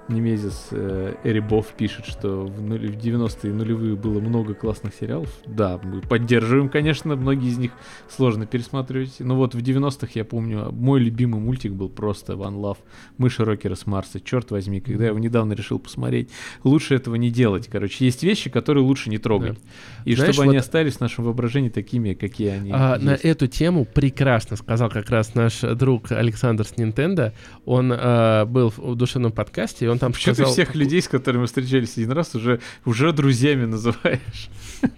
Немезис 0.09 0.69
э, 0.73 1.15
Эрибов 1.23 1.67
пишет, 1.77 2.07
что 2.07 2.45
в, 2.47 2.61
нули- 2.61 2.89
в 2.89 2.97
90-е 2.97 3.53
нулевые 3.53 3.95
было 3.95 4.19
много 4.19 4.53
классных 4.55 4.95
сериалов. 4.95 5.29
Да, 5.47 5.81
мы 5.83 6.01
поддерживаем, 6.01 6.69
конечно, 6.69 7.15
многие 7.15 7.49
из 7.49 7.59
них 7.59 7.71
сложно 8.09 8.45
пересматривать. 8.45 9.17
Но 9.21 9.37
вот 9.37 9.55
в 9.55 9.59
90-х, 9.59 10.09
я 10.15 10.25
помню, 10.25 10.73
мой 10.73 11.01
любимый 11.01 11.41
мультик 11.41 11.73
был 11.73 11.89
просто 11.89 12.33
One 12.33 12.61
Love. 12.61 12.79
Мыши 13.17 13.45
Рокера 13.45 13.77
с 13.77 13.87
Марса. 13.87 14.21
Черт 14.21 14.51
возьми, 14.51 14.81
когда 14.81 15.05
я 15.05 15.11
его 15.11 15.21
недавно 15.21 15.53
решил 15.53 15.79
посмотреть. 15.79 16.31
Лучше 16.65 16.97
этого 16.97 17.15
не 17.15 17.31
делать, 17.31 17.69
короче. 17.69 18.05
Есть 18.05 18.25
вещи, 18.25 18.51
которые 18.51 18.85
лучше 18.85 19.09
не 19.09 19.19
трогать. 19.19 19.59
И 20.05 20.17
Знаешь, 20.17 20.35
чтобы 20.35 20.49
они 20.49 20.57
вот- 20.59 20.65
остались 20.73 20.95
в 20.95 21.01
нашем 21.01 21.25
воображении 21.25 21.69
такими, 21.69 22.15
какие 22.15 22.49
они 22.49 22.71
А, 22.73 22.99
на 22.99 23.13
есть. 23.13 23.25
эту 23.25 23.47
тему 23.47 23.85
прекрасно 23.85 24.57
сказал 24.57 24.89
как 24.89 25.11
раз 25.11 25.35
наш 25.35 25.61
друг 25.61 26.11
Александр 26.11 26.65
с 26.65 26.73
Nintendo. 26.73 27.33
Он 27.67 27.93
э, 27.93 28.45
был 28.47 28.71
в 28.71 28.79
в 28.93 28.95
душевном 28.95 29.33
подкасте, 29.33 29.85
и 29.85 29.89
он 29.89 29.99
там 29.99 30.13
Почему 30.13 30.33
ты 30.35 30.43
сказал... 30.43 30.53
всех 30.53 30.75
людей, 30.75 31.03
с 31.03 31.09
которыми 31.09 31.47
встречались 31.47 31.97
один 31.97 32.13
раз, 32.13 32.35
уже, 32.35 32.61
уже 32.85 33.13
друзьями 33.13 33.67
называешь? 33.67 34.49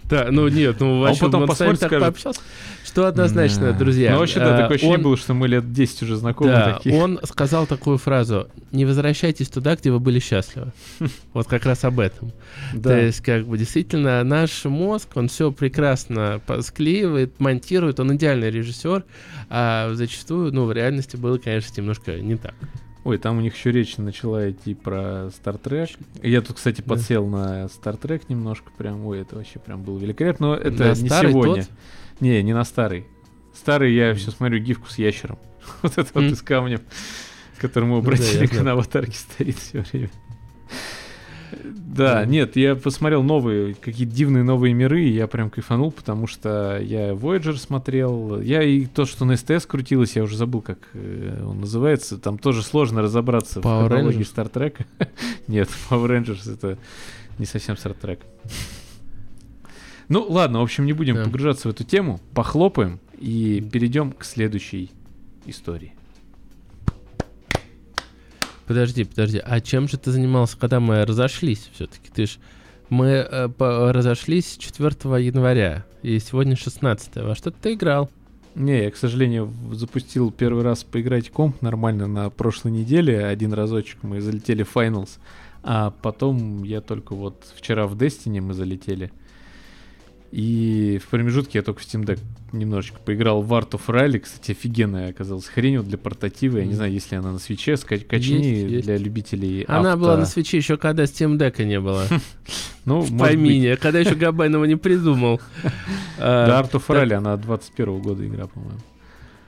Да, 0.03 0.27
ну 0.31 0.47
нет, 0.47 0.77
ну 0.79 1.01
вообще 1.01 1.19
потом 1.21 1.41
он 1.43 1.47
нами 1.47 1.49
посмотрит, 1.49 1.77
скажет, 1.81 2.41
что 2.95 3.07
однозначно, 3.09 3.73
Да. 3.73 3.77
друзья. 3.77 4.13
Ну, 4.13 4.19
вообще, 4.19 4.39
да, 4.39 4.55
э, 4.55 4.61
такое 4.61 4.75
ощущение 4.75 4.97
он- 4.97 5.03
было, 5.03 5.17
что 5.17 5.33
мы 5.33 5.49
лет 5.49 5.73
10 5.73 6.03
уже 6.03 6.15
знакомы 6.15 6.51
Да, 6.51 6.73
такие. 6.75 6.95
он 6.95 7.19
сказал 7.23 7.67
такую 7.67 7.97
фразу: 7.97 8.47
не 8.71 8.85
возвращайтесь 8.85 9.49
туда, 9.49 9.75
где 9.75 9.91
вы 9.91 9.99
были 9.99 10.19
счастливы. 10.19 10.71
Вот 11.33 11.47
как 11.47 11.65
раз 11.65 11.83
об 11.83 11.99
этом. 11.99 12.31
Да. 12.73 12.91
То 12.91 13.01
есть, 13.01 13.19
как 13.19 13.45
бы 13.45 13.57
действительно, 13.57 14.23
наш 14.23 14.63
мозг, 14.63 15.09
он 15.15 15.27
все 15.27 15.51
прекрасно 15.51 16.39
склеивает, 16.61 17.37
монтирует, 17.39 17.99
он 17.99 18.15
идеальный 18.15 18.49
режиссер, 18.49 19.03
а 19.49 19.93
зачастую, 19.93 20.53
ну, 20.53 20.63
в 20.65 20.71
реальности 20.71 21.17
было, 21.17 21.37
конечно, 21.37 21.73
немножко 21.81 22.17
не 22.17 22.37
так. 22.37 22.53
Ой, 23.03 23.17
там 23.19 23.37
у 23.37 23.41
них 23.41 23.55
еще 23.55 23.71
речь 23.71 23.97
начала 23.97 24.49
идти 24.49 24.73
про 24.73 25.29
Стартрек. 25.35 25.89
Я 26.23 26.41
тут, 26.41 26.55
кстати, 26.55 26.81
Да. 26.81 26.95
подсел 26.95 27.27
на 27.27 27.67
Стартрек 27.67 28.29
немножко, 28.29 28.71
прям, 28.77 29.05
ой, 29.05 29.19
это 29.21 29.35
вообще 29.35 29.59
прям 29.59 29.83
было 29.83 29.99
великолепно. 29.99 30.47
Но 30.47 30.55
это 30.55 30.83
На 30.85 30.89
не 30.93 31.09
сегодня. 31.09 31.55
тот? 31.63 31.71
Не, 32.19 32.41
не 32.43 32.53
на 32.53 32.63
старый. 32.63 33.05
Старый 33.53 33.93
я 33.93 34.13
все 34.13 34.31
смотрю 34.31 34.59
гифку 34.59 34.89
с 34.89 34.97
ящером. 34.97 35.37
Вот 35.81 35.97
это 35.97 36.09
вот 36.13 36.23
М. 36.23 36.31
и 36.31 36.35
с 36.35 36.41
камнем, 36.41 36.81
который 37.57 37.85
мы 37.85 37.93
Ну 37.93 37.97
обратили 37.99 38.45
к 38.45 38.61
на 38.61 38.73
аватарке 38.73 39.17
стоит 39.17 39.57
все 39.57 39.83
время. 39.91 40.11
Да, 41.63 42.25
нет, 42.25 42.55
я 42.55 42.75
посмотрел 42.75 43.23
новые, 43.23 43.75
какие-то 43.75 44.13
дивные 44.13 44.43
новые 44.43 44.73
миры, 44.73 45.05
и 45.05 45.13
я 45.13 45.27
прям 45.27 45.49
кайфанул, 45.49 45.91
потому 45.91 46.27
что 46.27 46.79
я 46.81 47.11
Voyager 47.11 47.55
смотрел, 47.55 48.41
я 48.41 48.63
и 48.63 48.85
то, 48.85 49.05
что 49.05 49.25
на 49.25 49.37
СТС 49.37 49.65
крутилось, 49.65 50.15
я 50.15 50.23
уже 50.23 50.35
забыл, 50.35 50.61
как 50.61 50.79
э, 50.93 51.43
он 51.45 51.61
называется, 51.61 52.17
там 52.17 52.37
тоже 52.37 52.63
сложно 52.63 53.01
разобраться 53.01 53.59
Power 53.61 53.85
в 53.85 53.87
хронологии 53.87 54.21
Rangers? 54.21 54.25
Стартрека. 54.25 54.85
Нет, 55.47 55.69
Power 55.89 56.07
Rangers 56.07 56.51
это 56.51 56.77
не 57.37 57.45
совсем 57.45 57.77
Стартрек. 57.77 58.19
Ну 60.09 60.25
ладно, 60.29 60.59
в 60.59 60.63
общем, 60.63 60.85
не 60.85 60.93
будем 60.93 61.15
Да. 61.15 61.23
погружаться 61.23 61.67
в 61.67 61.71
эту 61.71 61.83
тему, 61.83 62.19
похлопаем 62.33 62.99
и 63.19 63.67
перейдем 63.71 64.11
к 64.11 64.23
следующей 64.23 64.91
истории. 65.45 65.93
Подожди, 68.67 69.03
подожди, 69.03 69.39
а 69.43 69.61
чем 69.61 69.87
же 69.87 69.97
ты 69.97 70.11
занимался, 70.11 70.57
когда 70.57 70.79
мы 70.79 71.05
разошлись 71.05 71.69
все-таки? 71.73 72.09
Ты 72.13 72.25
ж... 72.25 72.37
Мы 72.89 73.07
э, 73.07 73.49
по- 73.49 73.91
разошлись 73.91 74.57
4 74.57 74.89
января, 75.23 75.85
и 76.03 76.19
сегодня 76.19 76.55
16 76.55 77.15
Во 77.17 77.33
что 77.35 77.49
ты 77.51 77.73
играл? 77.73 78.11
Не, 78.53 78.83
я, 78.83 78.91
к 78.91 78.95
сожалению, 78.95 79.51
запустил 79.73 80.31
первый 80.31 80.63
раз 80.63 80.83
поиграть 80.83 81.29
комп 81.31 81.61
нормально 81.61 82.07
на 82.07 82.29
прошлой 82.29 82.71
неделе. 82.71 83.25
Один 83.25 83.53
разочек 83.53 84.01
мы 84.03 84.21
залетели 84.21 84.63
в 84.63 84.75
Finals. 84.75 85.17
А 85.63 85.91
потом 86.01 86.63
я 86.63 86.79
только 86.81 87.15
вот 87.15 87.43
вчера 87.55 87.85
в 87.87 87.95
Destiny 87.95 88.39
мы 88.39 88.53
залетели. 88.53 89.11
И 90.35 90.99
в 91.01 91.07
промежутке 91.07 91.59
я 91.59 91.63
только 91.63 91.79
в 91.79 91.83
Steam 91.85 92.03
Deck 92.03 92.19
немножечко 92.51 92.99
поиграл 92.99 93.41
в 93.41 93.53
Art 93.53 93.69
of 93.69 93.83
Rally. 93.87 94.19
Кстати, 94.19 94.51
офигенная 94.51 95.11
оказалась 95.11 95.45
хрень 95.45 95.81
для 95.81 95.97
портатива. 95.97 96.57
Я 96.57 96.65
не 96.65 96.73
знаю, 96.73 96.91
если 96.91 97.15
она 97.15 97.31
на 97.31 97.39
свече. 97.39 97.77
Качни 97.77 98.33
Есть, 98.43 98.71
есть. 98.71 98.85
для 98.85 98.97
любителей 98.97 99.63
Она 99.63 99.93
авто. 99.93 100.01
была 100.01 100.17
на 100.17 100.25
свече 100.25 100.57
еще 100.57 100.75
когда 100.75 101.03
Steam 101.03 101.37
Deck 101.37 101.63
не 101.63 101.79
было. 101.79 102.05
Ну, 102.83 102.99
В 102.99 103.17
помине, 103.17 103.77
когда 103.77 103.99
еще 103.99 104.13
Габанова 104.13 104.65
не 104.65 104.75
придумал. 104.75 105.39
Да, 106.19 106.61
Art 106.61 106.71
of 106.73 106.83
Rally, 106.87 107.13
она 107.13 107.35
21 107.37 107.99
года 107.99 108.23
игра, 108.27 108.45
по-моему. 108.47 108.77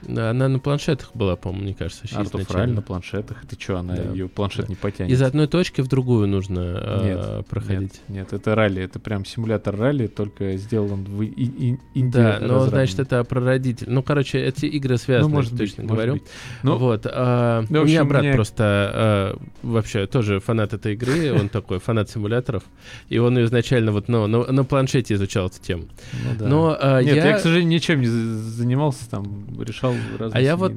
Да, 0.03 0.29
она 0.29 0.47
на 0.47 0.59
планшетах 0.59 1.11
была, 1.15 1.35
по-моему, 1.35 1.63
мне 1.65 1.73
кажется, 1.73 2.05
изначально. 2.05 2.75
на 2.75 2.81
планшетах. 2.81 3.43
Ты 3.49 3.59
что, 3.59 3.77
она 3.79 3.95
Да. 3.95 4.03
ее 4.03 4.27
планшет 4.29 4.69
не 4.69 4.75
потянет? 4.75 5.11
Из 5.11 5.21
одной 5.21 5.47
точки 5.47 5.81
в 5.81 5.87
другую 5.87 6.27
нужно 6.27 6.61
а, 6.61 7.37
Нет, 7.39 7.47
проходить. 7.47 8.01
Нет, 8.07 8.31
нет, 8.31 8.33
это 8.33 8.53
ралли, 8.53 8.83
это 8.83 8.99
прям 8.99 9.25
симулятор 9.25 9.75
ралли, 9.75 10.07
только 10.07 10.55
сделан 10.57 11.03
в 11.03 11.21
Индии. 11.23 11.77
Да, 11.95 12.37
но 12.39 12.45
разработан. 12.47 12.69
значит 12.69 12.99
это 12.99 13.23
прародитель. 13.23 13.89
Ну, 13.89 14.03
короче, 14.03 14.39
эти 14.39 14.65
игры 14.67 14.97
связаны, 14.97 15.29
ну, 15.29 15.35
может 15.35 15.51
быть, 15.53 15.61
точно 15.71 15.83
может 15.83 15.95
говорю. 15.95 16.13
быть. 16.13 16.23
Ну, 16.63 16.77
вот. 16.77 17.05
а, 17.05 17.65
ну, 17.69 17.79
в 17.79 17.83
у 17.83 17.85
меня 17.85 18.05
брат 18.05 18.21
мне- 18.21 18.33
просто 18.33 18.63
а, 18.63 19.37
вообще 19.63 20.05
тоже 20.05 20.39
фанат 20.39 20.73
этой 20.73 20.93
игры, 20.93 21.33
он 21.39 21.49
такой 21.49 21.79
фанат 21.79 22.09
симуляторов, 22.09 22.63
и 23.09 23.17
он 23.17 23.37
ее 23.37 23.45
изначально 23.45 23.91
вот 23.91 24.07
ну, 24.09 24.27
на, 24.27 24.51
на 24.51 24.63
планшете 24.63 25.15
изучал 25.15 25.47
эту 25.47 25.59
тему. 25.59 25.85
ну 26.13 26.35
да. 26.37 26.47
Но 26.47 26.77
а, 26.79 27.01
Нет, 27.01 27.15
я... 27.15 27.27
я, 27.29 27.37
к 27.37 27.39
сожалению, 27.41 27.71
ничем 27.71 28.01
не 28.01 28.07
за- 28.07 28.37
занимался, 28.37 29.09
там 29.09 29.25
решал 29.61 29.93
а 30.31 30.41
я 30.41 30.55
вот 30.55 30.73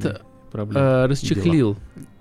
проблемы. 0.51 0.81
а, 0.81 1.07
расчехлил 1.07 1.77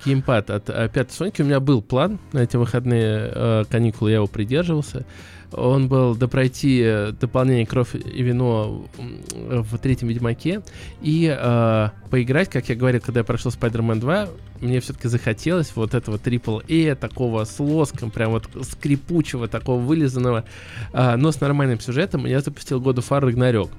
геймпад 0.06 0.50
от 0.50 0.70
а, 0.70 0.88
пятой 0.88 1.12
Соньки. 1.12 1.42
У 1.42 1.46
меня 1.46 1.60
был 1.60 1.82
план 1.82 2.20
на 2.32 2.40
эти 2.40 2.58
выходные 2.58 3.32
а, 3.34 3.64
каникулы, 3.66 4.12
я 4.12 4.18
его 4.18 4.28
придерживался. 4.28 5.06
Он 5.52 5.88
был 5.88 6.16
допройти 6.16 6.80
э, 6.84 7.12
дополнение 7.20 7.66
«Кровь 7.66 7.96
и 7.96 8.22
вино» 8.22 8.86
в 9.34 9.78
третьем 9.80 10.08
Ведьмаке 10.10 10.62
и 11.02 11.36
э, 11.36 11.90
поиграть, 12.12 12.50
как 12.50 12.70
я 12.70 12.76
говорил, 12.76 13.02
когда 13.02 13.22
я 13.22 13.24
прошел 13.24 13.52
Spider-Man 13.52 14.00
2, 14.00 14.28
мне 14.62 14.80
все-таки 14.80 15.08
захотелось 15.08 15.72
вот 15.76 15.96
этого 15.96 16.18
AAA, 16.18 16.94
такого 16.96 17.46
с 17.46 17.60
лоском, 17.60 18.12
прям 18.12 18.32
вот 18.32 18.48
скрипучего, 18.62 19.48
такого 19.48 19.82
вылизанного, 19.82 20.46
а, 20.94 21.18
но 21.18 21.32
с 21.32 21.42
нормальным 21.42 21.80
сюжетом. 21.80 22.26
Я 22.28 22.42
запустил 22.42 22.80
God 22.80 22.98
of 22.98 23.10
War 23.10 23.22
Ragnarok. 23.22 23.72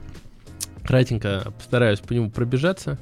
Кратенько 0.90 1.52
постараюсь 1.56 2.00
по 2.00 2.12
нему 2.12 2.32
пробежаться. 2.32 2.98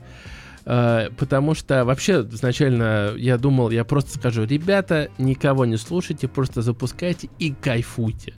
А, 0.71 1.11
Потому 1.17 1.55
что 1.55 1.87
вообще 1.87 2.21
изначально 2.31 3.15
я 3.17 3.39
думал, 3.39 3.71
я 3.71 3.85
просто 3.85 4.19
скажу, 4.19 4.45
ребята, 4.45 5.09
никого 5.17 5.65
не 5.65 5.79
слушайте, 5.79 6.29
просто 6.29 6.61
запускайте 6.61 7.31
и 7.39 7.55
кайфуйте. 7.55 8.35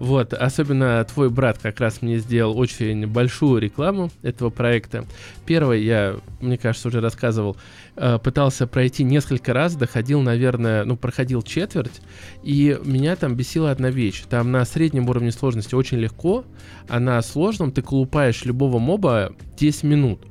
Вот, 0.00 0.34
особенно 0.34 1.04
твой 1.04 1.30
брат 1.30 1.58
как 1.62 1.78
раз 1.78 2.02
мне 2.02 2.18
сделал 2.18 2.58
очень 2.58 3.06
большую 3.06 3.60
рекламу 3.60 4.10
этого 4.22 4.50
проекта. 4.50 5.04
Первый, 5.46 5.84
я, 5.84 6.16
мне 6.40 6.58
кажется, 6.58 6.88
уже 6.88 7.00
рассказывал, 7.00 7.56
э, 7.94 8.18
пытался 8.18 8.66
пройти 8.66 9.04
несколько 9.04 9.52
раз, 9.52 9.76
доходил, 9.76 10.22
наверное, 10.22 10.84
ну, 10.84 10.96
проходил 10.96 11.42
четверть, 11.42 12.00
и 12.42 12.80
меня 12.82 13.14
там 13.14 13.36
бесила 13.36 13.70
одна 13.70 13.90
вещь. 13.90 14.24
Там 14.28 14.50
на 14.50 14.64
среднем 14.64 15.08
уровне 15.08 15.30
сложности 15.30 15.76
очень 15.76 15.98
легко, 15.98 16.44
а 16.88 16.98
на 16.98 17.22
сложном 17.22 17.70
ты 17.70 17.80
колупаешь 17.80 18.44
любого 18.44 18.80
моба 18.80 19.36
10 19.56 19.84
минут. 19.84 20.29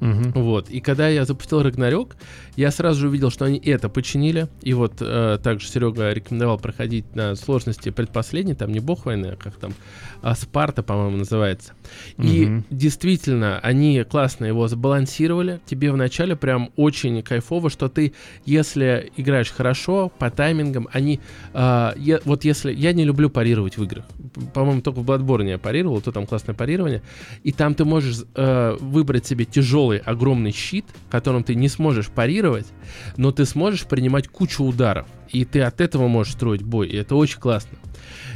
Мгм. 0.00 0.32
Вот. 0.32 0.68
И 0.70 0.80
когда 0.80 1.08
я 1.08 1.24
запустил 1.24 1.62
Рагнарёк, 1.62 2.16
я 2.56 2.70
сразу 2.70 3.00
же 3.00 3.08
увидел, 3.08 3.30
что 3.30 3.44
они 3.44 3.58
это 3.58 3.88
починили. 3.88 4.48
И 4.62 4.74
вот 4.74 4.94
э, 5.00 5.38
также 5.42 5.68
Серега 5.68 6.12
рекомендовал 6.12 6.58
проходить 6.58 7.14
на 7.14 7.34
сложности 7.34 7.90
предпоследней, 7.90 8.54
там 8.54 8.72
не 8.72 8.80
бог 8.80 9.06
войны, 9.06 9.32
а 9.32 9.36
как 9.36 9.56
там, 9.56 9.72
Спарта, 10.34 10.82
по-моему, 10.82 11.18
называется. 11.18 11.72
И 12.18 12.46
Мгм. 12.46 12.64
действительно, 12.70 13.58
они 13.60 14.02
классно 14.04 14.44
его 14.46 14.66
сбалансировали. 14.68 15.60
Тебе 15.66 15.92
вначале 15.92 16.36
прям 16.36 16.70
очень 16.76 17.22
кайфово, 17.22 17.70
что 17.70 17.88
ты, 17.88 18.12
если 18.44 19.12
играешь 19.16 19.50
хорошо, 19.50 20.10
по 20.18 20.30
таймингам, 20.30 20.88
они... 20.92 21.20
а, 21.54 21.94
я- 21.96 22.20
вот 22.24 22.44
если... 22.44 22.72
Я 22.72 22.92
не 22.92 23.04
люблю 23.04 23.30
парировать 23.30 23.76
в 23.78 23.82
играх. 23.84 24.04
По-моему, 24.54 24.80
только 24.82 25.00
в 25.00 25.04
Bloodborne 25.10 25.48
я 25.48 25.58
парировал, 25.58 26.00
то 26.00 26.12
там 26.12 26.26
классное 26.26 26.54
парирование. 26.54 27.02
И 27.42 27.52
там 27.52 27.74
ты 27.74 27.84
можешь 27.84 28.24
э, 28.34 28.76
выбрать 28.80 29.26
себе 29.26 29.44
тяжелый, 29.44 29.98
огромный 29.98 30.52
щит, 30.52 30.84
которым 31.10 31.44
ты 31.44 31.54
не 31.54 31.68
сможешь 31.68 32.08
парировать, 32.08 32.66
но 33.16 33.30
ты 33.32 33.44
сможешь 33.44 33.86
принимать 33.86 34.28
кучу 34.28 34.64
ударов. 34.64 35.06
И 35.30 35.44
ты 35.44 35.60
от 35.62 35.80
этого 35.80 36.06
можешь 36.08 36.34
строить 36.34 36.62
бой. 36.62 36.88
И 36.88 36.96
это 36.96 37.16
очень 37.16 37.40
классно. 37.40 37.76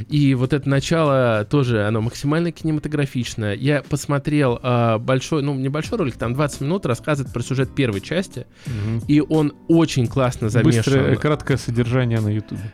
И 0.09 0.33
вот 0.35 0.53
это 0.53 0.67
начало 0.67 1.45
тоже, 1.49 1.85
оно 1.85 2.01
максимально 2.01 2.51
кинематографичное. 2.51 3.55
Я 3.55 3.81
посмотрел 3.81 4.59
а, 4.61 4.97
большой, 4.97 5.41
ну, 5.41 5.55
небольшой 5.55 5.97
ролик, 5.97 6.15
там 6.15 6.33
20 6.33 6.61
минут, 6.61 6.85
рассказывает 6.85 7.33
про 7.33 7.41
сюжет 7.41 7.73
первой 7.75 8.01
части. 8.01 8.45
Мгм. 8.65 9.03
И 9.07 9.21
он 9.21 9.53
очень 9.67 10.07
классно 10.07 10.49
замешан. 10.49 10.83
Быстрое, 10.83 11.15
краткое 11.15 11.57
содержание 11.57 12.19
на 12.19 12.29
Ютубе. 12.29 12.73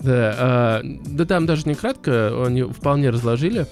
Да, 0.00 0.34
а, 0.38 0.80
да 0.84 1.24
там 1.24 1.46
даже 1.46 1.68
не 1.68 1.74
кратко, 1.74 2.44
они 2.46 2.62
вполне 2.62 3.10
разложили. 3.10 3.66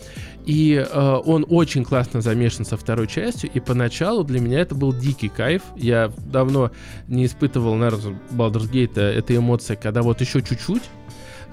И 0.47 0.85
а, 0.91 1.19
он 1.19 1.47
очень 1.49 1.85
классно 1.85 2.21
замешан 2.21 2.65
со 2.65 2.77
второй 2.77 3.07
частью, 3.07 3.51
и 3.53 3.61
поначалу 3.61 4.25
для 4.25 4.41
меня 4.41 4.61
это 4.61 4.75
был 4.75 4.93
дикий 4.93 5.29
кайф. 5.29 5.63
Я 5.77 6.13
давно 6.27 6.71
не 7.09 7.27
испытывал, 7.27 7.75
наверное, 7.77 8.19
Baldur's 8.31 8.71
Gate 8.71 9.01
этой 9.01 9.37
эмоции, 9.37 9.79
когда 9.81 10.03
вот 10.03 10.21
еще 10.21 10.43
чуть-чуть, 10.43 10.83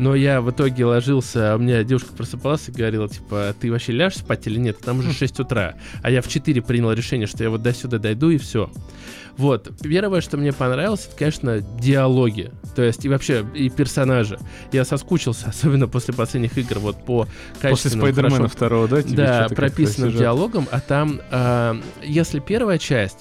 но 0.02 0.16
я 0.16 0.42
в 0.42 0.50
итоге 0.50 0.84
ложился, 0.84 1.54
а 1.54 1.56
у 1.58 1.60
меня 1.60 1.84
девушка 1.84 2.12
просыпалась 2.14 2.68
и 2.68 2.72
говорила, 2.72 3.08
типа, 3.08 3.56
ты 3.60 3.72
вообще 3.72 3.92
ляжешь 3.92 4.18
спать 4.18 4.48
или 4.48 4.58
нет? 4.58 4.80
Там 4.80 4.98
уже 4.98 5.14
6 5.14 5.42
утра. 5.42 5.76
А 6.02 6.10
я 6.10 6.24
в 6.24 6.28
4 6.28 6.60
принял 6.64 6.92
решение, 6.92 7.28
что 7.28 7.44
я 7.44 7.52
вот 7.52 7.62
до 7.62 7.72
сюда 7.72 8.00
дойду 8.00 8.32
и 8.32 8.40
все. 8.40 8.72
Вот. 9.38 9.70
Первое, 9.84 10.22
что 10.22 10.38
мне 10.38 10.54
понравилось, 10.54 11.06
это, 11.06 11.16
конечно, 11.16 11.62
диалоги. 11.62 12.52
То 12.76 12.82
есть 12.82 13.06
и 13.06 13.10
вообще, 13.10 13.46
и 13.54 13.70
персонажи. 13.70 14.40
Я 14.72 14.86
соскучился, 14.86 15.46
особенно 15.50 15.88
после 15.88 16.16
последних 16.16 16.58
игр, 16.58 16.80
вот 16.80 17.06
по 17.06 17.28
После 17.54 17.70
качественному, 17.70 18.12
Спайдермена 18.12 18.48
второго, 18.48 18.88
да? 18.88 19.04
тебе 19.04 19.18
да, 19.18 19.48
прописанным 19.50 20.14
диалогом, 20.14 20.68
а 20.72 20.80
там, 20.80 21.22
а, 21.30 21.80
если 22.02 22.40
первая 22.40 22.80
часть, 22.80 23.20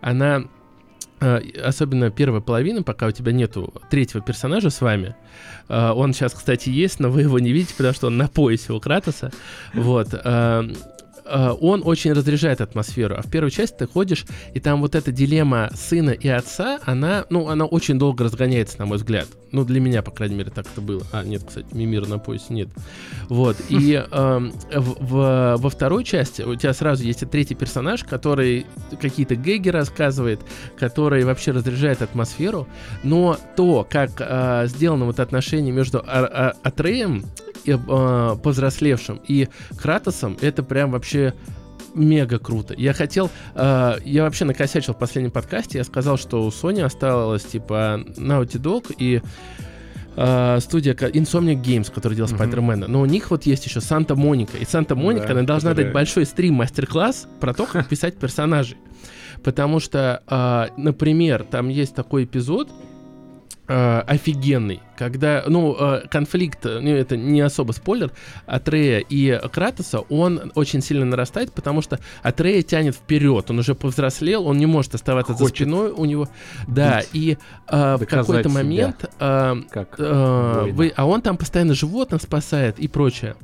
она 0.00 0.42
особенно 1.18 2.10
первая 2.10 2.40
половина, 2.40 2.82
пока 2.82 3.06
у 3.06 3.10
тебя 3.10 3.32
нету 3.32 3.72
третьего 3.90 4.22
персонажа 4.22 4.70
с 4.70 4.80
вами. 4.80 5.16
а, 5.68 5.92
он 5.94 6.12
сейчас, 6.12 6.34
кстати, 6.34 6.68
есть, 6.68 7.00
но 7.00 7.10
вы 7.10 7.22
его 7.22 7.38
не 7.38 7.52
видите, 7.52 7.74
потому 7.76 7.94
что 7.94 8.08
он 8.08 8.16
на 8.16 8.28
поясе 8.28 8.72
у 8.72 8.80
Кратоса. 8.80 9.30
Вот. 9.74 10.08
А, 11.28 11.50
а, 11.50 11.52
он 11.54 11.82
очень 11.84 12.12
разряжает 12.12 12.60
атмосферу. 12.60 13.16
А 13.18 13.22
в 13.22 13.30
первой 13.30 13.50
части 13.50 13.76
ты 13.78 13.86
ходишь, 13.86 14.24
и 14.54 14.60
там 14.60 14.80
вот 14.80 14.94
эта 14.94 15.12
дилемма 15.12 15.70
сына 15.74 16.10
и 16.10 16.28
отца, 16.28 16.78
она, 16.84 17.24
ну, 17.30 17.48
она 17.48 17.64
очень 17.64 17.98
долго 17.98 18.24
разгоняется, 18.24 18.78
на 18.78 18.86
мой 18.86 18.98
взгляд. 18.98 19.26
Ну, 19.52 19.64
для 19.64 19.80
меня, 19.80 20.02
по 20.02 20.10
крайней 20.10 20.34
мере, 20.34 20.50
так 20.50 20.66
это 20.70 20.80
было. 20.80 21.02
А, 21.12 21.22
нет, 21.24 21.42
кстати, 21.46 21.66
Мимира 21.72 22.06
на 22.06 22.18
поясе 22.18 22.46
нет. 22.52 22.68
Вот. 23.28 23.56
И 23.68 23.94
эм, 24.10 24.52
в- 24.74 24.96
в- 25.00 25.56
во 25.58 25.70
второй 25.70 26.04
части 26.04 26.42
у 26.42 26.54
тебя 26.56 26.72
сразу 26.74 27.04
есть 27.04 27.22
и 27.22 27.26
третий 27.26 27.54
персонаж, 27.54 28.04
который 28.04 28.66
какие-то 29.00 29.36
гэги 29.36 29.68
рассказывает, 29.68 30.40
который 30.78 31.24
вообще 31.24 31.52
разряжает 31.52 32.02
атмосферу. 32.02 32.66
Но 33.02 33.38
то, 33.56 33.86
как 33.88 34.10
э, 34.20 34.66
сделано 34.66 35.06
вот 35.06 35.20
отношение 35.20 35.72
между 35.72 35.98
Ар- 36.06 36.30
А- 36.32 36.54
Атреем, 36.62 37.24
э, 37.68 38.36
повзрослевшим, 38.42 39.20
и 39.26 39.48
Кратосом, 39.76 40.36
это 40.40 40.62
прям 40.62 40.90
вообще 40.90 41.34
мега 41.94 42.38
круто. 42.38 42.74
Я 42.76 42.92
хотел, 42.92 43.30
э, 43.54 43.94
я 44.04 44.22
вообще 44.24 44.44
накосячил 44.44 44.92
в 44.92 44.98
последнем 44.98 45.30
подкасте, 45.30 45.78
я 45.78 45.84
сказал, 45.84 46.18
что 46.18 46.44
у 46.44 46.48
Sony 46.50 46.82
осталось 46.82 47.44
типа 47.44 48.00
Naughty 48.18 48.60
Dog 48.60 48.94
и 48.98 49.22
э, 50.16 50.58
студия 50.60 50.94
Insomniac 50.94 51.62
Games, 51.62 51.92
которая 51.92 52.16
делала. 52.16 52.30
Спайдермена. 52.34 52.86
Но 52.86 53.00
у 53.00 53.06
них 53.06 53.30
вот 53.30 53.44
есть 53.44 53.66
еще 53.66 53.80
Санта-Моника. 53.80 54.56
И 54.58 54.64
Санта-Моника, 54.64 55.26
Да, 55.28 55.32
она 55.32 55.42
должна 55.42 55.70
которая- 55.70 55.86
дать 55.86 55.94
большой 55.94 56.26
стрим, 56.26 56.54
мастер-класс 56.54 57.28
про 57.40 57.52
то, 57.54 57.66
как 57.66 57.88
писать 57.88 58.16
персонажей. 58.18 58.76
Потому 59.42 59.80
что, 59.80 60.22
а, 60.26 60.68
например, 60.76 61.44
там 61.44 61.68
есть 61.68 61.94
такой 61.94 62.24
эпизод, 62.24 62.70
а, 63.68 64.02
офигенный, 64.06 64.80
когда, 64.96 65.44
ну, 65.46 65.76
а, 65.78 66.02
конфликт, 66.08 66.64
ну, 66.64 66.90
это 66.90 67.16
не 67.16 67.40
особо 67.40 67.72
спойлер, 67.72 68.12
Атрея 68.46 69.00
и 69.00 69.40
Кратоса, 69.48 70.00
он 70.00 70.52
очень 70.54 70.82
сильно 70.82 71.04
нарастает, 71.04 71.52
потому 71.52 71.82
что 71.82 72.00
Атрея 72.22 72.62
тянет 72.62 72.94
вперед, 72.94 73.50
он 73.50 73.58
уже 73.58 73.74
повзрослел, 73.74 74.46
он 74.46 74.58
не 74.58 74.66
может 74.66 74.94
оставаться 74.94 75.32
за 75.32 75.40
Хочет 75.44 75.56
спиной 75.56 75.90
у 75.90 76.04
него, 76.04 76.28
да, 76.66 77.02
и 77.12 77.36
а, 77.66 77.96
в 77.96 78.06
какой-то 78.06 78.48
момент 78.48 79.04
а, 79.18 79.56
Как? 79.70 79.94
э, 79.98 80.70
вы, 80.72 80.92
а 80.96 81.06
он 81.06 81.22
там 81.22 81.36
постоянно 81.36 81.74
животных 81.74 82.22
спасает 82.22 82.78
и 82.78 82.88
прочее. 82.88 83.36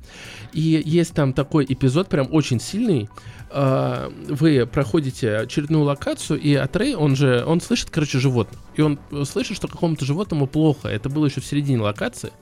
И 0.53 0.83
есть 0.85 1.15
там 1.15 1.33
такой 1.33 1.65
эпизод, 1.69 2.09
прям 2.09 2.29
очень 2.31 2.61
сильный. 2.61 3.09
Э, 3.51 4.11
Вы 4.29 4.67
проходите 4.67 5.37
очередную 5.37 5.85
локацию, 5.85 6.41
и 6.41 6.55
Атрей, 6.55 6.95
он 6.95 7.17
же, 7.17 7.45
он 7.47 7.61
слышит, 7.61 7.91
короче, 7.91 8.19
животных. 8.19 8.61
И 8.75 8.83
он 8.83 8.99
слышит, 9.25 9.57
что 9.57 9.69
какому-то 9.69 10.05
животному 10.05 10.47
плохо. 10.47 10.89
Это 10.89 11.09
было 11.09 11.27
еще 11.27 11.41
в 11.43 11.47
середине 11.47 11.81
локации. 11.83 12.33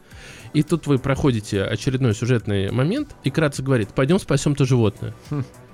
И 0.52 0.62
тут 0.62 0.86
вы 0.86 0.98
проходите 0.98 1.62
очередной 1.62 2.14
сюжетный 2.14 2.70
момент, 2.70 3.14
и 3.24 3.30
Кратца 3.30 3.62
говорит, 3.62 3.90
пойдем 3.94 4.18
спасем 4.18 4.54
то 4.54 4.64
животное. 4.64 5.14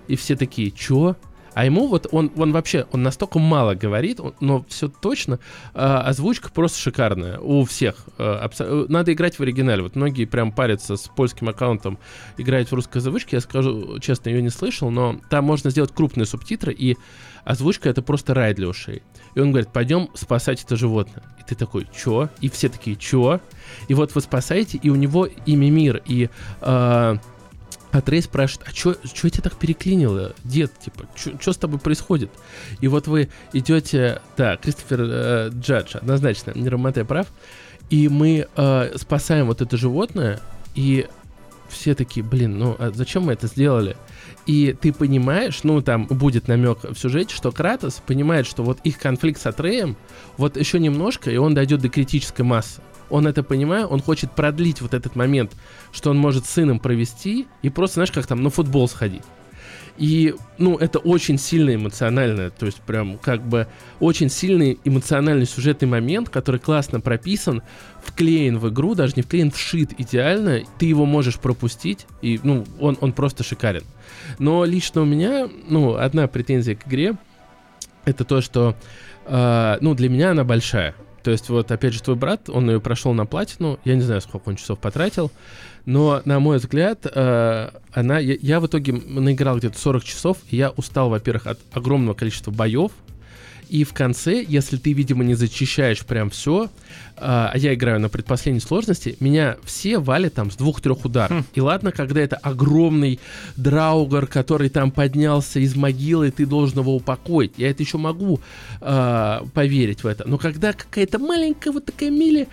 И 0.06 0.16
все 0.16 0.36
такие, 0.36 0.70
чё? 0.70 1.16
А 1.54 1.64
ему 1.64 1.86
вот 1.88 2.06
он, 2.12 2.30
он 2.36 2.52
вообще, 2.52 2.86
он 2.92 3.02
настолько 3.02 3.38
мало 3.38 3.74
говорит, 3.74 4.20
он- 4.20 4.34
но 4.40 4.62
все 4.68 4.88
точно. 4.88 5.38
а, 5.72 6.02
озвучка 6.02 6.50
просто 6.50 6.78
шикарная 6.78 7.38
у 7.38 7.64
всех. 7.64 7.96
а, 8.18 8.46
абсо- 8.46 8.84
э, 8.84 8.86
Надо 8.90 9.14
играть 9.14 9.38
в 9.38 9.42
оригинале. 9.42 9.82
Вот 9.82 9.96
многие 9.96 10.26
прям 10.26 10.52
парятся 10.52 10.96
с 10.96 11.08
польским 11.08 11.48
аккаунтом 11.48 11.98
играть 12.36 12.68
в 12.70 12.74
русской 12.74 12.98
озвучке. 12.98 13.36
Я 13.36 13.40
скажу 13.40 13.98
честно, 14.00 14.28
ее 14.28 14.42
не 14.42 14.50
слышал, 14.50 14.90
но 14.90 15.18
там 15.30 15.46
можно 15.46 15.70
сделать 15.70 15.92
крупные 15.94 16.26
субтитры, 16.26 16.74
и 16.74 16.98
озвучка 17.46 17.88
это 17.88 18.02
просто 18.02 18.34
рай 18.34 18.52
для 18.52 18.68
ушей. 18.68 19.02
И 19.36 19.40
он 19.40 19.50
говорит, 19.50 19.68
пойдем 19.68 20.08
спасать 20.14 20.64
это 20.64 20.76
животное. 20.76 21.22
И 21.38 21.42
ты 21.46 21.54
такой, 21.54 21.86
чё? 21.94 22.30
И 22.40 22.48
все 22.48 22.70
такие, 22.70 22.96
чё? 22.96 23.40
И 23.86 23.92
вот 23.92 24.14
вы 24.14 24.22
спасаете, 24.22 24.78
и 24.82 24.88
у 24.88 24.94
него 24.94 25.26
имя 25.26 25.70
мир, 25.70 26.02
и 26.06 26.30
а, 26.62 27.18
Атрей 27.92 28.22
спрашивает, 28.22 28.66
а 28.66 28.72
чё, 28.72 28.94
чё 28.94 29.28
тебя 29.28 29.42
так 29.42 29.56
переклинило, 29.56 30.32
дед, 30.42 30.72
типа, 30.78 31.04
что 31.38 31.52
с 31.52 31.58
тобой 31.58 31.78
происходит? 31.78 32.30
И 32.80 32.88
вот 32.88 33.08
вы 33.08 33.28
идете, 33.52 34.22
да, 34.38 34.56
Кристофер 34.56 35.00
э, 35.02 35.50
Джадж, 35.52 35.98
однозначно, 35.98 36.52
Нейроматей 36.54 37.04
прав, 37.04 37.26
и 37.90 38.08
мы 38.08 38.48
э, 38.56 38.92
спасаем 38.96 39.48
вот 39.48 39.60
это 39.60 39.76
животное, 39.76 40.40
и 40.74 41.06
все 41.68 41.94
такие, 41.94 42.24
блин, 42.24 42.58
ну 42.58 42.74
а 42.78 42.90
зачем 42.90 43.24
мы 43.24 43.34
это 43.34 43.48
сделали? 43.48 43.98
И 44.46 44.76
ты 44.80 44.92
понимаешь, 44.92 45.60
ну 45.64 45.82
там 45.82 46.06
будет 46.06 46.46
намек 46.46 46.78
в 46.84 46.94
сюжете, 46.96 47.34
что 47.34 47.50
Кратос 47.50 48.00
понимает, 48.06 48.46
что 48.46 48.62
вот 48.62 48.78
их 48.84 48.98
конфликт 48.98 49.40
с 49.40 49.46
Атреем, 49.46 49.96
вот 50.36 50.56
еще 50.56 50.78
немножко, 50.78 51.30
и 51.30 51.36
он 51.36 51.54
дойдет 51.54 51.80
до 51.80 51.88
критической 51.88 52.44
массы. 52.44 52.80
Он 53.10 53.26
это 53.26 53.42
понимает, 53.42 53.88
он 53.90 54.00
хочет 54.00 54.32
продлить 54.32 54.80
вот 54.80 54.94
этот 54.94 55.16
момент, 55.16 55.52
что 55.92 56.10
он 56.10 56.18
может 56.18 56.46
с 56.46 56.50
сыном 56.50 56.78
провести 56.78 57.46
и 57.62 57.70
просто, 57.70 57.94
знаешь, 57.94 58.12
как 58.12 58.26
там 58.26 58.42
на 58.42 58.50
футбол 58.50 58.88
сходить. 58.88 59.22
И, 59.98 60.34
ну, 60.58 60.76
это 60.76 60.98
очень 60.98 61.38
сильно 61.38 61.74
эмоционально, 61.74 62.50
то 62.50 62.66
есть 62.66 62.80
прям 62.82 63.16
как 63.16 63.42
бы 63.42 63.66
очень 63.98 64.28
сильный 64.28 64.78
эмоциональный 64.84 65.46
сюжетный 65.46 65.88
момент, 65.88 66.28
который 66.28 66.60
классно 66.60 67.00
прописан, 67.00 67.62
вклеен 68.04 68.58
в 68.58 68.68
игру, 68.68 68.94
даже 68.94 69.14
не 69.16 69.22
вклеен, 69.22 69.50
вшит 69.50 69.98
идеально, 69.98 70.62
ты 70.78 70.86
его 70.86 71.06
можешь 71.06 71.38
пропустить, 71.38 72.06
и, 72.20 72.38
ну, 72.42 72.66
он, 72.78 72.98
он 73.00 73.12
просто 73.12 73.42
шикарен. 73.42 73.84
Но 74.38 74.64
лично 74.64 75.02
у 75.02 75.04
меня, 75.04 75.48
ну, 75.68 75.96
одна 75.96 76.26
претензия 76.28 76.74
к 76.74 76.86
игре, 76.86 77.16
это 78.04 78.24
то, 78.24 78.40
что, 78.40 78.76
э, 79.26 79.78
ну, 79.80 79.94
для 79.94 80.08
меня 80.08 80.30
она 80.30 80.44
большая. 80.44 80.94
То 81.22 81.32
есть 81.32 81.48
вот, 81.48 81.72
опять 81.72 81.92
же, 81.92 82.02
твой 82.02 82.16
брат, 82.16 82.48
он 82.48 82.70
ее 82.70 82.80
прошел 82.80 83.12
на 83.12 83.26
платину, 83.26 83.80
я 83.84 83.96
не 83.96 84.02
знаю, 84.02 84.20
сколько 84.20 84.48
он 84.48 84.56
часов 84.56 84.78
потратил, 84.78 85.32
но, 85.84 86.22
на 86.24 86.38
мой 86.38 86.58
взгляд, 86.58 87.04
э, 87.04 87.70
она, 87.92 88.18
я, 88.18 88.36
я 88.40 88.60
в 88.60 88.66
итоге 88.66 88.92
наиграл 88.92 89.58
где-то 89.58 89.78
40 89.78 90.04
часов, 90.04 90.38
и 90.50 90.56
я 90.56 90.70
устал, 90.70 91.10
во-первых, 91.10 91.48
от 91.48 91.58
огромного 91.72 92.14
количества 92.14 92.52
боев, 92.52 92.92
и 93.68 93.84
в 93.84 93.92
конце, 93.92 94.44
если 94.46 94.76
ты, 94.76 94.92
видимо, 94.92 95.24
не 95.24 95.34
зачищаешь 95.34 96.04
прям 96.04 96.30
все, 96.30 96.70
а 97.16 97.52
я 97.54 97.74
играю 97.74 97.98
на 98.00 98.08
предпоследней 98.08 98.60
сложности, 98.60 99.16
меня 99.20 99.56
все 99.64 99.98
валят 99.98 100.34
там 100.34 100.50
с 100.50 100.56
двух-трех 100.56 101.04
ударов. 101.04 101.44
И 101.54 101.60
ладно, 101.60 101.92
когда 101.92 102.20
это 102.20 102.36
огромный 102.36 103.18
драугар, 103.56 104.26
который 104.26 104.68
там 104.68 104.90
поднялся 104.90 105.58
из 105.58 105.74
могилы, 105.74 106.28
и 106.28 106.30
ты 106.30 106.46
должен 106.46 106.80
его 106.80 106.94
упокоить. 106.94 107.52
Я 107.56 107.70
это 107.70 107.82
еще 107.82 107.98
могу 107.98 108.40
а, 108.80 109.46
поверить 109.54 110.04
в 110.04 110.06
это. 110.06 110.28
Но 110.28 110.38
когда 110.38 110.72
какая-то 110.72 111.18
маленькая 111.18 111.72
вот 111.72 111.86
такая 111.86 112.10
мили 112.10 112.48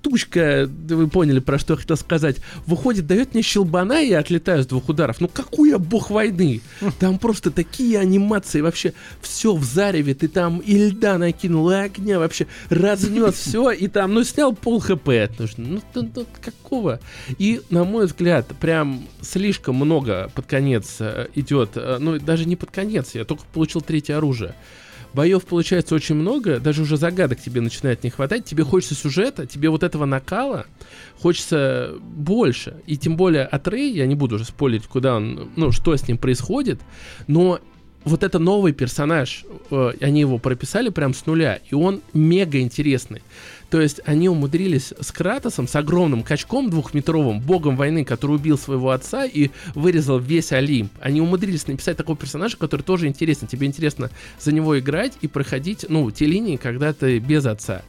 штучка, 0.00 0.66
да 0.66 0.96
вы 0.96 1.08
поняли, 1.08 1.40
про 1.40 1.58
что 1.58 1.74
я 1.74 1.78
хотел 1.78 1.96
сказать, 1.96 2.36
выходит, 2.66 3.06
дает 3.06 3.34
мне 3.34 3.42
щелбана, 3.42 4.02
и 4.02 4.08
я 4.08 4.18
отлетаю 4.18 4.62
с 4.62 4.66
двух 4.66 4.88
ударов. 4.88 5.20
Ну 5.20 5.28
какой 5.28 5.70
я 5.70 5.78
бог 5.78 6.10
войны? 6.10 6.60
Там 6.98 7.18
просто 7.18 7.50
такие 7.50 7.98
анимации, 7.98 8.60
вообще 8.60 8.94
все 9.20 9.54
в 9.54 9.64
зареве, 9.64 10.14
ты 10.14 10.28
там 10.28 10.58
и 10.58 10.76
льда 10.76 11.18
накинул, 11.18 11.70
и 11.70 11.74
огня 11.74 12.18
вообще 12.18 12.46
разнес 12.70 13.34
все, 13.46 13.70
и 13.70 13.88
там, 13.88 14.14
ну, 14.14 14.24
снял 14.24 14.54
пол 14.54 14.80
хп. 14.80 15.08
Ну, 15.56 15.80
ну, 15.94 16.10
ну, 16.14 16.26
какого? 16.40 17.00
И, 17.38 17.60
на 17.70 17.84
мой 17.84 18.06
взгляд, 18.06 18.46
прям 18.60 19.02
слишком 19.20 19.76
много 19.76 20.30
под 20.34 20.46
конец 20.46 20.96
э, 21.00 21.28
идет, 21.34 21.70
э, 21.74 21.98
ну, 22.00 22.18
даже 22.18 22.46
не 22.46 22.56
под 22.56 22.70
конец, 22.70 23.14
я 23.14 23.24
только 23.24 23.44
получил 23.52 23.80
третье 23.80 24.16
оружие. 24.16 24.54
Боев 25.12 25.44
получается 25.44 25.94
очень 25.94 26.14
много, 26.14 26.60
даже 26.60 26.82
уже 26.82 26.96
загадок 26.96 27.40
тебе 27.40 27.60
начинает 27.60 28.04
не 28.04 28.10
хватать, 28.10 28.44
тебе 28.44 28.64
хочется 28.64 28.94
сюжета, 28.94 29.46
тебе 29.46 29.68
вот 29.68 29.82
этого 29.82 30.04
накала 30.04 30.66
хочется 31.20 31.94
больше. 32.00 32.76
И 32.86 32.96
тем 32.96 33.16
более 33.16 33.44
от 33.44 33.66
Рэй, 33.68 33.92
я 33.92 34.06
не 34.06 34.14
буду 34.14 34.36
уже 34.36 34.44
спойлерить, 34.44 34.86
куда 34.86 35.16
он, 35.16 35.50
ну, 35.56 35.72
что 35.72 35.96
с 35.96 36.06
ним 36.06 36.18
происходит, 36.18 36.80
но 37.26 37.60
вот 38.04 38.22
это 38.22 38.38
новый 38.38 38.72
персонаж, 38.72 39.44
э, 39.70 39.92
они 40.00 40.20
его 40.20 40.38
прописали 40.38 40.88
прям 40.88 41.12
с 41.12 41.26
нуля, 41.26 41.60
и 41.70 41.74
он 41.74 42.00
мега 42.14 42.60
интересный. 42.60 43.22
То 43.70 43.80
есть 43.80 44.00
они 44.04 44.28
умудрились 44.28 44.92
с 45.00 45.12
Кратосом, 45.12 45.68
с 45.68 45.76
огромным 45.76 46.24
качком 46.24 46.70
двухметровым, 46.70 47.40
богом 47.40 47.76
войны, 47.76 48.04
который 48.04 48.36
убил 48.36 48.58
своего 48.58 48.90
отца 48.90 49.24
и 49.24 49.50
вырезал 49.74 50.18
весь 50.18 50.52
Олимп. 50.52 50.92
Они 51.00 51.20
умудрились 51.20 51.68
написать 51.68 51.96
такого 51.96 52.18
персонажа, 52.18 52.56
который 52.56 52.82
тоже 52.82 53.06
интересен. 53.06 53.46
Тебе 53.46 53.68
интересно 53.68 54.10
за 54.40 54.52
него 54.52 54.78
играть 54.78 55.12
и 55.20 55.28
проходить, 55.28 55.86
ну, 55.88 56.10
те 56.10 56.26
линии, 56.26 56.56
когда 56.56 56.92
ты 56.92 57.18
без 57.18 57.46
отца. 57.46 57.82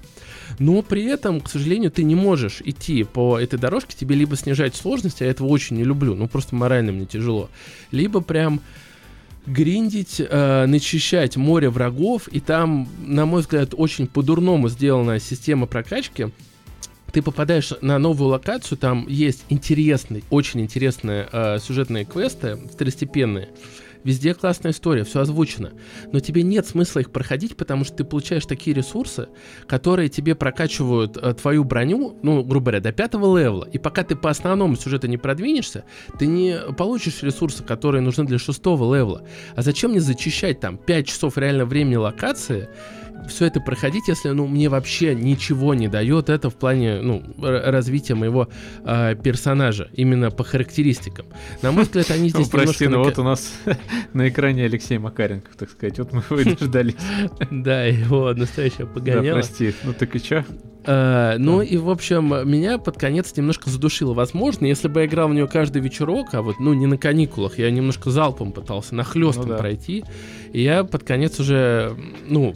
Но 0.59 0.81
при 0.83 1.05
этом, 1.05 1.41
к 1.41 1.49
сожалению, 1.49 1.91
ты 1.91 2.03
не 2.03 2.13
можешь 2.13 2.61
идти 2.63 3.03
по 3.03 3.39
этой 3.39 3.57
дорожке, 3.57 3.95
тебе 3.97 4.15
либо 4.15 4.35
снижать 4.35 4.75
сложность, 4.75 5.21
а 5.21 5.25
я 5.25 5.31
этого 5.31 5.47
очень 5.47 5.77
не 5.77 5.83
люблю, 5.83 6.13
ну 6.13 6.27
просто 6.27 6.55
морально 6.55 6.91
мне 6.91 7.05
тяжело, 7.05 7.49
либо 7.91 8.21
прям 8.21 8.61
гриндить, 9.45 10.17
э, 10.19 10.65
начищать 10.65 11.37
море 11.37 11.69
врагов, 11.69 12.27
и 12.27 12.39
там, 12.39 12.87
на 13.05 13.25
мой 13.25 13.41
взгляд, 13.41 13.73
очень 13.75 14.07
по-дурному 14.07 14.69
сделана 14.69 15.19
система 15.19 15.67
прокачки. 15.67 16.29
Ты 17.11 17.21
попадаешь 17.21 17.73
на 17.81 17.99
новую 17.99 18.29
локацию, 18.29 18.77
там 18.77 19.05
есть 19.07 19.43
интересные, 19.49 20.23
очень 20.29 20.61
интересные 20.61 21.27
э, 21.31 21.59
сюжетные 21.59 22.05
квесты, 22.05 22.57
второстепенные. 22.73 23.49
Везде 24.03 24.33
классная 24.33 24.71
история, 24.71 25.03
все 25.03 25.21
озвучено. 25.21 25.71
Но 26.11 26.19
тебе 26.19 26.43
нет 26.43 26.65
смысла 26.65 27.01
их 27.01 27.11
проходить, 27.11 27.55
потому 27.55 27.83
что 27.83 27.97
ты 27.97 28.03
получаешь 28.03 28.45
такие 28.45 28.75
ресурсы, 28.75 29.29
которые 29.67 30.09
тебе 30.09 30.35
прокачивают 30.35 31.17
э, 31.17 31.33
твою 31.33 31.63
броню, 31.63 32.17
ну, 32.23 32.43
грубо 32.43 32.65
говоря, 32.65 32.79
до 32.79 32.91
пятого 32.91 33.37
левела. 33.37 33.65
И 33.71 33.77
пока 33.77 34.03
ты 34.03 34.15
по 34.15 34.29
основному 34.29 34.75
сюжету 34.75 35.07
не 35.07 35.17
продвинешься, 35.17 35.83
ты 36.17 36.27
не 36.27 36.57
получишь 36.77 37.23
ресурсы, 37.23 37.63
которые 37.63 38.01
нужны 38.01 38.25
для 38.25 38.39
шестого 38.39 38.93
левела. 38.93 39.23
А 39.55 39.61
зачем 39.61 39.91
мне 39.91 40.01
зачищать 40.01 40.59
там 40.59 40.77
5 40.77 41.07
часов 41.07 41.37
реально 41.37 41.65
времени 41.65 41.95
локации, 41.95 42.69
все 43.27 43.45
это 43.45 43.59
проходить, 43.59 44.07
если, 44.07 44.29
ну, 44.29 44.47
мне 44.47 44.69
вообще 44.69 45.15
ничего 45.15 45.73
не 45.73 45.87
дает 45.87 46.29
это 46.29 46.49
в 46.49 46.55
плане, 46.55 47.01
ну, 47.01 47.23
развития 47.37 48.15
моего 48.15 48.47
э, 48.85 49.15
персонажа, 49.21 49.89
именно 49.93 50.31
по 50.31 50.43
характеристикам. 50.43 51.25
На 51.61 51.71
мой 51.71 51.83
взгляд, 51.83 52.09
они 52.11 52.23
Ну, 52.23 52.29
здесь 52.29 52.47
прости, 52.49 52.85
немножко... 52.85 52.89
но 52.89 53.03
вот 53.03 53.19
у 53.19 53.23
нас 53.23 53.53
на 54.13 54.29
экране 54.29 54.65
Алексей 54.65 54.97
Макаренков, 54.97 55.55
так 55.55 55.69
сказать. 55.69 55.99
Вот 55.99 56.11
мы 56.13 56.21
его 56.39 56.55
дождались. 56.57 56.95
Да, 57.51 57.83
его 57.85 58.33
настоящая 58.33 58.85
Да, 58.85 58.93
погоняла. 58.93 59.33
прости. 59.39 59.73
Ну 59.83 59.93
так 59.93 60.15
и 60.15 60.21
чё? 60.21 60.43
А, 60.83 61.37
ну 61.37 61.61
и, 61.61 61.77
в 61.77 61.89
общем, 61.89 62.49
меня 62.49 62.77
под 62.79 62.97
конец 62.97 63.35
немножко 63.37 63.69
задушило. 63.69 64.13
Возможно, 64.13 64.65
если 64.65 64.87
бы 64.87 65.01
я 65.01 65.05
играл 65.05 65.29
в 65.29 65.33
нее 65.33 65.47
каждый 65.47 65.81
вечерок, 65.81 66.33
а 66.33 66.41
вот, 66.41 66.59
ну, 66.59 66.73
не 66.73 66.87
на 66.87 66.97
каникулах, 66.97 67.59
я 67.59 67.69
немножко 67.69 68.09
залпом 68.09 68.51
пытался, 68.51 68.95
нахлестом 68.95 69.43
Ну 69.43 69.49
да. 69.49 69.57
пройти, 69.57 70.03
и 70.53 70.61
я 70.63 70.83
под 70.83 71.03
конец 71.03 71.39
уже, 71.39 71.95
ну, 72.27 72.55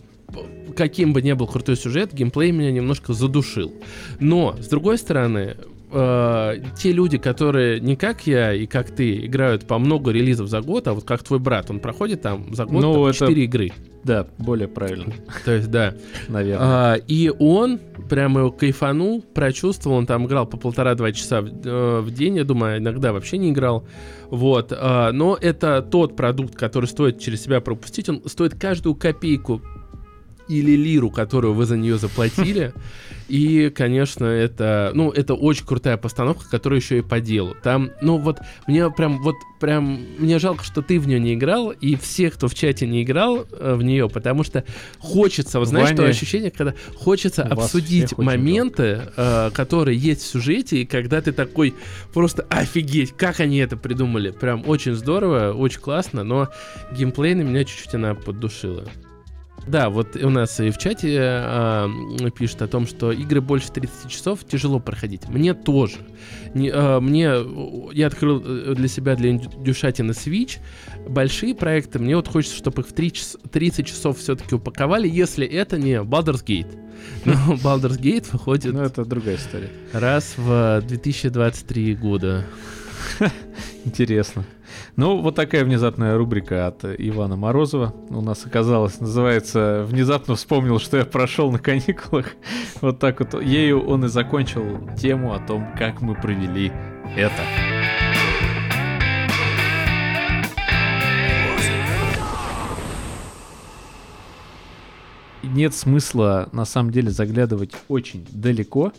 каким 0.76 1.14
бы 1.14 1.22
ни 1.22 1.32
был 1.34 1.48
крутой 1.48 1.78
сюжет, 1.78 2.14
геймплей 2.14 2.52
меня 2.52 2.72
немножко 2.72 3.14
задушил. 3.14 3.74
Но, 4.20 4.56
с 4.60 4.68
другой 4.68 4.98
стороны, 4.98 5.56
э, 5.92 6.56
те 6.78 6.92
люди, 6.92 7.18
которые 7.18 7.80
не 7.80 7.96
как 7.96 8.28
я 8.28 8.54
и 8.54 8.66
как 8.66 8.92
ты 8.92 9.26
играют 9.26 9.66
по 9.66 9.80
много 9.80 10.12
релизов 10.12 10.50
за 10.50 10.62
год, 10.62 10.88
а 10.88 10.94
вот 10.94 11.06
как 11.06 11.24
твой 11.24 11.40
брат, 11.40 11.70
он 11.70 11.80
проходит 11.80 12.22
там 12.22 12.54
за 12.54 12.66
год 12.66 12.82
Ну, 12.82 12.94
там, 12.94 13.06
это- 13.06 13.20
4 13.20 13.44
игры. 13.46 13.72
Да, 14.04 14.28
более 14.38 14.68
правильно, 14.68 15.14
То 15.46 15.52
есть, 15.52 15.72
да. 15.72 15.96
наверное. 16.28 16.60
А, 16.62 16.94
и 17.08 17.32
он 17.40 17.80
прямо 18.08 18.42
его 18.42 18.52
кайфанул, 18.52 19.24
прочувствовал, 19.24 19.98
он 19.98 20.06
там 20.06 20.28
играл 20.28 20.46
по 20.46 20.58
полтора-два 20.58 21.12
часа 21.12 21.42
в, 21.42 21.48
э, 21.48 22.00
в 22.02 22.12
день, 22.12 22.36
я 22.38 22.44
думаю, 22.44 22.78
иногда 22.78 23.14
вообще 23.14 23.40
не 23.40 23.50
играл. 23.50 23.88
Вот. 24.30 24.72
а, 24.76 25.12
но 25.12 25.38
это 25.40 25.82
тот 25.82 26.16
продукт, 26.16 26.56
который 26.56 26.86
стоит 26.86 27.20
через 27.20 27.42
себя 27.44 27.62
пропустить, 27.62 28.08
он 28.10 28.22
стоит 28.28 28.54
каждую 28.54 28.94
копейку 28.94 29.62
или 30.48 30.72
лиру, 30.76 31.10
которую 31.10 31.54
вы 31.54 31.66
за 31.66 31.78
нее 31.78 31.98
заплатили. 31.98 32.74
И, 33.28 33.72
конечно, 33.76 34.26
это, 34.26 34.92
ну, 34.94 35.10
это 35.10 35.34
очень 35.34 35.66
крутая 35.66 35.98
постановка, 35.98 36.48
которая 36.50 36.80
еще 36.80 37.00
и 37.00 37.02
по 37.02 37.20
делу. 37.20 37.56
Там, 37.64 37.92
ну, 38.02 38.18
вот, 38.18 38.40
мне 38.68 38.90
прям, 38.92 39.22
вот, 39.24 39.36
прям, 39.60 40.00
мне 40.20 40.38
жалко, 40.38 40.64
что 40.64 40.84
ты 40.84 41.00
в 41.00 41.08
нее 41.08 41.20
не 41.20 41.34
играл, 41.34 41.72
и 41.72 41.96
все, 41.96 42.30
кто 42.30 42.48
в 42.48 42.54
чате 42.54 42.86
не 42.86 43.02
играл 43.02 43.48
э, 43.52 43.74
в 43.76 43.82
нее, 43.82 44.10
потому 44.10 44.44
что 44.44 44.64
хочется, 45.00 45.58
вот 45.58 45.70
знаешь, 45.70 45.88
Ваня, 45.88 45.98
что 45.98 46.06
ощущение, 46.06 46.52
когда 46.52 46.76
хочется 46.96 47.44
обсудить 47.44 48.16
моменты, 48.18 49.02
э, 49.18 49.50
которые 49.54 49.98
есть 49.98 50.22
в 50.22 50.28
сюжете, 50.28 50.82
и 50.82 50.86
когда 50.86 51.20
ты 51.20 51.32
такой 51.32 51.74
просто 52.14 52.46
офигеть, 52.50 53.14
как 53.18 53.40
они 53.40 53.58
это 53.58 53.76
придумали. 53.76 54.30
Прям 54.30 54.64
очень 54.68 54.94
здорово, 54.94 55.54
очень 55.54 55.80
классно, 55.80 56.24
но 56.24 56.50
геймплей 56.92 57.34
на 57.34 57.42
меня 57.42 57.64
чуть-чуть 57.64 57.96
она 57.96 58.14
поддушила. 58.14 58.86
Да, 59.68 59.90
вот 59.90 60.16
у 60.16 60.30
нас 60.30 60.60
и 60.60 60.70
в 60.70 60.78
чате 60.78 61.18
а, 61.22 61.90
пишут 62.38 62.62
о 62.62 62.68
том, 62.68 62.86
что 62.86 63.12
игры 63.12 63.42
больше 63.42 63.72
30 63.72 64.10
часов 64.10 64.44
тяжело 64.46 64.80
проходить. 64.80 65.28
Мне 65.28 65.54
тоже. 65.56 65.98
Не, 66.54 66.70
а, 66.72 67.00
мне, 67.00 67.32
я 67.94 68.08
открыл 68.08 68.44
э, 68.46 68.76
для 68.76 68.88
себя, 68.88 69.16
для 69.16 69.32
индюшатины 69.32 70.12
Switch. 70.12 70.60
Большие 71.10 71.56
проекты, 71.56 71.98
мне 72.00 72.16
вот 72.16 72.28
хочется, 72.28 72.56
чтобы 72.58 72.84
их 72.84 72.90
в 72.90 72.94
3 72.94 73.12
час- 73.12 73.38
30 73.52 73.88
часов 73.88 74.20
все-таки 74.20 74.54
упаковали, 74.56 75.08
если 75.10 75.48
это 75.48 75.78
не 75.80 75.96
Baldur's 76.02 76.46
Gate. 76.46 76.78
Но 77.26 77.34
Baldur's 77.56 78.00
Gate 78.00 78.28
выходит 78.32 78.72
Ну, 78.74 78.82
это 78.84 79.04
другая 79.04 79.36
история. 79.38 79.70
раз 79.94 80.36
в 80.38 80.82
2023 80.88 81.96
года. 81.96 82.46
Интересно. 83.86 84.44
Ну, 84.96 85.22
вот 85.22 85.36
такая 85.36 85.66
внезапная 85.66 86.18
рубрика 86.18 86.68
от 86.68 86.86
Ивана 86.86 87.36
Морозова 87.36 87.94
у 88.10 88.22
нас 88.22 88.46
оказалась. 88.46 89.00
Называется 89.00 89.86
«Внезапно 89.88 90.36
вспомнил, 90.36 90.80
что 90.80 90.98
я 90.98 91.06
прошел 91.06 91.52
на 91.52 91.60
каникулах». 91.60 92.28
Вот 92.82 93.00
так 93.00 93.20
вот. 93.20 93.42
Ею 93.42 93.86
он 93.86 94.06
и 94.06 94.08
закончил 94.10 94.80
тему 94.98 95.34
о 95.34 95.40
том, 95.40 95.68
как 95.78 96.02
мы 96.02 96.14
провели 96.16 96.72
это. 97.16 97.75
Нет 105.54 105.74
смысла 105.74 106.50
на 106.52 106.66
самом 106.66 106.92
деле 106.92 107.10
заглядывать 107.12 107.72
очень 107.88 108.26
далеко. 108.32 108.92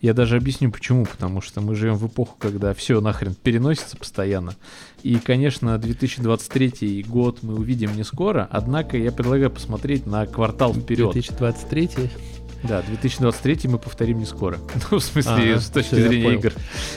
Я 0.00 0.14
даже 0.14 0.36
объясню 0.36 0.70
почему. 0.70 1.04
Потому 1.06 1.40
что 1.40 1.60
мы 1.60 1.74
живем 1.74 1.96
в 1.96 2.06
эпоху, 2.06 2.36
когда 2.38 2.74
все 2.74 3.00
нахрен 3.00 3.34
переносится 3.34 3.96
постоянно. 3.96 4.54
И, 5.02 5.16
конечно, 5.16 5.76
2023 5.78 7.04
год 7.08 7.42
мы 7.42 7.54
увидим 7.54 7.94
не 7.96 8.04
скоро, 8.04 8.48
однако 8.50 8.96
я 8.96 9.12
предлагаю 9.12 9.50
посмотреть 9.50 10.06
на 10.06 10.26
квартал 10.26 10.72
вперед. 10.72 11.12
2023 11.12 11.90
Да, 12.62 12.82
2023 12.82 13.68
мы 13.70 13.78
повторим 13.78 14.18
не 14.18 14.24
скоро. 14.24 14.58
Ну, 14.90 14.98
в 14.98 15.04
смысле, 15.04 15.32
Ага, 15.32 15.60
с 15.60 15.68
точки 15.68 15.94
зрения 15.96 16.34
игр. 16.34 16.52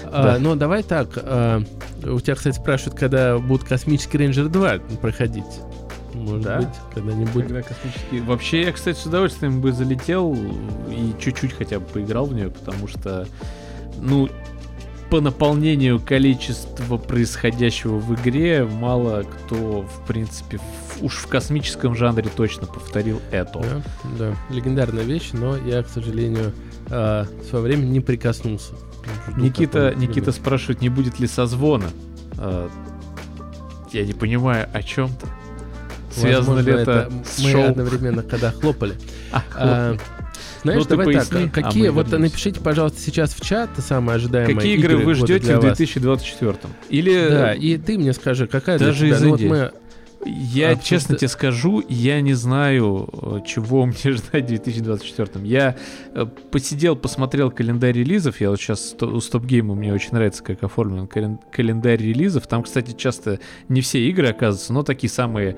А, 0.05 0.23
Да. 0.23 0.39
ну, 0.39 0.55
давай 0.55 0.83
так. 0.83 1.09
а, 1.17 1.61
у 2.03 2.19
тебя, 2.19 2.35
кстати, 2.35 2.55
спрашивают, 2.55 2.97
когда 2.97 3.37
будет 3.37 3.63
Космический 3.65 4.17
рейнджер 4.17 4.47
2 4.47 4.79
проходить. 5.01 5.43
Может 6.17 6.41
Да? 6.43 6.57
быть, 6.59 6.67
когда-нибудь. 6.93 7.43
Когда 7.45 7.61
космический... 7.61 8.21
Вообще, 8.21 8.61
я, 8.63 8.71
кстати, 8.71 8.97
с 8.97 9.05
удовольствием 9.05 9.61
бы 9.61 9.71
залетел 9.71 10.35
и 10.89 11.13
чуть-чуть 11.19 11.53
хотя 11.53 11.79
бы 11.79 11.85
поиграл 11.85 12.25
в 12.25 12.33
нее, 12.33 12.49
потому 12.49 12.87
что, 12.87 13.27
ну, 13.99 14.29
по 15.09 15.21
наполнению 15.21 16.01
количества 16.01 16.97
происходящего 16.97 17.97
в 17.97 18.13
игре 18.15 18.65
мало 18.65 19.23
кто, 19.23 19.83
в 19.83 20.05
принципе, 20.05 20.57
в- 20.57 21.03
уж 21.03 21.15
в 21.15 21.27
космическом 21.27 21.95
жанре 21.95 22.29
точно 22.35 22.67
повторил 22.67 23.21
это. 23.31 23.59
Да, 23.59 23.81
да, 24.19 24.35
легендарная 24.53 25.03
вещь, 25.03 25.29
но 25.31 25.55
я, 25.55 25.81
к 25.83 25.87
сожалению, 25.87 26.51
а, 26.89 27.25
в 27.41 27.45
свое 27.45 27.63
время 27.63 27.85
не 27.85 28.01
прикоснулся. 28.01 28.73
Жду 29.29 29.39
Никита, 29.41 29.93
Никита 29.95 30.33
спрашивает, 30.33 30.81
не 30.81 30.89
будет 30.89 31.19
ли 31.21 31.27
созвона. 31.27 31.85
А, 32.37 32.69
я 33.93 34.05
не 34.05 34.11
понимаю, 34.13 34.67
о 34.73 34.83
чем 34.83 35.07
то 35.09 35.27
Связано 36.21 36.59
ли 36.59 36.73
это, 36.73 37.11
с 37.25 37.39
мы 37.43 37.51
шоу? 37.51 37.63
одновременно, 37.69 38.23
когда 38.23 38.51
хлопали. 38.51 38.93
А, 39.31 39.43
А, 39.55 39.97
знаешь, 40.63 40.83
Ну, 40.83 40.89
давай 40.89 41.13
так, 41.15 41.29
поясни, 41.29 41.45
а 41.45 41.49
какие, 41.49 41.83
мы 41.83 41.91
вот 41.91 42.07
вернемся. 42.07 42.31
напишите, 42.33 42.59
пожалуйста, 42.61 42.99
сейчас 43.01 43.33
в 43.33 43.41
чат 43.41 43.69
самые 43.77 44.15
ожидаемые 44.17 44.55
Какие 44.55 44.75
игры 44.77 44.97
вы 44.97 45.03
года 45.13 45.15
ждете 45.15 45.45
для 45.45 45.59
в 45.59 45.63
вас. 45.63 45.77
2024? 45.77 46.57
Или 46.89 47.29
Да, 47.29 47.53
и 47.53 47.77
ты 47.77 47.97
мне 47.97 48.13
скажи, 48.13 48.47
какая 48.47 48.77
для 48.77 48.87
Даже 48.87 49.05
тебя? 49.07 49.15
из 49.17 49.21
Ну, 49.21 49.29
вот 49.31 49.41
мы 49.41 49.71
Я 50.25 50.71
Обсужда- 50.71 50.83
честно 50.83 51.15
тебе 51.15 51.27
скажу, 51.27 51.83
я 51.87 52.19
не 52.21 52.33
знаю, 52.33 53.07
э, 53.13 53.39
чего 53.45 53.85
мне 53.85 53.95
ждать 54.13 54.45
в 54.45 54.47
2024. 54.47 55.45
Я 55.45 55.75
э, 56.15 56.25
посидел, 56.51 56.95
посмотрел 56.95 57.51
календарь 57.51 57.93
релизов. 57.93 58.41
Я 58.41 58.49
вот 58.49 58.59
сейчас 58.59 58.95
у 58.99 59.19
Стопгейма 59.21 59.75
мне 59.75 59.93
очень 59.93 60.09
нравится, 60.13 60.43
как 60.43 60.63
оформлен 60.63 61.05
кален- 61.07 61.39
календарь 61.51 62.01
релизов. 62.01 62.47
Там, 62.47 62.63
кстати, 62.63 62.93
часто 62.97 63.39
не 63.69 63.81
все 63.81 63.99
игры 64.09 64.27
оказываются, 64.29 64.73
но 64.73 64.83
такие 64.83 65.09
самые 65.09 65.55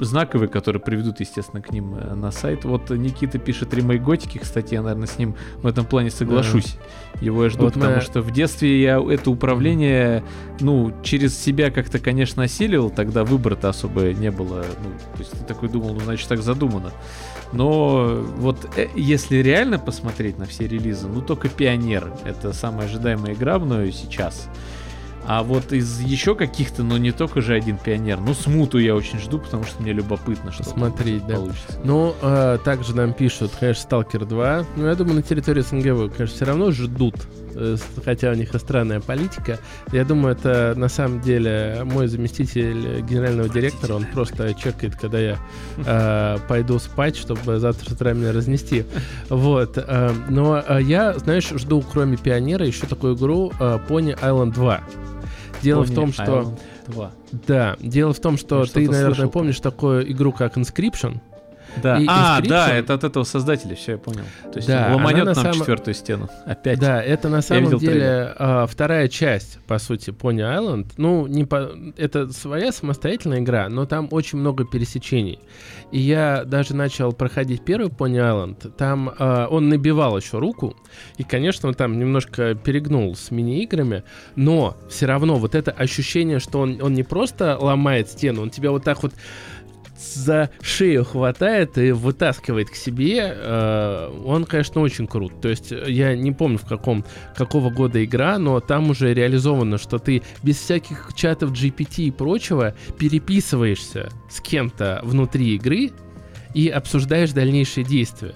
знаковые, 0.00 0.48
которые 0.48 0.82
приведут, 0.82 1.20
естественно, 1.20 1.62
к 1.62 1.70
ним 1.72 1.94
э, 1.94 2.14
на 2.14 2.30
сайт. 2.32 2.64
Вот 2.64 2.90
Никита 2.90 3.38
пишет 3.38 3.72
ремейк 3.72 4.02
Готики, 4.02 4.38
кстати, 4.38 4.74
я, 4.74 4.82
наверное, 4.82 5.06
с 5.06 5.16
ним 5.18 5.36
в 5.58 5.66
этом 5.66 5.84
плане 5.86 6.10
соглашусь. 6.10 6.76
Его 7.20 7.44
я 7.44 7.50
жду, 7.50 7.64
Вот 7.64 7.74
потому 7.74 7.96
мы- 7.96 8.00
что 8.00 8.20
в 8.22 8.30
детстве 8.32 8.80
я 8.82 8.98
это 9.00 9.30
управление, 9.30 10.24
ну, 10.60 10.92
через 11.02 11.38
себя 11.38 11.70
как-то, 11.70 11.98
конечно, 11.98 12.42
осиливал, 12.42 12.90
тогда 12.90 13.24
выбора-то 13.24 13.68
особо 13.68 14.12
не 14.12 14.30
было. 14.30 14.64
Ну, 14.82 14.90
то 15.14 15.18
есть 15.18 15.32
ты 15.32 15.44
такой 15.44 15.68
думал, 15.68 15.94
ну, 15.94 16.00
значит, 16.00 16.28
так 16.28 16.42
задумано. 16.42 16.90
Но 17.52 18.06
вот 18.38 18.68
э, 18.76 18.88
если 18.96 19.36
реально 19.36 19.78
посмотреть 19.78 20.38
на 20.38 20.46
все 20.46 20.66
релизы, 20.66 21.06
ну, 21.08 21.20
только 21.20 21.48
Пионер. 21.48 22.12
Это 22.24 22.52
самая 22.52 22.86
ожидаемая 22.86 23.34
игра 23.34 23.58
мною 23.58 23.92
сейчас. 23.92 24.48
А 25.26 25.42
вот 25.42 25.72
из 25.72 26.00
еще 26.00 26.34
каких-то, 26.34 26.82
ну 26.82 26.96
не 26.96 27.12
только 27.12 27.40
же 27.40 27.54
один 27.54 27.76
пионер, 27.76 28.18
ну 28.20 28.34
смуту 28.34 28.78
я 28.78 28.94
очень 28.96 29.18
жду, 29.18 29.38
потому 29.38 29.64
что 29.64 29.82
мне 29.82 29.92
любопытно, 29.92 30.50
что 30.50 30.64
там 30.64 30.72
Посмотреть, 30.74 31.26
да. 31.26 31.36
получится. 31.36 31.78
Ну, 31.84 32.14
а, 32.22 32.58
также 32.58 32.96
нам 32.96 33.12
пишут, 33.12 33.52
конечно, 33.58 33.82
Сталкер 33.82 34.24
2. 34.24 34.64
Ну, 34.76 34.86
я 34.86 34.94
думаю, 34.94 35.16
на 35.16 35.22
территории 35.22 35.60
СНГ, 35.60 35.84
вы, 35.92 36.08
конечно, 36.10 36.36
все 36.36 36.44
равно 36.44 36.70
ждут, 36.70 37.14
э, 37.16 37.39
хотя 38.04 38.30
у 38.30 38.34
них 38.34 38.54
и 38.54 38.58
странная 38.58 39.00
политика. 39.00 39.58
Я 39.92 40.04
думаю, 40.04 40.34
это 40.34 40.74
на 40.76 40.88
самом 40.88 41.20
деле 41.20 41.82
мой 41.84 42.06
заместитель 42.06 43.00
генерального 43.02 43.48
директора, 43.48 43.94
он 43.94 44.06
просто 44.06 44.54
чекает, 44.54 44.96
когда 44.96 45.18
я 45.18 45.38
э, 45.78 46.38
пойду 46.48 46.78
спать, 46.78 47.16
чтобы 47.16 47.58
завтра 47.58 47.88
с 47.88 47.92
утра 47.92 48.12
меня 48.12 48.32
разнести. 48.32 48.84
Вот. 49.28 49.76
э, 49.76 50.12
но 50.28 50.62
э, 50.66 50.82
я, 50.82 51.14
знаешь, 51.18 51.48
жду, 51.48 51.82
кроме 51.82 52.16
Пионера, 52.16 52.66
еще 52.66 52.86
такую 52.86 53.16
игру 53.16 53.52
э, 53.58 53.78
Pony 53.88 54.18
Island 54.20 54.52
2. 54.54 54.80
Дело 55.62 55.84
в 55.84 55.90
Pony 55.90 55.94
том, 55.94 56.12
что... 56.12 56.22
Island 56.24 56.58
2. 56.88 57.10
Да, 57.46 57.76
дело 57.80 58.12
в 58.12 58.20
том, 58.20 58.36
что 58.36 58.60
Я 58.60 58.66
ты, 58.66 58.88
наверное, 58.88 59.14
слышал. 59.14 59.30
помнишь 59.30 59.60
такую 59.60 60.10
игру, 60.10 60.32
как 60.32 60.56
Inscription. 60.56 61.20
Да. 61.82 61.98
И 61.98 62.06
а, 62.08 62.40
да, 62.40 62.74
это 62.74 62.94
от 62.94 63.04
этого 63.04 63.24
создателя, 63.24 63.74
все, 63.74 63.92
я 63.92 63.98
понял. 63.98 64.24
То 64.52 64.58
есть 64.58 64.68
Да, 64.68 64.90
ломанет 64.92 65.24
нам 65.24 65.34
самом- 65.34 65.54
четвертую 65.54 65.94
стену. 65.94 66.28
Опять. 66.46 66.78
Да, 66.78 67.02
это 67.02 67.28
на 67.28 67.42
самом 67.42 67.78
деле 67.78 68.34
а, 68.38 68.66
вторая 68.66 69.08
часть, 69.08 69.58
по 69.66 69.78
сути, 69.78 70.10
Pony 70.10 70.40
Island. 70.40 70.92
Ну, 70.96 71.26
не 71.26 71.44
по... 71.44 71.70
это 71.96 72.32
своя 72.32 72.72
самостоятельная 72.72 73.40
игра, 73.40 73.68
но 73.68 73.86
там 73.86 74.08
очень 74.10 74.38
много 74.38 74.64
пересечений. 74.64 75.38
И 75.92 75.98
я 75.98 76.44
даже 76.44 76.74
начал 76.74 77.12
проходить 77.12 77.64
первый 77.64 77.88
Pony 77.88 78.16
Island. 78.18 78.70
Там 78.72 79.12
а, 79.18 79.46
он 79.48 79.68
набивал 79.68 80.16
еще 80.16 80.38
руку, 80.38 80.76
и, 81.16 81.24
конечно, 81.24 81.68
он 81.68 81.74
там 81.74 81.98
немножко 81.98 82.54
перегнул 82.54 83.14
с 83.14 83.30
мини-играми, 83.30 84.04
но 84.36 84.76
все 84.88 85.06
равно 85.06 85.36
вот 85.36 85.54
это 85.54 85.70
ощущение, 85.70 86.38
что 86.38 86.60
он, 86.60 86.80
он 86.82 86.94
не 86.94 87.02
просто 87.02 87.56
ломает 87.58 88.08
стену, 88.08 88.42
он 88.42 88.50
тебя 88.50 88.70
вот 88.70 88.84
так 88.84 89.02
вот 89.02 89.12
за 90.00 90.50
шею 90.62 91.04
хватает 91.04 91.78
и 91.78 91.92
вытаскивает 91.92 92.70
к 92.70 92.74
себе, 92.74 93.34
э, 93.34 94.22
он, 94.24 94.44
конечно, 94.44 94.80
очень 94.80 95.06
крут. 95.06 95.40
То 95.40 95.48
есть 95.48 95.72
э, 95.72 95.84
я 95.88 96.16
не 96.16 96.32
помню, 96.32 96.58
в 96.58 96.64
каком, 96.66 97.04
какого 97.36 97.70
года 97.70 98.02
игра, 98.04 98.38
но 98.38 98.60
там 98.60 98.90
уже 98.90 99.12
реализовано, 99.12 99.78
что 99.78 99.98
ты 99.98 100.22
без 100.42 100.56
всяких 100.56 101.10
чатов 101.14 101.52
GPT 101.52 102.04
и 102.04 102.10
прочего 102.10 102.74
переписываешься 102.98 104.08
с 104.30 104.40
кем-то 104.40 105.00
внутри 105.02 105.54
игры 105.54 105.90
и 106.54 106.68
обсуждаешь 106.68 107.32
дальнейшие 107.32 107.84
действия. 107.84 108.34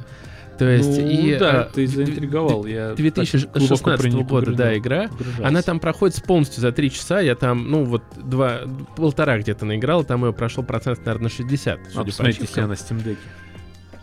То 0.59 0.65
есть 0.69 0.99
ну, 0.99 1.09
и 1.09 1.37
да, 1.39 1.69
э, 1.69 1.75
ты 1.75 1.87
заинтриговал. 1.87 2.67
Я 2.67 2.89
так 2.91 2.97
2016 2.97 3.69
глубоко 3.69 3.97
про 3.97 4.09
неё 4.09 4.25
года, 4.25 4.53
да, 4.53 4.77
игра. 4.77 5.09
погружался. 5.09 5.47
Она 5.47 5.63
там 5.63 5.81
проходит 5.81 6.23
полностью 6.23 6.61
за 6.61 6.73
три 6.73 6.91
часа. 6.91 7.21
Я 7.21 7.35
там, 7.35 7.71
ну, 7.71 7.85
вот 7.85 8.03
два, 8.17 8.61
полтора 8.97 9.39
где-то 9.39 9.65
наиграл, 9.65 10.05
там 10.05 10.25
ее 10.25 10.33
прошел 10.33 10.63
процент, 10.63 10.99
наверное, 11.05 11.25
на 11.25 11.31
60. 11.31 11.79
судя 11.87 12.01
А 12.01 12.01
по 12.01 12.07
посмотрите, 12.07 12.41
если 12.43 12.61
она 12.61 12.69
на 12.69 12.73
Steam 12.75 13.05
Deck. 13.05 13.19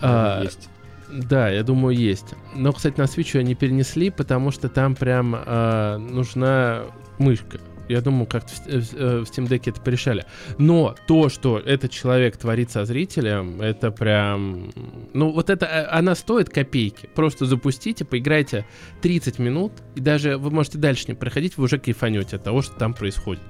А, 0.02 0.44
есть. 0.44 0.69
Да, 1.11 1.49
я 1.49 1.64
думаю, 1.64 1.95
есть. 1.95 2.34
Но, 2.56 2.72
кстати, 2.72 2.98
на 2.98 3.03
Switch 3.03 3.38
ее 3.38 3.44
не 3.44 3.56
перенесли, 3.56 4.10
потому 4.10 4.52
что 4.52 4.69
там 4.69 4.95
прям 4.95 5.36
а, 5.38 5.98
нужна 5.98 6.84
мышка. 7.18 7.60
Я 7.91 8.01
думаю, 8.01 8.26
как 8.26 8.47
в, 8.47 8.68
э, 8.68 8.80
в, 8.80 9.23
Steam 9.23 9.47
Deck 9.47 9.63
это 9.65 9.81
порешали. 9.81 10.26
Но 10.57 10.95
то, 11.07 11.27
что 11.30 11.59
этот 11.59 11.91
человек 11.91 12.38
творит 12.38 12.72
со 12.72 12.85
зрителем, 12.85 13.61
это 13.61 13.91
прям... 13.91 14.72
Ну, 15.13 15.31
вот 15.31 15.49
это, 15.49 15.65
э, 15.65 15.85
она 15.88 16.15
стоит 16.15 16.49
копейки. 16.49 17.09
Просто 17.13 17.45
запустите, 17.45 18.05
поиграйте 18.05 18.65
30 19.01 19.39
минут, 19.39 19.73
и 19.95 19.99
даже 19.99 20.38
вы 20.38 20.51
можете 20.51 20.77
дальше 20.77 21.05
не 21.09 21.13
проходить, 21.15 21.57
вы 21.57 21.65
уже 21.65 21.80
кайфанете 21.80 22.38
от 22.38 22.43
того, 22.43 22.61
что 22.61 22.76
там 22.76 22.93
происходит. 22.93 23.43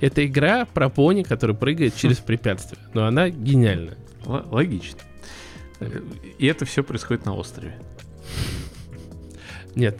Это 0.00 0.26
игра 0.26 0.64
про 0.64 0.88
пони, 0.88 1.22
который 1.22 1.54
прыгает 1.54 1.94
через 1.94 2.18
препятствия. 2.18 2.78
Но 2.94 3.06
она 3.06 3.28
гениальная. 3.28 3.96
Л- 4.26 4.44
логично. 4.50 4.98
Э, 5.78 6.00
И 6.38 6.46
это 6.46 6.64
все 6.64 6.82
происходит 6.82 7.26
на 7.26 7.34
острове. 7.36 7.78
Нет. 9.76 9.98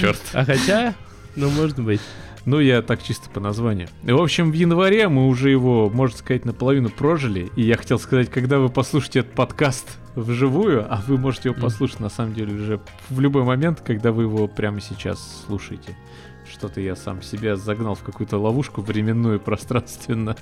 Черт. 0.00 0.20
А 0.32 0.44
хотя, 0.44 0.94
ну, 1.36 1.50
может 1.50 1.78
быть. 1.78 2.00
Ну, 2.44 2.58
я 2.58 2.82
так 2.82 3.02
чисто 3.02 3.30
по 3.30 3.38
названию. 3.38 3.88
В 4.02 4.20
общем, 4.20 4.50
в 4.50 4.54
январе 4.54 5.08
мы 5.08 5.28
уже 5.28 5.50
его, 5.50 5.88
можно 5.88 6.16
сказать, 6.16 6.44
наполовину 6.44 6.90
прожили. 6.90 7.50
И 7.56 7.62
я 7.62 7.76
хотел 7.76 7.98
сказать, 7.98 8.30
когда 8.30 8.58
вы 8.58 8.68
послушаете 8.68 9.20
этот 9.20 9.32
подкаст 9.34 9.98
вживую, 10.16 10.84
а 10.92 11.02
вы 11.06 11.18
можете 11.18 11.50
его 11.50 11.60
послушать, 11.60 12.00
на 12.00 12.10
самом 12.10 12.34
деле, 12.34 12.54
уже 12.54 12.80
в 13.08 13.20
любой 13.20 13.44
момент, 13.44 13.80
когда 13.80 14.10
вы 14.10 14.24
его 14.24 14.48
прямо 14.48 14.80
сейчас 14.80 15.44
слушаете. 15.46 15.96
Что-то 16.50 16.80
я 16.80 16.96
сам 16.96 17.22
себя 17.22 17.56
загнал 17.56 17.94
в 17.94 18.02
какую-то 18.02 18.38
ловушку 18.38 18.82
временную, 18.82 19.38
пространственно. 19.38 20.36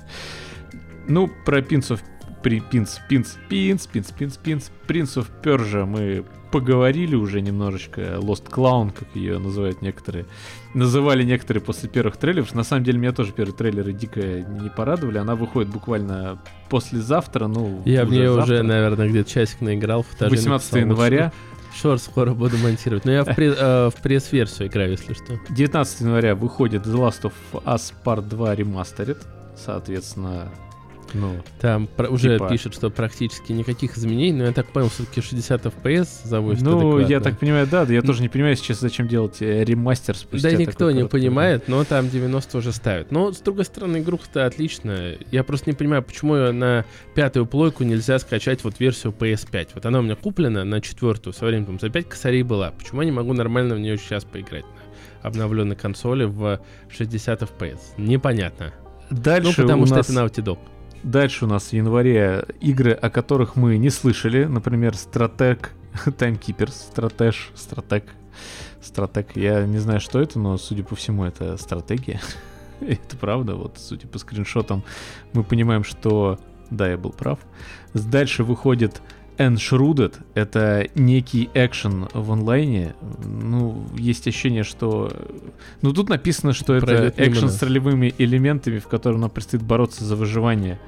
Ну, 1.07 1.29
про 1.45 1.59
Prince 1.59 1.91
of... 1.91 2.01
При, 2.43 2.59
Prince, 2.59 2.99
Prince, 3.09 3.37
Prince, 3.49 3.89
Prince, 3.91 4.13
Prince, 4.17 4.39
Prince, 4.43 4.71
Prince 4.87 5.17
of 5.17 5.27
Persia 5.43 5.85
мы 5.85 6.23
поговорили 6.51 7.15
уже 7.15 7.39
немножечко. 7.41 8.01
Lost 8.17 8.49
Clown, 8.49 8.91
как 8.91 9.07
ее 9.15 9.37
называют 9.39 9.81
некоторые. 9.81 10.25
Называли 10.73 11.23
некоторые 11.23 11.61
после 11.63 11.87
первых 11.87 12.17
трейлеров. 12.17 12.53
На 12.53 12.63
самом 12.63 12.83
деле, 12.83 12.99
меня 12.99 13.13
тоже 13.13 13.31
первые 13.31 13.55
трейлеры 13.55 13.93
дико 13.93 14.19
не 14.41 14.69
порадовали. 14.69 15.17
Она 15.17 15.35
выходит 15.35 15.69
буквально 15.71 16.41
послезавтра, 16.69 17.47
ну, 17.47 17.81
Я 17.85 18.03
в 18.05 18.09
нее 18.11 18.31
уже, 18.31 18.63
наверное, 18.63 19.07
где-то 19.07 19.29
часик 19.29 19.61
наиграл. 19.61 20.03
футажи 20.03 20.31
18 20.31 20.71
написал, 20.73 20.79
вот 20.79 20.91
января. 20.93 21.31
Шорт 21.73 22.01
скоро 22.01 22.33
буду 22.33 22.57
монтировать. 22.57 23.05
Но 23.05 23.11
я 23.13 23.23
в, 23.23 23.29
пре- 23.29 23.55
э, 23.57 23.89
в 23.89 24.01
пресс-версию 24.01 24.67
играю, 24.67 24.91
если 24.91 25.13
что. 25.13 25.39
19 25.51 26.01
января 26.01 26.35
выходит 26.35 26.85
The 26.85 26.95
Last 26.95 27.21
of 27.21 27.33
Us 27.63 27.93
Part 28.03 28.27
2 28.27 28.55
Remastered. 28.55 29.17
Соответственно, 29.55 30.49
ну, 31.13 31.35
Там 31.59 31.87
про- 31.87 32.09
уже 32.09 32.35
Типа- 32.35 32.49
пишут, 32.49 32.73
что 32.73 32.89
практически 32.89 33.51
никаких 33.51 33.97
изменений, 33.97 34.33
но 34.39 34.45
я 34.45 34.51
так 34.51 34.67
понял, 34.67 34.89
все-таки 34.89 35.21
60 35.21 35.65
FPS 35.65 36.27
заводит 36.27 36.61
ну, 36.61 36.97
я 36.99 37.05
адекватно. 37.05 37.31
так 37.31 37.39
понимаю, 37.39 37.67
да, 37.69 37.85
да, 37.85 37.93
я 37.93 38.01
тоже 38.01 38.21
не 38.21 38.29
понимаю 38.29 38.55
сейчас, 38.55 38.79
зачем 38.79 39.07
делать 39.07 39.41
э, 39.41 39.63
ремастер 39.63 40.15
спустя 40.15 40.51
Да 40.51 40.55
никто 40.57 40.89
не 40.89 40.95
время. 40.95 41.09
понимает, 41.09 41.67
но 41.67 41.83
там 41.83 42.09
90 42.09 42.57
уже 42.57 42.71
ставят. 42.71 43.11
Но, 43.11 43.31
с 43.31 43.39
другой 43.39 43.65
стороны, 43.65 43.97
игруха-то 43.97 44.45
отличная. 44.45 45.17
Я 45.31 45.43
просто 45.43 45.69
не 45.69 45.75
понимаю, 45.75 46.03
почему 46.03 46.35
на 46.51 46.85
пятую 47.15 47.45
плойку 47.45 47.83
нельзя 47.83 48.19
скачать 48.19 48.63
вот 48.63 48.79
версию 48.79 49.13
PS5. 49.17 49.69
Вот 49.75 49.85
она 49.85 49.99
у 49.99 50.01
меня 50.01 50.15
куплена 50.15 50.63
на 50.63 50.81
четвертую, 50.81 51.33
со 51.33 51.45
временем 51.45 51.79
за 51.79 51.89
5 51.89 52.09
косарей 52.09 52.43
была. 52.43 52.71
Почему 52.71 53.01
я 53.01 53.05
не 53.05 53.11
могу 53.11 53.33
нормально 53.33 53.75
в 53.75 53.79
нее 53.79 53.97
сейчас 53.97 54.23
поиграть 54.23 54.65
на 55.23 55.27
обновленной 55.27 55.75
консоли 55.75 56.25
в 56.25 56.59
60 56.89 57.41
FPS? 57.43 57.79
Непонятно. 57.97 58.73
Дальше 59.09 59.53
ну, 59.57 59.63
потому 59.63 59.83
у 59.83 59.85
что 59.85 59.95
нас... 59.97 60.09
это 60.09 60.19
Naughty 60.19 60.43
Dog. 60.43 60.59
Дальше 61.03 61.45
у 61.45 61.47
нас 61.47 61.69
в 61.69 61.73
январе 61.73 62.45
игры, 62.59 62.91
о 62.91 63.09
которых 63.09 63.55
мы 63.55 63.77
не 63.77 63.89
слышали. 63.89 64.45
Например, 64.45 64.95
Стратег, 64.95 65.71
Timekeepers, 66.05 66.73
Стратеж, 66.73 67.51
Стратег, 67.55 68.05
Стратег. 68.81 69.35
Я 69.35 69.65
не 69.65 69.79
знаю, 69.79 69.99
что 69.99 70.21
это, 70.21 70.37
но, 70.37 70.57
судя 70.57 70.83
по 70.83 70.95
всему, 70.95 71.25
это 71.25 71.57
стратегия. 71.57 72.21
это 72.81 73.17
правда. 73.17 73.55
Вот, 73.55 73.77
судя 73.79 74.07
по 74.07 74.19
скриншотам, 74.19 74.83
мы 75.33 75.43
понимаем, 75.43 75.83
что... 75.83 76.39
Да, 76.69 76.87
я 76.87 76.97
был 76.97 77.11
прав. 77.11 77.39
Дальше 77.93 78.43
выходит 78.43 79.01
Enshrouded. 79.47 80.15
Это 80.33 80.87
некий 80.95 81.49
экшен 81.53 82.07
в 82.13 82.31
онлайне. 82.31 82.93
Ну, 83.23 83.85
есть 83.97 84.27
ощущение, 84.27 84.63
что... 84.63 85.11
Ну, 85.81 85.93
тут 85.93 86.09
написано, 86.09 86.53
что 86.53 86.75
это 86.75 86.85
Пройдет 86.85 87.19
экшен 87.19 87.49
с 87.49 87.61
ролевыми 87.61 88.13
элементами, 88.17 88.79
в 88.79 88.87
котором 88.87 89.21
нам 89.21 89.29
предстоит 89.29 89.63
бороться 89.63 90.05
за 90.05 90.15
выживание. 90.15 90.79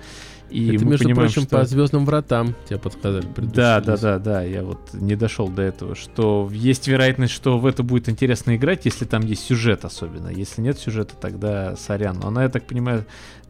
И 0.50 0.76
это, 0.76 0.86
мы 0.86 0.92
между 0.92 1.06
понимаем, 1.06 1.30
прочим, 1.30 1.48
что... 1.48 1.58
по 1.58 1.66
Звездным 1.66 2.06
вратам 2.06 2.56
тебе 2.70 2.78
подсказали. 2.78 3.26
Да, 3.38 3.82
да, 3.82 3.98
да, 3.98 4.20
да, 4.20 4.44
я 4.44 4.64
вот 4.64 4.94
не 4.94 5.16
дошел 5.16 5.48
до 5.48 5.64
этого, 5.64 5.96
что 5.96 6.48
есть 6.52 6.88
вероятность, 6.88 7.34
что 7.34 7.58
в 7.58 7.66
это 7.66 7.82
будет 7.82 8.08
интересно 8.08 8.56
играть, 8.56 8.86
если 8.86 9.06
там 9.06 9.26
есть 9.26 9.44
сюжет 9.44 9.84
особенно. 9.84 10.28
Если 10.28 10.62
нет 10.62 10.78
сюжета, 10.78 11.16
тогда 11.20 11.76
сорян. 11.76 12.20
Но 12.22 12.28
она, 12.28 12.44
я 12.44 12.50
так 12.50 12.68
понимаю, 12.68 13.06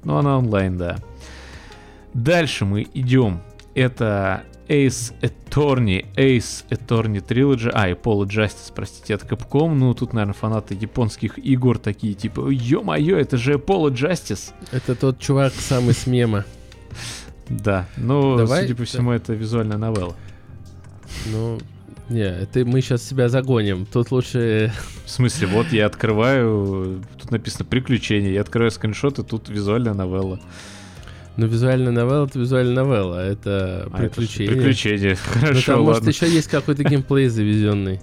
ну 0.06 0.16
она 0.16 0.38
онлайн, 0.38 0.78
да. 0.78 0.98
Дальше 2.14 2.64
мы 2.64 2.88
идем. 2.94 3.42
Это 3.76 4.44
Ace 4.74 5.14
Attorney, 5.22 6.06
Ace 6.16 6.66
Attorney 6.70 7.24
Trilogy, 7.24 7.70
а, 7.74 7.90
и 7.90 7.94
Polo 7.94 8.26
Justice, 8.26 8.72
простите, 8.74 9.14
от 9.14 9.24
Capcom. 9.24 9.76
Ну, 9.76 9.94
тут, 9.94 10.14
наверное, 10.14 10.34
фанаты 10.34 10.74
японских 10.74 11.38
игр 11.38 11.78
такие, 11.78 12.16
типа, 12.16 12.50
ё-моё, 12.50 13.18
это 13.18 13.38
же 13.38 13.54
Polo 13.54 13.92
Justice. 13.92 14.52
Это 14.72 14.96
тот 14.96 15.20
чувак 15.20 15.54
самый 15.54 15.94
с 15.94 16.08
мема. 16.08 16.46
Да, 17.50 17.86
ну, 17.98 18.36
Давай, 18.36 18.64
судя 18.64 18.76
по 18.76 18.86
всему, 18.86 19.12
это 19.12 19.34
визуальная 19.34 19.78
новелла. 19.78 20.16
Ну, 21.28 21.60
не, 22.10 22.22
это 22.22 22.66
мы 22.66 22.82
сейчас 22.82 23.04
себя 23.04 23.30
загоним. 23.30 23.86
Тут 23.86 24.10
лучше... 24.12 24.74
В 25.06 25.10
смысле, 25.10 25.48
вот 25.48 25.68
я 25.72 25.86
открываю, 25.86 27.04
тут 27.20 27.30
написано 27.30 27.66
приключения, 27.66 28.32
я 28.32 28.42
открываю 28.42 28.72
скриншоты, 28.72 29.22
тут 29.22 29.50
визуальная 29.50 29.94
новелла. 29.94 30.40
Ну, 31.36 31.48
визуальная 31.48 31.92
новелла— 31.92 32.26
это 32.28 32.40
визуальная 32.40 32.84
новелла, 32.84 33.22
а 33.22 33.24
это 33.24 33.90
А, 33.92 34.04
это 34.04 34.22
ж 34.22 34.28
приключение. 34.28 35.18
Ну, 35.36 35.42
хорошо, 35.42 35.74
там, 35.74 35.82
может, 35.82 36.02
ладно. 36.02 36.10
еще 36.10 36.30
есть 36.30 36.48
какой-то 36.48 36.84
геймплей 36.84 37.28
завезенный. 37.28 38.00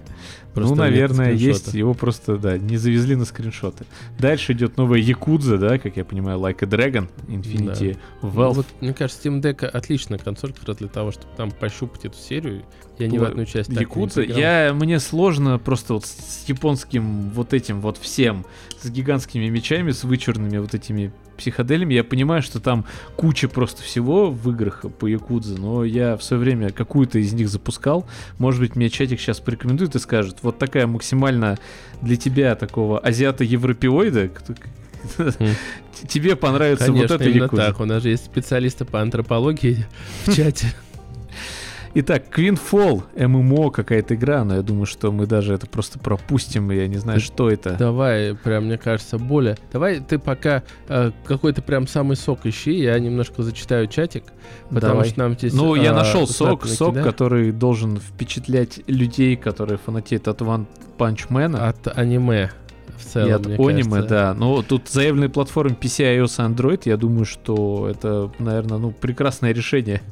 Просто 0.55 0.75
ну, 0.75 0.81
наверное, 0.83 1.33
есть, 1.33 1.75
его 1.75 1.95
просто, 1.95 2.37
да, 2.37 2.59
не 2.59 2.77
завезли 2.77 3.15
на 3.15 3.25
скриншоты. 3.25 3.85
Дальше 4.19 4.53
идет 4.53 4.77
новая 4.77 4.99
Якудза, 4.99 5.59
да, 5.59 5.79
как 5.79 5.97
я 5.97 6.05
понимаю, 6.05 6.41
Like 6.41 6.59
a 6.63 6.67
Dragon, 6.67 7.09
Infinity 7.29 7.97
Ну, 8.21 8.29
Valve. 8.29 8.55
вот, 8.55 8.67
мне 8.81 8.93
кажется, 8.93 9.29
Steam 9.29 9.41
Deck 9.41 9.65
отличная 9.65 10.19
консоль 10.19 10.53
как 10.53 10.67
раз 10.67 10.79
для 10.79 10.89
того, 10.89 11.13
чтобы 11.13 11.29
там 11.37 11.53
пощупать 11.53 12.05
эту 12.05 12.17
серию. 12.17 12.65
Я 12.99 13.07
ни 13.07 13.17
в 13.17 13.23
одну 13.23 13.45
часть 13.45 13.69
так 13.69 13.77
не 13.79 13.83
Якудза, 13.83 14.23
я, 14.23 14.75
мне 14.75 14.99
сложно 14.99 15.59
просто 15.59 15.95
вот 15.95 16.05
с 16.05 16.45
японским 16.49 17.31
вот 17.31 17.55
этим 17.55 17.81
вот 17.81 17.97
всем, 17.97 18.45
с 18.83 18.91
гигантскими 18.91 19.49
мечами, 19.49 19.93
с 19.93 20.03
вычурными 20.03 20.59
вот 20.59 20.75
этими 20.75 21.13
психоделями. 21.41 21.95
Я 21.95 22.05
понимаю, 22.05 22.43
что 22.43 22.61
там 22.61 22.85
куча 23.17 23.49
просто 23.49 23.83
всего 23.83 24.31
в 24.31 24.51
играх 24.51 24.85
по 24.99 25.07
Якудзе, 25.07 25.57
но 25.59 25.85
я 25.85 26.17
в 26.17 26.23
свое 26.23 26.41
время 26.43 26.71
какую-то 26.71 27.19
из 27.19 27.33
них 27.33 27.49
запускал. 27.49 28.07
Может 28.39 28.61
быть, 28.61 28.77
мне 28.77 28.89
чатик 28.91 29.19
сейчас 29.21 29.41
порекомендует 29.41 29.95
и 29.97 29.99
скажет, 29.99 30.37
вот 30.43 30.59
такая 30.59 30.87
максимально 30.87 31.59
для 32.03 32.17
тебя 32.17 32.55
такого 32.55 32.99
азиата-европеоида, 33.01 34.29
кто- 34.29 34.55
тебе 36.09 36.37
понравится 36.37 36.87
Конечно, 36.87 37.15
вот 37.15 37.21
эта 37.23 37.31
именно 37.31 37.45
Якудза. 37.45 37.67
так. 37.67 37.81
У 37.81 37.85
нас 37.87 38.03
же 38.03 38.11
есть 38.11 38.25
специалисты 38.27 38.85
по 38.85 39.01
антропологии 39.01 39.87
в 40.27 40.35
чате. 40.35 40.73
Итак, 41.93 42.27
Queenfall, 42.37 43.03
ММО, 43.17 43.71
какая-то 43.71 44.15
игра, 44.15 44.45
но 44.45 44.55
я 44.57 44.63
думаю, 44.63 44.87
что 44.87 45.11
мы 45.11 45.27
даже 45.27 45.55
это 45.55 45.67
просто 45.67 45.99
пропустим, 45.99 46.71
и 46.71 46.77
я 46.77 46.87
не 46.87 46.99
знаю, 46.99 47.19
Ты- 47.19 47.25
что 47.27 47.51
это. 47.51 47.73
Давай, 47.73 48.37
прям, 48.37 48.67
мне 48.67 48.79
кажется, 48.79 49.19
более... 49.19 49.57
Давай 49.73 49.99
ты 49.99 50.21
пока 50.21 50.63
э, 50.89 51.11
какой-то 51.25 51.63
прям 51.63 51.89
самый 51.89 52.17
сок 52.17 52.47
ищи, 52.47 52.79
я 52.79 52.97
немножко 53.01 53.43
зачитаю 53.43 53.89
чатик, 53.89 54.23
потому 54.69 54.93
Давай. 54.95 55.09
что 55.09 55.19
нам 55.19 55.33
здесь... 55.35 55.53
Ну, 55.53 55.75
я 55.75 55.91
э, 55.91 55.95
нашел 55.95 56.29
сок, 56.29 56.65
сок, 56.67 56.95
который 57.03 57.51
должен 57.51 57.97
впечатлять 57.99 58.81
людей, 58.87 59.35
которые 59.35 59.79
фанатеют 59.79 60.29
от 60.29 60.41
One 60.43 60.67
Punch 60.97 61.29
Man 61.29 61.57
От 61.57 61.89
аниме 61.99 62.51
в 62.99 63.05
целом, 63.05 63.29
и 63.29 63.33
от 63.33 63.47
мне 63.47 63.55
аниме, 63.57 63.91
кажется. 63.91 64.09
да. 64.09 64.35
Но 64.35 64.63
тут 64.63 64.89
заявленные 64.89 65.31
платформы 65.31 65.75
PC, 65.81 66.19
iOS 66.19 66.23
и 66.39 66.53
Android, 66.53 66.83
я 66.85 66.97
думаю, 66.97 67.25
что 67.25 67.89
это, 67.91 68.31
наверное, 68.39 68.79
ну, 68.79 68.93
прекрасное 68.93 69.53
решение 69.53 70.03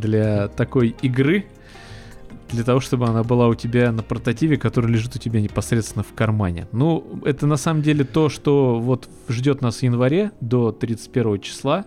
для 0.00 0.48
такой 0.48 0.96
игры, 1.02 1.44
для 2.50 2.64
того, 2.64 2.80
чтобы 2.80 3.06
она 3.06 3.22
была 3.22 3.46
у 3.48 3.54
тебя 3.54 3.92
на 3.92 4.02
портативе, 4.02 4.56
который 4.56 4.90
лежит 4.90 5.14
у 5.14 5.18
тебя 5.18 5.40
непосредственно 5.40 6.02
в 6.02 6.12
кармане. 6.14 6.66
Ну, 6.72 7.20
это 7.24 7.46
на 7.46 7.56
самом 7.56 7.82
деле 7.82 8.04
то, 8.04 8.28
что 8.28 8.80
вот 8.80 9.08
ждет 9.28 9.60
нас 9.60 9.78
в 9.78 9.82
январе 9.82 10.32
до 10.40 10.72
31 10.72 11.40
числа. 11.40 11.84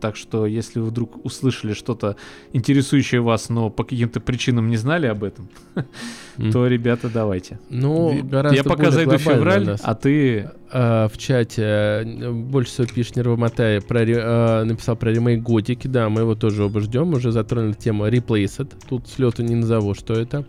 Так 0.00 0.16
что, 0.16 0.44
если 0.46 0.78
вы 0.78 0.86
вдруг 0.86 1.24
услышали 1.24 1.72
что-то 1.72 2.16
интересующее 2.52 3.20
вас, 3.22 3.48
но 3.48 3.70
по 3.70 3.84
каким-то 3.84 4.20
причинам 4.20 4.68
не 4.68 4.76
знали 4.76 5.06
об 5.06 5.24
этом, 5.24 5.48
то, 6.52 6.66
ребята, 6.66 7.08
давайте. 7.08 7.58
Ну, 7.70 8.12
Я- 8.12 8.22
гораздо 8.22 8.56
Я 8.56 8.64
пока 8.64 8.90
зайду 8.90 9.16
в 9.16 9.20
февраль, 9.20 9.76
а 9.82 9.94
ты 9.94 10.50
э, 10.72 11.08
в 11.12 11.18
чате 11.18 11.62
э, 11.62 12.30
больше 12.30 12.72
всего 12.72 12.86
пишет 12.86 13.16
Нервомотай, 13.16 13.80
про, 13.80 14.02
э, 14.02 14.64
написал 14.64 14.96
про 14.96 15.10
ремейк 15.10 15.42
Готики, 15.42 15.86
да, 15.86 16.08
мы 16.08 16.22
его 16.22 16.34
тоже 16.34 16.64
оба 16.64 16.80
ждем, 16.80 17.12
уже 17.14 17.32
затронули 17.32 17.72
тему 17.72 18.06
Replaced, 18.06 18.72
тут 18.88 19.08
с 19.08 19.18
лету 19.18 19.42
не 19.42 19.54
назову, 19.54 19.94
что 19.94 20.14
это. 20.14 20.46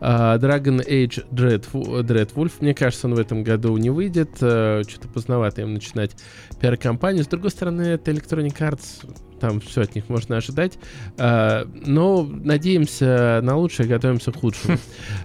А, 0.00 0.38
Dragon 0.38 0.86
Age 0.86 1.24
Dreadful, 1.30 2.02
Dreadwolf, 2.02 2.52
мне 2.60 2.74
кажется, 2.74 3.06
он 3.06 3.14
в 3.14 3.18
этом 3.18 3.42
году 3.42 3.76
не 3.76 3.90
выйдет, 3.90 4.30
э, 4.40 4.82
что-то 4.88 5.08
поздновато 5.08 5.62
им 5.62 5.74
начинать 5.74 6.16
пиар-компанию, 6.60 7.24
с 7.24 7.28
другой 7.28 7.50
стороны, 7.50 7.82
это 7.82 8.10
Electronic 8.10 8.56
Arts, 8.58 9.04
там 9.42 9.60
все 9.60 9.82
от 9.82 9.96
них 9.96 10.08
можно 10.08 10.36
ожидать. 10.36 10.78
А, 11.18 11.66
но 11.84 12.22
надеемся 12.22 13.40
на 13.42 13.56
лучшее, 13.56 13.88
готовимся 13.88 14.30
к 14.30 14.36
худшему. 14.36 14.78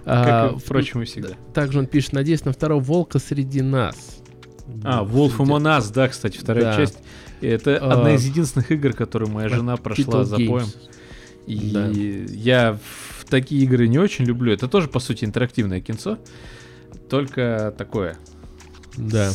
Как, 0.04 0.56
и, 0.56 0.58
впрочем, 0.58 1.02
и 1.02 1.04
всегда. 1.04 1.30
Также 1.54 1.78
он 1.78 1.86
пишет, 1.86 2.14
надеюсь 2.14 2.44
на 2.44 2.52
второго 2.52 2.82
волка 2.82 3.20
среди 3.20 3.62
нас. 3.62 4.17
А, 4.84 5.04
Wolf 5.04 5.36
Among 5.38 5.78
Us, 5.78 5.92
да, 5.92 6.08
кстати, 6.08 6.36
вторая 6.38 6.64
Да. 6.64 6.76
часть. 6.76 6.98
Это 7.40 7.78
А, 7.78 7.92
одна 7.92 8.14
из 8.14 8.24
единственных 8.26 8.70
игр, 8.72 8.92
которую 8.92 9.30
моя 9.30 9.48
жена 9.48 9.76
прошла 9.76 10.24
за 10.24 10.36
поем. 10.36 10.66
И 11.46 11.70
Да. 11.72 11.86
я 11.88 12.78
в 13.18 13.24
такие 13.30 13.62
игры 13.62 13.88
не 13.88 13.98
очень 13.98 14.24
люблю. 14.24 14.52
Это 14.52 14.68
тоже, 14.68 14.88
по 14.88 14.98
сути, 15.00 15.24
интерактивное 15.24 15.80
кинцо. 15.80 16.18
Только 17.08 17.72
такое. 17.78 18.16
Да. 18.96 19.30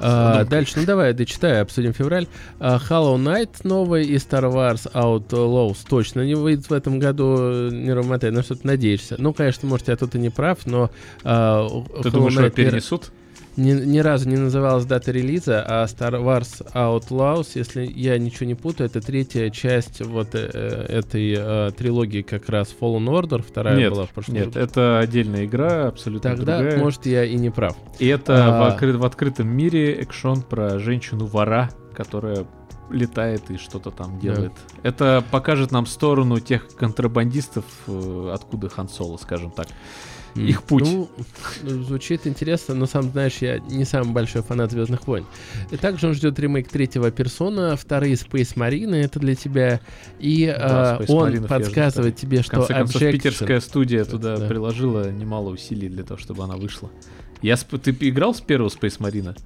А, 0.00 0.44
дальше, 0.44 0.74
ну 0.78 0.86
давай, 0.86 1.12
дочитаю, 1.12 1.62
обсудим 1.62 1.92
февраль. 1.92 2.28
А, 2.60 2.76
Hollow 2.78 3.16
Knight 3.16 3.50
новый 3.64 4.04
и 4.06 4.14
Star 4.16 4.44
Wars 4.52 4.88
Outlaws 4.92 5.78
точно 5.88 6.24
не 6.24 6.36
выйдет 6.36 6.70
в 6.70 6.72
этом 6.72 7.00
году, 7.00 7.68
не 7.70 7.92
Роматай, 7.92 8.30
на 8.30 8.42
что 8.44 8.54
ты 8.54 8.64
надеешься. 8.64 9.16
Ну, 9.18 9.32
конечно, 9.34 9.68
может, 9.68 9.88
я 9.88 9.96
тут 9.96 10.14
и 10.14 10.18
не 10.20 10.30
прав, 10.30 10.58
но 10.66 10.90
а, 11.24 11.66
Ты 11.68 12.08
Hollow 12.08 12.10
думаешь, 12.12 12.34
его 12.34 12.42
Knight 12.46 12.50
ни- 12.50 12.54
перенесут? 12.54 13.10
Ни, 13.58 13.72
ни 13.72 13.98
разу 13.98 14.28
не 14.28 14.36
называлась 14.36 14.84
дата 14.86 15.10
релиза, 15.12 15.62
а 15.66 15.84
Star 15.86 16.12
Wars 16.12 16.64
Outlaws, 16.72 17.48
если 17.54 17.84
я 17.84 18.16
ничего 18.18 18.46
не 18.46 18.54
путаю, 18.54 18.88
это 18.88 19.00
третья 19.00 19.50
часть 19.50 20.00
вот 20.00 20.28
э, 20.34 20.38
этой 20.88 21.34
э, 21.38 21.70
трилогии 21.76 22.22
как 22.22 22.48
раз 22.48 22.74
Fallen 22.80 23.06
Order, 23.06 23.42
вторая 23.42 23.76
Нет, 23.76 23.92
была 23.92 24.06
в 24.06 24.10
прошлом 24.10 24.34
нет, 24.36 24.46
году. 24.46 24.60
это 24.60 24.98
отдельная 25.00 25.44
игра, 25.44 25.88
абсолютно 25.88 26.30
Тогда, 26.36 26.58
другая. 26.60 26.78
может, 26.78 27.04
я 27.06 27.24
и 27.24 27.34
не 27.36 27.50
прав. 27.50 27.76
И 27.98 28.06
это 28.06 28.32
в, 28.32 28.36
А. 28.62 28.76
откры- 28.76 28.96
в 28.96 29.04
открытом 29.04 29.48
мире 29.48 29.92
экшон 29.94 30.42
про 30.42 30.78
женщину-вора, 30.78 31.70
которая 31.94 32.46
летает 32.90 33.50
и 33.50 33.58
что-то 33.58 33.90
там 33.90 34.18
делает. 34.18 34.52
Это 34.82 35.22
покажет 35.30 35.72
нам 35.72 35.84
сторону 35.84 36.40
тех 36.40 36.68
контрабандистов, 36.76 37.64
э, 37.86 38.30
откуда 38.32 38.68
Хан 38.70 38.88
Соло, 38.88 39.16
скажем 39.18 39.50
так. 39.50 39.66
Их 40.34 40.62
путь. 40.62 40.84
Ну, 40.84 41.08
звучит 41.62 42.26
интересно, 42.26 42.74
но 42.74 42.86
сам 42.86 43.10
знаешь, 43.10 43.38
я 43.40 43.58
не 43.58 43.84
самый 43.84 44.12
большой 44.12 44.42
фанат 44.42 44.70
Звездных 44.70 45.06
войн. 45.06 45.26
И 45.70 45.76
также 45.76 46.06
он 46.08 46.14
ждет 46.14 46.38
ремейк 46.38 46.68
третьего 46.68 47.10
персона, 47.10 47.76
вторые 47.76 48.14
Space 48.14 48.54
Marine, 48.54 48.94
это 48.96 49.18
для 49.18 49.34
тебя. 49.34 49.80
И 50.20 50.46
Да, 50.46 50.98
Space 51.00 51.06
он 51.10 51.44
подсказывает 51.44 52.14
жду. 52.18 52.20
тебе, 52.26 52.38
В 52.38 52.42
что 52.42 52.50
конце 52.56 52.74
концов, 52.74 53.00
питерская 53.02 53.60
студия 53.60 54.04
туда 54.04 54.36
Да. 54.36 54.46
приложила 54.46 55.10
немало 55.10 55.50
усилий 55.50 55.88
для 55.88 56.04
того, 56.04 56.18
чтобы 56.20 56.44
она 56.44 56.56
вышла. 56.56 56.90
Я 57.42 57.54
сп- 57.54 57.78
Ты 57.78 57.90
играл 58.08 58.34
с 58.34 58.40
первого 58.40 58.68
Space 58.68 58.98
Marine? 58.98 59.36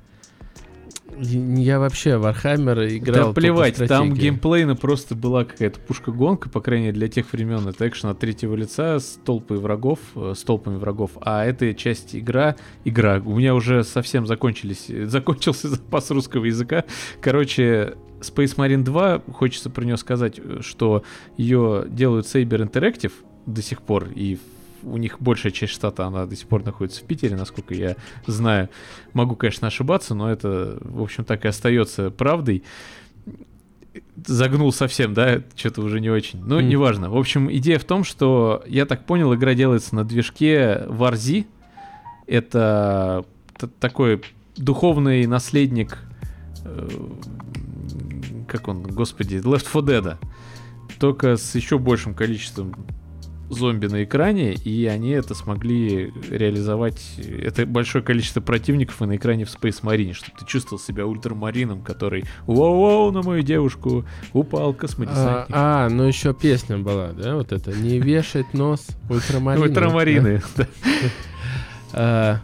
Я 1.19 1.79
вообще 1.79 2.11
Warhammer 2.11 2.97
играл. 2.97 3.29
Да 3.29 3.41
плевать, 3.41 3.77
там 3.89 4.15
геймплейно 4.15 4.77
просто 4.77 5.15
была 5.15 5.45
какая-то 5.45 5.79
пушка-гонка, 5.81 6.49
по 6.49 6.61
крайней 6.61 6.87
мере 6.87 6.99
для 6.99 7.09
тех 7.09 7.33
времен. 7.33 7.69
Это 7.69 7.87
экшен 7.87 8.11
от 8.11 8.19
третьего 8.19 8.55
лица 8.55 8.99
с 8.99 9.19
толпой 9.25 9.59
врагов, 9.59 9.99
э, 10.15 10.33
с 10.35 10.43
толпами 10.43 10.77
врагов. 10.77 11.13
А 11.21 11.45
эта 11.45 11.75
часть 11.75 12.17
игра, 12.17 12.57
игра, 12.85 13.21
у 13.25 13.37
меня 13.37 13.55
уже 13.55 13.85
совсем 13.85 14.27
закончились, 14.27 14.87
э, 14.89 15.07
закончился 15.07 15.69
запас 15.71 16.11
русского 16.11 16.47
языка. 16.47 16.85
Короче, 17.21 17.95
Space 18.21 18.57
Marine 18.57 18.83
2, 18.83 19.23
хочется 19.33 19.71
про 19.71 19.85
нее 19.85 19.97
сказать, 19.97 20.39
э, 20.39 20.61
что 20.63 21.03
ее 21.37 21.85
делают 21.89 22.27
Saber 22.27 22.71
Interactive 22.71 23.13
до 23.47 23.61
сих 23.61 23.83
пор, 23.83 24.09
и 24.15 24.39
у 24.83 24.97
них 24.97 25.21
большая 25.21 25.53
часть 25.53 25.73
штата, 25.73 26.07
она 26.07 26.27
до 26.27 26.37
сих 26.37 26.47
пор 26.49 26.65
находится 26.65 27.01
в 27.01 27.05
Питере, 27.05 27.37
насколько 27.37 27.75
я 27.75 27.97
знаю. 28.27 28.69
Могу, 29.13 29.37
конечно, 29.37 29.69
ошибаться, 29.69 30.15
но 30.15 30.31
это, 30.31 30.79
в 30.81 31.03
общем, 31.03 31.25
так 31.25 31.45
и 31.45 31.49
остается 31.49 32.11
правдой. 32.11 32.63
Загнул 34.27 34.73
совсем, 34.73 35.13
да, 35.15 35.43
что-то 35.55 35.83
уже 35.83 36.01
не 36.01 36.09
очень. 36.11 36.41
Ну, 36.45 36.59
Мгм. 36.61 36.69
неважно. 36.69 37.11
В 37.11 37.17
общем, 37.17 37.53
идея 37.53 37.79
в 37.79 37.85
том, 37.85 38.05
что, 38.05 38.63
я 38.67 38.87
так 38.87 39.05
понял, 39.05 39.35
игра 39.35 39.55
делается 39.55 39.95
на 39.95 40.05
движке 40.05 40.85
Варзи. 40.89 41.47
Это 42.27 43.25
такой 43.81 44.23
духовный 44.57 45.27
наследник, 45.27 45.99
э, 46.65 46.89
как 48.49 48.69
он, 48.69 48.83
господи, 48.83 49.37
Left 49.37 49.67
4 49.71 49.83
Dead. 50.01 50.17
Только 50.99 51.37
с 51.37 51.55
еще 51.55 51.79
большим 51.79 52.15
количеством 52.15 52.75
зомби 53.53 53.87
на 53.87 54.05
экране, 54.05 54.55
и 54.55 54.87
они 54.87 55.11
это 55.11 55.35
смогли 55.35 56.13
реализовать. 56.31 57.01
Это 57.19 57.67
большое 57.67 58.03
количество 58.05 58.41
противников 58.41 59.01
и 59.03 59.07
на 59.07 59.17
экране 59.17 59.45
в 59.45 59.49
Space 59.49 59.83
Marine, 59.83 60.13
чтобы 60.13 60.39
ты 60.39 60.47
чувствовал 60.47 60.81
себя 60.81 61.07
ультрамарином, 61.07 61.83
который 61.83 62.25
«Воу-воу, 62.47 63.11
на 63.13 63.23
мою 63.23 63.43
девушку 63.43 64.05
упал 64.33 64.71
А, 64.71 64.75
космодесантник». 64.75 65.57
а, 65.57 65.89
ну 65.89 66.05
еще 66.05 66.35
песня 66.35 66.79
была, 66.79 67.13
да, 67.13 67.37
вот 67.37 67.53
это. 67.53 67.73
Не 67.73 67.99
вешать 67.99 68.53
нос 68.55 68.87
ультрамарины. 69.09 69.67
Ультрамарины. 69.67 70.43
да. 70.57 70.67
А, 71.95 72.41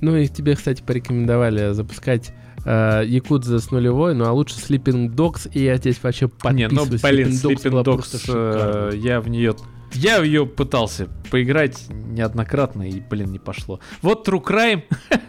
ну 0.00 0.16
и 0.16 0.28
тебе, 0.28 0.54
кстати, 0.54 0.80
порекомендовали 0.80 1.72
запускать 1.72 2.32
а, 2.64 3.02
Якудза 3.02 3.58
с 3.58 3.70
нулевой, 3.70 4.14
ну 4.14 4.24
а 4.24 4.32
лучше 4.32 4.54
Sleeping 4.56 5.12
Dogs, 5.14 5.50
и 5.52 5.64
я 5.64 5.76
здесь 5.76 6.02
вообще 6.02 6.30
Не, 6.52 6.68
ну, 6.68 6.82
подписываюсь. 6.82 7.02
блин, 7.02 7.28
Sleeping 7.28 7.82
Dogs, 7.82 7.94
просто 7.94 8.90
э, 8.92 8.96
я 8.96 9.20
в 9.20 9.28
нее... 9.28 9.54
Я 9.94 10.20
в 10.20 10.24
ее 10.24 10.44
пытался 10.46 11.08
поиграть 11.30 11.86
неоднократно, 11.88 12.88
и, 12.88 13.00
блин, 13.00 13.30
не 13.32 13.38
пошло. 13.38 13.80
Вот 14.02 14.26
True 14.28 14.42
Crime. 14.42 14.82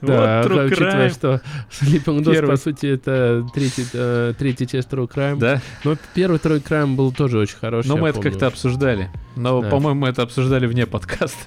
Да, 0.00 0.42
вот 0.42 0.50
True 0.52 0.66
учитывая, 0.66 1.08
Crime. 1.08 1.12
что 1.14 1.40
Sleeping 1.70 2.18
Dogs, 2.18 2.32
Первый. 2.32 2.50
по 2.50 2.56
сути, 2.58 2.86
это 2.86 3.46
третий, 3.54 3.86
э, 3.94 4.34
третья 4.38 4.66
часть 4.66 4.90
True 4.90 5.08
Crime. 5.10 5.38
Да, 5.38 5.62
Но 5.82 5.96
первый 6.12 6.38
True 6.38 6.62
Crime 6.62 6.94
был 6.94 7.10
тоже 7.10 7.38
очень 7.38 7.56
хороший. 7.56 7.88
но 7.88 7.96
мы 7.96 8.10
это 8.10 8.20
как-то 8.20 8.48
обсуждали. 8.48 9.08
Но, 9.34 9.62
Да. 9.62 9.70
по-моему, 9.70 10.00
мы 10.00 10.08
это 10.08 10.20
обсуждали 10.22 10.66
вне 10.66 10.84
подкаста. 10.86 11.38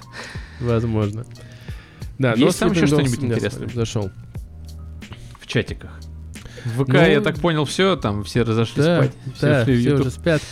Возможно. 0.58 1.24
Да, 2.18 2.32
Есть 2.32 2.58
там 2.58 2.72
еще 2.72 2.88
что-нибудь 2.88 3.22
интересное? 3.22 3.68
Зашел. 3.68 4.10
В 5.40 5.46
чатиках. 5.46 5.92
В 6.64 6.82
ВК, 6.82 6.88
Ну, 6.88 6.98
я 7.06 7.20
так 7.20 7.36
понял, 7.38 7.64
все, 7.64 7.94
там 7.94 8.24
все 8.24 8.42
разошлись 8.42 8.84
Да, 8.84 9.02
спать. 9.04 9.12
Все 9.36 9.46
да, 9.46 9.62
ушли 9.62 9.74
в 9.76 9.78
все 9.78 9.88
YouTube. 9.90 10.00
уже 10.00 10.10
спят. 10.10 10.42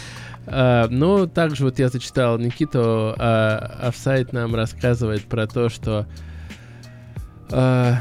А, 0.47 0.87
ну, 0.89 1.27
также 1.27 1.65
вот 1.65 1.79
я 1.79 1.89
зачитал 1.89 2.39
Никиту, 2.39 2.81
а, 3.19 3.79
офсайт 3.83 4.33
нам 4.33 4.55
рассказывает 4.55 5.25
про 5.25 5.47
то, 5.47 5.69
что 5.69 6.07
а, 7.51 7.97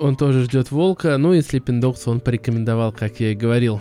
он 0.00 0.16
тоже 0.16 0.44
ждет 0.44 0.70
волка, 0.70 1.16
ну 1.18 1.32
и 1.34 1.38
Sleeping 1.40 1.80
Dogs 1.80 2.02
он 2.06 2.20
порекомендовал, 2.20 2.92
как 2.92 3.20
я 3.20 3.32
и 3.32 3.34
говорил. 3.34 3.80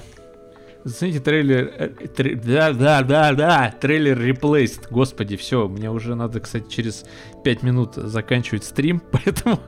Зацените 0.83 1.19
трейлер... 1.19 1.71
э, 1.77 1.89
тре- 2.15 2.35
Да, 2.35 2.71
да, 2.71 3.01
да, 3.01 3.33
да, 3.33 3.73
трейлер 3.81 4.17
Replaced. 4.21 4.87
Господи, 4.89 5.35
все, 5.35 5.67
мне 5.67 5.91
уже 5.91 6.15
надо, 6.15 6.39
кстати, 6.39 6.69
через 6.69 7.03
5 7.43 7.63
минут 7.63 7.95
заканчивать 7.95 8.63
стрим, 8.63 9.01
поэтому 9.11 9.59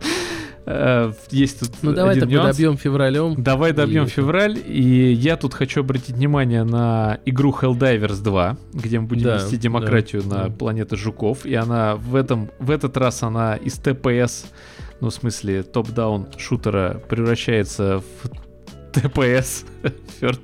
есть 1.32 1.60
тут 1.62 1.72
Ну 1.82 1.94
давай 1.94 2.12
один 2.12 2.22
тогда 2.30 2.44
нюанс. 2.44 2.56
добьем 2.58 2.78
февралем. 2.78 3.36
Давай 3.41 3.74
добьем 3.74 4.06
И- 4.06 4.08
февраль, 4.08 4.58
и 4.66 5.12
я 5.14 5.36
тут 5.36 5.54
хочу 5.54 5.80
обратить 5.80 6.16
внимание 6.16 6.64
на 6.64 7.20
игру 7.26 7.52
Helldivers 7.60 8.22
2, 8.22 8.58
где 8.74 9.00
мы 9.00 9.08
будем 9.08 9.24
Да, 9.24 9.36
вести 9.38 9.58
демократию 9.58 10.22
да, 10.24 10.28
на 10.30 10.44
да. 10.50 10.50
планету 10.56 10.96
жуков, 10.96 11.46
и 11.46 11.56
она 11.56 11.96
в 11.96 12.16
этом 12.16 12.52
в 12.60 12.70
этот 12.70 12.98
раз 12.98 13.24
она 13.24 13.56
из 13.56 13.74
ТПС, 13.76 14.46
ну 15.02 15.10
в 15.10 15.14
смысле 15.14 15.64
топ-даун 15.64 16.28
шутера 16.38 17.02
превращается 17.10 18.02
в 18.22 18.30
ТПС, 18.91 19.66
Third. 20.22 20.40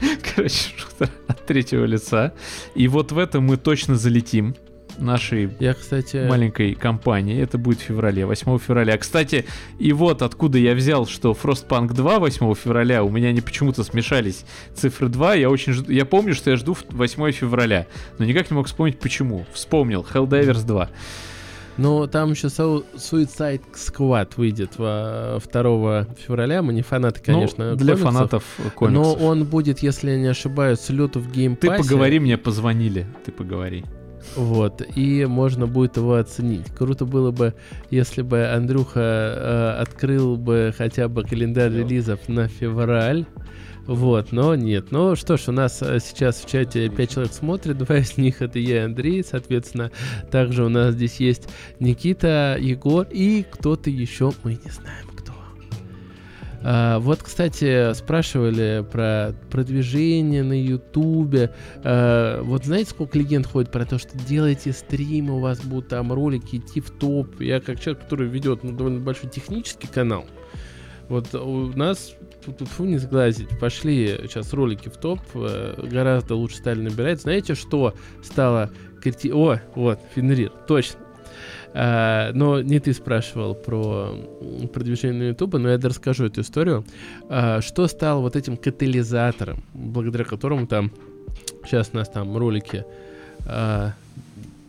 Короче, 0.34 0.70
шутер 0.76 1.08
от 1.28 1.46
третьего 1.46 1.84
лица. 1.84 2.32
И 2.74 2.88
вот 2.88 3.12
в 3.12 3.18
этом 3.18 3.44
мы 3.44 3.56
точно 3.56 3.94
залетим 3.96 4.54
нашей 4.98 5.50
Я, 5.60 5.74
кстати, 5.74 6.26
маленькой 6.28 6.74
компании. 6.74 7.40
Это 7.40 7.58
будет 7.58 7.78
в 7.80 7.82
феврале, 7.82 8.26
8 8.26 8.58
февраля. 8.58 8.96
Кстати, 8.98 9.44
и 9.78 9.92
вот 9.92 10.22
откуда 10.22 10.58
я 10.58 10.74
взял, 10.74 11.06
что 11.06 11.32
Frostpunk 11.32 11.92
2 11.94 12.18
8 12.18 12.54
февраля, 12.54 13.02
у 13.04 13.10
меня 13.10 13.28
они 13.28 13.40
почему-то 13.40 13.84
смешались 13.84 14.44
цифры 14.74 15.08
2. 15.08 15.34
Я 15.34 15.50
очень 15.50 15.72
жду, 15.72 15.90
я 15.92 16.04
помню, 16.04 16.34
что 16.34 16.50
я 16.50 16.56
жду 16.56 16.74
в- 16.74 16.84
8 16.90 17.32
февраля, 17.32 17.86
но 18.18 18.24
никак 18.24 18.50
не 18.50 18.56
мог 18.56 18.66
вспомнить 18.66 18.98
почему. 18.98 19.46
Вспомнил, 19.52 20.06
Helldivers 20.12 20.64
2. 20.66 20.90
ну 21.76 22.06
там 22.06 22.30
еще 22.30 22.46
Su- 22.46 22.84
Suicide 22.94 23.62
Squad 23.74 24.28
выйдет 24.36 24.78
во- 24.78 25.40
2 25.52 26.06
февраля. 26.24 26.62
Мы 26.62 26.72
не 26.72 26.82
фанаты, 26.82 27.20
конечно, 27.20 27.70
ну, 27.72 27.76
для 27.76 27.94
комиксов, 27.94 28.14
фанатов 28.14 28.44
Но 28.62 28.70
комиксов. 28.70 29.20
он 29.22 29.44
будет, 29.44 29.80
если 29.80 30.12
я 30.12 30.16
не 30.18 30.28
ошибаюсь, 30.28 30.78
с 30.78 30.90
лету 30.90 31.18
в 31.20 31.28
Game 31.32 31.56
Ты 31.56 31.68
поговори, 31.68 32.20
мне 32.20 32.38
позвонили. 32.38 33.06
Ты 33.24 33.32
поговори. 33.32 33.84
Вот, 34.36 34.82
и 34.96 35.24
можно 35.26 35.66
будет 35.66 35.96
его 35.96 36.14
оценить. 36.14 36.66
Круто 36.76 37.04
было 37.04 37.30
бы, 37.30 37.54
если 37.90 38.22
бы 38.22 38.46
Андрюха 38.46 39.00
э, 39.00 39.82
открыл 39.82 40.36
бы 40.36 40.74
хотя 40.76 41.08
бы 41.08 41.22
календарь 41.22 41.72
релизов 41.72 42.28
на 42.28 42.48
февраль. 42.48 43.26
Вот, 43.86 44.32
но 44.32 44.54
нет. 44.54 44.86
Ну 44.90 45.14
что 45.14 45.36
ж, 45.36 45.48
у 45.48 45.52
нас 45.52 45.82
э, 45.82 45.98
сейчас 46.00 46.40
в 46.40 46.50
чате 46.50 46.88
5 46.88 47.10
человек 47.10 47.32
смотрит, 47.32 47.78
два 47.78 47.98
из 47.98 48.16
них 48.16 48.40
это 48.40 48.58
я 48.58 48.76
и 48.76 48.84
Андрей, 48.86 49.22
соответственно. 49.22 49.90
Также 50.30 50.64
у 50.64 50.68
нас 50.68 50.94
здесь 50.94 51.16
есть 51.16 51.48
Никита, 51.80 52.56
Егор 52.58 53.06
и 53.10 53.44
кто-то 53.48 53.90
еще, 53.90 54.32
мы 54.42 54.52
не 54.52 54.70
знаем. 54.70 55.03
А, 56.66 56.98
вот, 56.98 57.22
кстати, 57.22 57.92
спрашивали 57.92 58.84
про 58.90 59.34
продвижение 59.50 60.42
на 60.42 60.58
Ютубе. 60.58 61.52
А, 61.82 62.42
вот 62.42 62.64
знаете, 62.64 62.90
сколько 62.90 63.18
легенд 63.18 63.46
ходит 63.46 63.70
про 63.70 63.84
то, 63.84 63.98
что 63.98 64.16
делайте 64.16 64.72
стримы, 64.72 65.34
у 65.34 65.40
вас 65.40 65.60
будут 65.60 65.88
там 65.88 66.10
ролики 66.12 66.56
идти 66.56 66.80
в 66.80 66.90
топ. 66.90 67.38
Я 67.40 67.60
как 67.60 67.80
человек, 67.80 68.04
который 68.04 68.28
ведет 68.28 68.64
ну, 68.64 68.72
довольно 68.72 69.00
большой 69.00 69.28
технический 69.28 69.88
канал, 69.88 70.24
вот 71.08 71.34
у 71.34 71.66
нас 71.76 72.14
тут, 72.44 72.58
тут 72.58 72.68
фу 72.68 72.84
не 72.84 72.96
сглазить. 72.96 73.58
Пошли 73.60 74.20
сейчас 74.22 74.54
ролики 74.54 74.88
в 74.88 74.96
топ, 74.96 75.20
э, 75.34 75.86
гораздо 75.90 76.34
лучше 76.34 76.56
стали 76.56 76.80
набирать. 76.80 77.20
Знаете, 77.20 77.54
что 77.54 77.94
стало. 78.22 78.70
О, 79.34 79.58
вот, 79.74 79.98
Фенрир, 80.14 80.50
точно. 80.66 81.03
А, 81.76 82.30
но 82.32 82.62
не 82.62 82.78
ты 82.78 82.94
спрашивал 82.94 83.54
про 83.54 84.14
продвижение 84.72 85.30
YouTube, 85.30 85.54
но 85.54 85.68
я 85.68 85.78
расскажу 85.78 86.26
эту 86.26 86.42
историю. 86.42 86.84
А, 87.28 87.60
что 87.60 87.88
стало 87.88 88.20
вот 88.20 88.36
этим 88.36 88.56
катализатором, 88.56 89.62
благодаря 89.74 90.24
которому 90.24 90.68
там 90.68 90.92
сейчас 91.64 91.90
у 91.92 91.96
нас 91.96 92.08
там 92.08 92.36
ролики 92.36 92.84
а, 93.44 93.92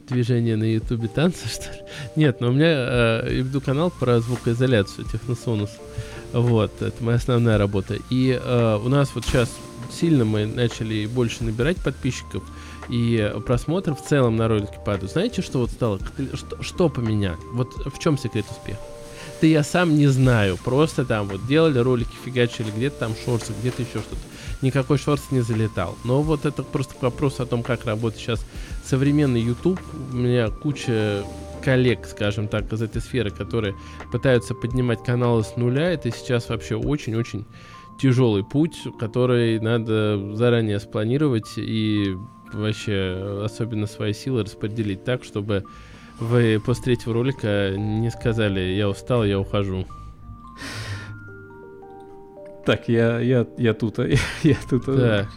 движения 0.07 0.56
на 0.56 0.64
ютубе 0.64 1.07
танца, 1.07 1.48
что 1.48 1.72
ли? 1.72 1.80
Нет, 2.15 2.41
но 2.41 2.49
у 2.49 2.52
меня 2.52 2.68
э, 2.68 3.30
веду 3.30 3.61
канал 3.61 3.91
про 3.91 4.19
звукоизоляцию, 4.19 5.06
техносонус. 5.11 5.72
Вот, 6.34 6.82
это 6.82 7.03
моя 7.03 7.18
основная 7.18 7.57
работа. 7.57 7.98
И 8.10 8.40
э, 8.41 8.80
у 8.84 8.90
нас 8.90 9.11
вот 9.15 9.26
сейчас 9.26 9.52
сильно 9.91 10.26
мы 10.26 10.45
начали 10.45 11.06
больше 11.06 11.44
набирать 11.44 11.77
подписчиков, 11.77 12.44
и 12.89 13.33
просмотры 13.45 13.95
в 13.95 14.01
целом 14.01 14.35
на 14.35 14.47
ролике 14.47 14.79
падают. 14.85 15.11
Знаете, 15.11 15.41
что 15.41 15.59
вот 15.59 15.71
стало? 15.71 15.99
Что, 16.33 16.61
что 16.61 16.89
поменять? 16.89 17.39
Вот 17.53 17.73
в 17.85 17.99
чем 17.99 18.17
секрет 18.17 18.45
успеха? 18.49 18.79
Да 19.41 19.47
я 19.47 19.63
сам 19.63 19.95
не 19.95 20.07
знаю. 20.07 20.57
Просто 20.63 21.05
там 21.05 21.27
вот 21.27 21.45
делали 21.47 21.79
ролики, 21.79 22.15
фигачили, 22.23 22.71
где-то 22.75 22.99
там 22.99 23.13
шорсы, 23.25 23.53
где-то 23.59 23.81
еще 23.81 23.99
что-то. 23.99 24.21
Никакой 24.61 24.97
шорс 24.97 25.31
не 25.31 25.41
залетал. 25.41 25.97
Но 26.03 26.21
вот 26.21 26.45
это 26.45 26.63
просто 26.63 26.95
вопрос 27.01 27.39
о 27.39 27.45
том, 27.45 27.61
как 27.61 27.85
работает 27.85 28.21
сейчас 28.21 28.45
современный 28.85 29.41
YouTube. 29.41 29.79
У 30.11 30.15
меня 30.15 30.49
куча 30.49 31.23
коллег, 31.63 32.05
скажем 32.05 32.47
так, 32.47 32.71
из 32.71 32.81
этой 32.81 33.01
сферы, 33.01 33.31
которые 33.31 33.75
пытаются 34.11 34.53
поднимать 34.53 35.03
каналы 35.03 35.43
с 35.43 35.57
нуля. 35.57 35.91
Это 35.91 36.11
сейчас 36.11 36.47
вообще 36.49 36.75
очень-очень 36.75 37.45
тяжелый 37.99 38.43
путь, 38.43 38.77
который 38.99 39.59
надо 39.59 40.35
заранее 40.35 40.79
спланировать 40.79 41.57
и 41.57 42.15
вообще 42.56 43.41
особенно 43.44 43.88
свои 43.88 44.14
силы 44.14 44.44
распределить 44.44 45.03
так, 45.03 45.23
чтобы 45.23 45.65
вы 46.19 46.61
после 46.65 46.84
третьего 46.84 47.14
ролика 47.14 47.73
не 47.77 48.10
сказали 48.10 48.60
«я 48.60 48.90
устал, 48.90 49.26
я 49.26 49.40
ухожу». 49.40 49.86
Так, 52.65 52.90
я, 52.90 53.19
я, 53.19 53.45
я 53.57 53.73
тут, 53.73 53.98
я, 53.99 54.18
я 54.44 54.57
тут. 54.69 54.86
Да. 54.86 55.27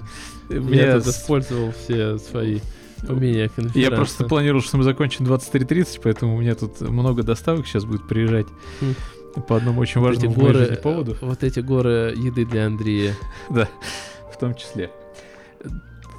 Я 0.49 0.99
тут 0.99 1.09
использовал 1.09 1.73
все 1.73 2.17
свои 2.19 2.61
умения. 3.07 3.51
Я 3.75 3.91
просто 3.91 4.25
планировал, 4.25 4.63
что 4.63 4.79
мы 4.79 4.85
закончим 4.85 5.27
23.30, 5.27 6.01
поэтому 6.03 6.37
у 6.37 6.41
меня 6.41 6.55
тут 6.55 6.81
много 6.81 7.23
доставок 7.23 7.67
сейчас 7.67 7.85
будет 7.85 8.09
приезжать. 8.09 8.47
Хм. 8.81 8.95
По 9.47 9.57
одному 9.57 9.81
очень 9.81 10.01
вот 10.01 10.17
важному 10.17 10.35
горы, 10.35 10.81
поводу. 10.83 11.17
Вот 11.21 11.45
эти 11.45 11.61
горы 11.61 12.15
еды 12.17 12.45
для 12.45 12.67
Андрея. 12.67 13.15
Да, 13.51 13.69
в 14.33 14.39
том 14.39 14.55
числе. 14.55 14.91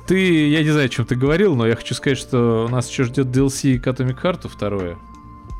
Ты, 0.09 0.49
я 0.49 0.63
не 0.63 0.71
знаю, 0.71 0.87
о 0.87 0.89
чем 0.89 1.05
ты 1.05 1.15
говорил, 1.15 1.55
но 1.55 1.67
я 1.67 1.75
хочу 1.75 1.93
сказать, 1.93 2.17
что 2.17 2.67
нас 2.71 2.89
еще 2.89 3.03
ждет 3.03 3.27
DLC 3.27 3.77
к 3.77 3.85
Atomic 3.85 4.19
Heart 4.19 4.49
второе. 4.49 4.97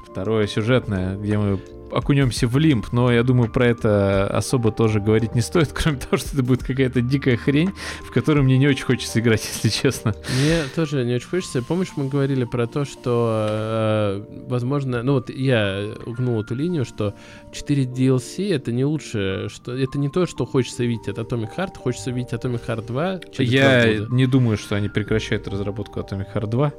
Второе 0.04 0.48
сюжетное, 0.48 1.16
где 1.18 1.38
мы 1.38 1.60
окунемся 1.92 2.48
в 2.48 2.58
лимб, 2.58 2.92
но 2.92 3.12
я 3.12 3.24
думаю, 3.24 3.52
про 3.52 3.68
это 3.68 4.28
особо 4.28 4.72
тоже 4.72 5.00
говорить 5.00 5.36
не 5.36 5.42
стоит, 5.42 5.70
кроме 5.74 5.98
того, 5.98 6.18
что 6.18 6.30
это 6.34 6.44
будет 6.44 6.64
какая-то 6.64 7.02
дикая 7.02 7.38
хрень, 7.38 7.72
в 8.02 8.12
которую 8.12 8.44
мне 8.44 8.58
не 8.58 8.68
очень 8.68 8.86
хочется 8.86 9.20
играть, 9.20 9.44
если 9.54 9.70
честно. 9.70 10.16
Мне 10.42 10.64
тоже 10.76 11.04
не 11.04 11.16
очень 11.16 11.28
хочется. 11.28 11.62
Помнишь, 11.62 11.90
мы 11.96 12.08
говорили 12.08 12.46
про 12.46 12.68
то, 12.68 12.86
что, 12.86 13.48
э, 13.50 14.24
возможно, 14.48 15.04
ну 15.04 15.14
вот 15.14 15.30
я 15.30 15.94
угнул 16.06 16.42
эту 16.42 16.56
линию, 16.56 16.86
что 16.86 17.14
4 17.52 17.84
DLC 17.84 18.54
это 18.54 18.72
не 18.72 18.86
лучше, 18.86 19.48
что 19.50 19.76
это 19.76 19.98
не 19.98 20.10
то, 20.10 20.26
что 20.26 20.46
хочется 20.46 20.84
видеть 20.84 21.08
от 21.08 21.18
Atomic 21.18 21.50
Heart, 21.58 21.78
хочется 21.78 22.12
видеть 22.12 22.34
Atomic 22.34 22.66
Heart 22.66 22.88
2 22.88 23.20
через 23.32 23.52
Я 23.52 24.06
не 24.10 24.26
думаю, 24.26 24.58
что 24.58 24.76
они 24.76 24.90
прекращают 24.90 25.48
разработку 25.48 26.00
Atomic 26.00 26.34
Heart 26.34 26.48
2. 26.48 26.74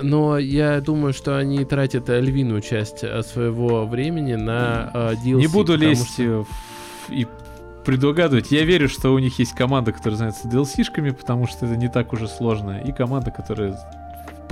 Но 0.00 0.38
я 0.38 0.80
думаю, 0.80 1.12
что 1.12 1.36
они 1.36 1.64
тратят 1.64 2.08
львиную 2.08 2.60
часть 2.60 3.04
э, 3.04 3.22
своего 3.22 3.86
времени 3.86 4.34
на 4.34 4.90
э, 4.92 5.14
DLC. 5.24 5.34
Не 5.34 5.46
буду 5.48 5.76
лезть 5.76 6.14
что... 6.14 6.46
и 7.08 7.26
предугадывать. 7.84 8.50
Я 8.50 8.64
верю, 8.64 8.88
что 8.88 9.12
у 9.12 9.18
них 9.18 9.38
есть 9.38 9.54
команда, 9.54 9.92
которая 9.92 10.16
занимается 10.16 10.48
DLC-шками, 10.48 11.10
потому 11.10 11.46
что 11.46 11.66
это 11.66 11.76
не 11.76 11.88
так 11.88 12.12
уже 12.12 12.28
сложно, 12.28 12.80
и 12.80 12.92
команда, 12.92 13.30
которая 13.30 13.78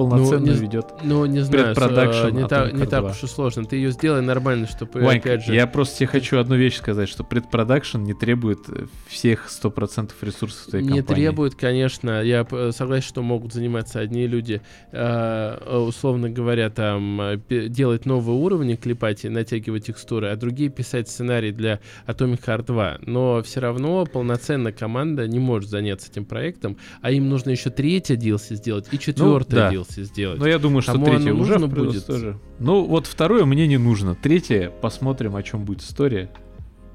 полноценно 0.00 0.46
ну, 0.46 0.52
не, 0.52 0.58
ведет. 0.58 0.86
Ну, 1.02 1.26
не 1.26 1.40
знаю, 1.40 1.74
э, 1.76 2.30
не, 2.30 2.48
та, 2.48 2.70
не 2.70 2.86
так 2.86 3.04
уж 3.04 3.22
и 3.22 3.26
сложно. 3.26 3.66
Ты 3.66 3.76
ее 3.76 3.90
сделай 3.90 4.22
нормально, 4.22 4.66
чтобы, 4.66 5.00
Ванька, 5.00 5.34
опять 5.34 5.44
же... 5.44 5.54
я 5.54 5.66
просто 5.66 5.98
тебе 5.98 6.06
хочу 6.06 6.38
одну 6.38 6.56
вещь 6.56 6.76
сказать, 6.76 7.08
что 7.08 7.22
предпродакшн 7.22 7.98
не 7.98 8.14
требует 8.14 8.60
э, 8.68 8.86
всех 9.08 9.48
100% 9.48 10.12
ресурсов 10.22 10.70
твоей 10.70 10.84
не 10.84 10.88
компании. 10.88 11.20
Не 11.20 11.26
требует, 11.26 11.54
конечно. 11.54 12.22
Я 12.22 12.46
согласен, 12.72 13.06
что 13.06 13.22
могут 13.22 13.52
заниматься 13.52 14.00
одни 14.00 14.26
люди, 14.26 14.62
э, 14.92 15.84
условно 15.86 16.30
говоря, 16.30 16.70
там, 16.70 17.20
делать 17.48 18.06
новые 18.06 18.36
уровни, 18.36 18.76
клепать 18.76 19.24
и 19.24 19.28
натягивать 19.28 19.86
текстуры, 19.86 20.28
а 20.28 20.36
другие 20.36 20.70
писать 20.70 21.10
сценарий 21.10 21.52
для 21.52 21.80
Atomic 22.06 22.42
Heart 22.46 22.66
2. 22.66 22.98
Но 23.02 23.42
все 23.42 23.60
равно 23.60 24.06
полноценная 24.06 24.72
команда 24.72 25.28
не 25.28 25.38
может 25.38 25.68
заняться 25.68 26.10
этим 26.10 26.24
проектом, 26.24 26.78
а 27.02 27.10
им 27.10 27.28
нужно 27.28 27.50
еще 27.50 27.68
третье 27.68 28.16
DLC 28.16 28.54
сделать 28.54 28.86
и 28.90 28.98
четвертое 28.98 29.56
ну, 29.56 29.70
да. 29.70 29.72
DLC 29.72 29.89
DLC 29.90 30.04
сделать. 30.04 30.38
Но 30.38 30.46
я 30.46 30.58
думаю, 30.58 30.82
что 30.82 30.92
Кому 30.92 31.06
третье 31.06 31.32
уже 31.32 31.58
будет 31.58 32.06
тоже. 32.06 32.38
Ну, 32.58 32.84
вот 32.84 33.06
второе 33.06 33.44
мне 33.44 33.66
не 33.66 33.78
нужно. 33.78 34.14
Третье, 34.14 34.70
посмотрим, 34.70 35.36
о 35.36 35.42
чем 35.42 35.64
будет 35.64 35.82
история. 35.82 36.30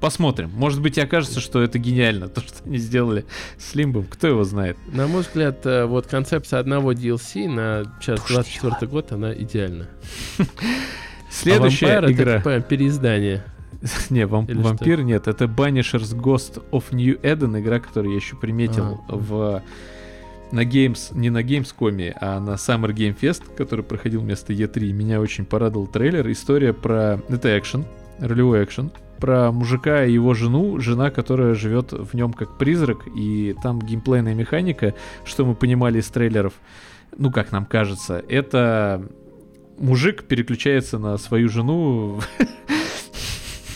Посмотрим. 0.00 0.50
Может 0.54 0.82
быть, 0.82 0.98
и 0.98 1.00
окажется, 1.00 1.40
что 1.40 1.62
это 1.62 1.78
гениально, 1.78 2.28
то, 2.28 2.40
что 2.40 2.64
они 2.64 2.78
сделали 2.78 3.24
с 3.58 3.74
Лимбом. 3.74 4.04
Кто 4.04 4.26
его 4.26 4.44
знает? 4.44 4.76
На 4.92 5.06
мой 5.06 5.22
взгляд, 5.22 5.64
э, 5.64 5.86
вот 5.86 6.06
концепция 6.06 6.60
одного 6.60 6.92
DLC 6.92 7.48
на 7.48 7.84
сейчас 8.00 8.20
24 8.28 8.90
год, 8.90 9.12
она 9.12 9.32
идеальна. 9.32 9.88
Следующая 11.30 11.98
а 11.98 12.10
игра. 12.10 12.36
Это 12.36 12.60
переиздание. 12.60 13.44
Не, 14.10 14.26
вам, 14.26 14.46
вампир 14.46 14.98
что? 14.98 15.04
нет. 15.04 15.28
Это 15.28 15.44
Banishers 15.44 16.14
Ghost 16.14 16.62
of 16.70 16.84
New 16.92 17.20
Eden, 17.20 17.60
игра, 17.60 17.80
которую 17.80 18.12
я 18.12 18.16
еще 18.16 18.36
приметил 18.36 19.00
а, 19.08 19.16
в 19.16 19.62
на 20.52 20.64
Games, 20.64 21.16
не 21.16 21.30
на 21.30 21.42
Gamescom, 21.42 22.12
а 22.20 22.40
на 22.40 22.50
Summer 22.50 22.92
Game 22.92 23.16
Fest, 23.18 23.42
который 23.56 23.84
проходил 23.84 24.20
вместо 24.20 24.52
E3, 24.52 24.92
меня 24.92 25.20
очень 25.20 25.44
порадовал 25.44 25.86
трейлер. 25.86 26.30
История 26.30 26.72
про... 26.72 27.20
Это 27.28 27.58
экшен, 27.58 27.84
ролевой 28.18 28.64
экшен, 28.64 28.90
про 29.18 29.50
мужика 29.50 30.04
и 30.04 30.12
его 30.12 30.34
жену, 30.34 30.78
жена, 30.78 31.10
которая 31.10 31.54
живет 31.54 31.92
в 31.92 32.14
нем 32.14 32.32
как 32.32 32.58
призрак, 32.58 32.98
и 33.16 33.54
там 33.62 33.80
геймплейная 33.80 34.34
механика, 34.34 34.94
что 35.24 35.44
мы 35.44 35.54
понимали 35.54 36.00
из 36.00 36.08
трейлеров, 36.08 36.54
ну, 37.16 37.30
как 37.30 37.52
нам 37.52 37.64
кажется, 37.64 38.22
это 38.28 39.08
мужик 39.78 40.24
переключается 40.24 40.98
на 40.98 41.16
свою 41.18 41.48
жену 41.48 42.20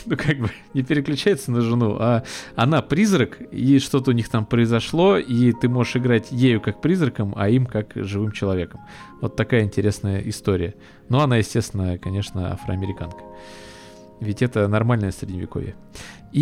ну, 0.07 0.17
как 0.17 0.39
бы, 0.39 0.51
не 0.75 0.83
переключается 0.83 1.51
на 1.51 1.61
жену, 1.61 1.97
а 1.99 2.25
она 2.57 2.83
призрак, 2.83 3.41
и 3.53 3.79
что-то 3.79 4.11
у 4.11 4.15
них 4.15 4.29
там 4.29 4.47
произошло, 4.47 5.17
и 5.19 5.53
ты 5.53 5.69
можешь 5.69 5.97
играть 5.97 6.31
ею 6.31 6.61
как 6.61 6.81
призраком, 6.81 7.35
а 7.37 7.49
им 7.49 7.67
как 7.67 7.93
живым 7.95 8.33
человеком. 8.33 8.81
Вот 9.21 9.37
такая 9.37 9.63
интересная 9.63 10.21
история. 10.21 10.75
Но 11.09 11.21
она, 11.21 11.37
естественно, 11.37 11.99
конечно, 11.99 12.53
афроамериканка. 12.53 13.23
Ведь 14.21 14.43
это 14.43 14.69
нормальное 14.69 15.13
средневековье. 15.13 15.75
И 16.33 16.41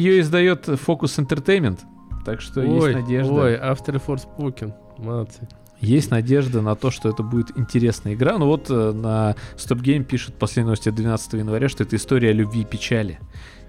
ее 0.00 0.20
издает 0.20 0.68
Focus 0.68 1.24
Entertainment. 1.24 1.80
Так 2.24 2.40
что 2.40 2.60
ой, 2.60 2.68
есть 2.68 3.02
надежда. 3.02 3.32
Ой, 3.32 3.54
After 3.54 4.02
Forspoken. 4.04 4.72
Молодцы. 4.98 5.48
Есть 5.80 6.10
надежда 6.10 6.62
на 6.62 6.74
то, 6.74 6.90
что 6.90 7.08
это 7.08 7.22
будет 7.22 7.56
интересная 7.56 8.14
игра. 8.14 8.38
Ну 8.38 8.46
вот 8.46 8.70
э, 8.70 8.92
на 8.92 9.36
Stop 9.56 9.82
Game 9.82 10.04
пишет 10.04 10.34
последняя 10.34 10.66
новость 10.66 10.86
от 10.86 10.94
12 10.94 11.34
января, 11.34 11.68
что 11.68 11.82
это 11.82 11.96
история 11.96 12.32
любви 12.32 12.62
и 12.62 12.64
печали. 12.64 13.18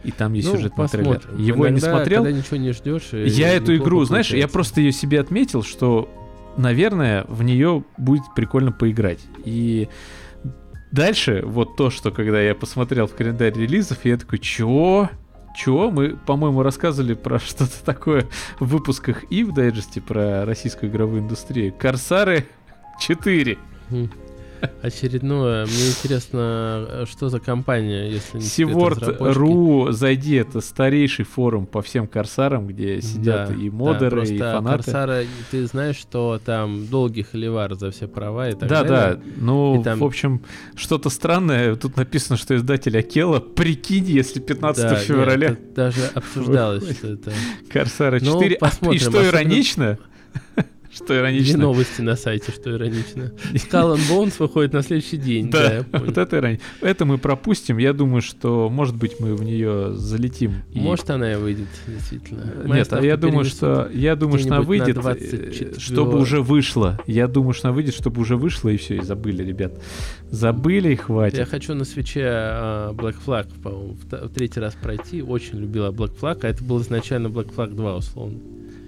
И 0.03 0.11
там 0.11 0.33
есть 0.33 0.47
ну, 0.47 0.55
сюжетный 0.55 0.87
трейлер. 0.87 1.21
Его 1.37 1.67
Иногда, 1.67 1.69
не 1.69 1.79
смотрел. 1.79 2.23
Когда 2.23 2.37
ничего 2.37 2.57
не 2.57 2.71
ждешь. 2.71 3.09
Я 3.11 3.53
эту 3.53 3.75
игру, 3.75 4.05
знаешь, 4.05 4.31
я 4.31 4.47
просто 4.47 4.79
ее 4.79 4.91
себе 4.91 5.19
отметил, 5.19 5.63
что 5.63 6.09
наверное, 6.57 7.23
в 7.27 7.43
нее 7.43 7.83
будет 7.97 8.23
прикольно 8.35 8.71
поиграть. 8.71 9.19
И 9.45 9.87
дальше, 10.91 11.43
вот 11.45 11.77
то, 11.77 11.89
что 11.89 12.11
когда 12.11 12.41
я 12.41 12.55
посмотрел 12.55 13.07
в 13.07 13.15
календарь 13.15 13.53
релизов, 13.53 14.03
я 14.03 14.17
такой, 14.17 14.39
чё? 14.39 15.09
Чего? 15.57 15.89
Мы, 15.89 16.09
по-моему, 16.15 16.61
рассказывали 16.61 17.15
про 17.15 17.39
что-то 17.39 17.83
такое 17.83 18.27
в 18.59 18.67
выпусках 18.67 19.29
и 19.31 19.43
в 19.43 19.53
дайджесте 19.53 19.99
про 20.01 20.45
российскую 20.45 20.91
игровую 20.91 21.21
индустрию. 21.21 21.73
Корсары 21.73 22.45
4. 22.99 23.57
Мгм. 23.89 24.11
Очередное. 24.81 25.65
Мне 25.65 25.89
интересно, 25.89 27.05
что 27.09 27.29
за 27.29 27.39
компания, 27.39 28.09
если 28.09 28.37
не? 28.37 28.43
Сиворд.ру, 28.43 29.91
зайди, 29.91 30.35
это 30.35 30.61
старейший 30.61 31.25
форум 31.25 31.65
по 31.65 31.81
всем 31.81 32.07
корсарам, 32.07 32.67
где 32.67 33.01
сидят 33.01 33.49
Да, 33.49 33.55
и 33.55 33.69
да, 33.69 33.75
модеры, 33.75 34.09
просто 34.11 34.33
и 34.33 34.37
фанаты. 34.39 34.83
Корсара, 34.83 35.23
ты 35.51 35.65
знаешь, 35.67 35.95
что 35.97 36.39
там 36.43 36.87
долгий 36.87 37.23
холивар 37.23 37.75
за 37.75 37.91
все 37.91 38.07
права 38.07 38.49
и 38.49 38.53
так 38.53 38.69
да, 38.69 38.83
далее. 38.83 39.15
да. 39.17 39.21
Ну, 39.37 39.79
И 39.81 39.83
там- 39.83 39.99
в 39.99 40.03
общем, 40.03 40.41
что-то 40.75 41.09
странное. 41.09 41.75
Тут 41.75 41.97
написано, 41.97 42.37
что 42.37 42.55
издатель 42.55 42.97
Акела. 42.97 43.39
Прикинь, 43.39 44.05
если 44.05 44.39
15 44.39 44.83
Да, 44.83 44.89
нет, 44.91 44.99
февраля 45.01 45.47
это 45.49 45.75
даже 45.75 46.05
обсуждалось, 46.13 46.97
что 46.97 47.07
это 47.13 47.31
Корсара 47.71 48.19
Ну, 48.21 48.33
4. 48.33 48.55
А, 48.55 48.57
и 48.57 48.59
посмотрим, 48.59 48.99
что 48.99 49.09
особенно- 49.09 49.27
иронично? 49.27 49.97
Что 50.97 51.05
Две 51.07 51.17
иронично? 51.19 51.59
новости 51.59 52.01
на 52.01 52.15
сайте, 52.15 52.51
что 52.51 52.71
иронично. 52.71 53.31
Skull 53.53 53.95
and 53.95 54.09
Bones 54.09 54.33
выходит 54.39 54.73
на 54.73 54.81
следующий 54.81 55.17
день. 55.17 55.49
Да, 55.51 55.73
я 55.75 55.85
вот 55.99 56.17
это 56.17 56.37
иронично. 56.37 56.63
Это 56.81 57.05
мы 57.05 57.17
пропустим. 57.19 57.77
Я 57.77 57.93
думаю, 57.93 58.21
что, 58.23 58.67
может 58.69 58.95
быть, 58.95 59.19
мы 59.19 59.35
в 59.35 59.43
нее 59.43 59.93
залетим. 59.93 60.63
и- 60.73 60.79
Может, 60.79 61.09
она 61.11 61.33
и 61.33 61.35
выйдет, 61.35 61.67
действительно. 61.87 62.51
Моя 62.65 62.79
Нет, 62.81 62.93
а 62.93 63.01
я 63.01 63.15
думаю, 63.15 63.45
что 63.45 63.89
я 63.93 64.15
думаю, 64.15 64.39
что 64.39 64.55
она 64.55 64.61
выйдет, 64.61 64.89
э, 64.97 65.01
24. 65.01 65.79
чтобы 65.79 66.19
уже 66.19 66.41
вышло. 66.41 66.99
Я 67.05 67.27
думаю, 67.27 67.53
что 67.53 67.67
она 67.67 67.75
выйдет, 67.75 67.93
чтобы 67.93 68.21
уже 68.21 68.35
вышло 68.35 68.69
и 68.69 68.77
все, 68.77 68.95
и 68.97 69.01
забыли, 69.01 69.43
ребят. 69.43 69.73
Забыли 70.31 70.87
и 70.89 70.91
Я 70.91 70.97
хватит. 70.97 71.47
хочу 71.47 71.73
на 71.75 71.85
свече 71.85 72.23
а, 72.25 72.93
Black 72.93 73.15
Flag, 73.25 73.47
по-моему, 73.61 73.97
в 74.11 74.29
третий 74.29 74.59
раз 74.59 74.73
пройти. 74.81 75.21
Очень 75.21 75.59
любила 75.59 75.91
Black 75.91 76.17
Flag, 76.19 76.39
а 76.41 76.47
это 76.49 76.63
был 76.63 76.81
изначально 76.81 77.27
Black 77.27 77.53
Flag 77.55 77.73
2, 77.75 77.95
условно. 77.97 78.39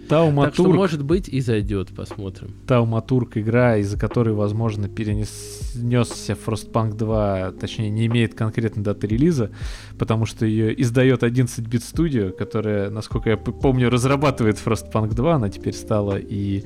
Так 0.10 0.54
что, 0.54 0.64
Тауматург, 0.64 0.76
может 0.76 1.04
быть, 1.04 1.30
и 1.30 1.40
зайдет, 1.40 1.90
посмотрим. 1.96 2.56
Тауматург 2.66 3.38
игра, 3.38 3.78
из-за 3.78 3.98
которой, 3.98 4.34
возможно, 4.34 4.90
перенесся 4.90 6.34
Frostpunk 6.34 6.96
2, 6.96 7.52
точнее, 7.60 7.92
не 7.92 8.08
имеет 8.08 8.34
конкретной 8.34 8.84
даты 8.84 9.06
релиза, 9.06 9.52
потому 10.00 10.26
что 10.26 10.48
ее 10.48 10.80
издает 10.82 11.22
11-бит 11.22 11.82
Studio, 11.82 12.32
которая, 12.32 12.90
насколько 12.90 13.30
я 13.30 13.38
помню, 13.38 13.92
разрабатывает 13.92 14.58
Frostpunk 14.58 15.14
2, 15.14 15.36
она 15.36 15.50
теперь 15.50 15.74
стала 15.74 16.18
и 16.18 16.64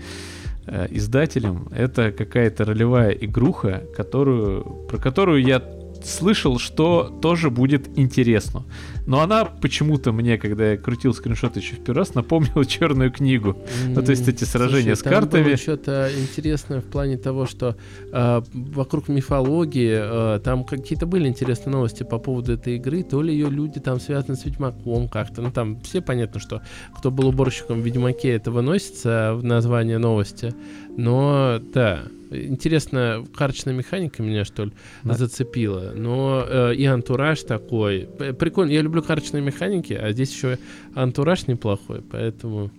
э, 0.65 0.87
издателем. 0.91 1.67
Это 1.75 2.13
какая-то 2.13 2.63
ролевая 2.63 3.11
игруха, 3.11 3.83
которую, 3.93 4.63
про 4.87 4.97
которую 4.97 5.43
я 5.43 5.61
слышал, 6.05 6.59
что 6.59 7.13
тоже 7.21 7.49
будет 7.49 7.97
интересно. 7.97 8.63
Но 9.05 9.19
она 9.19 9.45
почему-то 9.45 10.11
мне, 10.11 10.37
когда 10.37 10.71
я 10.71 10.77
крутил 10.77 11.13
скриншот 11.13 11.57
еще 11.57 11.75
в 11.75 11.79
первый 11.83 11.99
раз, 11.99 12.15
напомнила 12.15 12.65
черную 12.67 13.11
книгу. 13.11 13.57
Ну, 13.87 14.01
то 14.01 14.11
есть 14.11 14.27
эти 14.27 14.43
сражения 14.45 14.95
с 14.95 15.03
картами. 15.03 15.55
что-то 15.55 16.09
интересное 16.17 16.81
в 16.81 16.85
плане 16.85 17.17
того, 17.17 17.45
что 17.45 17.75
а, 18.11 18.43
вокруг 18.53 19.09
мифологии 19.09 19.93
а, 19.93 20.39
там 20.39 20.63
какие-то 20.63 21.05
были 21.05 21.27
интересные 21.27 21.73
новости 21.73 22.03
по 22.03 22.17
поводу 22.17 22.53
этой 22.53 22.77
игры, 22.77 23.03
то 23.03 23.21
ли 23.21 23.33
ее 23.33 23.49
люди 23.49 23.79
там 23.79 23.99
связаны 23.99 24.37
с 24.37 24.45
Ведьмаком 24.45 25.09
как-то. 25.09 25.41
Ну, 25.41 25.51
там 25.51 25.81
все 25.81 26.01
понятно, 26.01 26.39
что 26.39 26.61
кто 26.95 27.11
был 27.11 27.27
уборщиком 27.27 27.81
в 27.81 27.85
Ведьмаке, 27.85 28.29
это 28.29 28.51
выносится 28.51 29.33
в 29.35 29.43
название 29.43 29.97
новости. 29.97 30.53
Но, 30.95 31.59
да, 31.73 32.03
интересно, 32.33 33.23
карточная 33.35 33.73
механика 33.73 34.21
меня, 34.23 34.45
что 34.45 34.65
ли, 34.65 34.71
Да. 35.03 35.13
зацепила. 35.13 35.93
Но 35.95 36.45
э, 36.47 36.75
и 36.75 36.85
антураж 36.85 37.41
такой. 37.43 38.07
Прикольно, 38.39 38.71
я 38.71 38.81
люблю 38.81 39.01
карточные 39.01 39.41
механики, 39.43 39.93
а 39.93 40.11
здесь 40.11 40.31
еще 40.33 40.57
антураж 40.95 41.47
неплохой, 41.47 42.01
поэтому... 42.01 42.71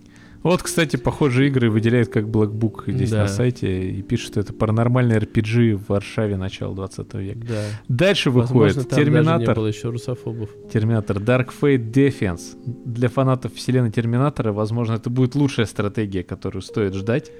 Вот, 0.45 0.61
кстати, 0.61 0.95
похожие 0.95 1.47
игры 1.49 1.71
выделяют 1.71 2.09
как 2.09 2.25
Black 2.25 2.51
Book 2.51 2.83
здесь 2.85 3.09
Да. 3.09 3.23
на 3.23 3.27
сайте 3.27 3.89
и 3.89 4.03
пишут, 4.03 4.27
что 4.33 4.39
это 4.41 4.53
паранормальный 4.53 5.17
RPG 5.17 5.73
в 5.75 5.89
Варшаве 5.89 6.37
начала 6.37 6.75
20 6.75 7.13
века. 7.15 7.39
Да. 7.49 7.63
Дальше 7.87 8.29
Возможно, 8.29 8.53
выходит 8.59 8.75
там 8.75 8.83
даже 8.99 9.01
не 9.01 9.05
Терминатор. 9.17 9.55
было 9.55 9.65
еще 9.65 9.89
русофобов. 9.89 10.49
Терминатор 10.71 11.17
Dark 11.17 11.49
Fate 11.59 11.91
Defense. 11.91 12.41
Для 12.85 13.09
фанатов 13.09 13.55
вселенной 13.55 13.89
Терминатора, 13.91 14.51
возможно, 14.53 14.93
это 14.93 15.09
будет 15.09 15.33
лучшая 15.33 15.65
стратегия, 15.65 16.21
которую 16.21 16.61
стоит 16.61 16.93
ждать. 16.93 17.31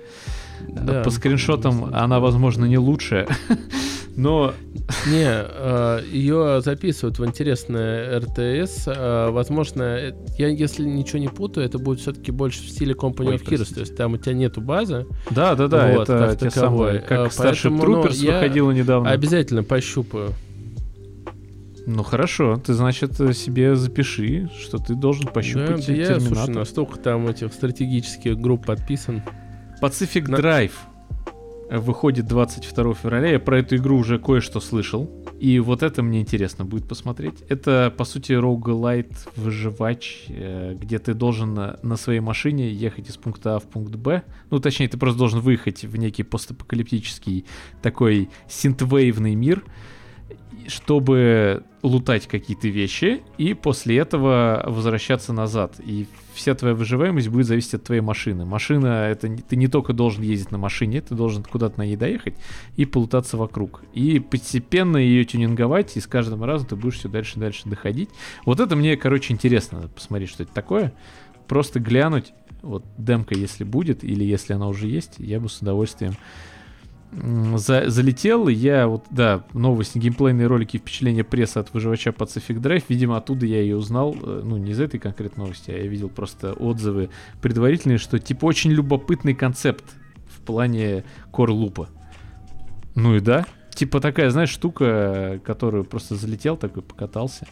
Да. 0.68 1.04
По 1.04 1.12
скриншотам 1.12 1.94
она, 1.94 2.20
возможно, 2.20 2.66
не 2.66 2.80
лучшая. 2.80 3.28
Но 4.18 4.54
Не, 5.08 5.28
э, 5.30 6.02
ее 6.12 6.62
записывают 6.62 7.20
в 7.20 7.26
интересное 7.26 8.20
РТС. 8.20 8.88
э, 8.88 9.30
возможно, 9.30 9.84
э, 9.84 10.14
я 10.38 10.48
если 10.48 10.86
ничего 10.86 11.20
не 11.20 11.28
путаю, 11.28 11.66
это 11.66 11.80
будет 11.80 12.00
все-таки 12.00 12.32
больше 12.32 12.62
в 12.64 12.70
стиле 12.70 12.94
Company 12.94 13.28
Ой, 13.28 13.36
of 13.36 13.46
Heroes. 13.46 13.74
То 13.74 13.82
есть 13.82 13.96
там 13.96 14.14
у 14.14 14.18
тебя 14.18 14.34
нету 14.34 14.62
базы. 14.62 15.06
да, 15.32 15.56
да, 15.56 15.68
да, 15.68 15.92
Вот, 15.92 16.04
это 16.10 16.30
как 16.30 16.40
те 16.40 16.50
самые, 16.50 17.00
как 17.00 17.32
Starship 17.32 17.70
ну, 17.72 17.84
Troopers 18.04 18.26
выходила 18.26 18.72
недавно. 18.72 19.10
Обязательно 19.12 19.64
пощупаю. 19.64 20.32
Ну 21.88 22.02
хорошо, 22.02 22.60
ты, 22.66 22.74
значит, 22.74 23.14
себе 23.36 23.76
запиши, 23.76 24.50
что 24.60 24.80
ты 24.80 24.96
должен 24.96 25.28
пощупать 25.28 25.86
Да, 25.86 25.94
я, 25.94 26.06
слушай, 26.08 26.20
Терминатор. 26.20 26.56
настолько 26.56 27.00
там 27.00 27.28
этих 27.28 27.54
стратегических 27.54 28.38
групп 28.40 28.66
подписан. 28.66 29.22
Pacific 29.82 30.28
На- 30.30 30.38
Drive 30.38 30.72
выходит 31.70 32.28
22 32.28 32.94
февраля. 32.94 33.32
Я 33.32 33.40
про 33.40 33.60
эту 33.60 33.76
игру 33.78 33.98
уже 33.98 34.20
кое-что 34.20 34.60
слышал. 34.60 35.10
И 35.40 35.60
вот 35.60 35.84
это 35.84 36.02
мне 36.02 36.22
интересно 36.22 36.64
будет 36.64 36.88
посмотреть. 36.88 37.44
Это, 37.50 37.94
по 37.96 38.06
сути, 38.06 38.34
роугалайт 38.34 39.12
выживач, 39.36 40.26
э, 40.30 40.76
где 40.80 41.00
ты 41.00 41.14
должен 41.14 41.54
на 41.54 41.98
своей 41.98 42.22
машине 42.22 42.72
ехать 42.72 43.10
из 43.10 43.18
пункта 43.18 43.56
А 43.56 43.60
в 43.60 43.64
пункт 43.64 43.96
Б. 43.96 44.24
Ну, 44.50 44.60
точнее, 44.60 44.88
ты 44.88 44.98
просто 44.98 45.20
должен 45.20 45.42
выехать 45.42 45.84
в 45.84 45.98
некий 45.98 46.24
постапокалиптический 46.24 47.46
такой 47.82 48.30
синтвейвный 48.48 49.36
мир, 49.36 49.64
чтобы 50.68 51.64
лутать 51.82 52.28
какие-то 52.28 52.68
вещи 52.68 53.22
и 53.38 53.54
после 53.54 53.98
этого 53.98 54.64
возвращаться 54.68 55.34
назад. 55.34 55.76
И 55.80 56.08
вся 56.34 56.56
твоя 56.56 56.74
выживаемость 56.74 57.30
будет 57.30 57.46
зависеть 57.46 57.76
от 57.76 57.84
твоей 57.84 58.02
машины. 58.02 58.46
Машина, 58.46 59.08
это 59.10 59.30
ты 59.30 59.56
не 59.56 59.68
только 59.68 59.94
должен 59.94 60.24
ездить 60.24 60.52
на 60.52 60.58
машине, 60.58 61.02
ты 61.02 61.16
должен 61.16 61.44
куда-то 61.44 61.80
на 61.80 61.86
ней 61.86 61.96
доехать 61.96 62.36
и 62.76 62.86
полутаться 62.86 63.38
вокруг. 63.38 63.84
И 63.94 64.20
постепенно 64.20 64.98
ее 64.98 65.26
тюнинговать, 65.26 65.96
и 65.96 66.00
с 66.00 66.08
каждым 66.08 66.44
разом 66.44 66.68
ты 66.68 66.76
будешь 66.76 66.96
все 66.96 67.10
дальше 67.10 67.38
и 67.38 67.40
дальше 67.40 67.70
доходить. 67.70 68.10
Вот 68.46 68.60
это 68.60 68.76
мне, 68.76 68.98
короче, 68.98 69.34
интересно 69.34 69.90
посмотреть, 69.94 70.30
что 70.30 70.44
это 70.44 70.54
такое. 70.54 70.94
Просто 71.48 71.80
глянуть, 71.80 72.34
вот 72.64 72.84
демка, 72.98 73.36
если 73.36 73.64
будет, 73.64 74.04
или 74.04 74.24
если 74.24 74.54
она 74.54 74.68
уже 74.68 74.88
есть, 74.88 75.16
я 75.20 75.40
бы 75.40 75.50
с 75.50 75.62
удовольствием 75.62 76.14
за- 77.58 77.90
залетел. 77.90 78.48
Я 78.48 78.88
вот, 78.88 79.06
да, 79.10 79.44
новости, 79.54 79.98
геймплейные 79.98 80.48
ролики, 80.48 80.78
впечатления 80.78 81.24
прессы 81.24 81.58
от 81.58 81.74
выживача 81.74 82.10
Pacific 82.12 82.60
Drive. 82.60 82.84
Видимо, 82.90 83.18
оттуда 83.18 83.46
я 83.46 83.62
ее 83.62 83.76
узнал. 83.78 84.16
э, 84.22 84.42
Ну, 84.44 84.58
не 84.58 84.72
из 84.72 84.80
этой 84.80 85.00
конкретной 85.00 85.46
новости, 85.46 85.72
а 85.72 85.78
я 85.78 85.88
видел 85.88 86.10
просто 86.10 86.54
отзывы 86.54 87.10
предварительные, 87.42 87.98
что 87.98 88.20
типа 88.20 88.46
очень 88.46 88.72
любопытный 88.72 89.34
концепт 89.34 89.86
в 90.28 90.42
плане 90.42 91.04
кор-лупа. 91.32 91.90
Ну 92.96 93.16
и 93.16 93.20
да. 93.20 93.46
Типа 93.74 94.00
такая, 94.00 94.30
знаешь, 94.30 94.50
штука, 94.50 95.42
которую 95.44 95.84
просто 95.84 96.16
залетел, 96.16 96.56
такой 96.56 96.82
покатался. 96.82 97.46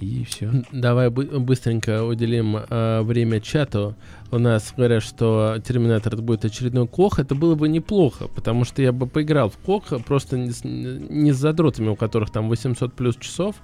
И 0.00 0.24
все. 0.24 0.50
Давай 0.72 1.10
бы- 1.10 1.38
быстренько 1.38 2.04
уделим 2.04 2.56
э, 2.56 3.02
время 3.02 3.40
чату. 3.40 3.94
У 4.30 4.38
нас 4.38 4.72
говорят, 4.76 5.02
что 5.02 5.56
Терминатор 5.62 6.16
будет 6.16 6.44
очередной 6.44 6.88
Кох. 6.88 7.18
Это 7.18 7.34
было 7.34 7.54
бы 7.54 7.68
неплохо, 7.68 8.28
потому 8.28 8.64
что 8.64 8.80
я 8.80 8.92
бы 8.92 9.06
поиграл 9.06 9.50
в 9.50 9.58
Кох, 9.58 9.88
просто 10.06 10.38
не 10.38 10.50
с, 10.50 10.64
не 10.64 11.32
с 11.32 11.36
задротами, 11.36 11.88
у 11.88 11.96
которых 11.96 12.30
там 12.30 12.48
800 12.48 12.94
плюс 12.94 13.16
часов. 13.16 13.56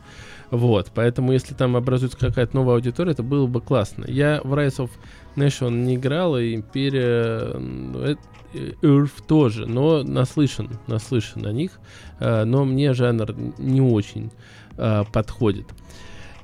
Вот, 0.51 0.93
поэтому 0.95 1.33
если 1.33 1.55
там 1.55 1.75
образуется 1.75 2.19
какая-то 2.19 2.55
новая 2.55 2.77
аудитория, 2.77 3.13
это 3.13 3.23
было 3.23 3.47
бы 3.47 3.61
классно. 3.61 4.05
Я 4.07 4.41
в 4.45 4.53
Rise 4.55 4.77
of 4.79 4.91
Nation 5.37 5.71
не 5.71 5.97
играл, 5.97 6.39
и 6.39 6.55
Империя 6.55 7.53
э, 7.55 8.15
Earth 8.83 9.23
тоже, 9.27 9.67
но 9.67 10.03
наслышан, 10.03 10.71
наслышан 10.87 11.47
о 11.47 11.53
них. 11.53 11.73
Э, 12.21 12.45
но 12.45 12.65
мне 12.65 12.93
жанр 12.93 13.35
не 13.59 13.81
очень 13.81 14.31
э, 14.77 15.05
подходит. 15.13 15.67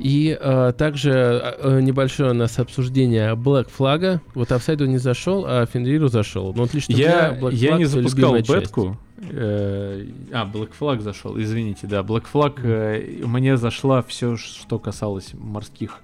И 0.03 0.37
э, 0.39 0.73
также 0.77 1.11
э, 1.11 1.81
небольшое 1.81 2.33
у 2.33 2.35
нас 2.35 2.59
обсуждение 2.59 3.35
Black 3.35 3.69
Flag. 3.77 4.19
Вот 4.35 4.51
Офсайду 4.51 4.87
не 4.87 4.99
зашел, 4.99 5.45
а 5.47 5.65
Фенриру 5.67 6.09
зашел. 6.09 6.53
Но 6.55 6.63
вот 6.63 6.75
лично 6.75 6.95
Я, 6.95 7.39
Black 7.41 7.55
я 7.55 7.71
Flag 7.73 7.79
не 7.79 7.85
запускал 7.85 8.35
любимая 8.35 8.43
часть. 8.43 8.67
бетку. 8.67 8.97
Э, 9.31 10.05
А, 10.33 10.51
Black 10.53 10.71
Flag 10.79 11.01
зашел, 11.01 11.41
извините, 11.41 11.87
да. 11.87 12.01
Black 12.01 12.25
Flag 12.33 12.61
э, 12.65 13.25
мне 13.25 13.57
зашла 13.57 14.03
все, 14.03 14.37
что 14.37 14.81
касалось 14.81 15.35
морских 15.35 16.01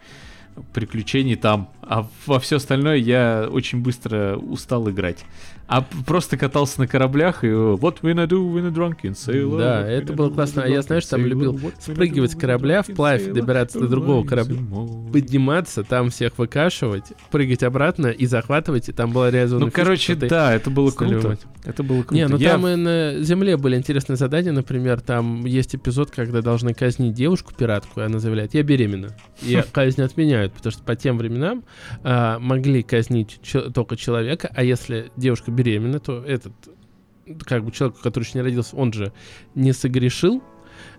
приключений 0.73 1.37
там, 1.37 1.71
а 1.83 2.07
во 2.27 2.39
все 2.41 2.57
остальное 2.57 2.97
я 2.97 3.49
очень 3.51 3.81
быстро 3.83 4.37
устал 4.37 4.89
играть. 4.91 5.25
А 5.69 5.83
просто 5.83 6.39
катался 6.39 6.81
на 6.81 6.89
кораблях 6.89 7.45
и 7.45 7.51
вот 7.51 8.01
we 8.01 8.15
do 8.27 8.59
a 8.67 8.71
drunken 8.71 9.13
sailor. 9.13 9.59
Да, 9.59 9.87
это 9.87 10.15
we 10.15 10.17
было 10.17 10.31
классно. 10.31 10.63
А 10.63 10.67
я, 10.67 10.81
drunken 10.81 10.83
знаешь, 10.83 11.05
там 11.05 11.27
любил 11.27 11.53
we 11.53 11.73
спрыгивать 11.79 12.33
с 12.33 12.35
корабля 12.35 12.83
вплавь, 12.83 13.27
добираться 13.27 13.79
до 13.79 13.87
другого 13.87 14.27
корабля. 14.27 14.59
Подниматься, 15.13 15.85
там 15.85 16.09
всех 16.09 16.39
выкашивать, 16.39 17.13
прыгать 17.31 17.63
обратно 17.63 18.07
и 18.07 18.25
захватывать, 18.25 18.89
и 18.89 18.93
там 18.93 19.13
была 19.13 19.31
реализована 19.31 19.67
Ну, 19.67 19.73
короче, 19.73 20.15
что 20.15 20.27
да, 20.27 20.55
это 20.55 20.71
было 20.71 20.91
круто. 20.91 21.39
Это 21.65 21.83
было 21.83 22.03
круто. 22.03 22.15
Не, 22.15 22.29
ну 22.29 22.39
там 22.39 22.67
и 22.67 22.75
на 22.75 23.23
Земле 23.23 23.59
были 23.59 23.77
интересные 23.77 24.17
задания, 24.17 24.53
например, 24.53 25.01
там 25.01 25.45
есть 25.45 25.75
эпизод, 25.75 26.11
когда 26.11 26.41
должны 26.41 26.73
казнить 26.73 27.13
девушку-пиратку, 27.13 28.01
и 28.01 28.05
она 28.05 28.19
заявляет, 28.21 28.55
я 28.55 28.63
беременна. 28.63 29.15
И 29.43 29.63
казнь 29.73 30.01
отменяют, 30.01 30.55
потому 30.55 30.73
что 30.73 30.83
по 30.83 30.97
тем 30.97 31.19
временам 31.19 31.65
а, 32.03 32.39
могли 32.39 32.83
казнить 32.83 33.39
только 33.75 33.97
человека, 33.97 34.51
а 34.55 34.65
если 34.65 35.11
девушка 35.17 35.51
беременна, 35.59 35.99
то 35.99 36.23
этот, 36.25 36.53
как 37.45 37.65
бы 37.65 37.73
человек, 37.73 37.99
который 38.01 38.25
еще 38.25 38.39
не 38.39 38.43
родился, 38.43 38.77
он 38.77 38.93
же 38.93 39.13
не 39.55 39.73
согрешил, 39.73 40.43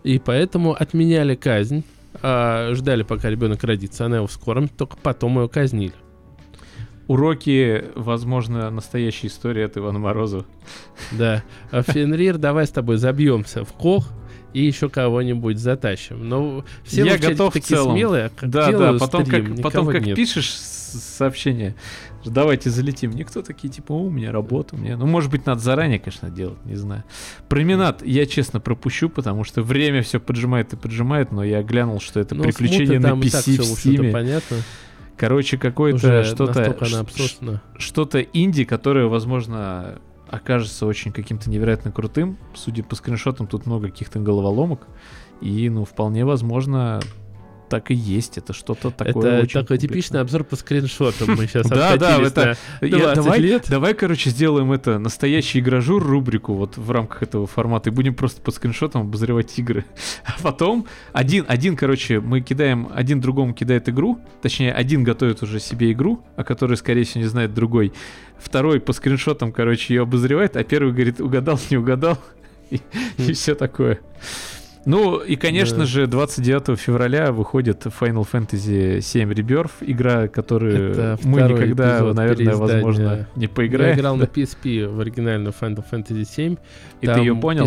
и 0.04 0.20
поэтому 0.20 0.74
отменяли 0.74 1.36
казнь, 1.36 1.84
а, 2.22 2.74
ждали, 2.74 3.04
пока 3.04 3.30
ребенок 3.30 3.64
родится, 3.64 4.06
она 4.06 4.18
его 4.18 4.28
вскормит, 4.28 4.76
только 4.76 4.98
потом 4.98 5.40
ее 5.40 5.48
казнили. 5.48 5.94
Уроки, 7.08 7.86
возможно, 7.96 8.70
настоящая 8.70 9.28
история 9.28 9.66
от 9.66 9.78
Ивана 9.78 9.98
Морозова. 9.98 10.46
Да. 11.12 11.44
А 11.72 11.82
Фенрир, 11.82 12.38
давай 12.38 12.68
с 12.68 12.70
тобой 12.70 12.98
забьемся 12.98 13.66
в 13.66 13.74
кох 13.74 14.08
и 14.54 14.64
еще 14.64 14.90
кого-нибудь 14.90 15.58
затащим. 15.58 16.28
Но 16.30 16.64
все 16.84 17.06
Я 17.06 17.18
в 17.18 17.22
готов 17.22 17.50
в 17.50 17.54
такие 17.54 17.78
целом. 17.78 17.96
смелые, 17.96 18.26
а 18.26 18.30
как 18.30 18.50
Да, 18.50 18.72
да, 18.72 18.94
потом 19.00 19.26
стрим, 19.26 19.56
как, 19.56 19.64
потом 19.64 19.88
как 19.88 20.06
нет. 20.06 20.16
пишешь 20.16 20.52
сообщение, 20.52 21.76
давайте 22.26 22.70
залетим. 22.70 23.12
Никто 23.12 23.42
такие, 23.42 23.70
типа, 23.70 23.94
«О, 23.94 24.04
у 24.04 24.10
меня 24.10 24.32
работа, 24.32 24.76
меня... 24.76 24.98
Ну, 24.98 25.06
может 25.06 25.32
быть, 25.32 25.46
надо 25.46 25.62
заранее, 25.62 26.00
конечно, 26.00 26.30
делать, 26.30 26.64
не 26.66 26.76
знаю. 26.76 27.04
Променад 27.48 28.06
я, 28.06 28.26
честно, 28.26 28.60
пропущу, 28.60 29.10
потому 29.10 29.44
что 29.44 29.62
время 29.62 30.02
все 30.02 30.20
поджимает 30.20 30.74
и 30.74 30.76
поджимает, 30.76 31.32
но 31.32 31.44
я 31.44 31.64
глянул, 31.64 32.00
что 32.00 32.20
это 32.20 32.36
Ну, 32.36 32.44
приключение 32.44 33.00
на 33.00 33.12
PC 33.14 33.58
в 33.58 33.62
Steam. 33.62 34.12
понятно. 34.12 34.58
Короче, 35.18 35.58
какое-то 35.58 36.24
что-то... 36.24 37.62
что-то 37.78 38.22
инди, 38.22 38.64
которое, 38.64 39.08
возможно, 39.08 40.00
окажется 40.30 40.86
очень 40.86 41.12
каким-то 41.12 41.50
невероятно 41.50 41.92
крутым. 41.92 42.38
Судя 42.56 42.84
по 42.84 42.96
скриншотам, 42.96 43.48
тут 43.48 43.66
много 43.66 43.90
каких-то 43.90 44.20
головоломок. 44.20 44.88
И, 45.42 45.70
ну, 45.70 45.86
вполне 45.86 46.26
возможно, 46.26 47.02
так 47.70 47.92
и 47.92 47.94
есть. 47.94 48.38
Это 48.38 48.52
что-то 48.54 48.92
такое 48.92 49.32
Это 49.34 49.44
очень 49.44 49.62
такой 49.62 49.78
типичный 49.78 50.20
обзор 50.22 50.44
по 50.44 50.56
скриншотам. 50.56 51.36
Мы 51.36 51.48
сейчас 51.48 51.68
Да, 51.70 51.96
да, 51.98 52.22
это- 52.22 52.58
на 52.82 52.86
Я- 52.86 52.98
20 53.14 53.16
давай, 53.16 53.62
давай, 53.70 53.94
короче, 53.94 54.30
сделаем 54.32 54.72
это 54.72 55.00
настоящий 55.00 55.60
игражур 55.60 56.04
рубрику 56.04 56.54
вот 56.54 56.78
в 56.78 56.92
рамках 56.92 57.24
этого 57.24 57.48
формата 57.48 57.90
и 57.90 57.94
будем 57.94 58.16
просто 58.16 58.42
по 58.42 58.52
скриншотам 58.52 59.02
обозревать 59.02 59.58
игры. 59.60 59.86
А 60.26 60.34
потом 60.42 60.86
один, 61.14 61.46
один, 61.48 61.76
короче, 61.76 62.20
мы 62.20 62.42
кидаем, 62.42 62.90
один 62.94 63.22
другому 63.22 63.54
кидает 63.54 63.88
игру, 63.90 64.20
точнее, 64.42 64.74
один 64.74 65.04
готовит 65.04 65.44
уже 65.44 65.60
себе 65.60 65.92
игру, 65.92 66.24
о 66.36 66.44
которой, 66.44 66.76
скорее 66.76 67.04
всего, 67.04 67.22
не 67.24 67.30
знает 67.30 67.54
другой. 67.54 67.94
Второй 68.40 68.80
по 68.80 68.94
скриншотам, 68.94 69.52
короче, 69.52 69.94
ее 69.94 70.04
обозревает, 70.04 70.56
а 70.56 70.64
первый 70.64 70.94
говорит, 70.94 71.20
угадал, 71.20 71.60
не 71.70 71.78
угадал, 71.78 72.18
и, 72.70 72.80
все 73.34 73.54
такое. 73.56 74.00
Ну 74.86 75.18
и, 75.20 75.36
конечно 75.36 75.80
Да. 75.80 75.86
же, 75.86 76.08
29 76.08 76.80
февраля 76.80 77.32
выходит 77.32 77.86
Final 77.86 78.28
Fantasy 78.32 78.98
VII 79.00 79.34
Rebirth, 79.34 79.72
игра, 79.82 80.28
которую 80.28 80.92
Это 80.92 81.20
мы 81.24 81.42
никогда, 81.42 82.14
наверное, 82.14 82.56
возможно, 82.56 83.28
не 83.36 83.44
Я 83.44 83.50
поиграем. 83.50 83.98
играл 83.98 84.16
Да. 84.18 84.22
на 84.24 84.26
PSP 84.34 84.88
в 84.88 85.00
оригинальную 85.00 85.54
Final 85.60 85.84
Fantasy 85.92 86.24
7. 86.26 86.56
И 87.02 87.08
ты 87.08 87.20
ее 87.20 87.36
понял? 87.36 87.66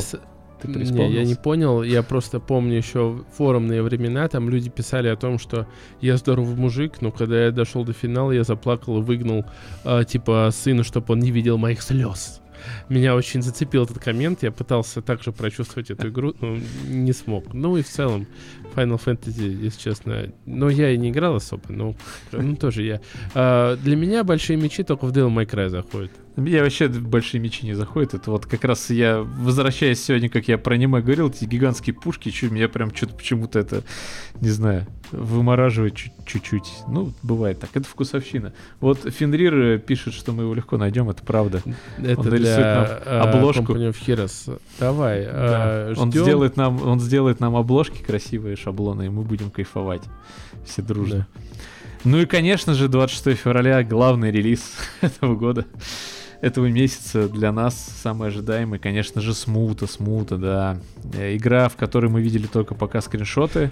Не, 0.64 0.74
Ты 0.74 0.78
я 0.84 1.24
не 1.24 1.34
понял, 1.34 1.82
я 1.82 2.04
просто 2.04 2.38
помню 2.38 2.76
еще 2.76 3.18
форумные 3.36 3.82
времена, 3.82 4.28
там 4.28 4.48
люди 4.48 4.70
писали 4.70 5.08
о 5.08 5.16
том, 5.16 5.40
что 5.40 5.66
я 6.00 6.16
здоровый 6.16 6.54
мужик, 6.54 7.00
но 7.00 7.10
когда 7.10 7.46
я 7.46 7.50
дошел 7.50 7.84
до 7.84 7.92
финала, 7.92 8.30
я 8.30 8.44
заплакал 8.44 9.00
и 9.00 9.02
выгнал, 9.02 9.44
а, 9.84 10.04
типа, 10.04 10.50
сына, 10.52 10.84
чтобы 10.84 11.14
он 11.14 11.18
не 11.18 11.32
видел 11.32 11.58
моих 11.58 11.82
слез. 11.82 12.41
Меня 12.88 13.14
очень 13.14 13.42
зацепил 13.42 13.84
этот 13.84 13.98
коммент, 13.98 14.42
я 14.42 14.50
пытался 14.50 15.02
также 15.02 15.32
прочувствовать 15.32 15.90
эту 15.90 16.08
игру, 16.08 16.34
но 16.40 16.58
не 16.86 17.12
смог. 17.12 17.52
Ну 17.52 17.76
и 17.76 17.82
в 17.82 17.88
целом, 17.88 18.26
Final 18.74 19.00
Fantasy, 19.04 19.62
если 19.62 19.80
честно, 19.80 20.32
но 20.46 20.68
я 20.68 20.90
и 20.90 20.96
не 20.96 21.10
играл 21.10 21.36
особо, 21.36 21.64
но 21.68 21.94
ну, 22.32 22.56
тоже 22.56 22.82
я. 22.82 23.00
А, 23.34 23.76
для 23.76 23.96
меня 23.96 24.24
большие 24.24 24.56
мечи 24.56 24.82
только 24.82 25.06
в 25.06 25.12
Devil 25.12 25.34
May 25.34 25.46
Cry 25.48 25.68
заходят. 25.68 26.10
Я 26.36 26.62
вообще 26.62 26.88
большие 26.88 27.42
мечи 27.42 27.66
не 27.66 27.74
заходит. 27.74 28.14
Это 28.14 28.30
вот 28.30 28.46
как 28.46 28.64
раз 28.64 28.88
я, 28.88 29.18
возвращаясь 29.20 30.02
сегодня, 30.02 30.30
как 30.30 30.48
я 30.48 30.56
про 30.56 30.74
аниме 30.74 31.02
говорил, 31.02 31.28
эти 31.28 31.44
гигантские 31.44 31.92
пушки, 31.94 32.30
чуть 32.30 32.50
меня 32.50 32.70
прям 32.70 32.94
что-то 32.94 33.14
почему-то 33.14 33.58
это, 33.58 33.82
не 34.40 34.48
знаю, 34.48 34.86
вымораживает 35.10 35.94
чуть- 35.94 36.12
чуть-чуть. 36.26 36.72
Ну, 36.88 37.12
бывает 37.22 37.60
так. 37.60 37.68
Это 37.74 37.86
вкусовщина. 37.86 38.54
Вот 38.80 39.00
Фенрир 39.12 39.54
э, 39.54 39.78
пишет, 39.78 40.14
что 40.14 40.32
мы 40.32 40.44
его 40.44 40.54
легко 40.54 40.78
найдем, 40.78 41.10
это 41.10 41.22
правда. 41.22 41.62
Это 41.98 42.20
Он 42.20 42.26
для 42.30 42.58
нам 42.58 42.86
а, 43.04 43.30
обложку. 43.34 43.74
Company 43.74 43.90
of 43.90 43.96
Heroes. 44.06 44.58
Давай, 44.80 45.24
Да. 45.26 45.30
а, 45.34 45.94
Он 45.98 46.10
ждем. 46.10 46.22
сделает 46.22 46.56
нам, 46.56 46.82
он 46.82 46.98
сделает 46.98 47.40
нам 47.40 47.56
обложки 47.56 48.02
красивые, 48.02 48.56
шаблоны, 48.62 49.06
и 49.06 49.08
мы 49.08 49.22
будем 49.22 49.50
кайфовать. 49.50 50.02
Все 50.64 50.82
дружно. 50.82 51.26
Ну 52.04 52.18
и, 52.18 52.26
конечно 52.26 52.74
же, 52.74 52.88
26 52.88 53.38
февраля 53.38 53.82
главный 53.84 54.30
релиз 54.30 54.74
этого 55.00 55.36
года, 55.36 55.66
этого 56.40 56.66
месяца 56.66 57.28
для 57.28 57.52
нас 57.52 57.76
самый 58.02 58.28
ожидаемый, 58.28 58.80
конечно 58.80 59.20
же, 59.20 59.34
Смута, 59.34 59.86
Смута, 59.86 60.36
да. 60.36 60.80
Э, 61.14 61.36
Игра, 61.36 61.68
в 61.68 61.76
которой 61.76 62.10
мы 62.10 62.20
видели 62.20 62.46
только 62.46 62.74
пока 62.74 63.00
скриншоты. 63.00 63.70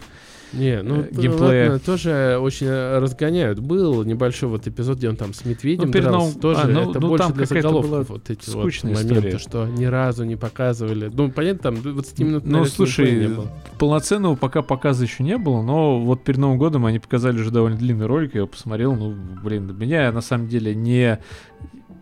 Не, 0.52 0.82
ну, 0.82 1.00
э, 1.00 1.02
т- 1.04 1.20
геймплея. 1.22 1.64
ладно, 1.70 1.78
тоже 1.78 2.38
очень 2.40 2.66
э, 2.66 2.98
разгоняют. 2.98 3.60
Был 3.60 4.02
небольшой 4.04 4.48
вот 4.48 4.66
эпизод, 4.66 4.98
где 4.98 5.08
он 5.08 5.16
там 5.16 5.32
с 5.32 5.44
медведем 5.44 5.86
Ну, 5.86 5.92
перед 5.92 6.04
дрался. 6.06 6.38
Тоже 6.40 6.60
а, 6.62 6.66
ну- 6.66 6.90
это 6.90 7.00
ну, 7.00 7.08
больше 7.08 7.32
для 7.32 7.46
заголовков 7.46 8.08
вот 8.08 8.30
эти 8.30 8.50
вот 8.50 8.64
моменты, 8.82 9.00
история. 9.14 9.38
что 9.38 9.66
ни 9.66 9.84
разу 9.84 10.24
не 10.24 10.36
показывали. 10.36 11.10
Ну, 11.12 11.30
понятно, 11.30 11.72
там 11.72 11.82
20 11.82 12.18
минут 12.20 12.44
Ну, 12.46 12.64
слушай, 12.64 13.12
не 13.28 13.28
было. 13.28 13.46
полноценного 13.78 14.34
пока 14.34 14.62
показа 14.62 15.04
еще 15.04 15.22
не 15.22 15.38
было, 15.38 15.62
но 15.62 16.00
вот 16.00 16.24
перед 16.24 16.38
Новым 16.38 16.58
годом 16.58 16.84
они 16.86 16.98
показали 16.98 17.36
уже 17.38 17.50
довольно 17.50 17.76
длинный 17.76 18.06
ролик, 18.06 18.34
я 18.34 18.38
его 18.38 18.48
посмотрел, 18.48 18.94
ну, 18.96 19.14
блин, 19.42 19.74
меня 19.78 20.10
на 20.10 20.20
самом 20.20 20.48
деле 20.48 20.74
не... 20.74 21.18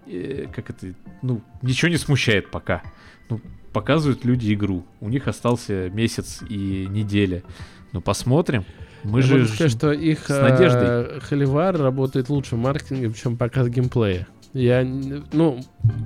э, 0.06 0.46
Как 0.54 0.70
это... 0.70 0.94
Ну, 1.22 1.42
ничего 1.62 1.90
не 1.90 1.96
смущает 1.98 2.50
пока. 2.50 2.82
Ну, 3.28 3.40
показывают 3.72 4.24
люди 4.24 4.54
игру. 4.54 4.84
У 5.00 5.08
них 5.08 5.28
остался 5.28 5.90
месяц 5.90 6.42
и 6.48 6.86
неделя. 6.88 7.42
Ну, 7.92 8.00
посмотрим. 8.00 8.64
Мы 9.04 9.20
Я 9.20 9.26
же... 9.26 9.34
могу 9.36 9.46
сказать, 9.48 9.72
что 9.72 9.92
их 9.92 10.26
с 10.26 10.28
надеждой. 10.28 11.16
э, 11.16 11.20
холивар 11.20 11.76
работает 11.76 12.28
лучше 12.28 12.56
в 12.56 12.58
маркетинге, 12.58 13.12
чем 13.12 13.36
показ 13.36 13.68
геймплея. 13.68 14.26
Я, 14.54 14.82
ну, 14.82 15.60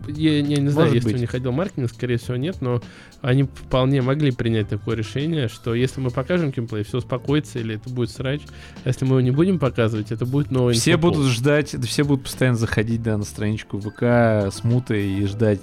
я, 0.08 0.38
я 0.40 0.42
не 0.42 0.68
знаю, 0.68 0.88
Может 0.88 0.94
если 0.96 1.08
быть. 1.10 1.16
у 1.16 1.20
них 1.20 1.34
отдел 1.34 1.52
маркетинга, 1.52 1.88
скорее 1.88 2.16
всего, 2.18 2.36
нет, 2.36 2.60
но 2.60 2.82
они 3.20 3.44
вполне 3.44 4.02
могли 4.02 4.32
принять 4.32 4.68
такое 4.68 4.96
решение, 4.96 5.46
что 5.48 5.74
если 5.74 6.00
мы 6.00 6.10
покажем 6.10 6.50
геймплей, 6.50 6.82
все 6.82 6.98
успокоится, 6.98 7.60
или 7.60 7.76
это 7.76 7.88
будет 7.88 8.10
срач. 8.10 8.42
А 8.84 8.88
если 8.88 9.04
мы 9.04 9.12
его 9.12 9.20
не 9.20 9.30
будем 9.30 9.58
показывать, 9.60 10.10
это 10.10 10.26
будет 10.26 10.50
новый 10.50 10.74
Все 10.74 10.96
будут 10.96 11.26
ждать, 11.26 11.70
да, 11.72 11.86
все 11.86 12.02
будут 12.04 12.24
постоянно 12.24 12.58
заходить, 12.58 13.02
да, 13.02 13.16
на 13.16 13.24
страничку 13.24 13.78
ВК 13.78 14.02
с 14.02 14.64
мутой 14.64 15.08
и 15.08 15.24
ждать, 15.26 15.60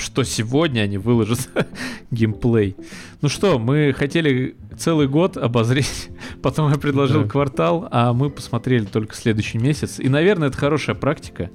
что 0.00 0.24
сегодня 0.24 0.80
они 0.80 0.98
выложат 0.98 1.48
геймплей. 2.10 2.76
Ну 3.20 3.28
что, 3.28 3.58
мы 3.58 3.94
хотели 3.96 4.56
целый 4.78 5.06
год 5.08 5.36
обозреть, 5.36 6.08
потом 6.42 6.70
я 6.72 6.78
предложил 6.78 7.22
Да. 7.22 7.28
квартал, 7.28 7.86
а 7.90 8.12
мы 8.12 8.30
посмотрели 8.30 8.84
только 8.84 9.14
следующий 9.14 9.58
месяц. 9.58 9.98
И, 10.00 10.08
наверное, 10.08 10.48
это 10.48 10.56
хорошая 10.58 10.96
практика. 10.96 11.50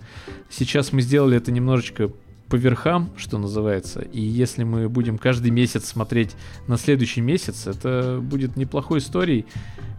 Сейчас 0.49 0.93
мы 0.93 1.01
сделали 1.01 1.38
это 1.38 1.51
немножечко 1.51 2.11
по 2.47 2.55
верхам, 2.55 3.09
что 3.17 3.39
называется. 3.39 4.01
И 4.01 4.22
если 4.22 4.63
мы 4.63 4.88
будем 4.88 5.17
каждый 5.17 5.49
месяц 5.49 5.85
смотреть 5.85 6.35
на 6.67 6.77
следующий 6.77 7.22
месяц, 7.22 7.65
это 7.65 8.19
будет 8.22 8.55
неплохой 8.55 8.99
историей. 8.99 9.45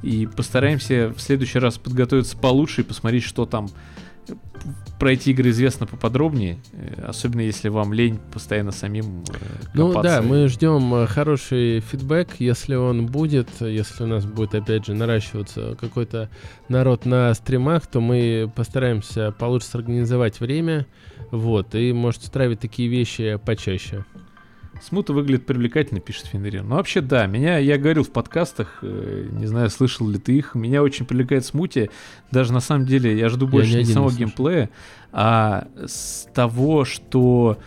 И 0.03 0.27
постараемся 0.27 1.13
в 1.17 1.21
следующий 1.21 1.59
раз 1.59 1.77
подготовиться 1.79 2.37
получше 2.37 2.83
и 2.83 2.85
посмотреть, 2.85 3.25
что 3.25 3.47
там 3.47 3.69
про 4.99 5.13
эти 5.13 5.31
игры 5.31 5.51
известно 5.51 5.87
поподробнее. 5.87 6.59
Э, 6.73 7.05
Особенно 7.09 7.43
если 7.43 7.69
вам 7.69 7.93
лень 7.93 8.19
постоянно 8.33 8.73
самим 8.73 9.25
э, 9.29 9.35
Ну 9.75 9.89
копаться. 9.89 10.17
да, 10.17 10.23
мы 10.23 10.49
ждем 10.49 10.95
э, 10.95 11.07
хороший 11.07 11.81
фидбэк, 11.81 12.37
если 12.39 12.75
он 12.75 13.07
будет, 13.07 13.49
если 13.61 14.05
у 14.05 14.07
нас 14.07 14.25
будет 14.25 14.55
опять 14.55 14.87
же 14.87 14.95
наращиваться 14.95 15.77
какой-то 15.81 16.29
народ 16.69 17.05
на 17.07 17.33
стримах, 17.35 17.87
то 17.87 18.01
мы 18.01 18.51
постараемся 18.55 19.33
получше 19.33 19.69
сорганизовать 19.69 20.41
время, 20.41 20.87
вот, 21.31 21.75
и 21.75 21.93
может 21.93 22.23
устраивать 22.23 22.61
такие 22.61 22.89
вещи 22.89 23.39
почаще. 23.45 24.05
Смута 24.83 25.13
выглядит 25.13 25.47
привлекательно, 25.47 26.01
пишет 26.01 26.27
Фенрир. 26.27 26.63
Ну, 26.63 26.77
вообще, 26.77 27.01
да, 27.01 27.27
меня, 27.27 27.59
я 27.59 27.79
говорил 27.79 28.05
в 28.05 28.11
подкастах, 28.11 28.79
э, 28.83 29.29
не 29.31 29.47
знаю, 29.47 29.71
слышал 29.71 30.09
ли 30.09 30.19
ты 30.19 30.37
их, 30.37 30.55
меня 30.55 30.83
очень 30.83 31.07
привлекает 31.07 31.45
Смути. 31.45 31.91
Даже 32.31 32.53
на 32.53 32.61
самом 32.61 32.87
деле 32.87 33.19
я 33.19 33.29
жду 33.29 33.47
больше 33.47 33.71
ни 33.71 33.75
не 33.75 33.81
один 33.81 33.95
самого 33.95 34.11
не 34.11 34.17
геймплея, 34.19 34.71
а 35.13 35.69
с 35.87 36.29
того, 36.35 36.85
что 36.85 37.59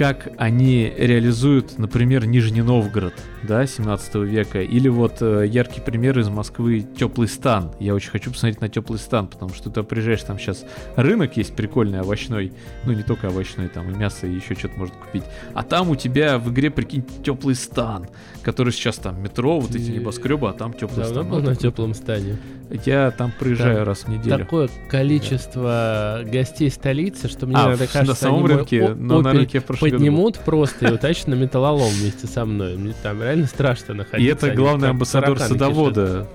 как 0.00 0.30
они 0.38 0.90
реализуют, 0.96 1.76
например, 1.76 2.24
Нижний 2.24 2.62
Новгород, 2.62 3.12
да, 3.42 3.66
17 3.66 4.14
века, 4.14 4.62
или 4.62 4.88
вот 4.88 5.20
э, 5.20 5.44
яркий 5.46 5.82
пример 5.82 6.18
из 6.18 6.30
Москвы 6.30 6.86
Теплый 6.98 7.28
стан. 7.28 7.74
Я 7.78 7.94
очень 7.94 8.08
хочу 8.08 8.30
посмотреть 8.30 8.62
на 8.62 8.70
Теплый 8.70 8.98
стан, 8.98 9.26
потому 9.26 9.52
что 9.52 9.68
ты 9.68 9.82
приезжаешь, 9.82 10.22
там 10.22 10.38
сейчас 10.38 10.64
рынок 10.96 11.36
есть 11.36 11.54
прикольный, 11.54 12.00
овощной, 12.00 12.54
ну 12.86 12.94
не 12.94 13.02
только 13.02 13.26
овощной, 13.26 13.68
там 13.68 13.90
и 13.90 13.94
мясо, 13.94 14.26
и 14.26 14.34
еще 14.34 14.54
что-то 14.54 14.78
можно 14.78 14.94
купить. 14.94 15.24
А 15.52 15.62
там 15.62 15.90
у 15.90 15.96
тебя 15.96 16.38
в 16.38 16.50
игре, 16.50 16.70
прикинь, 16.70 17.04
Теплый 17.22 17.54
стан, 17.54 18.06
который 18.42 18.72
сейчас 18.72 18.96
там 18.96 19.22
метро, 19.22 19.60
вот 19.60 19.74
эти 19.74 19.90
небоскребы, 19.90 20.48
а 20.48 20.52
там 20.52 20.72
Теплый 20.72 21.04
Давно 21.04 21.24
был 21.24 21.40
на 21.40 21.54
теплом 21.54 21.94
стане. 21.94 22.36
Я 22.84 23.10
там 23.10 23.32
проезжаю 23.36 23.78
Там 23.78 23.86
раз 23.86 24.00
в 24.04 24.08
неделю. 24.08 24.38
Такое 24.38 24.68
количество 24.88 26.20
гостей 26.24 26.70
столицы, 26.70 27.28
что 27.28 27.46
мне 27.46 27.56
А, 27.56 27.68
иногда 27.70 27.86
в- 27.86 27.92
кажется, 27.92 28.04
на 28.04 28.14
самом 28.14 28.44
они 28.44 28.54
рынке, 28.54 28.94
но 28.94 29.20
на 29.22 29.32
рынке 29.32 29.58
в 29.60 29.64
прошлом 29.64 29.90
году 29.90 29.98
поднимут 29.98 30.38
просто 30.38 30.86
и 30.88 30.92
утащат 30.92 31.26
на 31.26 31.34
металлолом 31.34 31.88
вместе 31.90 32.26
со 32.26 32.44
мной. 32.44 32.76
Мне 32.76 32.94
там 33.02 33.20
реально 33.22 33.46
страшно 33.46 33.94
находиться. 33.94 34.46
И 34.46 34.48
это 34.48 34.54
главный 34.56 34.90
амбассадор 34.90 35.38
садовода 35.38 36.28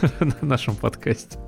на 0.20 0.34
нашем 0.40 0.76
подкасте. 0.76 1.38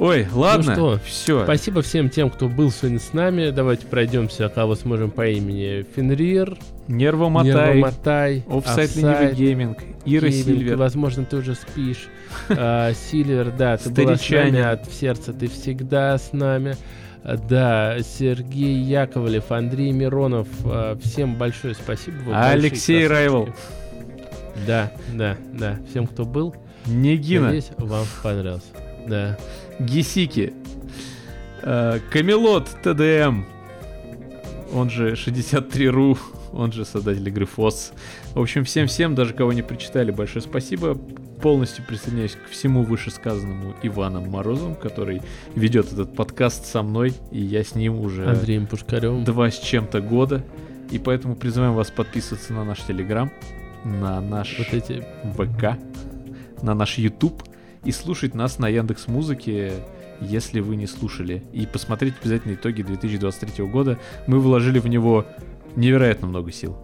Ой, 0.00 0.26
ладно, 0.32 0.72
что, 0.72 0.98
все. 1.04 1.44
Спасибо 1.44 1.82
всем 1.82 2.08
тем, 2.08 2.30
кто 2.30 2.48
был 2.48 2.70
сегодня 2.70 2.98
с 2.98 3.12
нами. 3.12 3.50
Давайте 3.50 3.86
пройдемся, 3.86 4.48
кого 4.48 4.74
сможем 4.74 5.10
по 5.10 5.28
имени. 5.28 5.84
Фенрир, 5.94 6.56
Нервомотай, 6.88 7.76
Нервомотай, 7.76 8.44
Офсайд 8.48 8.96
Ленивый 8.96 9.34
Гейминг, 9.34 9.78
Ира 10.06 10.28
Гейминг, 10.28 10.46
Сильвер. 10.46 10.76
Возможно, 10.78 11.26
ты 11.26 11.36
уже 11.36 11.54
спишь. 11.54 12.08
А, 12.48 12.94
Сильвер, 12.94 13.50
да, 13.50 13.76
ты 13.76 13.90
была 13.90 14.16
с 14.16 14.30
нами 14.30 14.60
от 14.60 14.90
сердца, 14.90 15.34
ты 15.34 15.48
всегда 15.48 16.16
с 16.16 16.32
нами. 16.32 16.76
Да, 17.22 17.98
Сергей 18.00 18.80
Яковлев, 18.80 19.52
Андрей 19.52 19.92
Миронов, 19.92 20.48
а, 20.64 20.96
всем 21.02 21.36
большое 21.36 21.74
спасибо. 21.74 22.16
Вы 22.24 22.34
Алексей. 22.34 23.06
Райвел. 23.06 23.50
Да, 24.66 24.90
да, 25.12 25.36
да. 25.52 25.78
Всем, 25.90 26.06
кто 26.06 26.24
был, 26.24 26.54
Негина, 26.86 27.46
надеюсь, 27.46 27.68
вам 27.76 28.06
понравился. 28.22 28.68
Да. 29.06 29.36
Гисики, 29.80 30.52
э, 31.62 32.00
Камелот 32.12 32.68
ТДМ, 32.82 33.44
он 34.72 34.90
же 34.90 35.12
63.ru, 35.12 36.18
он 36.52 36.70
же 36.72 36.84
создатель 36.84 37.26
игры 37.28 37.46
ФОС. 37.46 37.92
В 38.34 38.40
общем, 38.40 38.64
всем-всем, 38.64 39.14
даже 39.14 39.32
кого 39.32 39.52
не 39.52 39.62
прочитали, 39.62 40.10
большое 40.10 40.42
спасибо. 40.42 40.94
Полностью 40.94 41.84
присоединяюсь 41.86 42.32
к 42.36 42.50
всему 42.50 42.82
вышесказанному 42.82 43.74
Иваном 43.82 44.28
Морозовым, 44.28 44.74
который 44.74 45.22
ведет 45.54 45.90
этот 45.90 46.14
подкаст 46.14 46.66
со 46.66 46.82
мной, 46.82 47.14
и 47.30 47.40
я 47.40 47.64
с 47.64 47.74
ним 47.74 48.00
уже 48.00 48.26
Андреем 48.26 48.66
Пушкаревым. 48.66 49.24
два 49.24 49.50
с 49.50 49.58
чем-то 49.58 50.02
года. 50.02 50.44
И 50.90 50.98
поэтому 50.98 51.36
призываем 51.36 51.74
вас 51.74 51.90
подписываться 51.90 52.52
на 52.52 52.64
наш 52.64 52.80
Телеграм, 52.80 53.30
на 53.84 54.20
наш 54.20 54.58
Вот 54.58 54.74
эти 54.74 55.04
ВК, 55.34 55.78
на 56.62 56.74
наш 56.74 56.98
YouTube 56.98 57.42
и 57.84 57.92
слушать 57.92 58.34
нас 58.34 58.58
на 58.58 58.68
Яндекс 58.68 59.08
Музыке, 59.08 59.72
если 60.20 60.60
вы 60.60 60.76
не 60.76 60.86
слушали. 60.86 61.42
И 61.52 61.66
посмотреть 61.66 62.14
обязательно 62.20 62.54
итоги 62.54 62.82
2023 62.82 63.64
года. 63.66 63.98
Мы 64.26 64.38
вложили 64.38 64.78
в 64.78 64.86
него 64.86 65.26
невероятно 65.76 66.26
много 66.26 66.52
сил. 66.52 66.78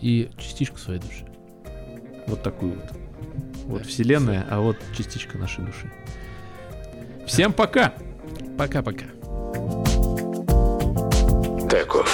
И 0.00 0.30
частичку 0.38 0.78
своей 0.78 1.00
души. 1.00 1.26
Вот 2.26 2.42
такую 2.42 2.74
вот. 2.74 2.92
Вот 3.64 3.82
да, 3.82 3.88
вселенная, 3.88 4.46
а 4.48 4.60
вот 4.60 4.76
частичка 4.96 5.36
нашей 5.38 5.64
души. 5.64 5.90
Всем 7.26 7.52
пока! 7.52 7.92
Пока-пока. 8.56 9.04
Таков 11.68 12.07